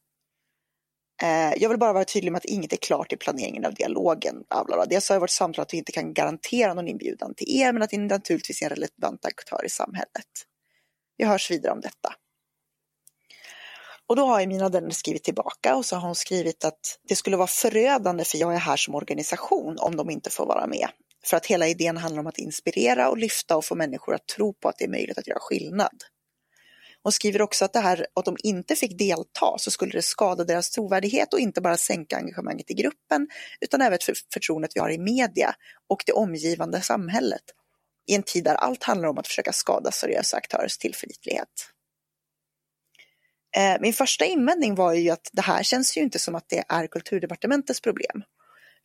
Eh, 1.22 1.52
jag 1.56 1.68
vill 1.68 1.78
bara 1.78 1.92
vara 1.92 2.04
tydlig 2.04 2.32
med 2.32 2.38
att 2.38 2.44
inget 2.44 2.72
är 2.72 2.76
klart 2.76 3.12
i 3.12 3.16
planeringen 3.16 3.64
av 3.64 3.74
dialogen. 3.74 4.34
Bla 4.48 4.64
bla 4.64 4.76
bla. 4.76 4.86
Dels 4.86 5.08
har 5.08 5.16
jag 5.16 5.20
varit 5.20 5.30
samtal 5.30 5.62
att 5.62 5.74
vi 5.74 5.78
inte 5.78 5.92
kan 5.92 6.14
garantera 6.14 6.74
någon 6.74 6.88
inbjudan 6.88 7.34
till 7.34 7.60
er, 7.60 7.72
men 7.72 7.82
att 7.82 7.92
ni 7.92 7.98
naturligtvis 7.98 8.62
är 8.62 8.66
en 8.66 8.70
relevant 8.70 9.24
aktör 9.24 9.64
i 9.64 9.70
samhället. 9.70 10.26
Vi 11.16 11.24
hörs 11.24 11.50
vidare 11.50 11.72
om 11.72 11.80
detta. 11.80 12.14
Och 14.06 14.16
då 14.16 14.26
har 14.26 14.40
Emina 14.40 14.68
Denner 14.68 14.90
skrivit 14.90 15.24
tillbaka 15.24 15.76
och 15.76 15.86
så 15.86 15.96
har 15.96 16.06
hon 16.06 16.14
skrivit 16.14 16.64
att 16.64 16.98
det 17.08 17.16
skulle 17.16 17.36
vara 17.36 17.46
förödande 17.46 18.24
för 18.24 18.38
jag 18.38 18.54
är 18.54 18.58
här 18.58 18.76
som 18.76 18.94
organisation 18.94 19.76
om 19.78 19.96
de 19.96 20.10
inte 20.10 20.30
får 20.30 20.46
vara 20.46 20.66
med. 20.66 20.88
För 21.24 21.36
att 21.36 21.46
hela 21.46 21.68
idén 21.68 21.96
handlar 21.96 22.20
om 22.20 22.26
att 22.26 22.38
inspirera 22.38 23.10
och 23.10 23.18
lyfta 23.18 23.56
och 23.56 23.64
få 23.64 23.74
människor 23.74 24.14
att 24.14 24.26
tro 24.26 24.52
på 24.52 24.68
att 24.68 24.78
det 24.78 24.84
är 24.84 24.88
möjligt 24.88 25.18
att 25.18 25.28
göra 25.28 25.38
skillnad. 25.40 26.04
Hon 27.02 27.12
skriver 27.12 27.42
också 27.42 27.64
att 27.64 27.72
det 27.72 27.80
här 27.80 28.06
att 28.14 28.24
de 28.24 28.36
inte 28.42 28.76
fick 28.76 28.98
delta 28.98 29.58
så 29.58 29.70
skulle 29.70 29.92
det 29.92 30.02
skada 30.02 30.44
deras 30.44 30.70
trovärdighet 30.70 31.32
och 31.32 31.40
inte 31.40 31.60
bara 31.60 31.76
sänka 31.76 32.16
engagemanget 32.16 32.70
i 32.70 32.74
gruppen 32.74 33.28
utan 33.60 33.80
även 33.80 33.98
för 34.02 34.14
förtroendet 34.32 34.70
vi 34.74 34.80
har 34.80 34.90
i 34.90 34.98
media 34.98 35.54
och 35.88 36.02
det 36.06 36.12
omgivande 36.12 36.80
samhället 36.80 37.42
i 38.06 38.14
en 38.14 38.22
tid 38.22 38.44
där 38.44 38.54
allt 38.54 38.84
handlar 38.84 39.08
om 39.08 39.18
att 39.18 39.26
försöka 39.26 39.52
skada 39.52 39.90
seriösa 39.90 40.36
aktörers 40.36 40.78
tillförlitlighet. 40.78 41.48
Eh, 43.56 43.80
min 43.80 43.92
första 43.92 44.24
invändning 44.24 44.74
var 44.74 44.92
ju 44.92 45.10
att 45.10 45.30
det 45.32 45.42
här 45.42 45.62
känns 45.62 45.96
ju 45.96 46.00
inte 46.00 46.18
som 46.18 46.34
att 46.34 46.48
det 46.48 46.64
är 46.68 46.86
kulturdepartementets 46.86 47.80
problem. 47.80 48.22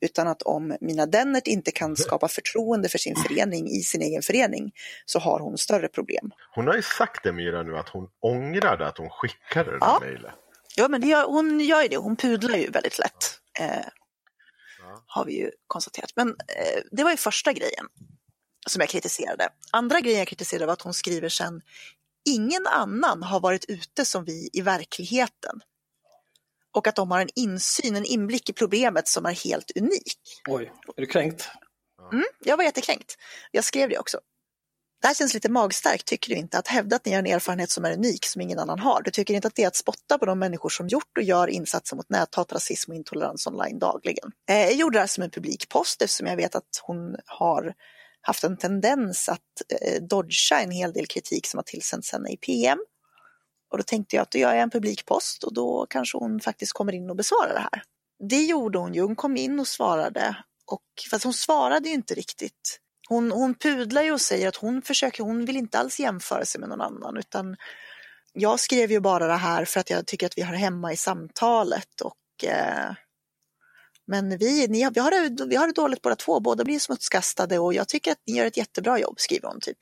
Utan 0.02 0.28
att 0.28 0.42
om 0.42 0.78
Mina 0.82 1.06
Dennert 1.06 1.48
inte 1.48 1.72
kan 1.72 1.96
skapa 1.96 2.28
förtroende 2.28 2.90
för 2.90 2.98
sin 2.98 3.16
förening 3.16 3.68
i 3.68 3.80
sin 3.80 4.02
egen 4.02 4.22
förening 4.22 4.72
så 5.06 5.20
har 5.20 5.40
hon 5.40 5.58
större 5.58 5.88
problem. 5.88 6.32
Hon 6.56 6.68
har 6.68 6.76
ju 6.76 6.82
sagt 6.82 7.24
det 7.24 7.32
Myra 7.32 7.64
nu 7.64 7.78
att 7.78 7.90
hon 7.90 8.08
ångrade 8.22 8.88
att 8.88 8.98
hon 8.98 9.10
skickade 9.10 9.72
det 9.72 9.78
Ja. 9.82 10.00
mejlet. 10.02 10.32
Ja, 10.76 10.88
men 10.88 11.02
gör, 11.10 11.26
hon 11.26 11.60
gör 11.60 11.82
ju 11.82 11.88
det. 11.88 11.98
Hon 11.98 12.16
pudlar 12.16 12.58
ju 12.58 12.70
väldigt 12.70 13.00
lätt. 13.00 13.40
Eh, 13.60 13.86
har 15.08 15.26
vi 15.26 15.38
ju 15.40 15.52
konstaterat. 15.68 16.12
Men 16.16 16.28
eh, 16.30 16.82
det 16.92 17.04
var 17.04 17.12
ju 17.12 17.18
första 17.18 17.54
grejen 17.54 17.86
som 18.68 18.80
jag 18.80 18.90
kritiserade. 18.90 19.50
Andra 19.72 20.00
grejen 20.00 20.20
jag 20.20 20.28
kritiserade 20.28 20.66
var 20.66 20.74
att 20.74 20.82
hon 20.82 20.94
skriver 20.94 21.30
sen 21.30 21.62
ingen 22.30 22.68
annan 22.68 23.24
har 23.24 23.40
varit 23.40 23.66
ute 23.68 24.06
som 24.06 24.26
vi 24.26 24.50
i 24.54 24.62
verkligheten. 24.62 25.62
Och 26.76 26.88
att 26.88 26.96
de 26.96 27.12
har 27.12 27.22
en 27.22 27.30
insyn, 27.36 27.96
en 27.96 28.06
inblick 28.06 28.50
i 28.50 28.54
problemet 28.54 29.08
som 29.08 29.26
är 29.26 29.34
helt 29.34 29.72
unik. 29.78 30.18
oj, 30.48 30.72
är 30.98 31.02
du 31.02 31.08
kränkt? 31.08 31.50
Mm, 32.12 32.26
jag 32.46 32.58
var 32.58 32.64
jättekränkt. 32.64 33.16
Jag 33.52 33.64
skrev 33.64 33.90
det 33.90 33.98
också. 33.98 34.20
Det 35.02 35.08
här 35.08 35.16
känns 35.16 35.34
lite 35.34 35.50
magstarkt, 35.50 36.06
tycker 36.06 36.30
du 36.30 36.36
inte? 36.36 36.58
Att 36.58 36.68
hävda 36.68 36.96
att 36.96 37.06
ni 37.06 37.12
har 37.12 37.20
en 37.20 37.26
erfarenhet 37.26 37.70
som 37.70 37.86
är 37.86 37.94
unik, 37.94 38.26
som 38.26 38.42
ingen 38.42 38.60
annan 38.60 38.80
har. 38.80 39.02
Du 39.02 39.12
tycker 39.12 39.34
inte 39.34 39.48
att 39.48 39.56
det 39.56 39.64
är 39.64 39.68
att 39.68 39.76
spotta 39.76 40.18
på 40.18 40.26
de 40.26 40.40
människor 40.40 40.70
som 40.70 40.88
gjort 40.88 41.18
och 41.18 41.24
gör 41.24 41.48
insatser 41.48 41.96
mot 41.96 42.10
näthat, 42.10 42.52
rasism 42.52 42.92
och 42.92 42.98
intolerans 42.98 43.48
online 43.48 43.80
dagligen. 43.80 44.32
Eh, 44.50 44.56
Jag 44.56 44.74
gjorde 44.74 44.96
det 44.96 45.00
här 45.00 45.08
som 45.08 45.24
en 45.24 45.30
publikpost 45.30 46.02
eftersom 46.02 46.28
jag 46.28 46.36
vet 46.36 46.56
att 46.56 46.82
hon 46.82 47.16
har 47.26 47.74
haft 48.22 48.44
en 48.44 48.58
tendens 48.58 49.30
att 49.30 49.40
eh, 49.82 50.02
dodga 50.02 50.60
en 50.64 50.72
hel 50.72 50.94
del 50.94 51.08
kritik 51.08 51.48
som 51.48 51.58
har 51.58 51.64
tillsänts 51.64 52.12
henne 52.12 52.30
i 52.30 52.38
PM. 52.38 52.80
Och 53.76 53.80
då 53.80 53.84
tänkte 53.84 54.16
jag 54.16 54.24
att 54.24 54.32
då 54.32 54.40
gör 54.40 54.54
jag 54.54 54.62
en 54.62 54.70
publikpost 54.70 55.44
och 55.44 55.54
då 55.54 55.86
kanske 55.90 56.18
hon 56.18 56.40
faktiskt 56.40 56.74
kommer 56.74 56.94
in 56.94 57.10
och 57.10 57.16
besvarar 57.16 57.54
det 57.54 57.60
här. 57.60 57.84
Det 58.30 58.44
gjorde 58.46 58.78
hon 58.80 58.94
ju, 58.94 59.02
hon 59.02 59.16
kom 59.16 59.38
in 59.38 59.60
och 59.60 59.68
svarade. 59.68 60.38
Och, 60.72 60.82
fast 61.12 61.24
hon 61.24 61.34
svarade 61.34 61.90
ju 61.90 61.96
inte 61.96 62.14
riktigt. 62.14 62.80
Hon, 63.10 63.32
hon 63.32 63.56
pudlar 63.56 64.04
ju 64.04 64.12
och 64.12 64.22
säger 64.22 64.48
att 64.48 64.56
hon 64.56 64.82
försöker, 64.82 65.24
hon 65.24 65.46
vill 65.46 65.58
inte 65.58 65.80
alls 65.80 66.00
jämföra 66.00 66.46
sig 66.46 66.60
med 66.60 66.70
någon 66.70 66.82
annan 66.82 67.18
utan 67.18 67.56
jag 68.34 68.60
skrev 68.60 68.92
ju 68.92 69.00
bara 69.00 69.28
det 69.28 69.36
här 69.36 69.66
för 69.66 69.80
att 69.80 69.90
jag 69.90 70.06
tycker 70.08 70.26
att 70.26 70.38
vi 70.38 70.42
har 70.42 70.54
hemma 70.54 70.94
i 70.94 70.98
samtalet 70.98 72.02
och 72.02 72.44
eh, 72.50 72.94
men 74.08 74.38
vi, 74.38 74.68
ni, 74.68 74.82
har- 74.82 74.92
vi, 74.92 75.00
har 75.00 75.12
det, 75.12 75.46
vi 75.46 75.56
har 75.56 75.68
det 75.68 75.74
dåligt 75.74 76.02
båda 76.02 76.16
två, 76.16 76.40
båda 76.40 76.64
blir 76.64 76.80
smutskastade 76.80 77.60
och 77.60 77.74
jag 77.74 77.88
tycker 77.88 78.12
att 78.12 78.22
ni 78.28 78.38
gör 78.38 78.46
ett 78.46 78.58
jättebra 78.58 79.00
jobb, 79.00 79.16
skriver 79.20 79.48
hon 79.48 79.60
typ. 79.62 79.78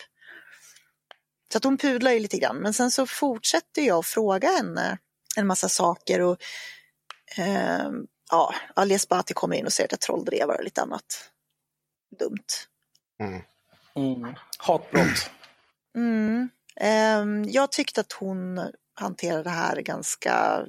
Så 1.52 1.58
att 1.58 1.64
hon 1.64 1.78
pudlar 1.78 2.12
ju 2.12 2.20
lite 2.20 2.38
grann, 2.38 2.58
men 2.58 2.74
sen 2.74 2.92
så 2.92 3.08
fortsätter 3.08 3.82
jag 3.82 4.06
fråga 4.06 4.50
henne 4.50 4.98
en 5.38 5.48
massa 5.48 5.70
saker 5.70 6.22
och 6.22 6.38
eh, 7.38 7.92
ja, 8.32 8.56
Ali 8.76 8.94
Esbati 8.94 9.34
kommer 9.34 9.56
in 9.56 9.66
och 9.66 9.74
säger 9.74 9.88
att 9.88 9.92
jag 9.92 10.00
trolldrevar 10.00 10.58
och 10.58 10.64
lite 10.64 10.82
annat 10.82 11.30
dumt. 12.20 12.48
Mm. 13.20 13.42
Mm. 13.96 14.36
Hatbrott. 14.58 15.30
Mm. 15.96 16.50
Ehm, 16.76 17.46
jag 17.50 17.72
tyckte 17.72 18.02
att 18.02 18.12
hon 18.14 18.62
hanterade 18.96 19.44
det 19.44 19.50
här 19.50 19.82
ganska 19.82 20.66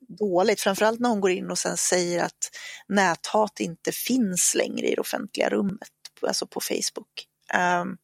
dåligt, 0.00 0.60
framförallt 0.60 1.00
när 1.00 1.08
hon 1.08 1.20
går 1.20 1.30
in 1.30 1.50
och 1.50 1.58
sen 1.58 1.76
säger 1.76 2.24
att 2.24 2.50
näthat 2.88 3.60
inte 3.60 3.92
finns 3.92 4.54
längre 4.54 4.86
i 4.86 4.94
det 4.94 5.00
offentliga 5.00 5.48
rummet, 5.48 5.90
alltså 6.22 6.46
på 6.46 6.60
Facebook. 6.60 7.26
Ehm, 7.52 7.96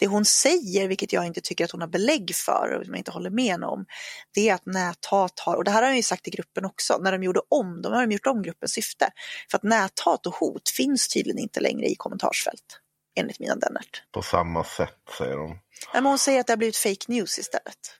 det 0.00 0.06
hon 0.06 0.24
säger, 0.24 0.88
vilket 0.88 1.12
jag 1.12 1.26
inte 1.26 1.40
tycker 1.40 1.64
att 1.64 1.70
hon 1.70 1.80
har 1.80 1.88
belägg 1.88 2.34
för 2.34 2.76
och 2.78 2.84
som 2.84 2.94
jag 2.94 3.00
inte 3.00 3.10
håller 3.10 3.30
med 3.30 3.64
om, 3.64 3.86
det 4.34 4.48
är 4.48 4.54
att 4.54 4.66
näthat 4.66 5.40
har, 5.40 5.56
och 5.56 5.64
det 5.64 5.70
här 5.70 5.82
har 5.82 5.88
jag 5.88 5.96
ju 5.96 6.02
sagt 6.02 6.28
i 6.28 6.30
gruppen 6.30 6.64
också, 6.64 6.98
när 6.98 7.12
de 7.12 7.22
gjorde 7.22 7.40
om, 7.48 7.82
de 7.82 7.92
har 7.92 8.06
de 8.06 8.12
gjort 8.12 8.26
om 8.26 8.42
gruppens 8.42 8.72
syfte, 8.72 9.10
för 9.50 9.58
att 9.58 9.62
näthat 9.62 10.26
och 10.26 10.34
hot 10.34 10.68
finns 10.76 11.08
tydligen 11.08 11.38
inte 11.38 11.60
längre 11.60 11.86
i 11.86 11.94
kommentarsfält, 11.94 12.80
enligt 13.16 13.40
Mina 13.40 13.56
Dennert. 13.56 14.02
På 14.12 14.22
samma 14.22 14.64
sätt 14.64 14.98
säger 15.18 15.36
hon. 15.36 15.50
Nej, 15.50 15.58
men 15.92 16.06
hon 16.06 16.18
säger 16.18 16.40
att 16.40 16.46
det 16.46 16.52
har 16.52 16.58
blivit 16.58 16.76
fake 16.76 17.04
news 17.08 17.38
istället. 17.38 17.99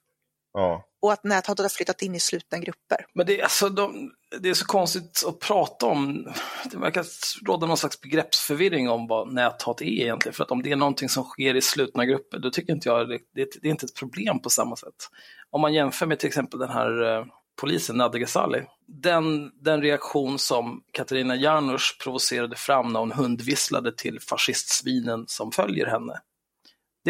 Ja. 0.53 0.87
Och 1.03 1.13
att 1.13 1.25
näthatet 1.25 1.65
har 1.65 1.69
flyttat 1.69 2.03
in 2.03 2.15
i 2.15 2.21
slutna 2.21 2.59
grupper. 2.59 3.07
Men 3.15 3.27
det 3.27 3.41
är, 3.41 3.43
alltså, 3.43 3.69
de, 3.69 4.13
det 4.41 4.51
är 4.51 4.55
så 4.55 4.67
konstigt 4.67 5.25
att 5.27 5.39
prata 5.39 5.87
om. 5.87 6.27
Det 6.71 6.77
verkar 6.77 7.07
råda 7.47 7.67
någon 7.67 7.77
slags 7.77 8.01
begreppsförvirring 8.01 8.89
om 8.89 9.07
vad 9.07 9.33
näthat 9.33 9.81
är 9.81 9.87
egentligen. 9.87 10.35
För 10.35 10.45
att 10.45 10.51
om 10.51 10.63
det 10.63 10.73
är 10.73 10.77
någonting 10.77 11.09
som 11.09 11.25
sker 11.25 11.55
i 11.55 11.63
slutna 11.63 12.07
grupper, 12.07 12.39
då 12.39 12.51
tycker 12.51 12.73
inte 12.73 12.89
jag 12.89 13.09
det, 13.09 13.19
det, 13.35 13.49
det 13.63 13.69
är 13.69 13.71
inte 13.71 13.87
ett 13.87 13.95
problem 13.95 14.41
på 14.41 14.51
samma 14.51 14.77
sätt. 14.77 15.09
Om 15.51 15.61
man 15.61 15.75
jämför 15.75 16.07
med 16.07 16.19
till 16.19 16.29
exempel 16.29 16.61
den 16.61 16.71
här 16.71 17.19
eh, 17.19 17.25
polisen, 17.61 17.97
Nadia 17.97 18.19
Ghazali. 18.19 18.63
Den, 18.87 19.51
den 19.65 19.83
reaktion 19.83 20.39
som 20.39 20.83
Katarina 20.93 21.37
Janouch 21.37 21.99
provocerade 22.03 22.57
fram 22.57 22.93
när 22.93 23.01
hon 23.01 23.13
hundvisslade 23.13 23.97
till 23.97 24.21
fascistsvinen 24.21 25.25
som 25.27 25.53
följer 25.53 25.87
henne. 25.87 26.21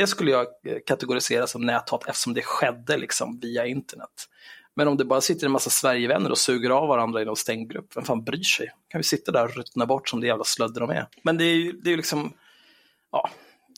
Det 0.01 0.07
skulle 0.07 0.31
jag 0.31 0.47
eh, 0.67 0.79
kategorisera 0.87 1.47
som 1.47 1.63
näthat 1.63 2.09
eftersom 2.09 2.35
det 2.35 2.43
skedde 2.43 2.97
liksom 2.97 3.39
via 3.39 3.67
internet. 3.67 4.29
Men 4.77 4.89
om 4.89 4.97
det 4.97 5.05
bara 5.05 5.21
sitter 5.21 5.47
en 5.47 5.53
massa 5.53 5.71
Sverigevänner 5.71 6.31
och 6.31 6.39
suger 6.39 6.71
av 6.71 6.89
varandra 6.89 7.23
i 7.23 7.25
någon 7.25 7.37
stängd 7.37 7.71
grupp, 7.71 7.97
vem 7.97 8.05
fan 8.05 8.25
bryr 8.25 8.43
sig? 8.43 8.73
Kan 8.89 8.99
vi 8.99 9.03
sitta 9.03 9.33
där 9.33 9.45
och 9.45 9.55
ruttna 9.55 9.87
bort 9.87 10.09
som 10.09 10.21
det 10.21 10.27
jävla 10.27 10.45
slödder 10.45 10.81
de 10.81 10.91
är? 10.91 11.07
Men 11.23 11.39
det 11.39 11.45
är 11.45 11.55
ju 11.55 11.73
det 11.73 11.93
är 11.93 11.97
liksom, 11.97 12.33
ja, 13.13 13.31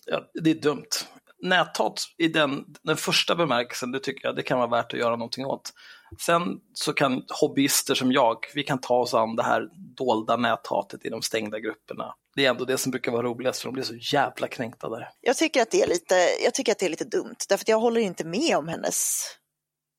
ja, 0.06 0.30
det 0.34 0.50
är 0.50 0.54
dumt. 0.54 0.88
Näthat 1.38 2.04
i 2.18 2.28
den, 2.28 2.64
den 2.82 2.96
första 2.96 3.34
bemärkelsen, 3.34 3.92
det 3.92 4.00
tycker 4.00 4.28
jag 4.28 4.36
det 4.36 4.42
kan 4.42 4.58
vara 4.58 4.70
värt 4.70 4.92
att 4.92 5.00
göra 5.00 5.16
någonting 5.16 5.46
åt. 5.46 5.70
Sen 6.20 6.60
så 6.74 6.92
kan 6.92 7.24
hobbyister 7.40 7.94
som 7.94 8.12
jag, 8.12 8.36
vi 8.54 8.62
kan 8.62 8.80
ta 8.80 8.94
oss 8.94 9.14
an 9.14 9.36
det 9.36 9.42
här 9.42 9.68
dolda 9.96 10.36
näthatet 10.36 11.04
i 11.04 11.08
de 11.08 11.22
stängda 11.22 11.58
grupperna. 11.58 12.14
Det 12.36 12.46
är 12.46 12.50
ändå 12.50 12.64
det 12.64 12.78
som 12.78 12.90
brukar 12.90 13.12
vara 13.12 13.22
roligast, 13.22 13.60
för 13.60 13.68
de 13.68 13.72
blir 13.72 13.84
så 13.84 13.94
jävla 13.94 14.48
kränkta 14.48 14.88
där. 14.88 15.08
Jag 15.20 15.36
tycker 15.36 15.62
att 15.62 15.70
det 15.70 15.82
är 15.82 15.86
lite, 15.86 16.14
jag 16.44 16.54
tycker 16.54 16.72
att 16.72 16.78
det 16.78 16.86
är 16.86 16.90
lite 16.90 17.04
dumt, 17.04 17.36
därför 17.48 17.64
att 17.64 17.68
jag 17.68 17.80
håller 17.80 18.00
inte 18.00 18.24
med 18.24 18.56
om 18.56 18.68
hennes... 18.68 19.24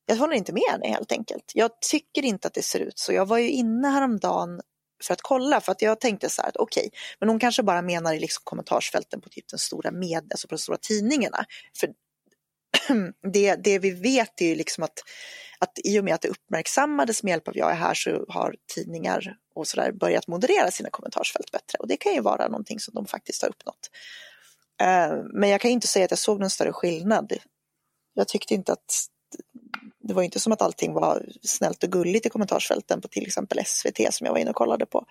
Jag 0.06 0.16
håller 0.16 0.36
inte 0.36 0.52
med 0.52 0.62
henne 0.70 0.88
helt 0.88 1.12
enkelt. 1.12 1.52
Jag 1.54 1.70
tycker 1.80 2.22
inte 2.22 2.48
att 2.48 2.54
det 2.54 2.62
ser 2.62 2.80
ut 2.80 2.98
så. 2.98 3.12
Jag 3.12 3.26
var 3.26 3.38
ju 3.38 3.50
inne 3.50 3.88
häromdagen 3.88 4.60
för 5.04 5.14
att 5.14 5.22
kolla. 5.22 5.60
För 5.60 5.72
att 5.72 5.82
jag 5.82 6.00
tänkte 6.00 6.30
så 6.30 6.42
här 6.42 6.48
att 6.48 6.56
okej, 6.56 6.90
men 7.20 7.28
hon 7.28 7.38
kanske 7.38 7.62
bara 7.62 7.82
menar 7.82 8.14
i 8.14 8.20
liksom 8.20 8.40
kommentarsfälten 8.44 9.20
på 9.20 9.28
typ 9.28 9.48
den 9.48 9.58
stora 9.58 9.90
med, 9.90 10.28
alltså 10.30 10.48
på 10.48 10.54
de 10.54 10.58
stora 10.58 10.78
tidningarna. 10.80 11.44
För 11.80 11.88
det, 13.32 13.54
det 13.54 13.78
vi 13.78 13.90
vet 13.90 14.40
är 14.40 14.46
ju 14.46 14.54
liksom 14.54 14.84
att, 14.84 15.02
att 15.64 15.78
i 15.84 16.00
och 16.00 16.04
med 16.04 16.14
att 16.14 16.20
det 16.20 16.28
uppmärksammades 16.28 17.22
med 17.22 17.30
hjälp 17.30 17.48
av 17.48 17.56
Jag 17.56 17.70
är 17.70 17.74
här 17.74 17.94
så 17.94 18.24
har 18.28 18.56
tidningar 18.74 19.36
och 19.54 19.68
sådär 19.68 19.92
börjat 19.92 20.28
moderera 20.28 20.70
sina 20.70 20.90
kommentarsfält 20.90 21.50
bättre. 21.50 21.78
Och 21.78 21.88
det 21.88 21.96
kan 21.96 22.12
ju 22.12 22.20
vara 22.20 22.48
någonting 22.48 22.80
som 22.80 22.94
de 22.94 23.06
faktiskt 23.06 23.42
har 23.42 23.48
uppnått. 23.48 23.90
Eh, 24.80 25.12
men 25.32 25.50
jag 25.50 25.60
kan 25.60 25.70
inte 25.70 25.86
säga 25.86 26.04
att 26.04 26.10
jag 26.10 26.18
såg 26.18 26.40
någon 26.40 26.50
större 26.50 26.72
skillnad. 26.72 27.32
Jag 28.14 28.28
tyckte 28.28 28.54
inte 28.54 28.72
att 28.72 29.08
det 29.98 30.14
var 30.14 30.22
inte 30.22 30.40
som 30.40 30.52
att 30.52 30.62
allting 30.62 30.92
var 30.92 31.26
snällt 31.42 31.82
och 31.82 31.92
gulligt 31.92 32.26
i 32.26 32.30
kommentarsfälten 32.30 33.00
på 33.00 33.08
till 33.08 33.26
exempel 33.26 33.64
SVT 33.66 34.14
som 34.14 34.24
jag 34.24 34.32
var 34.32 34.40
inne 34.40 34.50
och 34.50 34.56
kollade 34.56 34.86
på. 34.86 35.06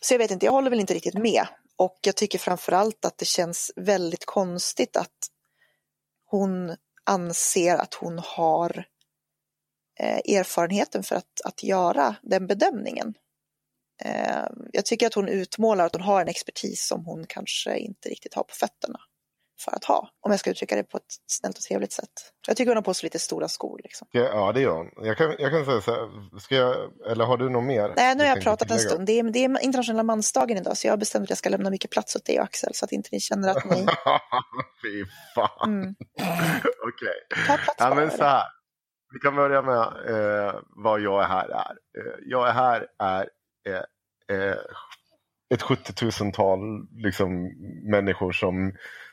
Så 0.00 0.14
jag 0.14 0.18
vet 0.18 0.30
inte, 0.30 0.46
jag 0.46 0.52
håller 0.52 0.70
väl 0.70 0.80
inte 0.80 0.94
riktigt 0.94 1.14
med. 1.14 1.46
Och 1.76 1.98
jag 2.02 2.16
tycker 2.16 2.38
framförallt 2.38 3.04
att 3.04 3.18
det 3.18 3.24
känns 3.24 3.72
väldigt 3.76 4.24
konstigt 4.24 4.96
att 4.96 5.28
hon 6.26 6.76
anser 7.04 7.76
att 7.76 7.94
hon 7.94 8.18
har 8.18 8.78
eh, 8.78 8.84
erfarenheten 10.00 11.02
för 11.02 11.16
att, 11.16 11.40
att 11.44 11.62
göra 11.62 12.16
den 12.22 12.46
bedömningen. 12.46 13.14
Eh, 14.04 14.46
jag 14.72 14.84
tycker 14.84 15.06
att 15.06 15.14
hon 15.14 15.28
utmålar 15.28 15.86
att 15.86 15.92
hon 15.92 16.02
har 16.02 16.20
en 16.20 16.28
expertis 16.28 16.86
som 16.86 17.04
hon 17.04 17.24
kanske 17.28 17.78
inte 17.78 18.08
riktigt 18.08 18.34
har 18.34 18.42
på 18.42 18.54
fötterna 18.54 19.00
för 19.60 19.76
att 19.76 19.84
ha. 19.84 20.08
Om 20.20 20.30
jag 20.30 20.40
ska 20.40 20.50
uttrycka 20.50 20.76
det 20.76 20.82
på 20.82 20.96
ett 20.96 21.14
snällt 21.26 21.56
och 21.56 21.62
trevligt 21.62 21.92
sätt. 21.92 22.10
Jag 22.46 22.56
tycker 22.56 22.70
hon 22.70 22.76
har 22.76 22.82
på 22.82 22.94
sig 22.94 23.06
lite 23.06 23.18
stora 23.18 23.48
skor. 23.48 23.80
Liksom. 23.84 24.08
Ja, 24.10 24.22
Ja, 24.22 24.52
det 24.52 24.60
gör 24.60 24.76
hon. 24.76 24.90
Jag 24.96 25.16
kan, 25.16 25.34
jag 25.38 25.50
kan 25.50 25.64
säga 25.64 25.80
så 25.80 25.90
här, 25.90 26.38
ska 26.38 26.54
jag, 26.54 26.76
eller 27.10 27.24
har 27.24 27.36
du 27.36 27.50
något 27.50 27.64
mer? 27.64 27.92
Nej, 27.96 28.14
nu 28.14 28.24
har 28.24 28.28
jag 28.28 28.42
pratat 28.42 28.70
en 28.70 28.78
stund. 28.78 29.06
Det 29.06 29.18
är, 29.18 29.22
det 29.22 29.44
är 29.44 29.64
internationella 29.64 30.02
mansdagen 30.02 30.58
idag 30.58 30.76
så 30.76 30.86
jag 30.86 30.92
har 30.92 30.98
bestämt 30.98 31.22
att 31.22 31.30
jag 31.30 31.38
ska 31.38 31.48
lämna 31.48 31.70
mycket 31.70 31.90
plats 31.90 32.16
åt 32.16 32.24
dig 32.24 32.38
och 32.38 32.44
Axel 32.44 32.74
så 32.74 32.84
att 32.84 32.92
inte 32.92 33.08
ni 33.12 33.20
känner 33.20 33.48
att 33.48 33.64
ni... 33.64 33.76
Fy 34.82 35.04
fan. 35.34 35.72
Mm. 35.72 35.94
Okej. 36.88 37.46
Ta 37.46 37.56
plats 37.56 37.76
Ja, 37.78 37.94
men 37.94 38.10
så 38.10 38.24
här. 38.24 38.42
Vi 39.14 39.20
kan 39.20 39.36
börja 39.36 39.62
med 39.62 39.82
eh, 40.08 40.54
vad 40.68 41.00
jag 41.00 41.22
är 41.22 41.28
här 41.28 41.48
är. 41.48 41.78
Eh, 41.98 42.14
jag 42.26 42.48
är 42.48 42.52
här 42.52 42.86
är 42.98 43.28
eh, 43.68 44.36
eh, 44.36 44.56
ett 45.54 45.62
70 45.62 45.92
000-tal 45.92 46.86
liksom, 46.96 47.52
människor 47.90 48.32
som 48.32 48.72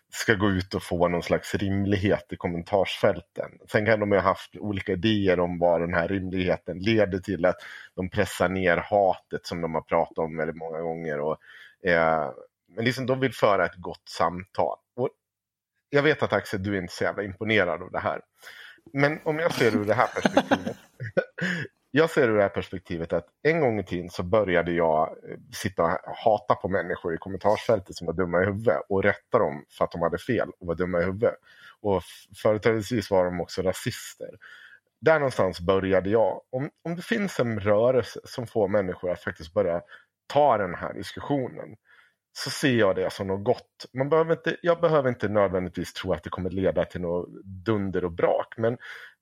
ska 0.10 0.34
gå 0.34 0.50
ut 0.50 0.74
och 0.74 0.84
få 0.84 1.08
någon 1.08 1.24
slags 1.24 1.56
rimlighet 1.56 2.34
i 2.34 2.36
kommentarsfälten. 2.36 3.52
Sen 3.72 3.86
kan 3.86 4.00
de 4.00 4.12
ju 4.12 4.18
ha 4.18 4.24
haft 4.24 4.56
olika 4.56 4.92
idéer 4.92 5.40
om 5.40 5.60
vad 5.60 5.82
den 5.82 5.94
här 5.94 6.08
rimligheten 6.08 6.80
leder 6.80 7.20
till. 7.20 7.46
Att 7.46 7.58
de 7.96 8.10
pressar 8.10 8.50
ner 8.50 8.78
hatet 8.78 9.46
som 9.46 9.62
de 9.62 9.74
har 9.74 9.82
pratat 9.82 10.18
om 10.18 10.38
väldigt 10.38 10.58
många 10.58 10.82
gånger. 10.82 11.20
Och, 11.20 11.38
eh, 11.86 12.32
men 12.76 12.86
liksom 12.86 13.06
de 13.06 13.20
vill 13.20 13.34
föra 13.34 13.66
ett 13.66 13.76
gott 13.76 14.10
samtal. 14.10 14.78
Och 14.96 15.10
jag 15.90 16.04
vet 16.04 16.24
att 16.24 16.34
Axel, 16.34 16.64
du 16.64 16.76
är 16.76 16.82
inte 16.82 16.94
så 16.94 17.04
jävla 17.04 17.24
imponerad 17.24 17.82
av 17.82 17.92
det 17.92 18.00
här. 18.00 18.22
Men 18.94 19.20
om 19.24 19.40
jag 19.40 19.54
ser 19.54 19.76
ur 19.76 19.86
det 19.86 19.94
här 19.94 20.08
perspektivet. 20.08 20.78
jag 21.92 22.10
ser 22.10 22.30
ur 22.30 22.36
det 22.36 22.42
här 22.42 22.50
perspektivet 22.50 23.14
att 23.14 23.28
en 23.44 23.60
gång 23.60 23.80
i 23.80 23.84
tiden 23.84 24.10
så 24.10 24.24
började 24.24 24.72
jag 24.72 25.08
eh, 25.08 25.38
sitta 25.54 25.84
och 25.84 26.16
hata 26.16 26.56
på 26.56 26.68
människor 26.68 27.14
i 27.14 27.18
kommentarsfältet 27.18 27.96
som 27.96 28.08
var 28.08 28.14
dumma 28.14 28.42
i 28.42 28.46
huvudet 28.46 28.82
och 28.90 29.04
rätta 29.04 29.40
dem 29.40 29.66
för 29.70 29.86
att 29.86 29.92
de 29.92 30.02
hade 30.02 30.18
fel 30.18 30.50
och 30.60 30.68
var 30.68 30.76
dumma 30.76 31.02
i 31.02 31.04
huvudet. 31.04 31.36
Och 31.82 32.04
företrädesvis 32.44 33.12
var 33.12 33.26
de 33.26 33.42
också 33.42 33.62
rasister. 33.62 34.30
Där 35.02 35.20
någonstans 35.20 35.60
började 35.60 36.10
jag. 36.10 36.42
Om, 36.50 36.70
om 36.84 36.96
det 36.96 37.02
finns 37.02 37.40
en 37.40 37.60
rörelse 37.60 38.20
som 38.24 38.48
får 38.48 38.68
människor 38.68 39.12
att 39.12 39.24
faktiskt 39.24 39.54
börja 39.54 39.82
ta 40.28 40.58
den 40.58 40.76
här 40.76 40.94
diskussionen 40.94 41.76
så 42.34 42.50
ser 42.50 42.74
jag 42.74 42.96
det 42.96 43.14
som 43.14 43.28
något 43.28 43.44
gott. 43.44 43.86
Man 43.94 44.10
behöver 44.10 44.32
inte, 44.32 44.58
jag 44.62 44.82
behöver 44.82 45.10
inte 45.10 45.28
nödvändigtvis 45.28 45.94
tro 45.94 46.14
att 46.14 46.24
det 46.24 46.30
kommer 46.30 46.50
leda 46.50 46.86
till 46.86 47.02
något 47.02 47.30
dunder 47.44 48.06
och 48.06 48.12
brak. 48.12 48.54
Men 48.58 48.78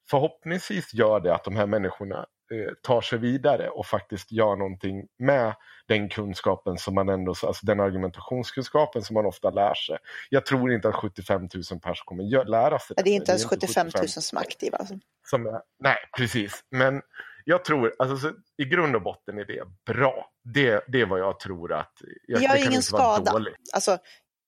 förhoppningsvis 0.09 0.93
gör 0.93 1.19
det 1.19 1.35
att 1.35 1.43
de 1.43 1.55
här 1.55 1.65
människorna 1.65 2.17
eh, 2.51 2.73
tar 2.81 3.01
sig 3.01 3.19
vidare 3.19 3.69
och 3.69 3.85
faktiskt 3.85 4.31
gör 4.31 4.55
någonting 4.55 5.07
med 5.19 5.53
den 5.87 6.09
kunskapen 6.09 6.77
som 6.77 6.95
man 6.95 7.09
ändå, 7.09 7.29
alltså 7.31 7.65
den 7.65 7.79
argumentationskunskapen 7.79 9.01
som 9.01 9.13
man 9.13 9.25
ofta 9.25 9.49
lär 9.49 9.73
sig. 9.73 9.97
Jag 10.29 10.45
tror 10.45 10.73
inte 10.73 10.89
att 10.89 10.95
75 10.95 11.41
000 11.41 11.49
personer 11.49 12.05
kommer 12.05 12.45
lära 12.45 12.79
sig 12.79 12.93
Ja, 12.97 13.03
det 13.03 13.09
är 13.09 13.15
inte 13.15 13.31
ens 13.31 13.43
inte 13.43 13.67
75 13.67 13.87
000 13.95 14.07
som 14.07 14.37
är 14.37 14.41
aktiva. 14.41 14.77
Som 15.25 15.45
är, 15.45 15.61
nej, 15.79 15.97
precis. 16.17 16.63
Men 16.71 17.01
jag 17.45 17.65
tror, 17.65 17.95
alltså, 17.99 18.17
så, 18.17 18.33
i 18.57 18.65
grund 18.65 18.95
och 18.95 19.01
botten 19.01 19.37
är 19.37 19.45
det 19.45 19.63
bra. 19.93 20.29
Det, 20.53 20.83
det 20.87 21.01
är 21.01 21.05
vad 21.05 21.19
jag 21.19 21.39
tror 21.39 21.73
att... 21.73 21.93
Jag, 22.27 22.39
Det 22.39 22.43
gör 22.43 22.55
kan 22.55 22.65
ingen 22.67 22.81
skada. 22.81 23.31
dåligt. 23.31 23.55
Alltså, 23.73 23.97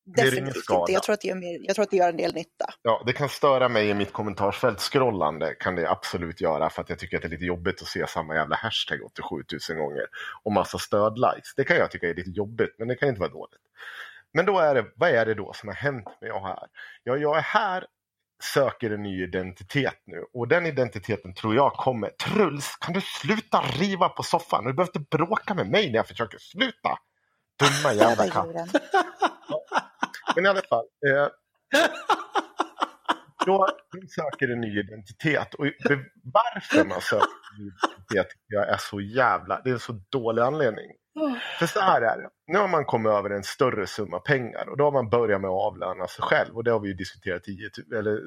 Det 0.05 0.21
definitivt 0.23 0.55
inte. 0.69 0.91
Jag 0.91 1.03
tror, 1.03 1.13
att 1.13 1.21
det 1.21 1.27
gör 1.27 1.35
mer, 1.35 1.59
jag 1.67 1.75
tror 1.75 1.83
att 1.83 1.89
det 1.91 1.97
gör 1.97 2.09
en 2.09 2.17
del 2.17 2.33
nytta. 2.33 2.65
Ja, 2.81 3.03
det 3.05 3.13
kan 3.13 3.29
störa 3.29 3.69
mig 3.69 3.89
i 3.89 3.93
mitt 3.93 4.13
kommentarsfält 4.13 4.79
scrollande 4.79 5.55
kan 5.59 5.75
det 5.75 5.89
absolut 5.89 6.41
göra 6.41 6.69
för 6.69 6.81
att 6.81 6.89
jag 6.89 6.99
tycker 6.99 7.17
att 7.17 7.21
det 7.21 7.27
är 7.27 7.29
lite 7.29 7.45
jobbigt 7.45 7.81
att 7.81 7.87
se 7.87 8.07
samma 8.07 8.35
jävla 8.35 8.55
hashtag 8.55 8.99
87 9.05 9.35
000 9.69 9.77
gånger 9.77 10.05
och 10.43 10.51
massa 10.51 10.77
stödlikes. 10.77 11.55
Det 11.55 11.63
kan 11.63 11.77
jag 11.77 11.91
tycka 11.91 12.09
är 12.09 12.13
lite 12.15 12.29
jobbigt, 12.29 12.75
men 12.79 12.87
det 12.87 12.95
kan 12.95 13.09
inte 13.09 13.21
vara 13.21 13.31
dåligt. 13.31 13.61
Men 14.33 14.45
då 14.45 14.59
är 14.59 14.75
det, 14.75 14.85
vad 14.95 15.09
är 15.09 15.25
det 15.25 15.33
då 15.33 15.53
som 15.53 15.69
har 15.69 15.75
hänt 15.75 16.07
med 16.21 16.29
jag 16.29 16.41
här? 16.47 16.67
Ja, 17.03 17.17
jag 17.17 17.37
är 17.37 17.41
här, 17.41 17.85
söker 18.43 18.91
en 18.91 19.03
ny 19.03 19.23
identitet 19.23 20.01
nu 20.05 20.25
och 20.33 20.47
den 20.47 20.65
identiteten 20.65 21.33
tror 21.33 21.55
jag 21.55 21.73
kommer. 21.73 22.09
Truls, 22.09 22.75
kan 22.75 22.93
du 22.93 23.01
sluta 23.01 23.61
riva 23.61 24.09
på 24.09 24.23
soffan? 24.23 24.65
Du 24.65 24.73
behöver 24.73 24.99
inte 24.99 25.17
bråka 25.17 25.53
med 25.53 25.67
mig 25.69 25.89
när 25.89 25.95
jag 25.95 26.07
försöker 26.07 26.37
sluta. 26.37 26.97
Dumma 27.59 27.93
jävla 28.03 28.27
katt. 28.27 28.47
Men 30.35 30.45
i 30.45 30.47
alla 30.47 30.61
fall. 30.61 30.85
Eh, 31.07 31.27
då 33.45 33.67
söker 34.15 34.51
en 34.51 34.61
ny 34.61 34.79
identitet. 34.79 35.53
Och 35.53 35.65
varför 36.23 36.85
man 36.85 37.01
söker 37.01 37.25
en 37.25 37.63
ny 37.63 37.71
identitet 37.71 38.37
jag 38.47 38.69
är 38.69 38.77
så 38.77 39.01
jävla... 39.01 39.61
Det 39.61 39.69
är 39.69 39.73
en 39.73 39.79
så 39.79 40.01
dålig 40.09 40.41
anledning. 40.41 40.91
För 41.59 41.65
så 41.65 41.79
här 41.79 42.01
är 42.01 42.17
det. 42.17 42.29
Nu 42.47 42.57
har 42.57 42.67
man 42.67 42.85
kommit 42.85 43.11
över 43.11 43.29
en 43.29 43.43
större 43.43 43.87
summa 43.87 44.19
pengar 44.19 44.69
och 44.69 44.77
då 44.77 44.83
har 44.83 44.91
man 44.91 45.09
börjat 45.09 45.41
med 45.41 45.49
att 45.49 45.65
avlöna 45.67 46.07
sig 46.07 46.23
själv. 46.23 46.55
Och 46.55 46.63
det 46.63 46.71
har 46.71 46.79
vi 46.79 46.87
ju 46.87 46.93
diskuterat 46.93 47.43
10, 47.43 47.69
tu- 47.69 47.97
eller, 47.97 48.19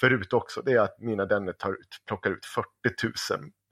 förut 0.00 0.32
också. 0.32 0.62
Det 0.62 0.72
är 0.72 0.80
att 0.80 0.98
Mina 1.00 1.26
Denner 1.26 1.52
tar 1.52 1.72
ut, 1.72 2.02
plockar 2.06 2.30
ut 2.30 2.46
40 2.46 2.66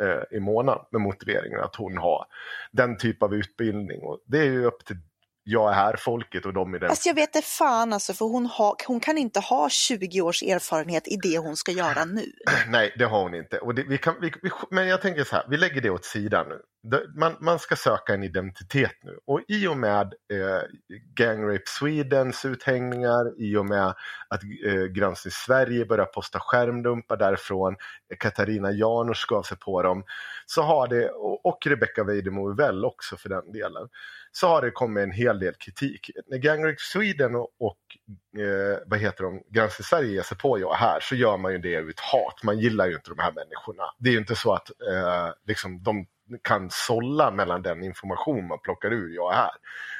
000 0.00 0.10
eh, 0.10 0.36
i 0.36 0.40
månaden 0.40 0.84
med 0.90 1.00
motiveringen 1.00 1.60
att 1.60 1.76
hon 1.76 1.98
har 1.98 2.26
den 2.72 2.98
typ 2.98 3.22
av 3.22 3.34
utbildning. 3.34 4.02
Och 4.02 4.18
det 4.26 4.38
är 4.38 4.44
ju 4.44 4.64
upp 4.64 4.84
till 4.84 4.96
jag 5.44 5.70
är 5.70 5.74
här 5.74 5.96
folket 5.96 6.46
och 6.46 6.52
de 6.52 6.74
i 6.74 6.78
den 6.78 6.88
Fast 6.88 7.06
jag 7.06 7.14
vet 7.14 7.32
det 7.32 7.44
fan 7.44 7.92
alltså, 7.92 8.12
för 8.12 8.24
hon, 8.24 8.46
har, 8.46 8.76
hon 8.86 9.00
kan 9.00 9.18
inte 9.18 9.40
ha 9.40 9.68
20 9.68 10.20
års 10.20 10.42
erfarenhet 10.42 11.08
i 11.08 11.16
det 11.22 11.38
hon 11.38 11.56
ska 11.56 11.72
göra 11.72 12.04
nu. 12.04 12.32
Nej, 12.68 12.94
det 12.98 13.04
har 13.04 13.22
hon 13.22 13.34
inte. 13.34 13.58
Och 13.58 13.74
det, 13.74 13.82
vi 13.82 13.98
kan, 13.98 14.14
vi, 14.20 14.32
vi, 14.42 14.50
men 14.70 14.88
jag 14.88 15.02
tänker 15.02 15.24
så 15.24 15.36
här, 15.36 15.46
vi 15.48 15.56
lägger 15.56 15.80
det 15.80 15.90
åt 15.90 16.04
sidan 16.04 16.48
nu. 16.48 16.60
Man, 17.14 17.36
man 17.40 17.58
ska 17.58 17.76
söka 17.76 18.14
en 18.14 18.22
identitet 18.22 18.92
nu. 19.02 19.18
Och 19.26 19.40
i 19.48 19.66
och 19.66 19.76
med 19.76 20.14
eh, 20.32 20.62
Gang 21.14 21.48
Rape 21.48 21.64
Swedens 21.66 22.44
uthängningar, 22.44 23.40
i 23.42 23.56
och 23.56 23.66
med 23.66 23.94
att 24.28 24.42
eh, 24.64 24.84
Granskning 24.84 25.32
Sverige 25.32 25.84
börjar 25.84 26.06
posta 26.06 26.40
skärmdumpar 26.40 27.16
därifrån, 27.16 27.76
Katarina 28.18 28.70
Janouch 28.70 29.26
gav 29.28 29.42
sig 29.42 29.58
på 29.58 29.82
dem, 29.82 30.04
så 30.46 30.62
har 30.62 30.88
det, 30.88 31.10
och, 31.10 31.46
och 31.46 31.66
Rebecca 31.66 32.04
Weidemo 32.04 32.54
väl 32.54 32.84
också 32.84 33.16
för 33.16 33.28
den 33.28 33.52
delen, 33.52 33.88
så 34.32 34.48
har 34.48 34.62
det 34.62 34.70
kommit 34.70 35.02
en 35.02 35.10
hel 35.10 35.38
del 35.38 35.54
kritik. 35.54 36.10
När 36.26 36.38
Gang 36.38 36.64
Rape 36.64 36.76
Sweden 36.78 37.34
och, 37.34 37.48
och 37.58 37.78
eh, 38.40 38.78
vad 38.86 38.98
heter 38.98 39.24
de, 39.24 39.42
Granskning 39.48 39.84
Sverige 39.84 40.12
ger 40.12 40.22
sig 40.22 40.38
på 40.38 40.58
jag 40.58 40.74
här 40.74 41.00
så 41.00 41.14
gör 41.14 41.36
man 41.36 41.52
ju 41.52 41.58
det 41.58 41.74
ut 41.74 42.00
hat. 42.00 42.42
Man 42.42 42.58
gillar 42.58 42.86
ju 42.86 42.94
inte 42.94 43.10
de 43.10 43.18
här 43.18 43.32
människorna. 43.32 43.84
Det 43.98 44.08
är 44.08 44.12
ju 44.12 44.18
inte 44.18 44.36
så 44.36 44.52
att 44.54 44.70
eh, 44.70 45.28
liksom, 45.46 45.82
de 45.82 46.06
kan 46.42 46.68
sålla 46.70 47.30
mellan 47.30 47.62
den 47.62 47.82
information 47.82 48.46
man 48.46 48.58
plockar 48.58 48.92
ur 48.92 49.14
jag 49.14 49.32
är 49.32 49.36
här. 49.36 49.50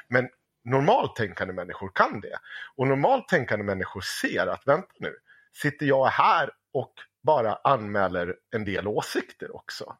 Men 0.09 0.29
normalt 0.65 1.17
tänkande 1.17 1.55
människor 1.55 1.91
kan 1.95 2.21
det. 2.21 2.39
Och 2.77 2.89
normalt 2.89 3.29
tänkande 3.29 3.65
människor 3.65 4.01
ser 4.01 4.47
att 4.47 4.67
vänta 4.67 4.89
nu, 4.99 5.15
sitter 5.53 5.87
jag 5.87 6.07
här 6.07 6.51
och 6.73 6.93
bara 7.23 7.55
anmäler 7.65 8.37
en 8.51 8.65
del 8.65 8.89
åsikter 8.89 9.57
också. 9.57 9.97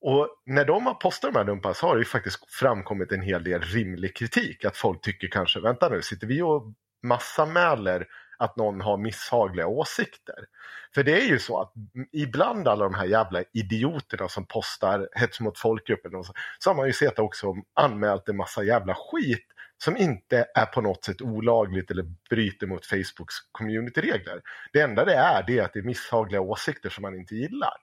Och 0.00 0.28
när 0.46 0.64
de 0.64 0.86
har 0.86 0.94
postat 0.94 1.32
de 1.32 1.38
här 1.38 1.44
dumparna 1.44 1.74
så 1.74 1.86
har 1.86 1.96
det 1.96 2.00
ju 2.00 2.04
faktiskt 2.04 2.50
framkommit 2.50 3.12
en 3.12 3.22
hel 3.22 3.44
del 3.44 3.62
rimlig 3.62 4.16
kritik. 4.16 4.64
Att 4.64 4.76
folk 4.76 5.00
tycker 5.02 5.28
kanske, 5.28 5.60
vänta 5.60 5.88
nu, 5.88 6.02
sitter 6.02 6.26
vi 6.26 6.42
och 6.42 6.72
massanmäler 7.02 8.06
att 8.42 8.56
någon 8.56 8.80
har 8.80 8.96
misshagliga 8.96 9.66
åsikter? 9.66 10.44
För 10.94 11.02
det 11.02 11.22
är 11.22 11.26
ju 11.26 11.38
så 11.38 11.60
att 11.60 11.72
ibland 12.12 12.68
alla 12.68 12.84
de 12.84 12.94
här 12.94 13.04
jävla 13.04 13.42
idioterna 13.52 14.28
som 14.28 14.46
postar 14.46 15.08
hets 15.12 15.40
mot 15.40 15.58
folkgruppen 15.58 16.14
och 16.14 16.26
så, 16.26 16.32
så 16.58 16.70
har 16.70 16.74
man 16.74 16.86
ju 16.86 16.92
sett 16.92 17.18
också 17.18 17.54
anmält 17.74 18.28
en 18.28 18.36
massa 18.36 18.64
jävla 18.64 18.94
skit 18.94 19.46
som 19.84 19.96
inte 19.96 20.46
är 20.54 20.66
på 20.66 20.80
något 20.80 21.04
sätt 21.04 21.22
olagligt 21.22 21.90
eller 21.90 22.04
bryter 22.30 22.66
mot 22.66 22.86
Facebooks 22.86 23.34
communityregler. 23.52 24.40
Det 24.72 24.80
enda 24.80 25.04
det 25.04 25.14
är, 25.14 25.42
det 25.46 25.58
är 25.58 25.62
att 25.64 25.72
det 25.72 25.78
är 25.78 25.82
misshagliga 25.82 26.40
åsikter 26.40 26.90
som 26.90 27.02
man 27.02 27.14
inte 27.14 27.34
gillar. 27.34 27.76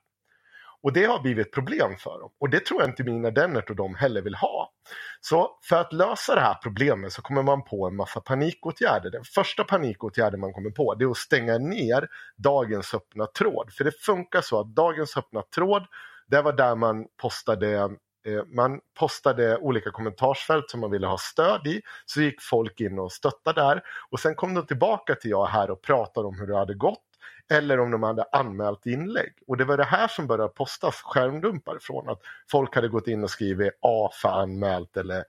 Och 0.82 0.92
det 0.92 1.04
har 1.04 1.20
blivit 1.20 1.46
ett 1.46 1.52
problem 1.52 1.96
för 1.96 2.20
dem. 2.20 2.30
Och 2.40 2.50
det 2.50 2.66
tror 2.66 2.80
jag 2.80 2.90
inte 2.90 3.04
mina 3.04 3.30
Dennert 3.30 3.70
och 3.70 3.76
de 3.76 3.94
heller 3.94 4.22
vill 4.22 4.34
ha. 4.34 4.72
Så 5.20 5.58
för 5.68 5.76
att 5.76 5.92
lösa 5.92 6.34
det 6.34 6.40
här 6.40 6.54
problemet 6.62 7.12
så 7.12 7.22
kommer 7.22 7.42
man 7.42 7.64
på 7.64 7.86
en 7.86 7.96
massa 7.96 8.20
panikåtgärder. 8.20 9.10
Den 9.10 9.24
första 9.24 9.64
panikåtgärden 9.64 10.40
man 10.40 10.52
kommer 10.52 10.70
på 10.70 10.94
det 10.94 11.04
är 11.04 11.10
att 11.10 11.16
stänga 11.16 11.58
ner 11.58 12.08
dagens 12.36 12.94
öppna 12.94 13.26
tråd. 13.26 13.72
För 13.72 13.84
det 13.84 14.00
funkar 14.00 14.40
så 14.40 14.60
att 14.60 14.74
dagens 14.74 15.16
öppna 15.16 15.42
tråd, 15.42 15.86
det 16.28 16.42
var 16.42 16.52
där 16.52 16.74
man 16.74 17.06
postade 17.22 17.76
eh, 18.26 18.44
man 18.54 18.80
postade 18.98 19.58
olika 19.58 19.90
kommentarsfält 19.90 20.70
som 20.70 20.80
man 20.80 20.90
ville 20.90 21.06
ha 21.06 21.18
stöd 21.18 21.66
i. 21.66 21.80
Så 22.06 22.20
gick 22.20 22.42
folk 22.42 22.80
in 22.80 22.98
och 22.98 23.12
stöttade 23.12 23.60
där. 23.60 23.82
Och 24.10 24.20
sen 24.20 24.34
kom 24.34 24.54
de 24.54 24.66
tillbaka 24.66 25.14
till 25.14 25.30
jag 25.30 25.46
här 25.46 25.70
och 25.70 25.82
pratade 25.82 26.28
om 26.28 26.38
hur 26.38 26.46
det 26.46 26.56
hade 26.56 26.74
gått 26.74 27.09
eller 27.50 27.80
om 27.80 27.90
de 27.90 28.02
hade 28.02 28.24
anmält 28.32 28.86
inlägg. 28.86 29.32
Och 29.46 29.56
det 29.56 29.64
var 29.64 29.76
det 29.76 29.84
här 29.84 30.08
som 30.08 30.26
började 30.26 30.52
postas 30.52 30.94
skärmdumpar 30.94 31.78
från 31.80 32.08
att 32.08 32.20
folk 32.50 32.74
hade 32.74 32.88
gått 32.88 33.08
in 33.08 33.24
och 33.24 33.30
skrivit 33.30 33.78
A 33.80 34.10
för 34.22 34.28
anmält 34.28 34.96
eller 34.96 35.24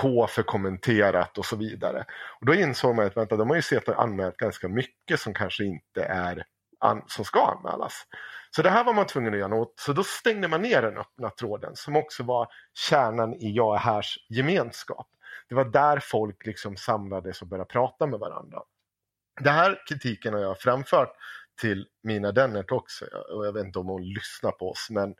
K 0.00 0.26
för 0.26 0.42
kommenterat 0.42 1.38
och 1.38 1.44
så 1.44 1.56
vidare. 1.56 2.04
Och 2.40 2.46
då 2.46 2.54
insåg 2.54 2.96
man 2.96 3.06
att 3.06 3.16
vänta, 3.16 3.36
de 3.36 3.48
har 3.48 3.56
ju 3.56 3.62
sett 3.62 3.88
och 3.88 4.02
anmält 4.02 4.36
ganska 4.36 4.68
mycket 4.68 5.20
som 5.20 5.34
kanske 5.34 5.64
inte 5.64 6.02
är 6.02 6.44
an, 6.80 7.02
som 7.06 7.24
ska 7.24 7.46
anmälas. 7.46 8.06
Så 8.50 8.62
det 8.62 8.70
här 8.70 8.84
var 8.84 8.92
man 8.92 9.06
tvungen 9.06 9.32
att 9.32 9.38
göra 9.38 9.48
något. 9.48 9.74
Så 9.76 9.92
då 9.92 10.04
stängde 10.04 10.48
man 10.48 10.62
ner 10.62 10.82
den 10.82 10.98
öppna 10.98 11.30
tråden 11.30 11.76
som 11.76 11.96
också 11.96 12.22
var 12.22 12.48
kärnan 12.88 13.34
i 13.34 13.52
Jag 13.52 13.74
är 13.74 13.78
härs 13.78 14.18
gemenskap. 14.28 15.06
Det 15.48 15.54
var 15.54 15.64
där 15.64 15.98
folk 16.02 16.46
liksom 16.46 16.76
samlades 16.76 17.42
och 17.42 17.48
började 17.48 17.68
prata 17.68 18.06
med 18.06 18.18
varandra. 18.18 18.62
Den 19.40 19.54
här 19.54 19.82
kritiken 19.88 20.34
har 20.34 20.40
jag 20.40 20.58
framfört 20.60 21.12
till 21.60 21.86
Mina 22.02 22.32
Dennert 22.32 22.72
också 22.72 23.04
och 23.04 23.46
jag 23.46 23.52
vet 23.52 23.64
inte 23.64 23.78
om 23.78 23.86
hon 23.86 24.04
lyssnar 24.04 24.50
på 24.50 24.70
oss 24.70 24.86
men 24.90 25.14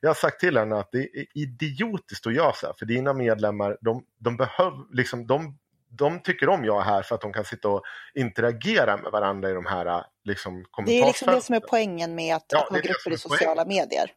jag 0.00 0.10
har 0.10 0.14
sagt 0.14 0.40
till 0.40 0.56
henne 0.56 0.76
att 0.76 0.92
det 0.92 0.98
är 0.98 1.26
idiotiskt 1.34 2.26
att 2.26 2.34
göra 2.34 2.52
så 2.52 2.66
här 2.66 2.74
för 2.78 2.86
dina 2.86 3.12
medlemmar 3.12 3.78
de, 3.80 4.04
de 4.18 4.36
behöver 4.36 4.96
liksom 4.96 5.26
de, 5.26 5.58
de 5.88 6.20
tycker 6.22 6.48
om 6.48 6.64
jag 6.64 6.80
är 6.80 6.84
här 6.84 7.02
för 7.02 7.14
att 7.14 7.20
de 7.20 7.32
kan 7.32 7.44
sitta 7.44 7.68
och 7.68 7.82
interagera 8.14 8.96
med 8.96 9.12
varandra 9.12 9.50
i 9.50 9.52
de 9.52 9.66
här 9.66 10.04
liksom, 10.24 10.64
Det 10.86 11.00
är 11.00 11.06
liksom 11.06 11.34
det 11.34 11.40
som 11.40 11.54
är 11.54 11.60
poängen 11.60 12.14
med 12.14 12.36
att, 12.36 12.46
Ja, 12.48 12.62
att 12.62 12.68
ha 12.68 12.76
grupper 12.76 13.12
i 13.12 13.18
sociala 13.18 13.64
medier. 13.64 14.12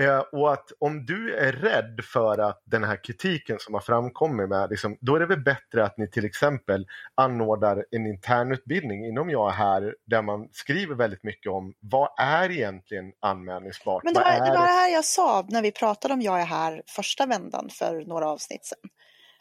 Eh, 0.00 0.18
och 0.18 0.52
att 0.52 0.72
om 0.78 1.06
du 1.06 1.36
är 1.36 1.52
rädd 1.52 2.00
för 2.04 2.38
att 2.38 2.62
den 2.64 2.84
här 2.84 3.04
kritiken 3.04 3.56
som 3.60 3.74
har 3.74 3.80
framkommit 3.80 4.48
med, 4.48 4.70
liksom, 4.70 4.96
då 5.00 5.16
är 5.16 5.20
det 5.20 5.26
väl 5.26 5.40
bättre 5.40 5.84
att 5.84 5.98
ni 5.98 6.10
till 6.10 6.24
exempel 6.24 6.86
anordnar 7.14 7.84
en 7.90 8.06
internutbildning 8.06 9.06
inom 9.06 9.30
jag 9.30 9.48
är 9.48 9.54
här 9.54 9.94
där 10.06 10.22
man 10.22 10.48
skriver 10.52 10.94
väldigt 10.94 11.22
mycket 11.22 11.52
om 11.52 11.74
vad 11.80 12.08
är 12.18 12.50
egentligen 12.50 13.12
anmälningsbart? 13.20 14.04
Men 14.04 14.14
det 14.14 14.20
var, 14.20 14.30
det 14.30 14.58
var 14.58 14.66
det 14.66 14.72
här 14.72 14.92
jag 14.92 15.04
sa 15.04 15.46
när 15.48 15.62
vi 15.62 15.72
pratade 15.72 16.14
om 16.14 16.22
Jag 16.22 16.40
är 16.40 16.44
här 16.44 16.82
första 16.86 17.26
vändan 17.26 17.68
för 17.70 18.04
några 18.06 18.28
avsnitt 18.28 18.64
sedan. 18.64 18.90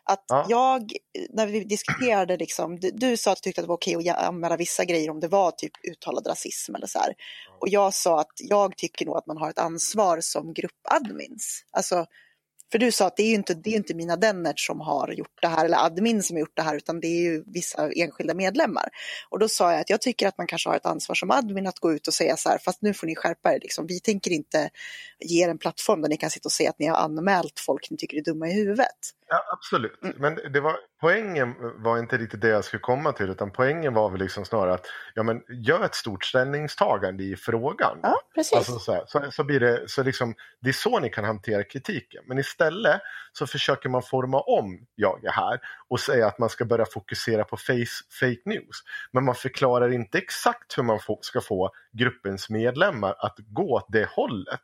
Att 0.03 0.25
Ja. 0.27 0.45
jag, 0.49 0.93
när 1.29 1.47
vi 1.47 1.63
diskuterade, 1.63 2.37
liksom, 2.37 2.79
du, 2.79 2.91
du 2.91 3.17
sa 3.17 3.31
att 3.31 3.37
du 3.37 3.41
tyckte 3.41 3.61
att 3.61 3.65
det 3.65 3.69
var 3.69 3.75
okej 3.75 4.09
att 4.09 4.17
anmäla 4.17 4.57
vissa 4.57 4.85
grejer 4.85 5.09
om 5.09 5.19
det 5.19 5.27
var 5.27 5.51
typ 5.51 5.71
uttalad 5.91 6.27
rasism 6.27 6.75
eller 6.75 6.87
så 6.87 6.99
här. 6.99 7.13
Och 7.59 7.69
jag 7.69 7.93
sa 7.93 8.19
att 8.19 8.33
jag 8.37 8.77
tycker 8.77 9.05
nog 9.05 9.17
att 9.17 9.27
man 9.27 9.37
har 9.37 9.49
ett 9.49 9.59
ansvar 9.59 10.19
som 10.21 10.53
gruppadmins. 10.53 11.65
Alltså, 11.71 12.05
för 12.71 12.79
du 12.79 12.91
sa 12.91 13.07
att 13.07 13.17
det 13.17 13.23
är 13.23 13.27
ju 13.27 13.35
inte, 13.35 13.53
det 13.53 13.69
är 13.69 13.75
inte 13.75 13.93
mina 13.93 14.15
Dennert 14.15 14.59
som 14.59 14.79
har 14.79 15.11
gjort 15.11 15.41
det 15.41 15.47
här, 15.47 15.65
eller 15.65 15.85
admin 15.85 16.23
som 16.23 16.35
har 16.35 16.39
gjort 16.39 16.55
det 16.55 16.61
här, 16.61 16.75
utan 16.75 16.99
det 16.99 17.07
är 17.07 17.21
ju 17.21 17.43
vissa 17.47 17.91
enskilda 17.91 18.33
medlemmar. 18.33 18.89
Och 19.29 19.39
då 19.39 19.47
sa 19.49 19.71
jag 19.71 19.81
att 19.81 19.89
jag 19.89 20.01
tycker 20.01 20.27
att 20.27 20.37
man 20.37 20.47
kanske 20.47 20.69
har 20.69 20.75
ett 20.75 20.85
ansvar 20.85 21.15
som 21.15 21.31
admin 21.31 21.67
att 21.67 21.79
gå 21.79 21.93
ut 21.93 22.07
och 22.07 22.13
säga 22.13 22.37
så 22.37 22.49
här, 22.49 22.57
fast 22.57 22.81
nu 22.81 22.93
får 22.93 23.07
ni 23.07 23.15
skärpa 23.15 23.53
er, 23.53 23.59
liksom. 23.59 23.87
vi 23.87 23.99
tänker 23.99 24.31
inte 24.31 24.69
ge 25.19 25.43
er 25.45 25.49
en 25.49 25.57
plattform 25.57 26.01
där 26.01 26.09
ni 26.09 26.17
kan 26.17 26.29
sitta 26.29 26.47
och 26.47 26.51
säga 26.51 26.69
att 26.69 26.79
ni 26.79 26.87
har 26.87 26.97
anmält 26.97 27.59
folk 27.59 27.91
ni 27.91 27.97
tycker 27.97 28.17
är 28.17 28.21
dumma 28.21 28.47
i 28.47 28.53
huvudet. 28.53 28.97
Ja, 29.33 29.43
absolut, 29.53 30.03
Mm. 30.03 30.15
men 30.19 30.39
det 30.53 30.59
var, 30.59 30.75
poängen 31.01 31.55
var 31.83 31.97
inte 31.99 32.17
riktigt 32.17 32.41
det 32.41 32.47
jag 32.47 32.65
skulle 32.65 32.79
komma 32.79 33.11
till 33.11 33.29
utan 33.29 33.51
poängen 33.51 33.93
var 33.93 34.09
väl 34.09 34.19
liksom 34.19 34.45
snarare 34.45 34.73
att 34.73 34.85
ja, 35.13 35.23
men, 35.23 35.41
gör 35.49 35.85
ett 35.85 35.95
stort 35.95 36.25
ställningstagande 36.25 37.23
i 37.23 37.35
frågan. 37.35 37.99
Ja, 38.03 38.15
precis. 38.35 38.57
Alltså 38.57 38.79
så, 38.79 38.93
här, 38.93 39.03
så, 39.07 39.31
så 39.31 39.43
blir 39.43 39.59
det, 39.59 39.83
så 39.89 40.03
liksom, 40.03 40.35
det 40.61 40.69
är 40.69 40.73
så 40.73 40.99
ni 40.99 41.09
kan 41.09 41.23
hantera 41.23 41.63
kritiken. 41.63 42.23
Men 42.27 42.39
istället 42.39 43.01
så 43.33 43.47
försöker 43.47 43.89
man 43.89 44.01
forma 44.03 44.39
om 44.41 44.85
jag 44.95 45.25
är 45.25 45.31
här 45.31 45.59
och 45.89 45.99
säga 45.99 46.27
att 46.27 46.39
man 46.39 46.49
ska 46.49 46.65
börja 46.65 46.85
fokusera 46.85 47.43
på 47.43 47.57
face, 47.57 48.03
fake 48.19 48.41
news. 48.45 48.77
Men 49.11 49.25
man 49.25 49.35
förklarar 49.35 49.93
inte 49.93 50.17
exakt 50.17 50.77
hur 50.77 50.83
man 50.83 50.99
få, 50.99 51.19
ska 51.21 51.41
få 51.41 51.69
gruppens 51.93 52.49
medlemmar 52.49 53.15
att 53.19 53.35
gå 53.37 53.75
åt 53.75 53.85
det 53.89 54.09
hållet. 54.09 54.61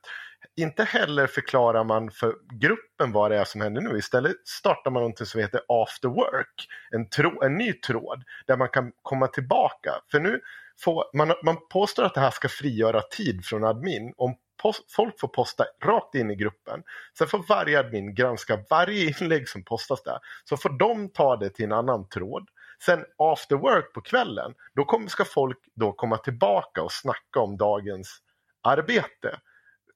Inte 0.58 0.84
heller 0.84 1.28
förklarar 1.28 1.84
man 1.84 2.12
för 2.12 2.36
gruppen 2.52 3.12
vad 3.12 3.32
det 3.32 3.38
är 3.38 3.46
som 3.46 3.62
händer 3.62 3.82
nu. 3.82 3.98
Istället 3.98 4.36
startar 4.46 4.92
man 4.92 5.02
någonting 5.02 5.26
som 5.26 5.42
heter 5.42 5.62
after 5.68 6.08
work. 6.08 6.68
En, 6.92 7.10
tro, 7.10 7.42
en 7.42 7.58
ny 7.58 7.74
tråd 7.74 8.24
där 8.48 8.58
man 8.58 8.70
kan 8.70 8.92
komma 9.02 9.28
tillbaka. 9.28 9.92
För 10.12 10.20
nu 10.20 10.42
får, 10.80 11.06
man, 11.18 11.34
man 11.44 11.58
påstår 11.70 12.04
att 12.04 12.14
det 12.14 12.20
här 12.20 12.32
ska 12.32 12.50
frigöra 12.50 13.02
tid 13.02 13.46
från 13.46 13.64
admin. 13.64 14.14
Om 14.18 14.36
post, 14.62 14.92
folk 14.92 15.20
får 15.20 15.28
posta 15.28 15.66
rakt 15.86 16.16
in 16.16 16.32
i 16.32 16.36
gruppen. 16.36 16.84
Sen 17.18 17.28
får 17.28 17.46
varje 17.50 17.80
admin 17.80 18.16
granska 18.16 18.60
varje 18.70 19.14
inlägg 19.22 19.50
som 19.50 19.64
postas 19.64 20.04
där. 20.04 20.20
Så 20.44 20.58
får 20.58 20.70
de 20.80 21.10
ta 21.10 21.36
det 21.36 21.50
till 21.50 21.66
en 21.66 21.72
annan 21.72 22.10
tråd. 22.10 22.50
Sen 22.86 23.06
after 23.18 23.56
work 23.56 23.94
på 23.94 24.02
kvällen, 24.02 24.54
då 24.76 24.86
kommer, 24.86 25.08
ska 25.08 25.26
folk 25.26 25.58
då 25.76 25.92
komma 25.92 26.18
tillbaka 26.18 26.84
och 26.84 26.92
snacka 26.92 27.40
om 27.40 27.58
dagens 27.58 28.22
arbete. 28.64 29.40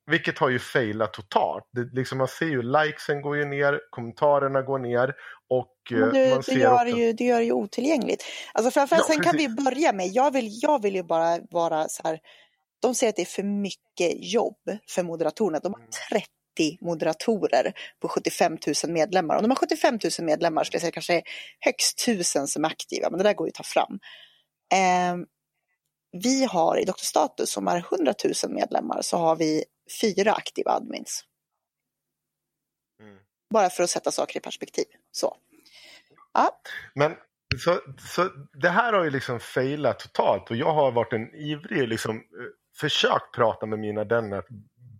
Vilket 0.06 0.38
har 0.38 0.49
ju 0.49 0.60
failat 0.60 1.14
totalt. 1.14 1.64
Det, 1.72 1.95
liksom 1.95 2.18
man 2.18 2.28
ser 2.28 2.45
ju 2.45 2.61
likesen 2.61 3.22
går 3.22 3.38
ju 3.38 3.45
ner, 3.45 3.80
kommentarerna 3.90 4.61
går 4.61 4.80
ner 4.80 5.14
och 5.49 5.76
eh, 5.91 5.98
Men 5.98 6.14
det, 6.14 6.30
man 6.30 6.38
det, 6.38 6.44
ser 6.44 6.57
gör 6.57 6.86
också... 6.86 6.98
ju, 6.98 7.14
det 7.14 7.23
gör 7.23 7.40
ju 7.40 7.52
otillgängligt. 7.52 8.23
Alltså 8.53 8.72
framförallt, 8.72 9.06
Ja, 9.10 9.14
sen 9.15 9.23
kan 9.23 9.38
vi 9.38 9.48
precis. 9.48 9.65
börja 9.65 9.94
med, 9.94 10.07
jag 10.07 10.32
vill, 10.34 10.49
jag 10.61 10.82
vill 10.82 10.95
ju 10.95 11.03
bara 11.03 11.40
vara 11.52 11.88
så 11.90 12.02
här, 12.03 12.19
de 12.82 12.95
säger 12.95 13.10
att 13.10 13.15
det 13.15 13.22
är 13.22 13.26
för 13.26 13.44
mycket 13.44 14.34
jobb 14.34 14.57
för 14.90 15.03
moderatorerna. 15.03 15.60
De 15.60 15.73
Mm. 15.73 15.88
har 16.10 16.19
30 16.19 16.78
moderatorer 16.82 17.73
på 18.02 18.07
75 18.07 18.57
000 18.86 18.94
medlemmar. 18.94 19.36
Om 19.36 19.41
de 19.41 19.52
har 19.52 19.56
75 19.56 19.99
000 20.19 20.26
medlemmar 20.26 20.64
skulle 20.64 20.76
jag 20.76 20.82
säga 20.82 20.91
kanske 20.91 21.22
högst 21.60 22.02
1000 22.07 22.48
som 22.48 22.64
är 22.65 22.69
aktiva, 22.69 23.10
men 23.10 23.18
det 23.18 23.23
där 23.23 23.34
går 23.34 23.48
ju 23.48 23.49
att 23.49 23.56
ta 23.56 23.64
fram. 23.64 23.99
Eh, 24.73 25.15
vi 26.23 26.45
har 26.45 26.78
i 26.80 26.86
Dr. 26.86 26.94
Status 26.98 27.52
som 27.52 27.68
är 27.68 27.78
100 27.78 28.14
000 28.44 28.53
medlemmar 28.53 29.02
så 29.02 29.18
har 29.18 29.36
vi 29.36 29.64
fyra 30.01 30.34
aktiva 30.34 30.72
admins. 30.72 31.26
Mm. 33.01 33.18
Bara 33.53 33.69
för 33.69 33.84
att 33.84 33.89
sätta 33.89 34.11
saker 34.11 34.38
i 34.38 34.41
perspektiv. 34.41 34.85
Så. 35.11 35.38
Ja, 36.34 36.61
Men 36.95 37.15
så, 37.57 37.80
så 37.99 38.30
det 38.53 38.69
här 38.69 38.93
har 38.93 39.03
ju 39.03 39.09
liksom 39.09 39.39
failat 39.39 39.99
totalt 39.99 40.49
och 40.49 40.55
jag 40.55 40.73
har 40.73 40.91
varit 40.91 41.13
en 41.13 41.35
ivrig, 41.35 41.88
liksom, 41.88 42.15
eh, 42.18 42.22
försökt 42.80 43.35
prata 43.35 43.65
med 43.65 43.80
mina 43.80 44.03
denna 44.03 44.43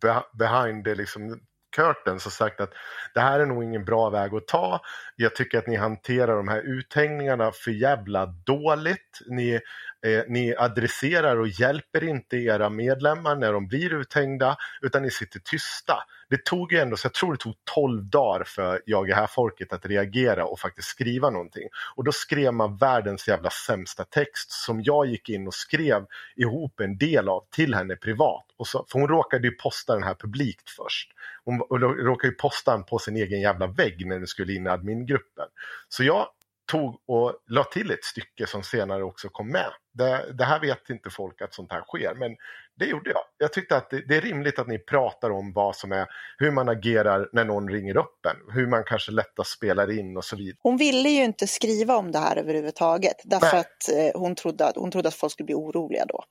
be- 0.01 0.23
behind 0.34 0.85
the 0.85 0.95
liksom, 0.95 1.39
curtains 1.76 2.26
och 2.26 2.31
sagt 2.34 2.61
att 2.61 2.73
det 3.13 3.19
här 3.19 3.39
är 3.39 3.45
nog 3.45 3.63
ingen 3.63 3.85
bra 3.85 4.09
väg 4.09 4.34
att 4.34 4.47
ta. 4.47 4.81
Jag 5.15 5.35
tycker 5.35 5.57
att 5.57 5.68
ni 5.68 5.76
hanterar 5.76 6.35
de 6.35 6.47
här 6.47 6.61
uthängningarna 6.61 7.51
för 7.51 7.72
jävla 7.72 8.26
dåligt. 8.26 9.19
Ni, 9.27 9.59
eh, 10.06 10.23
ni 10.28 10.56
adresserar 10.57 11.38
och 11.38 11.48
hjälper 11.48 12.03
inte 12.03 12.38
era 12.38 12.69
medlemmar 12.69 13.36
när 13.36 13.53
de 13.53 13.68
blir 13.68 13.94
uthängda 13.94 14.57
utan 14.82 15.03
ni 15.03 15.11
sitter 15.11 15.40
tysta. 15.40 16.03
Det 16.30 16.45
tog 16.45 16.73
ju 16.73 16.80
ändå, 16.80 16.98
så 16.98 17.06
jag 17.06 17.14
tror 17.14 17.32
det 17.32 17.38
tog 17.38 17.56
12 17.76 18.06
dagar 18.06 18.44
för 18.44 18.82
Jag 18.86 19.10
är 19.10 19.15
här-folket 19.15 19.73
att 19.73 19.86
reagera 19.86 20.45
och 20.45 20.60
faktiskt 20.60 20.88
skriva 20.88 21.30
någonting. 21.30 21.69
Och 21.95 22.03
då 22.03 22.11
skrev 22.11 22.53
man 22.53 22.78
världens 22.78 23.28
jävla 23.28 23.49
sämsta 23.49 24.03
text 24.03 24.52
som 24.52 24.82
jag 24.82 25.06
gick 25.06 25.30
in 25.30 25.48
och 25.48 25.53
skrev 25.53 26.06
ihop 26.36 26.80
en 26.80 26.98
del 26.98 27.30
av 27.30 27.44
till 27.52 27.73
henne 27.76 27.95
privat. 27.95 28.45
Och 28.57 28.68
så, 28.68 28.86
för 28.91 28.99
hon 28.99 29.07
råkade 29.07 29.48
ju 29.48 29.56
posta 29.56 29.94
den 29.94 30.03
här 30.03 30.15
publikt 30.15 30.69
först. 30.69 31.11
Hon 31.44 31.60
råkade 32.06 32.34
ju 32.34 32.38
posta 32.38 32.72
den 32.72 32.84
på 32.84 32.99
sin 32.99 33.18
egen 33.18 33.41
jävla 33.41 33.68
vägg 33.68 34.07
när 34.07 34.18
den 34.18 34.28
skulle 34.28 34.53
in 34.53 34.65
i 34.65 34.69
admingruppen. 34.69 35.48
Så 35.90 36.03
jag 36.03 36.28
tog 36.72 37.02
och 37.07 37.36
la 37.48 37.64
till 37.64 37.91
ett 37.91 38.03
stycke 38.03 38.48
som 38.48 38.64
senare 38.64 39.03
också 39.03 39.30
kom 39.30 39.52
med. 39.52 39.72
Det, 39.93 40.34
det 40.34 40.43
här 40.45 40.59
vet 40.59 40.89
inte 40.89 41.09
folk 41.09 41.41
att 41.41 41.53
sånt 41.53 41.72
här 41.72 41.81
sker, 41.81 42.15
men 42.15 42.35
det 42.80 42.85
gjorde 42.85 43.09
jag. 43.09 43.22
Jag 43.38 43.53
tyckte 43.53 43.76
att 43.77 43.89
det, 43.89 44.07
det 44.07 44.18
är 44.18 44.22
rimligt 44.22 44.59
att 44.59 44.68
ni 44.68 44.80
pratar 44.80 45.30
om 45.30 45.53
vad 45.53 45.76
som 45.76 45.91
är, 45.91 46.07
hur 46.38 46.51
man 46.51 46.69
agerar 46.69 47.30
när 47.34 47.45
någon 47.45 47.69
ringer 47.69 47.97
upp 47.97 48.26
en, 48.26 48.53
hur 48.53 48.68
man 48.68 48.84
kanske 48.84 49.11
lättast 49.11 49.51
spelar 49.51 49.99
in 49.99 50.18
och 50.18 50.26
så 50.26 50.35
vidare. 50.35 50.57
Hon 50.63 50.77
ville 50.77 51.09
ju 51.09 51.23
inte 51.23 51.47
skriva 51.47 51.95
om 51.95 52.11
det 52.11 52.19
här 52.19 52.35
överhuvudtaget 52.38 53.15
därför 53.23 53.57
Nej. 53.57 53.59
att 53.59 54.13
eh, 54.15 54.22
hon, 54.22 54.35
trodde 54.35 54.65
att 54.65 54.76
hon 54.76 54.91
trodde 54.91 55.07
att 55.07 55.15
folk 55.15 55.34
skulle 55.34 55.45
bli 55.45 55.55
oroliga 55.55 56.05
då. 56.05 56.23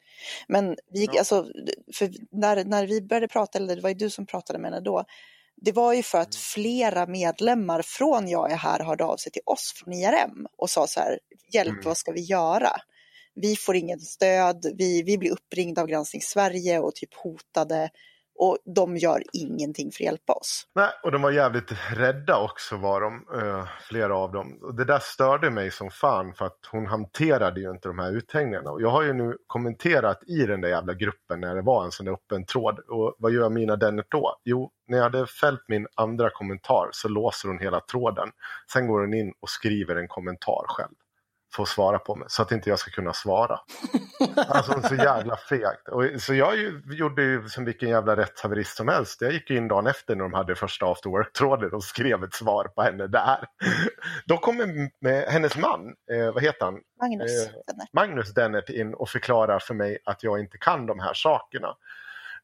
Men 0.48 0.76
vi, 0.92 1.04
Ja. 1.12 1.18
alltså, 1.18 1.46
när, 2.30 2.64
när 2.64 2.86
vi 2.86 3.02
började 3.02 3.28
prata, 3.28 3.58
eller 3.58 3.76
det 3.76 3.82
var 3.82 3.90
ju 3.90 3.94
du 3.94 4.10
som 4.10 4.26
pratade 4.26 4.58
med 4.58 4.70
henne 4.70 4.84
då, 4.84 5.04
det 5.56 5.72
var 5.72 5.92
ju 5.92 6.02
för 6.02 6.18
att 6.18 6.34
flera 6.34 7.06
medlemmar 7.06 7.82
från 7.82 8.28
Jag 8.28 8.52
är 8.52 8.56
här 8.56 8.84
hörde 8.84 9.04
av 9.04 9.16
sig 9.16 9.32
till 9.32 9.42
oss 9.46 9.72
från 9.76 9.92
IRM 9.94 10.46
och 10.58 10.70
sa 10.70 10.86
så 10.86 11.00
här, 11.00 11.18
hjälp 11.52 11.70
Mm. 11.70 11.82
vad 11.84 11.96
ska 11.96 12.12
vi 12.12 12.20
göra? 12.20 12.70
Vi 13.34 13.56
får 13.56 13.76
ingen 13.76 13.98
stöd, 13.98 14.66
vi, 14.78 15.02
vi 15.02 15.18
blir 15.18 15.30
uppringda 15.30 15.82
av 15.82 15.88
Granskning 15.88 16.22
Sverige 16.22 16.78
och 16.78 16.94
typ 16.94 17.14
hotade 17.14 17.90
och 18.40 18.58
de 18.64 18.96
gör 18.96 19.22
ingenting 19.32 19.90
för 19.92 20.04
att 20.04 20.06
hjälpa 20.06 20.32
oss. 20.32 20.66
Nej, 20.74 20.88
och 21.02 21.12
de 21.12 21.22
var 21.22 21.30
jävligt 21.30 21.72
rädda 21.94 22.40
också 22.40 22.76
var 22.76 23.00
de, 23.00 23.26
uh, 23.34 23.64
flera 23.88 24.16
av 24.16 24.32
dem. 24.32 24.58
Och 24.62 24.74
det 24.74 24.84
där 24.84 24.98
störde 24.98 25.50
mig 25.50 25.70
som 25.70 25.90
fan 25.90 26.34
för 26.34 26.44
att 26.46 26.58
hon 26.70 26.86
hanterade 26.86 27.60
ju 27.60 27.70
inte 27.70 27.88
de 27.88 27.98
här 27.98 28.12
uthängningarna. 28.12 28.70
Och 28.70 28.82
jag 28.82 28.90
har 28.90 29.02
ju 29.02 29.12
nu 29.12 29.36
kommenterat 29.46 30.18
i 30.26 30.46
den 30.46 30.60
där 30.60 30.68
jävla 30.68 30.94
gruppen 30.94 31.40
när 31.40 31.54
det 31.54 31.62
var 31.62 31.84
en 31.84 31.90
sån 31.90 32.06
där 32.06 32.12
öppen 32.12 32.46
tråd. 32.46 32.78
Och 32.78 33.14
vad 33.18 33.32
gör 33.32 33.50
Mina 33.50 33.76
Dennert 33.76 34.10
då? 34.10 34.36
Jo, 34.44 34.70
när 34.88 34.96
jag 34.96 35.04
hade 35.04 35.26
fällt 35.26 35.64
min 35.68 35.86
andra 35.94 36.30
kommentar 36.30 36.88
så 36.92 37.08
låser 37.08 37.48
hon 37.48 37.58
hela 37.58 37.80
tråden. 37.80 38.28
Sen 38.72 38.86
går 38.86 39.00
hon 39.00 39.14
in 39.14 39.32
och 39.40 39.48
skriver 39.48 39.96
en 39.96 40.08
kommentar 40.08 40.64
själv. 40.68 40.94
Får 41.52 41.64
svara 41.64 41.98
på 41.98 42.14
mig, 42.14 42.26
så 42.30 42.42
att 42.42 42.52
inte 42.52 42.70
jag 42.70 42.78
ska 42.78 42.90
kunna 42.90 43.12
svara. 43.12 43.60
Alltså 44.48 44.82
så 44.88 44.94
jävla 44.94 45.36
fegt. 45.36 45.88
Och, 45.88 46.04
så 46.18 46.34
jag 46.34 46.56
ju, 46.56 46.82
gjorde 46.90 47.22
ju 47.22 47.48
som 47.48 47.64
vilken 47.64 47.88
jävla 47.88 48.16
rättshaverist 48.16 48.76
som 48.76 48.88
helst. 48.88 49.20
Jag 49.20 49.32
gick 49.32 49.50
in 49.50 49.68
dagen 49.68 49.86
efter 49.86 50.16
när 50.16 50.22
de 50.22 50.32
hade 50.32 50.54
första 50.54 50.86
after 50.86 51.10
work-tråden 51.10 51.72
och 51.72 51.84
skrev 51.84 52.24
ett 52.24 52.34
svar 52.34 52.64
på 52.64 52.82
henne 52.82 53.06
där. 53.06 53.44
Då 54.26 54.36
kommer 54.36 54.90
med 55.00 55.24
hennes 55.24 55.56
man, 55.56 55.94
eh, 56.12 56.32
vad 56.32 56.42
heter 56.42 56.64
han? 56.64 56.80
Magnus. 57.00 57.46
Eh. 57.46 57.52
Magnus 57.92 58.34
Dennert 58.34 58.70
in 58.70 58.94
och 58.94 59.08
förklarar 59.08 59.58
för 59.58 59.74
mig 59.74 59.98
att 60.04 60.22
jag 60.22 60.40
inte 60.40 60.58
kan 60.58 60.86
de 60.86 60.98
här 60.98 61.14
sakerna. 61.14 61.76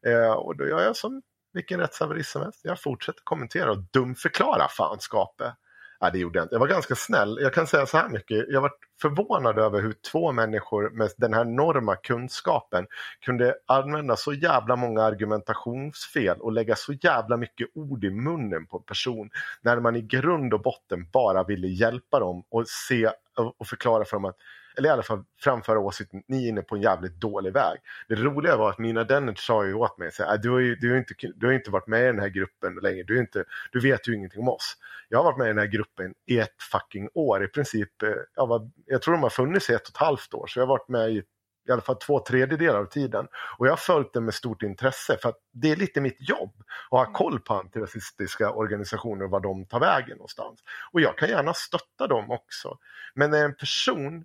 Eh, 0.06 0.32
och 0.32 0.56
då 0.56 0.66
gör 0.66 0.80
jag 0.80 0.96
som 0.96 1.22
vilken 1.52 1.80
rättshaverist 1.80 2.30
som 2.30 2.42
helst. 2.42 2.60
Jag 2.62 2.80
fortsätter 2.80 3.20
kommentera 3.24 3.70
och 3.70 3.78
dumförklara 3.92 4.68
fanskapet. 4.68 5.54
Ja, 6.00 6.10
det 6.10 6.18
gjorde 6.18 6.38
jag 6.38 6.44
inte. 6.44 6.54
Jag 6.54 6.60
var 6.60 6.68
ganska 6.68 6.94
snäll. 6.94 7.38
Jag 7.40 7.54
kan 7.54 7.66
säga 7.66 7.86
så 7.86 7.96
här 7.96 8.08
mycket. 8.08 8.46
Jag 8.48 8.60
var 8.60 8.72
förvånad 9.02 9.58
över 9.58 9.80
hur 9.82 9.94
två 10.12 10.32
människor 10.32 10.90
med 10.90 11.10
den 11.16 11.34
här 11.34 11.40
enorma 11.40 11.96
kunskapen 11.96 12.86
kunde 13.20 13.54
använda 13.66 14.16
så 14.16 14.32
jävla 14.32 14.76
många 14.76 15.02
argumentationsfel 15.02 16.40
och 16.40 16.52
lägga 16.52 16.76
så 16.76 16.92
jävla 16.92 17.36
mycket 17.36 17.68
ord 17.74 18.04
i 18.04 18.10
munnen 18.10 18.66
på 18.66 18.76
en 18.76 18.82
person 18.82 19.30
när 19.62 19.80
man 19.80 19.96
i 19.96 20.02
grund 20.02 20.54
och 20.54 20.62
botten 20.62 21.06
bara 21.12 21.44
ville 21.44 21.66
hjälpa 21.68 22.20
dem 22.20 22.44
och 22.48 22.68
se 22.68 23.10
och 23.58 23.66
förklara 23.66 24.04
för 24.04 24.16
dem 24.16 24.24
att 24.24 24.36
eller 24.78 24.88
i 24.88 24.92
alla 24.92 25.02
fall 25.02 25.24
framföra 25.40 25.78
åsikten, 25.78 26.22
ni 26.28 26.44
är 26.44 26.48
inne 26.48 26.62
på 26.62 26.76
en 26.76 26.82
jävligt 26.82 27.20
dålig 27.20 27.52
väg. 27.52 27.78
Det 28.08 28.14
roliga 28.14 28.56
var 28.56 28.70
att 28.70 28.78
Mina 28.78 29.04
Dennert 29.04 29.38
sa 29.38 29.66
ju 29.66 29.74
åt 29.74 29.98
mig, 29.98 30.12
så 30.12 30.24
här, 30.24 30.38
du, 30.38 30.50
har 30.50 30.58
ju, 30.58 30.76
du, 30.76 30.90
har 30.90 30.98
inte, 30.98 31.14
du 31.36 31.46
har 31.46 31.52
inte 31.52 31.70
varit 31.70 31.86
med 31.86 32.02
i 32.02 32.06
den 32.06 32.18
här 32.18 32.28
gruppen 32.28 32.74
länge, 32.82 33.02
du, 33.02 33.18
inte, 33.18 33.44
du 33.72 33.80
vet 33.80 34.08
ju 34.08 34.14
ingenting 34.14 34.40
om 34.40 34.48
oss. 34.48 34.76
Jag 35.08 35.18
har 35.18 35.24
varit 35.24 35.38
med 35.38 35.44
i 35.44 35.48
den 35.48 35.58
här 35.58 35.66
gruppen 35.66 36.14
i 36.26 36.38
ett 36.38 36.62
fucking 36.72 37.08
år, 37.14 37.44
i 37.44 37.48
princip, 37.48 38.02
eh, 38.02 38.08
jag, 38.34 38.46
var, 38.46 38.70
jag 38.86 39.02
tror 39.02 39.14
de 39.14 39.22
har 39.22 39.30
funnits 39.30 39.70
i 39.70 39.74
ett 39.74 39.82
och 39.82 39.94
ett 39.94 39.96
halvt 39.96 40.34
år, 40.34 40.46
så 40.46 40.58
jag 40.58 40.66
har 40.66 40.68
varit 40.68 40.88
med 40.88 41.10
i 41.10 41.22
i 41.68 41.72
alla 41.72 41.80
fall 41.80 41.96
två 41.96 42.20
tredjedelar 42.20 42.78
av 42.78 42.84
tiden. 42.84 43.26
Och 43.58 43.66
jag 43.66 43.72
har 43.72 43.76
följt 43.76 44.12
den 44.12 44.24
med 44.24 44.34
stort 44.34 44.62
intresse 44.62 45.18
för 45.22 45.28
att 45.28 45.38
det 45.52 45.70
är 45.72 45.76
lite 45.76 46.00
mitt 46.00 46.28
jobb 46.28 46.52
att 46.90 46.98
ha 46.98 47.12
koll 47.12 47.40
på 47.40 47.54
antirasistiska 47.54 48.50
organisationer 48.50 49.24
och 49.24 49.30
var 49.30 49.40
de 49.40 49.64
tar 49.64 49.80
vägen 49.80 50.16
någonstans. 50.16 50.60
Och 50.92 51.00
jag 51.00 51.18
kan 51.18 51.28
gärna 51.28 51.54
stötta 51.54 52.06
dem 52.06 52.30
också. 52.30 52.78
Men 53.14 53.30
när 53.30 53.44
en 53.44 53.54
person 53.54 54.24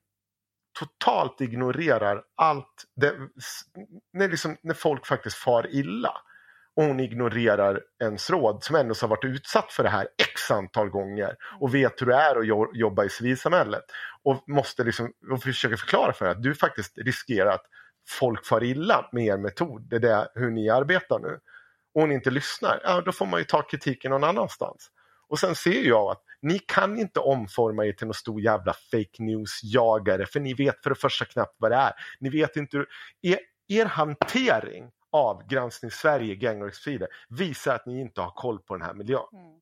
totalt 0.79 1.41
ignorerar 1.41 2.23
allt, 2.35 2.83
det, 2.95 3.13
när, 4.13 4.29
liksom, 4.29 4.57
när 4.61 4.73
folk 4.73 5.05
faktiskt 5.05 5.35
far 5.35 5.75
illa 5.75 6.13
och 6.75 6.83
hon 6.83 6.99
ignorerar 6.99 7.81
ens 8.03 8.29
råd 8.29 8.63
som 8.63 8.75
ändå 8.75 8.95
har 9.01 9.07
varit 9.07 9.25
utsatt 9.25 9.71
för 9.71 9.83
det 9.83 9.89
här 9.89 10.07
x 10.17 10.51
antal 10.51 10.89
gånger 10.89 11.35
och 11.59 11.75
vet 11.75 12.01
hur 12.01 12.05
det 12.05 12.15
är 12.15 12.39
att 12.39 12.75
jobba 12.75 13.03
i 13.03 13.09
civilsamhället 13.09 13.83
och 14.23 14.43
måste 14.49 14.83
liksom 14.83 15.13
och 15.31 15.43
försöka 15.43 15.77
förklara 15.77 16.13
för 16.13 16.25
henne 16.25 16.37
att 16.37 16.43
du 16.43 16.55
faktiskt 16.55 16.97
riskerar 16.97 17.51
att 17.51 17.65
folk 18.09 18.45
far 18.45 18.63
illa 18.63 19.09
med 19.11 19.25
er 19.25 19.37
metod, 19.37 19.89
det 19.89 19.95
är 19.95 19.99
det, 19.99 20.31
hur 20.35 20.51
ni 20.51 20.69
arbetar 20.69 21.19
nu. 21.19 21.39
Och 21.93 22.01
hon 22.01 22.11
inte 22.11 22.29
lyssnar, 22.29 22.81
ja 22.83 23.01
då 23.01 23.11
får 23.11 23.25
man 23.25 23.39
ju 23.39 23.43
ta 23.43 23.61
kritiken 23.61 24.11
någon 24.11 24.23
annanstans. 24.23 24.91
Och 25.27 25.39
sen 25.39 25.55
ser 25.55 25.87
jag 25.87 26.11
att 26.11 26.23
ni 26.41 26.59
kan 26.59 26.99
inte 26.99 27.19
omforma 27.19 27.85
er 27.85 27.93
till 27.93 28.07
någon 28.07 28.13
stor 28.13 28.41
jävla 28.41 28.73
fake 28.73 29.23
news-jagare 29.23 30.25
för 30.25 30.39
ni 30.39 30.53
vet 30.53 30.83
för 30.83 30.89
det 30.89 30.95
första 30.95 31.25
knappt 31.25 31.55
vad 31.57 31.71
det 31.71 31.75
är. 31.75 31.93
Ni 32.19 32.29
vet 32.29 32.55
inte 32.55 32.77
hur... 32.77 32.87
Er, 33.21 33.39
er 33.67 33.85
hantering 33.85 34.89
av 35.11 35.47
Granskning 35.47 35.91
Sverige, 35.91 36.35
Gangrex-sidor 36.35 37.07
visar 37.29 37.75
att 37.75 37.85
ni 37.85 38.01
inte 38.01 38.21
har 38.21 38.31
koll 38.31 38.59
på 38.59 38.77
den 38.77 38.85
här 38.85 38.93
miljön. 38.93 39.21
Mm. 39.33 39.61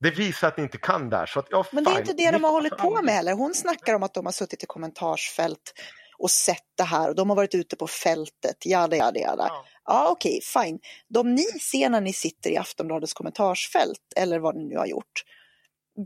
Det 0.00 0.10
visar 0.10 0.48
att 0.48 0.56
ni 0.56 0.62
inte 0.62 0.78
kan 0.78 1.10
där. 1.10 1.26
Så 1.26 1.38
att, 1.38 1.46
ja, 1.50 1.66
Men 1.72 1.84
det 1.84 1.90
är 1.90 2.00
inte 2.00 2.12
det 2.12 2.30
de 2.30 2.44
har 2.44 2.50
hållit 2.50 2.76
på 2.76 3.02
med 3.02 3.14
heller. 3.14 3.32
Hon 3.32 3.54
snackar 3.54 3.94
om 3.94 4.02
att 4.02 4.14
de 4.14 4.26
har 4.26 4.32
suttit 4.32 4.62
i 4.62 4.66
kommentarsfält 4.66 5.74
och 6.18 6.30
sett 6.30 6.66
det 6.76 6.84
här 6.84 7.08
och 7.08 7.14
de 7.14 7.28
har 7.28 7.36
varit 7.36 7.54
ute 7.54 7.76
på 7.76 7.86
fältet, 7.86 8.66
jada 8.66 8.96
jada 8.96 9.20
jada. 9.20 9.46
Ja. 9.48 9.64
Ja 9.84 10.08
okej, 10.10 10.40
fine. 10.42 10.78
De 11.08 11.34
ni 11.34 11.42
ser 11.42 11.88
när 11.88 12.00
ni 12.00 12.12
sitter 12.12 12.50
i 12.50 12.56
Aftonbladets 12.56 13.12
kommentarsfält 13.12 14.12
eller 14.16 14.38
vad 14.38 14.56
ni 14.56 14.64
nu 14.64 14.76
har 14.76 14.86
gjort. 14.86 15.24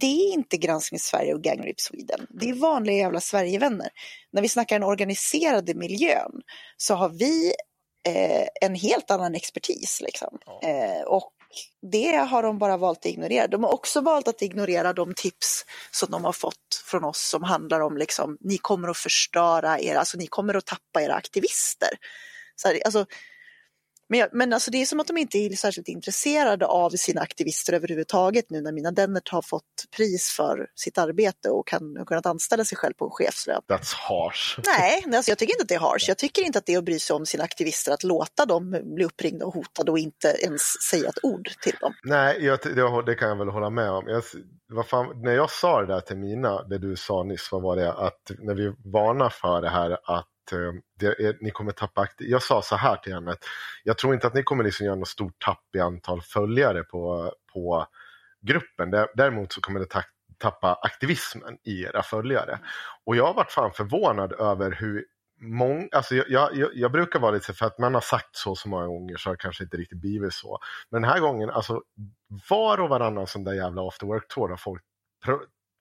Det 0.00 0.06
är 0.06 0.32
inte 0.32 0.56
Granskning 0.56 1.00
Sverige 1.00 1.34
och 1.34 1.42
Gang 1.42 1.58
Rape 1.58 1.74
Sweden. 1.78 2.26
Det 2.30 2.50
är 2.50 2.54
vanliga 2.54 2.96
jävla 2.96 3.20
Sverigevänner. 3.20 3.88
När 4.32 4.42
vi 4.42 4.48
snackar 4.48 4.78
den 4.78 4.88
organiserade 4.88 5.74
miljön 5.74 6.32
så 6.76 6.94
har 6.94 7.08
vi 7.08 7.54
eh, 8.08 8.48
en 8.60 8.74
helt 8.74 9.10
annan 9.10 9.34
expertis. 9.34 10.00
Liksom. 10.04 10.38
Ja. 10.46 10.68
Eh, 10.68 11.02
och 11.02 11.32
det 11.92 12.16
har 12.16 12.42
de 12.42 12.58
bara 12.58 12.76
valt 12.76 12.98
att 12.98 13.06
ignorera. 13.06 13.46
De 13.46 13.64
har 13.64 13.74
också 13.74 14.00
valt 14.00 14.28
att 14.28 14.42
ignorera 14.42 14.92
de 14.92 15.14
tips 15.14 15.64
som 15.90 16.10
de 16.10 16.24
har 16.24 16.32
fått 16.32 16.82
från 16.84 17.04
oss 17.04 17.28
som 17.28 17.42
handlar 17.42 17.80
om 17.80 17.96
liksom, 17.96 18.38
ni 18.40 18.58
kommer 18.58 18.88
att 18.88 18.96
förstöra 18.96 19.80
era, 19.80 19.98
alltså 19.98 20.18
ni 20.18 20.26
kommer 20.26 20.54
att 20.54 20.66
tappa 20.66 21.02
era 21.02 21.14
aktivister. 21.14 21.88
Så 22.56 22.68
här, 22.68 22.80
alltså, 22.84 23.06
men, 24.08 24.18
jag, 24.18 24.28
men 24.32 24.52
alltså 24.52 24.70
det 24.70 24.82
är 24.82 24.86
som 24.86 25.00
att 25.00 25.06
de 25.06 25.16
inte 25.16 25.38
är 25.38 25.50
särskilt 25.50 25.88
intresserade 25.88 26.66
av 26.66 26.90
sina 26.90 27.20
aktivister 27.20 27.72
överhuvudtaget 27.72 28.50
nu 28.50 28.60
när 28.60 28.72
Mina 28.72 28.90
Dennert 28.90 29.28
har 29.28 29.42
fått 29.42 29.62
pris 29.96 30.32
för 30.36 30.66
sitt 30.74 30.98
arbete 30.98 31.50
och 31.50 31.66
kan, 31.66 31.96
har 31.96 32.04
kunnat 32.04 32.26
anställa 32.26 32.64
sig 32.64 32.78
själv 32.78 32.94
på 32.94 33.04
en 33.04 33.10
chefslön. 33.10 33.62
That's 33.68 33.94
harsh. 33.94 34.60
Nej, 34.78 35.16
alltså 35.16 35.30
jag 35.30 35.38
tycker 35.38 35.52
inte 35.52 35.62
att 35.62 35.68
det 35.68 35.74
är 35.74 35.78
harsh. 35.78 36.08
Jag 36.08 36.18
tycker 36.18 36.42
inte 36.42 36.58
att 36.58 36.66
det 36.66 36.74
är 36.74 36.78
att 36.78 36.84
bry 36.84 36.98
sig 36.98 37.16
om 37.16 37.26
sina 37.26 37.44
aktivister 37.44 37.92
att 37.92 38.04
låta 38.04 38.46
dem 38.46 38.80
bli 38.84 39.04
uppringda 39.04 39.46
och 39.46 39.54
hotade 39.54 39.90
och 39.90 39.98
inte 39.98 40.28
ens 40.28 40.62
säga 40.90 41.08
ett 41.08 41.24
ord 41.24 41.48
till 41.62 41.76
dem. 41.80 41.94
Nej, 42.04 42.44
jag, 42.44 42.58
det, 42.62 43.02
det 43.06 43.14
kan 43.14 43.28
jag 43.28 43.38
väl 43.38 43.48
hålla 43.48 43.70
med 43.70 43.90
om. 43.90 44.04
Jag, 44.08 44.22
vad 44.68 44.86
fan, 44.86 45.22
när 45.22 45.32
jag 45.32 45.50
sa 45.50 45.80
det 45.80 45.86
där 45.86 46.00
till 46.00 46.16
Mina, 46.16 46.62
det 46.62 46.78
du 46.78 46.96
sa 46.96 47.22
nyss, 47.22 47.48
vad 47.52 47.62
var 47.62 47.76
det? 47.76 47.92
Att 47.92 48.30
när 48.38 48.54
vi 48.54 48.72
varnar 48.84 49.30
för 49.30 49.60
det 49.60 49.68
här 49.68 49.90
att 50.04 50.28
Eh, 50.52 50.72
det 51.00 51.06
är, 51.06 51.36
ni 51.40 51.50
kommer 51.50 51.72
tappa 51.72 52.00
akt- 52.00 52.14
Jag 52.18 52.42
sa 52.42 52.62
så 52.62 52.76
här 52.76 52.96
till 52.96 53.14
henne, 53.14 53.30
att 53.30 53.44
jag 53.84 53.98
tror 53.98 54.14
inte 54.14 54.26
att 54.26 54.34
ni 54.34 54.42
kommer 54.42 54.64
liksom 54.64 54.86
göra 54.86 54.96
något 54.96 55.08
stort 55.08 55.42
tapp 55.44 55.64
i 55.76 55.80
antal 55.80 56.22
följare 56.22 56.82
på, 56.82 57.32
på 57.52 57.86
gruppen. 58.42 58.90
Däremot 59.14 59.52
så 59.52 59.60
kommer 59.60 59.80
det 59.80 59.86
ta, 59.86 60.02
tappa 60.38 60.74
aktivismen 60.82 61.58
i 61.64 61.82
era 61.82 62.02
följare. 62.02 62.58
Och 63.06 63.16
jag 63.16 63.26
har 63.26 63.34
varit 63.34 63.52
fan 63.52 63.72
förvånad 63.72 64.32
över 64.32 64.70
hur 64.70 65.04
Mång, 65.40 65.88
alltså 65.92 66.14
jag, 66.14 66.54
jag, 66.56 66.70
jag 66.74 66.92
brukar 66.92 67.20
vara 67.20 67.30
lite 67.30 67.52
för 67.52 67.66
att 67.66 67.78
man 67.78 67.94
har 67.94 68.00
sagt 68.00 68.36
så 68.36 68.56
så 68.56 68.68
många 68.68 68.86
gånger 68.86 69.16
så 69.16 69.28
har 69.28 69.34
det 69.34 69.42
kanske 69.42 69.64
inte 69.64 69.76
riktigt 69.76 70.00
blivit 70.00 70.34
så. 70.34 70.58
Men 70.90 71.02
den 71.02 71.10
här 71.10 71.20
gången, 71.20 71.50
alltså 71.50 71.82
var 72.50 72.80
och 72.80 72.88
varannan 72.88 73.26
sån 73.26 73.44
där 73.44 73.52
jävla 73.52 73.88
after 73.88 74.06
work-tour 74.06 74.48
har 74.48 74.56
folk 74.56 74.82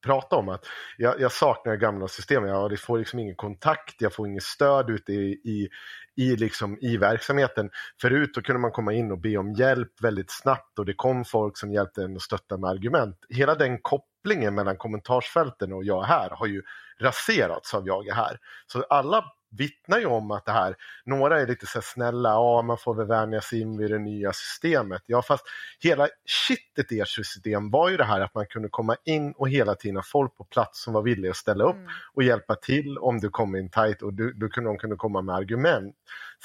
prata 0.05 0.35
om 0.35 0.49
att 0.49 0.65
jag, 0.97 1.19
jag 1.19 1.31
saknar 1.31 1.73
det 1.73 1.79
gamla 1.79 2.07
systemet, 2.07 2.49
jag 2.49 2.79
får 2.79 2.97
liksom 2.97 3.19
ingen 3.19 3.35
kontakt, 3.35 4.01
jag 4.01 4.13
får 4.13 4.27
inget 4.27 4.43
stöd 4.43 4.89
ute 4.89 5.13
i, 5.13 5.31
i, 5.31 5.69
i, 6.15 6.35
liksom, 6.35 6.77
i 6.81 6.97
verksamheten. 6.97 7.69
Förut 8.01 8.31
då 8.33 8.41
kunde 8.41 8.59
man 8.59 8.71
komma 8.71 8.93
in 8.93 9.11
och 9.11 9.21
be 9.21 9.37
om 9.37 9.53
hjälp 9.53 9.91
väldigt 10.01 10.31
snabbt 10.31 10.79
och 10.79 10.85
det 10.85 10.93
kom 10.93 11.25
folk 11.25 11.57
som 11.57 11.71
hjälpte 11.71 12.03
en 12.03 12.15
och 12.15 12.21
stöttade 12.21 12.61
med 12.61 12.69
argument. 12.69 13.17
Hela 13.29 13.55
den 13.55 13.81
kopplingen 13.81 14.55
mellan 14.55 14.77
kommentarsfälten 14.77 15.73
och 15.73 15.83
jag 15.83 16.03
här 16.03 16.29
har 16.29 16.47
ju 16.47 16.61
raserats 16.99 17.73
av 17.73 17.87
jag 17.87 18.07
är 18.07 18.13
här. 18.13 18.37
Så 18.67 18.83
alla 18.83 19.23
vittnar 19.57 19.99
ju 19.99 20.05
om 20.05 20.31
att 20.31 20.45
det 20.45 20.51
här, 20.51 20.75
några 21.05 21.41
är 21.41 21.47
lite 21.47 21.65
så 21.65 21.81
snälla, 21.81 22.29
ja 22.29 22.61
man 22.61 22.77
får 22.77 22.95
väl 22.95 23.07
vänja 23.07 23.41
sig 23.41 23.61
in 23.61 23.77
vid 23.77 23.91
det 23.91 23.99
nya 23.99 24.33
systemet. 24.33 25.01
Ja 25.05 25.21
fast 25.21 25.45
hela 25.79 26.07
shitet 26.25 26.91
i 26.91 26.99
ert 26.99 27.07
system 27.07 27.71
var 27.71 27.89
ju 27.89 27.97
det 27.97 28.03
här 28.03 28.21
att 28.21 28.35
man 28.35 28.45
kunde 28.45 28.69
komma 28.69 28.95
in 29.03 29.31
och 29.31 29.49
hela 29.49 29.75
tiden 29.75 29.95
ha 29.95 30.03
folk 30.03 30.37
på 30.37 30.43
plats 30.43 30.83
som 30.83 30.93
var 30.93 31.01
villiga 31.01 31.31
att 31.31 31.37
ställa 31.37 31.63
upp 31.63 31.75
och 32.13 32.23
hjälpa 32.23 32.55
till 32.55 32.97
om 32.97 33.19
du 33.19 33.29
kom 33.29 33.55
in 33.55 33.69
tight 33.69 34.01
och 34.01 34.13
du, 34.13 34.33
du 34.33 34.49
kunde, 34.49 34.69
de 34.69 34.77
kunde 34.77 34.95
komma 34.95 35.21
med 35.21 35.35
argument. 35.35 35.95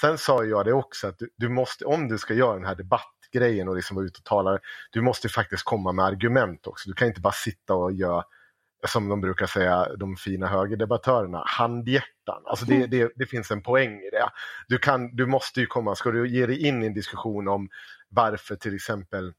Sen 0.00 0.18
sa 0.18 0.44
jag 0.44 0.64
det 0.64 0.72
också 0.72 1.06
att 1.06 1.18
du, 1.18 1.28
du 1.36 1.48
måste, 1.48 1.84
om 1.84 2.08
du 2.08 2.18
ska 2.18 2.34
göra 2.34 2.54
den 2.54 2.64
här 2.64 2.74
debattgrejen 2.74 3.68
och 3.68 3.76
liksom 3.76 3.96
vara 3.96 4.06
ute 4.06 4.18
och 4.18 4.24
tala, 4.24 4.58
du 4.90 5.00
måste 5.00 5.28
faktiskt 5.28 5.62
komma 5.62 5.92
med 5.92 6.04
argument 6.04 6.66
också. 6.66 6.88
Du 6.88 6.94
kan 6.94 7.08
inte 7.08 7.20
bara 7.20 7.32
sitta 7.32 7.74
och 7.74 7.92
göra 7.92 8.24
som 8.88 9.08
de 9.08 9.20
brukar 9.20 9.46
säga, 9.46 9.96
de 9.96 10.16
fina 10.16 10.46
högerdebattörerna, 10.46 11.42
handhjärtan. 11.46 12.42
Alltså 12.44 12.66
det, 12.66 12.86
det, 12.86 13.12
det 13.16 13.26
finns 13.26 13.50
en 13.50 13.62
poäng 13.62 14.00
i 14.00 14.10
det. 14.10 14.30
Du, 14.68 14.78
kan, 14.78 15.16
du 15.16 15.26
måste 15.26 15.60
ju 15.60 15.66
komma, 15.66 15.94
ska 15.94 16.10
du 16.10 16.28
ge 16.28 16.46
dig 16.46 16.66
in 16.66 16.82
i 16.82 16.86
en 16.86 16.94
diskussion 16.94 17.48
om 17.48 17.68
varför 18.08 18.56
till 18.56 18.74
exempel, 18.74 19.32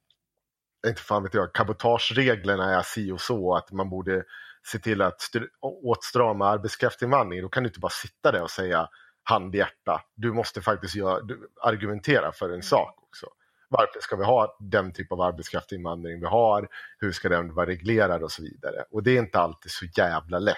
inte 0.88 1.02
fan 1.02 1.24
vet 1.24 1.34
jag, 1.34 1.54
cabotagereglerna 1.54 2.78
är 2.78 2.82
si 2.82 3.12
och 3.12 3.22
så, 3.22 3.56
att 3.56 3.72
man 3.72 3.90
borde 3.90 4.24
se 4.64 4.80
till 4.80 5.02
att 5.02 5.22
åtstrama 5.62 6.48
arbetskraftsinvandring, 6.48 7.42
då 7.42 7.50
kan 7.50 7.64
du 7.64 7.68
inte 7.70 7.80
bara 7.80 7.90
sitta 7.90 8.32
där 8.32 8.42
och 8.42 8.52
säga 8.52 8.90
handhjärta. 9.24 10.02
Du 10.16 10.34
måste 10.34 10.62
faktiskt 10.62 10.96
göra, 10.96 11.20
argumentera 11.62 12.32
för 12.32 12.50
en 12.50 12.64
sak 12.64 13.04
också. 13.04 13.28
Varför 13.72 14.00
ska 14.00 14.16
vi 14.16 14.24
ha 14.24 14.58
den 14.60 14.94
typ 14.94 15.12
av 15.12 15.22
arbetskraftsinvandring 15.22 16.20
vi 16.20 16.26
har? 16.26 16.68
Hur 17.00 17.12
ska 17.12 17.30
den 17.30 17.54
vara 17.54 17.66
reglerad 17.66 18.24
och 18.24 18.32
så 18.32 18.42
vidare? 18.42 18.84
Och 18.92 19.04
det 19.04 19.12
är 19.12 19.20
inte 19.20 19.40
alltid 19.40 19.72
så 19.72 19.86
jävla 19.98 20.40
lätt. 20.40 20.58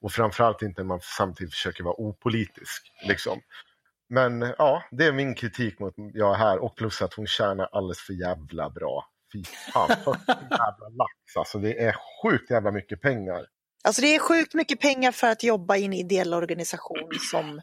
Och 0.00 0.12
framförallt 0.12 0.62
inte 0.62 0.82
när 0.82 0.88
man 0.88 1.00
samtidigt 1.02 1.54
försöker 1.54 1.84
vara 1.84 1.94
opolitisk. 1.98 2.92
Liksom. 3.08 3.40
Men 4.08 4.40
ja, 4.58 4.82
det 4.90 5.04
är 5.04 5.12
min 5.12 5.34
kritik 5.34 5.78
mot 5.78 5.94
jag 6.14 6.34
är 6.34 6.38
här 6.38 6.58
och 6.58 6.76
plus 6.76 7.02
att 7.02 7.14
hon 7.14 7.26
tjänar 7.26 7.68
alldeles 7.72 7.98
för 7.98 8.12
jävla 8.12 8.70
bra. 8.70 9.06
Fy 9.32 9.44
fan, 9.44 9.88
40 9.88 10.18
jävla 10.50 10.88
lax 10.88 11.36
alltså. 11.36 11.58
Det 11.58 11.84
är 11.84 11.96
sjukt 12.22 12.50
jävla 12.50 12.70
mycket 12.70 13.00
pengar. 13.00 13.46
Alltså 13.84 14.02
det 14.02 14.14
är 14.14 14.18
sjukt 14.18 14.54
mycket 14.54 14.80
pengar 14.80 15.12
för 15.12 15.26
att 15.26 15.42
jobba 15.42 15.76
i 15.76 15.84
en 15.84 15.92
ideell 15.92 16.34
organisation 16.34 17.08
som, 17.30 17.60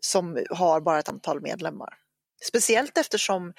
som 0.00 0.44
har 0.50 0.80
bara 0.80 0.98
ett 0.98 1.08
antal 1.08 1.40
medlemmar. 1.40 1.98
Speciellt 2.44 2.98
eftersom 2.98 3.52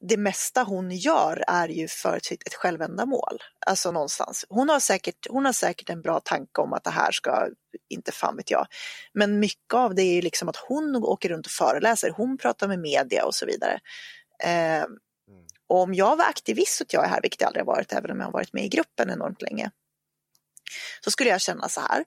det 0.00 0.16
mesta 0.16 0.62
hon 0.62 0.90
gör 0.90 1.44
är 1.46 1.68
ju 1.68 1.88
för 1.88 2.16
ett, 2.16 2.54
självändamål. 2.54 3.42
Alltså 3.66 3.92
någonstans. 3.92 4.44
Hon 4.48 4.68
har, 4.68 4.80
säkert, 4.80 5.26
hon 5.30 5.44
har 5.44 5.52
säkert 5.52 5.90
en 5.90 6.02
bra 6.02 6.20
tanke 6.20 6.60
om 6.60 6.72
att 6.72 6.84
det 6.84 6.90
här 6.90 7.12
ska, 7.12 7.48
inte 7.88 8.12
fan 8.12 8.36
vet 8.36 8.50
jag. 8.50 8.66
Men 9.12 9.40
mycket 9.40 9.74
av 9.74 9.94
det 9.94 10.02
är 10.02 10.22
liksom 10.22 10.48
att 10.48 10.56
hon 10.56 10.96
åker 10.96 11.28
runt 11.28 11.46
och 11.46 11.52
föreläser, 11.52 12.10
hon 12.10 12.38
pratar 12.38 12.68
med 12.68 12.78
media 12.78 13.24
och 13.24 13.34
så 13.34 13.46
vidare. 13.46 13.80
Eh, 14.44 14.84
och 15.68 15.82
om 15.82 15.94
jag 15.94 16.16
var 16.16 16.24
aktivist 16.24 16.80
och 16.80 16.86
jag 16.90 17.04
är 17.04 17.08
här, 17.08 17.22
vilket 17.22 17.40
jag 17.40 17.48
aldrig 17.48 17.64
har 17.66 17.72
varit, 17.72 17.92
även 17.92 18.10
om 18.10 18.18
jag 18.18 18.26
har 18.26 18.32
varit 18.32 18.52
med 18.52 18.64
i 18.64 18.68
gruppen 18.68 19.10
enormt 19.10 19.42
länge, 19.42 19.70
så 21.00 21.10
skulle 21.10 21.30
jag 21.30 21.40
känna 21.40 21.68
så 21.68 21.80
här. 21.80 22.04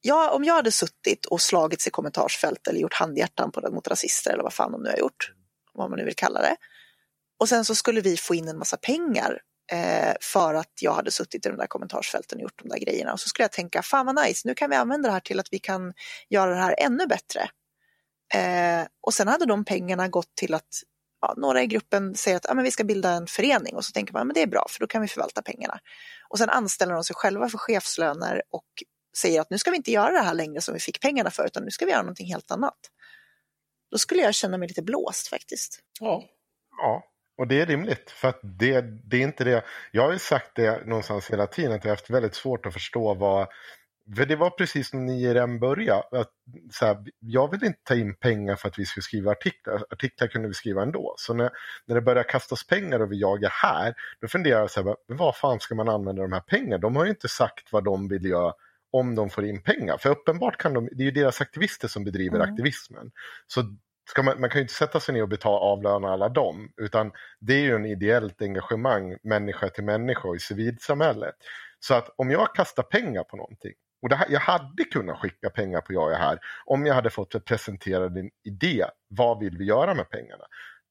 Ja, 0.00 0.30
om 0.30 0.44
jag 0.44 0.54
hade 0.54 0.72
suttit 0.72 1.26
och 1.26 1.40
slagits 1.40 1.86
i 1.86 1.90
kommentarsfält 1.90 2.68
eller 2.68 2.80
gjort 2.80 2.94
handhjärtan 2.94 3.52
på, 3.52 3.70
mot 3.72 3.88
rasister 3.88 4.32
eller 4.32 4.42
vad 4.42 4.52
fan 4.52 4.72
de 4.72 4.82
nu 4.82 4.90
har 4.90 4.96
gjort, 4.96 5.32
vad 5.72 5.90
man 5.90 5.98
nu 5.98 6.04
vill 6.04 6.16
kalla 6.16 6.40
det. 6.40 6.56
Och 7.42 7.48
sen 7.48 7.64
så 7.64 7.74
skulle 7.74 8.00
vi 8.00 8.16
få 8.16 8.34
in 8.34 8.48
en 8.48 8.58
massa 8.58 8.76
pengar 8.76 9.40
eh, 9.72 10.14
för 10.20 10.54
att 10.54 10.72
jag 10.80 10.92
hade 10.92 11.10
suttit 11.10 11.46
i 11.46 11.48
de 11.48 11.56
där 11.56 11.66
kommentarsfälten 11.66 12.38
och 12.38 12.42
gjort 12.42 12.62
de 12.62 12.68
där 12.68 12.78
grejerna. 12.78 13.12
Och 13.12 13.20
så 13.20 13.28
skulle 13.28 13.44
jag 13.44 13.52
tänka, 13.52 13.82
fan 13.82 14.06
vad 14.06 14.24
nice, 14.26 14.48
nu 14.48 14.54
kan 14.54 14.70
vi 14.70 14.76
använda 14.76 15.08
det 15.08 15.12
här 15.12 15.20
till 15.20 15.40
att 15.40 15.48
vi 15.50 15.58
kan 15.58 15.92
göra 16.28 16.50
det 16.50 16.60
här 16.60 16.74
ännu 16.78 17.06
bättre. 17.06 17.50
Eh, 18.34 18.86
och 19.00 19.14
sen 19.14 19.28
hade 19.28 19.46
de 19.46 19.64
pengarna 19.64 20.08
gått 20.08 20.34
till 20.34 20.54
att 20.54 20.68
ja, 21.20 21.34
några 21.36 21.62
i 21.62 21.66
gruppen 21.66 22.14
säger 22.14 22.36
att 22.36 22.44
ja, 22.48 22.54
men 22.54 22.64
vi 22.64 22.70
ska 22.70 22.84
bilda 22.84 23.10
en 23.10 23.26
förening 23.26 23.76
och 23.76 23.84
så 23.84 23.92
tänker 23.92 24.12
man 24.12 24.26
men 24.26 24.34
det 24.34 24.42
är 24.42 24.46
bra 24.46 24.66
för 24.70 24.80
då 24.80 24.86
kan 24.86 25.02
vi 25.02 25.08
förvalta 25.08 25.42
pengarna. 25.42 25.80
Och 26.28 26.38
sen 26.38 26.50
anställer 26.50 26.94
de 26.94 27.04
sig 27.04 27.16
själva 27.16 27.48
för 27.48 27.58
chefslöner 27.58 28.42
och 28.50 28.68
säger 29.16 29.40
att 29.40 29.50
nu 29.50 29.58
ska 29.58 29.70
vi 29.70 29.76
inte 29.76 29.92
göra 29.92 30.12
det 30.12 30.22
här 30.22 30.34
längre 30.34 30.60
som 30.60 30.74
vi 30.74 30.80
fick 30.80 31.00
pengarna 31.00 31.30
för 31.30 31.46
utan 31.46 31.64
nu 31.64 31.70
ska 31.70 31.84
vi 31.84 31.90
göra 31.90 32.02
någonting 32.02 32.26
helt 32.26 32.50
annat. 32.50 32.78
Då 33.90 33.98
skulle 33.98 34.22
jag 34.22 34.34
känna 34.34 34.58
mig 34.58 34.68
lite 34.68 34.82
blåst 34.82 35.28
faktiskt. 35.28 35.80
Ja. 36.00 36.24
Ja, 36.76 37.11
och 37.42 37.48
det 37.48 37.60
är 37.60 37.66
rimligt. 37.66 38.10
För 38.10 38.28
att 38.28 38.40
det, 38.42 38.80
det 38.80 39.16
är 39.16 39.20
inte 39.22 39.44
det. 39.44 39.64
Jag 39.90 40.02
har 40.02 40.12
ju 40.12 40.18
sagt 40.18 40.50
det 40.54 40.86
någonstans 40.86 41.30
hela 41.30 41.46
tiden 41.46 41.72
att 41.72 41.84
jag 41.84 41.90
har 41.90 41.96
haft 41.96 42.10
väldigt 42.10 42.34
svårt 42.34 42.66
att 42.66 42.72
förstå 42.72 43.14
vad 43.14 43.48
för 44.16 44.26
det 44.26 44.36
var 44.36 44.50
precis 44.50 44.88
som 44.90 45.06
ni 45.06 45.24
i 45.30 45.32
den 45.32 45.60
började. 45.60 46.20
Att, 46.20 46.30
så 46.72 46.86
här, 46.86 47.04
jag 47.18 47.50
vill 47.50 47.64
inte 47.64 47.78
ta 47.82 47.94
in 47.94 48.14
pengar 48.14 48.56
för 48.56 48.68
att 48.68 48.78
vi 48.78 48.86
ska 48.86 49.00
skriva 49.00 49.30
artiklar. 49.30 49.84
Artiklar 49.90 50.28
kunde 50.28 50.48
vi 50.48 50.54
skriva 50.54 50.82
ändå. 50.82 51.14
Så 51.18 51.34
när, 51.34 51.50
när 51.86 51.94
det 51.94 52.00
börjar 52.00 52.22
kastas 52.22 52.66
pengar 52.66 53.00
och 53.00 53.12
vi 53.12 53.20
jagar 53.20 53.52
här, 53.62 53.94
då 54.20 54.28
funderar 54.28 54.60
jag 54.60 54.70
så 54.70 54.82
här, 54.82 54.96
vad 55.06 55.36
fan 55.36 55.60
ska 55.60 55.74
man 55.74 55.88
använda 55.88 56.22
de 56.22 56.32
här 56.32 56.40
pengarna? 56.40 56.78
De 56.78 56.96
har 56.96 57.04
ju 57.04 57.10
inte 57.10 57.28
sagt 57.28 57.72
vad 57.72 57.84
de 57.84 58.08
vill 58.08 58.24
göra 58.24 58.52
om 58.92 59.14
de 59.14 59.30
får 59.30 59.44
in 59.44 59.62
pengar. 59.62 59.96
För 59.98 60.10
uppenbart 60.10 60.56
kan 60.56 60.74
de, 60.74 60.88
det 60.92 61.02
är 61.02 61.04
ju 61.04 61.10
deras 61.10 61.40
aktivister 61.40 61.88
som 61.88 62.04
bedriver 62.04 62.36
Mm. 62.36 62.50
aktivismen. 62.50 63.10
Så 63.46 63.76
ska 64.10 64.22
man, 64.22 64.40
man 64.40 64.50
kan 64.50 64.58
ju 64.58 64.62
inte 64.62 64.74
sätta 64.74 65.00
sig 65.00 65.14
ner 65.14 65.22
och 65.22 65.28
betala 65.28 65.58
avlöna 65.58 66.08
alla 66.08 66.28
dem, 66.28 66.72
utan 66.76 67.12
det 67.40 67.54
är 67.54 67.60
ju 67.60 67.74
en 67.74 67.86
ideellt 67.86 68.42
engagemang 68.42 69.16
människa 69.22 69.68
till 69.68 69.84
människa 69.84 70.34
i 70.34 70.38
civilsamhället. 70.38 71.34
Så 71.80 71.94
att 71.94 72.08
om 72.16 72.30
jag 72.30 72.54
kastar 72.54 72.82
pengar 72.82 73.24
på 73.24 73.36
någonting, 73.36 73.72
och 74.02 74.08
det 74.08 74.16
här, 74.16 74.26
jag 74.30 74.40
hade 74.40 74.84
kunnat 74.84 75.18
skicka 75.18 75.50
pengar 75.50 75.80
på 75.80 75.92
Jag 75.92 76.12
är 76.12 76.18
här 76.18 76.38
om 76.64 76.86
jag 76.86 76.94
hade 76.94 77.10
fått 77.10 77.44
presentera 77.44 78.08
din 78.08 78.30
idé. 78.44 78.84
Vad 79.08 79.40
vill 79.40 79.58
vi 79.58 79.64
göra 79.64 79.94
med 79.94 80.10
pengarna? 80.10 80.44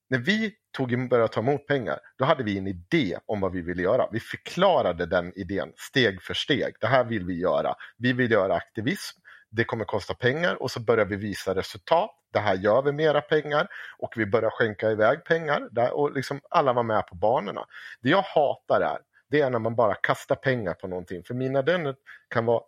När 0.09 0.17
vi 0.17 0.53
tog, 0.77 1.09
började 1.09 1.33
ta 1.33 1.39
emot 1.39 1.67
pengar, 1.67 1.99
då 2.17 2.25
hade 2.25 2.43
vi 2.43 2.57
en 2.57 2.67
idé 2.67 3.17
om 3.25 3.39
vad 3.39 3.51
vi 3.51 3.61
ville 3.61 3.81
göra. 3.81 4.09
Vi 4.11 4.19
förklarade 4.19 5.05
den 5.05 5.33
idén 5.35 5.73
steg 5.75 6.21
för 6.21 6.33
steg. 6.33 6.73
Det 6.79 6.87
här 6.87 7.03
vill 7.03 7.25
vi 7.25 7.39
göra. 7.39 7.75
Vi 7.97 8.13
vill 8.13 8.31
göra 8.31 8.55
aktivism. 8.55 9.19
Det 9.51 9.63
kommer 9.63 9.85
kosta 9.85 10.13
pengar 10.13 10.61
och 10.61 10.71
så 10.71 10.79
börjar 10.79 11.05
vi 11.05 11.15
visa 11.15 11.55
resultat. 11.55 12.11
Det 12.33 12.39
här 12.39 12.55
gör 12.55 12.81
vi 12.81 12.91
mera 12.91 13.21
pengar 13.21 13.67
och 13.97 14.13
vi 14.15 14.25
börjar 14.25 14.49
skänka 14.49 14.91
iväg 14.91 15.25
pengar. 15.25 15.93
Och 15.93 16.11
liksom 16.11 16.41
alla 16.49 16.73
var 16.73 16.83
med 16.83 17.07
på 17.07 17.15
banorna. 17.15 17.65
Det 18.01 18.09
jag 18.09 18.21
hatar 18.21 18.81
är, 18.81 18.97
det 19.29 19.41
är 19.41 19.49
när 19.49 19.59
man 19.59 19.75
bara 19.75 19.95
kastar 19.95 20.35
pengar 20.35 20.73
på 20.73 20.87
någonting. 20.87 21.23
För 21.23 21.33
mina 21.33 21.61
den 21.61 21.95
kan 22.29 22.45
vara 22.45 22.61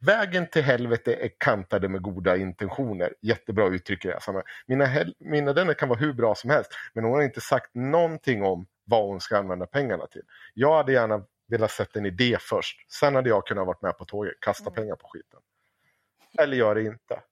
Vägen 0.00 0.46
till 0.46 0.62
helvete 0.62 1.14
är 1.14 1.30
kantade 1.38 1.88
med 1.88 2.02
goda 2.02 2.36
intentioner. 2.36 3.14
Jättebra 3.20 3.66
uttryck 3.66 4.04
i 4.04 4.08
det 4.08 4.14
här 4.14 4.20
sammanhanget. 4.20 4.50
Mina, 4.66 4.86
mina 5.18 5.52
denna 5.52 5.74
kan 5.74 5.88
vara 5.88 5.98
hur 5.98 6.12
bra 6.12 6.34
som 6.34 6.50
helst, 6.50 6.70
men 6.92 7.04
hon 7.04 7.12
har 7.12 7.22
inte 7.22 7.40
sagt 7.40 7.74
någonting 7.74 8.42
om 8.42 8.66
vad 8.84 9.04
hon 9.04 9.20
ska 9.20 9.38
använda 9.38 9.66
pengarna 9.66 10.06
till. 10.06 10.22
Jag 10.54 10.76
hade 10.76 10.92
gärna 10.92 11.24
velat 11.48 11.70
sätta 11.70 11.98
en 11.98 12.06
idé 12.06 12.36
först. 12.40 12.92
Sen 12.92 13.14
hade 13.14 13.28
jag 13.28 13.46
kunnat 13.46 13.66
varit 13.66 13.82
med 13.82 13.98
på 13.98 14.04
tåget, 14.04 14.40
kasta 14.40 14.70
pengar 14.70 14.96
på 14.96 15.08
skiten. 15.08 15.40
Eller 16.38 16.56
gör 16.56 16.74
det 16.74 16.82
inte. 16.82 17.22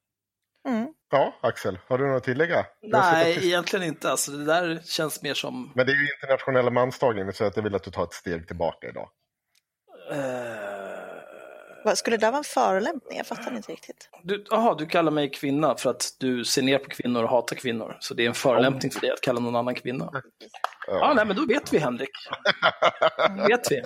Mm. 0.69 0.89
Ja, 1.11 1.35
Axel, 1.41 1.79
har 1.87 1.99
du 1.99 2.07
något 2.07 2.17
att 2.17 2.25
tillägga? 2.25 2.67
Du 2.81 2.89
Nej, 2.89 3.35
tyst. 3.35 3.47
egentligen 3.47 3.87
inte. 3.87 4.11
Alltså, 4.11 4.31
det 4.31 4.45
där 4.45 4.81
känns 4.85 5.23
mer 5.23 5.35
som... 5.35 5.73
Men 5.75 5.87
det 5.87 5.93
är 5.93 5.97
ju 5.97 6.09
internationella 6.23 6.71
mansdagen, 6.71 7.33
så 7.33 7.45
att 7.45 7.57
jag 7.57 7.63
vill 7.63 7.75
att 7.75 7.83
du 7.83 7.91
tar 7.91 8.05
ett 8.05 8.13
steg 8.13 8.47
tillbaka 8.47 8.89
idag. 8.89 9.09
Vad, 11.85 11.99
Skulle 11.99 12.17
det 12.17 12.27
där 12.27 12.31
vara 12.31 12.39
en 12.39 12.45
förolämpning? 12.45 13.17
Jag 13.19 13.27
fattar 13.27 13.57
inte 13.57 13.73
riktigt. 13.73 14.09
du, 14.23 14.45
aha, 14.51 14.75
du 14.75 14.87
kallar 14.87 15.13
mig 15.13 15.31
kvinna 15.31 15.77
för 15.77 15.91
att 15.91 16.17
du 16.19 16.45
ser 16.45 16.63
ner 16.63 16.79
på 16.79 16.89
kvinnor 16.91 17.23
och 17.23 17.29
hatar 17.31 17.57
kvinnor. 17.57 17.97
Så 18.01 18.15
det 18.15 18.23
är 18.25 18.29
en 18.29 18.35
förolämpning 18.35 18.93
för 18.93 19.01
dig 19.01 19.11
att 19.11 19.21
kalla 19.21 19.41
någon 19.41 19.57
annan 19.57 19.75
kvinna. 19.75 20.11
Ja, 20.87 21.13
nej, 21.17 21.27
men 21.27 21.37
då 21.37 21.47
vet 21.47 21.73
vi, 21.73 21.79
Henrik. 21.79 22.11
vet 23.49 23.73
vi. 23.73 23.83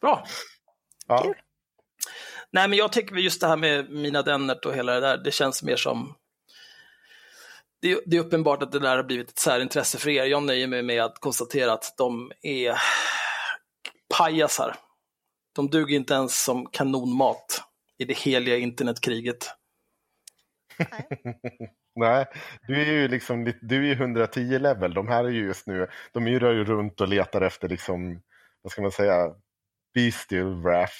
Bra. 0.00 0.24
Ja. 1.06 1.22
Kul. 1.22 1.34
Nej, 2.52 2.68
men 2.68 2.78
jag 2.78 2.92
tänker 2.92 3.16
just 3.16 3.40
det 3.40 3.46
här 3.46 3.56
med 3.56 3.90
Mina 3.90 4.22
Dennert 4.22 4.64
och 4.64 4.74
hela 4.74 4.94
det 4.94 5.00
där, 5.00 5.18
det 5.18 5.30
känns 5.30 5.62
mer 5.62 5.76
som... 5.76 6.14
Det 7.82 7.92
är, 7.92 8.00
det 8.06 8.16
är 8.16 8.20
uppenbart 8.20 8.62
att 8.62 8.72
det 8.72 8.78
där 8.78 8.96
har 8.96 9.04
blivit 9.04 9.30
ett 9.30 9.38
särintresse 9.38 9.98
för 9.98 10.10
er. 10.10 10.24
Jag 10.24 10.42
nöjer 10.42 10.66
mig 10.66 10.82
med 10.82 11.04
att 11.04 11.20
konstatera 11.20 11.72
att 11.72 11.94
de 11.98 12.32
är 12.42 12.74
pajasar. 14.18 14.76
De 15.54 15.70
duger 15.70 15.96
inte 15.96 16.14
ens 16.14 16.44
som 16.44 16.66
kanonmat 16.66 17.62
i 17.98 18.04
det 18.04 18.18
heliga 18.18 18.56
internetkriget. 18.56 19.46
Nej, 21.94 22.26
du 22.66 22.82
är 22.82 22.92
ju 22.92 23.08
liksom 23.08 23.52
du 23.60 23.90
är 23.90 23.94
110 23.94 24.58
level. 24.58 24.94
De 24.94 25.08
här 25.08 25.24
är 25.24 25.28
ju 25.28 25.46
just 25.46 25.66
nu, 25.66 25.88
de 26.12 26.26
är 26.26 26.30
ju 26.30 26.64
runt 26.64 27.00
och 27.00 27.08
letar 27.08 27.40
efter 27.40 27.68
liksom, 27.68 28.22
vad 28.62 28.72
ska 28.72 28.82
man 28.82 28.90
säga, 28.90 29.34
bestial 29.94 30.62
wrath. 30.62 30.94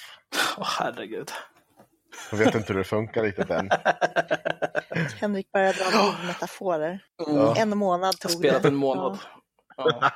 Åh, 0.57 0.67
herregud. 0.79 1.31
Jag 2.31 2.37
vet 2.37 2.55
inte 2.55 2.73
hur 2.73 2.77
det 2.77 2.83
funkar 2.83 3.23
riktigt 3.23 3.49
än. 3.49 3.69
Henrik 5.19 5.51
börjar 5.51 5.73
dra 5.73 6.27
metaforer. 6.27 6.99
Mm. 7.27 7.53
En 7.57 7.77
månad 7.77 8.19
tog 8.19 8.31
spelat 8.31 8.61
det. 8.61 8.67
en 8.67 8.75
månad. 8.75 9.17
Ja. 9.77 10.11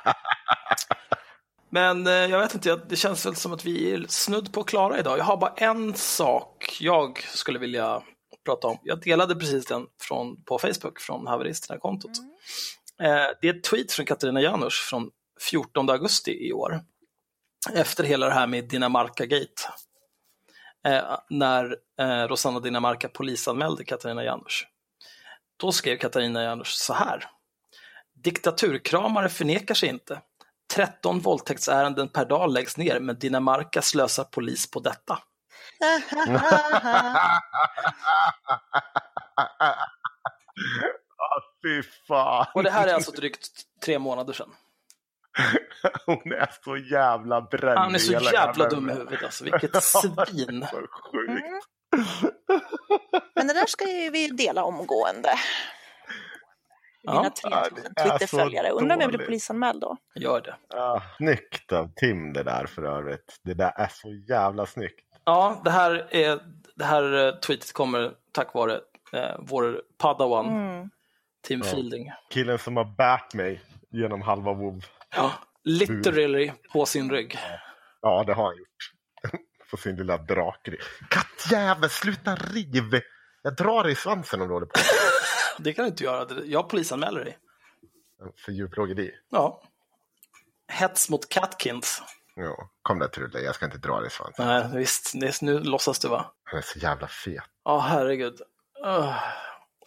Men 1.70 2.06
eh, 2.06 2.12
jag 2.12 2.38
vet 2.38 2.54
inte, 2.54 2.80
det 2.88 2.96
känns 2.96 3.26
väl 3.26 3.36
som 3.36 3.52
att 3.52 3.64
vi 3.64 3.92
är 3.92 4.04
snudd 4.08 4.52
på 4.52 4.62
klara 4.62 4.98
idag. 4.98 5.18
Jag 5.18 5.24
har 5.24 5.36
bara 5.36 5.54
en 5.56 5.94
sak 5.94 6.76
jag 6.80 7.18
skulle 7.20 7.58
vilja 7.58 8.02
prata 8.44 8.68
om. 8.68 8.78
Jag 8.82 9.00
delade 9.00 9.34
precis 9.34 9.66
den 9.66 9.86
från, 10.02 10.42
på 10.42 10.58
Facebook 10.58 11.00
från 11.00 11.26
haveristerna-kontot. 11.26 12.10
Eh, 13.02 13.26
det 13.40 13.48
är 13.48 13.54
ett 13.54 13.64
tweet 13.64 13.92
från 13.92 14.06
Katarina 14.06 14.40
Janouch 14.40 14.88
från 14.90 15.10
14 15.50 15.90
augusti 15.90 16.48
i 16.48 16.52
år. 16.52 16.80
Efter 17.74 18.04
hela 18.04 18.26
det 18.26 18.34
här 18.34 18.46
med 18.46 18.64
Dinamarca-gate. 18.68 19.62
Eh, 20.86 21.18
när 21.30 21.76
eh, 22.00 22.28
Rosanna 22.28 22.60
Dinamarca 22.60 23.08
polisanmälde 23.08 23.84
Katarina 23.84 24.24
Janouch. 24.24 24.66
Då 25.56 25.72
skrev 25.72 25.96
Katarina 25.96 26.42
Janouch 26.42 26.72
så 26.72 26.92
här. 26.92 27.24
Diktaturkramare 28.14 29.28
förnekar 29.28 29.74
sig 29.74 29.88
inte. 29.88 30.20
13 30.74 31.20
våldtäktsärenden 31.20 32.08
per 32.08 32.24
dag 32.24 32.52
läggs 32.52 32.76
ner, 32.76 33.00
men 33.00 33.18
Dinamarca 33.18 33.82
slösar 33.82 34.24
polis 34.24 34.70
på 34.70 34.80
detta. 34.80 35.18
ah, 41.16 41.40
fy 41.62 41.82
fan. 42.08 42.46
Och 42.54 42.62
det 42.62 42.70
här 42.70 42.88
är 42.88 42.94
alltså 42.94 43.10
drygt 43.10 43.48
tre 43.84 43.98
månader 43.98 44.32
sedan. 44.32 44.54
Hon 46.06 46.32
är 46.32 46.48
så 46.64 46.76
jävla 46.76 47.40
bränd. 47.42 47.78
Han 47.78 47.94
är 47.94 47.98
så 47.98 48.12
jävla 48.12 48.32
jävla- 48.32 48.68
dum 48.68 48.90
i 48.90 48.92
huvudet 48.92 49.22
alltså, 49.24 49.44
vilket 49.50 49.82
svin. 49.82 50.66
Så 50.70 50.76
sjukt. 50.76 51.66
Men 53.34 53.46
det 53.46 53.54
där 53.54 53.66
ska 53.66 53.84
ju 53.88 54.10
vi 54.10 54.28
dela 54.28 54.64
omgående. 54.64 55.28
Ja. 57.02 57.12
dina 57.12 57.30
Ja, 57.42 57.64
3000 57.70 57.92
det 57.96 58.00
är 58.02 58.08
så 58.08 58.18
Twitterföljare. 58.18 58.70
Undrar 58.70 58.96
om 58.96 59.00
jag 59.02 59.10
blir 59.10 59.26
polisanmäld 59.26 59.80
då? 59.80 59.96
Gör 60.14 60.40
det. 60.40 60.56
Ah, 60.78 61.00
snyggt 61.16 61.72
av 61.72 61.92
Tim 61.96 62.32
det 62.32 62.42
där 62.42 62.66
för 62.66 62.82
övrigt. 62.82 63.36
Det 63.44 63.54
där 63.54 63.72
är 63.76 63.88
så 63.92 64.12
jävla 64.28 64.66
snyggt. 64.66 65.00
Ja, 65.24 65.60
det 65.64 65.70
här, 65.70 66.06
är, 66.10 66.40
det 66.74 66.84
här 66.84 67.26
eh, 67.26 67.34
tweetet 67.34 67.72
kommer 67.72 68.12
tack 68.32 68.54
vare 68.54 68.80
eh, 69.12 69.36
vår 69.38 69.82
padawan, 69.98 70.46
Mm. 70.46 70.90
Tim 71.46 71.58
Ja. 71.64 71.70
Fielding. 71.70 72.12
Killen 72.30 72.58
som 72.58 72.76
har 72.76 72.84
bärt 72.84 73.34
mig 73.34 73.60
genom 73.90 74.22
halva 74.22 74.52
WoW. 74.52 74.80
Ja, 75.14 75.32
literally 75.64 76.52
på 76.72 76.86
sin 76.86 77.10
rygg. 77.10 77.38
Ja, 78.00 78.24
det 78.24 78.34
har 78.34 78.44
han 78.44 78.56
gjort. 78.56 78.92
På 79.70 79.76
sin 79.76 79.96
lilla 79.96 80.16
drakrig. 80.18 80.80
Kattjävel, 81.10 81.90
sluta 81.90 82.34
riv! 82.34 83.00
Jag 83.42 83.56
drar 83.56 83.82
dig 83.82 83.92
i 83.92 83.94
svansen 83.94 84.40
om 84.40 84.48
du 84.48 84.54
håller 84.54 84.66
på 84.66 84.72
Det 85.58 85.72
kan 85.72 85.84
du 85.84 85.88
inte 85.88 86.04
göra. 86.04 86.44
Jag 86.44 86.68
polisanmäler 86.68 87.24
dig. 87.24 87.38
för 88.44 88.52
djurplågeri. 88.52 89.10
Ja. 89.30 89.62
Hets 90.68 91.10
mot 91.10 91.28
Catkins. 91.28 92.02
Ja, 92.34 92.70
kom 92.82 92.98
där 92.98 93.08
Trulle, 93.08 93.40
jag 93.40 93.54
ska 93.54 93.64
inte 93.64 93.78
dra 93.78 93.98
dig 94.00 94.06
i 94.06 94.10
svansen. 94.10 94.46
Nej, 94.46 94.64
visst. 94.74 95.14
Nu 95.42 95.58
låtsas 95.60 95.98
du 95.98 96.08
va? 96.08 96.32
Han 96.44 96.58
är 96.58 96.62
så 96.62 96.78
jävla 96.78 97.08
fet. 97.08 97.44
Ja, 97.64 97.78
herregud. 97.78 98.40
Ugh. 98.86 99.14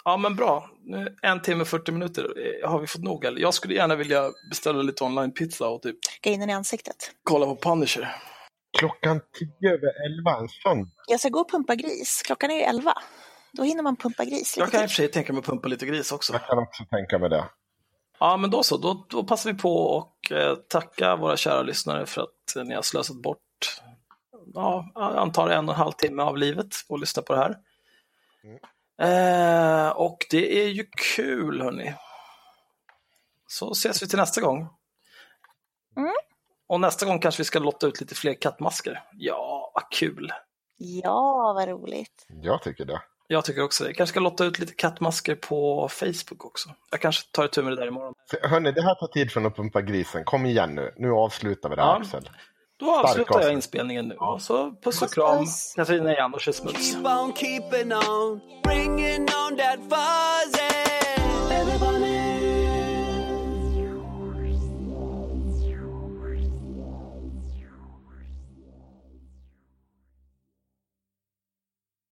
Ja, 0.05 0.17
men 0.17 0.35
bra. 0.35 0.69
Nu, 0.83 1.15
en 1.21 1.41
timme 1.41 1.65
40 1.65 1.91
minuter. 1.91 2.23
Eh, 2.63 2.69
Har 2.69 2.79
vi 2.79 2.87
fått 2.87 3.03
nog? 3.03 3.25
Eller? 3.25 3.41
Jag 3.41 3.53
skulle 3.53 3.73
gärna 3.73 3.95
vilja 3.95 4.31
beställa 4.49 4.81
lite 4.81 5.03
online-pizza 5.03 5.67
och 5.67 5.81
typ 5.81 5.97
Gå 6.23 6.29
in 6.29 6.49
i 6.49 6.53
ansiktet. 6.53 6.95
kolla 7.23 7.45
på 7.45 7.55
Punisher. 7.55 8.15
Klockan 8.77 9.21
tio 9.39 9.69
över 9.73 10.05
elva 10.05 10.37
en 10.39 10.49
söndag. 10.49 10.89
Jag 11.07 11.19
ska 11.19 11.29
gå 11.29 11.39
och 11.39 11.51
pumpa 11.51 11.75
gris. 11.75 12.21
Klockan 12.25 12.51
är 12.51 12.55
ju 12.55 12.61
elva. 12.61 12.93
Då 13.53 13.63
hinner 13.63 13.83
man 13.83 13.95
pumpa 13.95 14.25
gris 14.25 14.57
Jag 14.57 14.65
lite 14.65 14.77
kan 14.77 14.83
i 14.83 14.87
och 14.87 14.89
för 14.91 14.95
sig 14.95 15.07
tänka 15.07 15.33
mig 15.33 15.39
att 15.39 15.45
pumpa 15.45 15.67
lite 15.67 15.85
gris 15.85 16.11
också. 16.11 16.33
Jag 16.33 16.45
kan 16.47 16.57
också 16.59 16.83
tänka 16.85 17.19
mig 17.19 17.29
det. 17.29 17.45
Ja, 18.19 18.37
men 18.37 18.49
då 18.51 18.63
så. 18.63 18.77
Då, 18.77 19.05
då 19.09 19.23
passar 19.23 19.51
vi 19.53 19.59
på 19.59 19.75
och 19.75 20.31
eh, 20.31 20.55
tacka 20.55 21.15
våra 21.15 21.37
kära 21.37 21.61
lyssnare 21.61 22.05
för 22.05 22.21
att 22.21 22.55
eh, 22.57 22.63
ni 22.63 22.75
har 22.75 22.81
slösat 22.81 23.15
bort, 23.21 23.39
ja, 24.53 24.91
jag 24.95 25.17
antar 25.17 25.49
en 25.49 25.69
och 25.69 25.75
en 25.75 25.79
halv 25.81 25.91
timme 25.91 26.23
av 26.23 26.37
livet 26.37 26.67
och 26.89 26.99
lyssna 26.99 27.21
på 27.23 27.33
det 27.33 27.39
här. 27.39 27.55
Eh, 28.99 29.89
och 29.89 30.17
det 30.29 30.63
är 30.63 30.67
ju 30.67 30.85
kul, 31.15 31.61
hörni. 31.61 31.93
Så 33.47 33.71
ses 33.71 34.03
vi 34.03 34.07
till 34.07 34.19
nästa 34.19 34.41
gång. 34.41 34.57
Mm. 35.97 36.13
Och 36.67 36.79
nästa 36.79 37.05
gång 37.05 37.19
kanske 37.19 37.39
vi 37.39 37.45
ska 37.45 37.59
lotta 37.59 37.87
ut 37.87 38.01
lite 38.01 38.15
fler 38.15 38.33
kattmasker. 38.33 39.03
Ja, 39.13 39.71
vad 39.73 39.83
kul. 39.91 40.31
Ja, 40.77 41.53
vad 41.55 41.67
roligt. 41.67 42.27
Jag 42.41 42.63
tycker 42.63 42.85
det. 42.85 43.01
Jag 43.27 43.45
tycker 43.45 43.63
också 43.63 43.83
det. 43.83 43.93
Kanske 43.93 44.11
ska 44.13 44.19
lotta 44.19 44.45
ut 44.45 44.59
lite 44.59 44.73
kattmasker 44.73 45.35
på 45.35 45.87
Facebook 45.89 46.45
också. 46.45 46.69
Jag 46.91 47.01
kanske 47.01 47.31
tar 47.31 47.45
itu 47.45 47.61
med 47.61 47.71
det 47.71 47.75
där 47.75 47.87
imorgon. 47.87 48.13
Hörni, 48.43 48.71
det 48.71 48.81
här 48.81 48.95
tar 48.95 49.07
tid 49.07 49.31
från 49.31 49.45
att 49.45 49.55
pumpa 49.55 49.81
grisen. 49.81 50.23
Kom 50.23 50.45
igen 50.45 50.75
nu. 50.75 50.93
Nu 50.97 51.11
avslutar 51.11 51.69
vi 51.69 51.75
det 51.75 51.81
här, 51.81 51.89
Ja. 51.89 51.97
Axel. 51.99 52.29
Då 52.79 52.91
avslutar 52.91 53.35
avslut. 53.35 53.45
jag 53.45 53.53
inspelningen 53.53 54.07
nu. 54.07 54.15
Och 54.15 54.41
så 54.41 54.71
puss 54.83 55.01
och 55.01 55.13
kram. 55.13 55.45
Katarina 55.75 56.13
Janouch 56.13 56.55
smuts. 56.55 56.95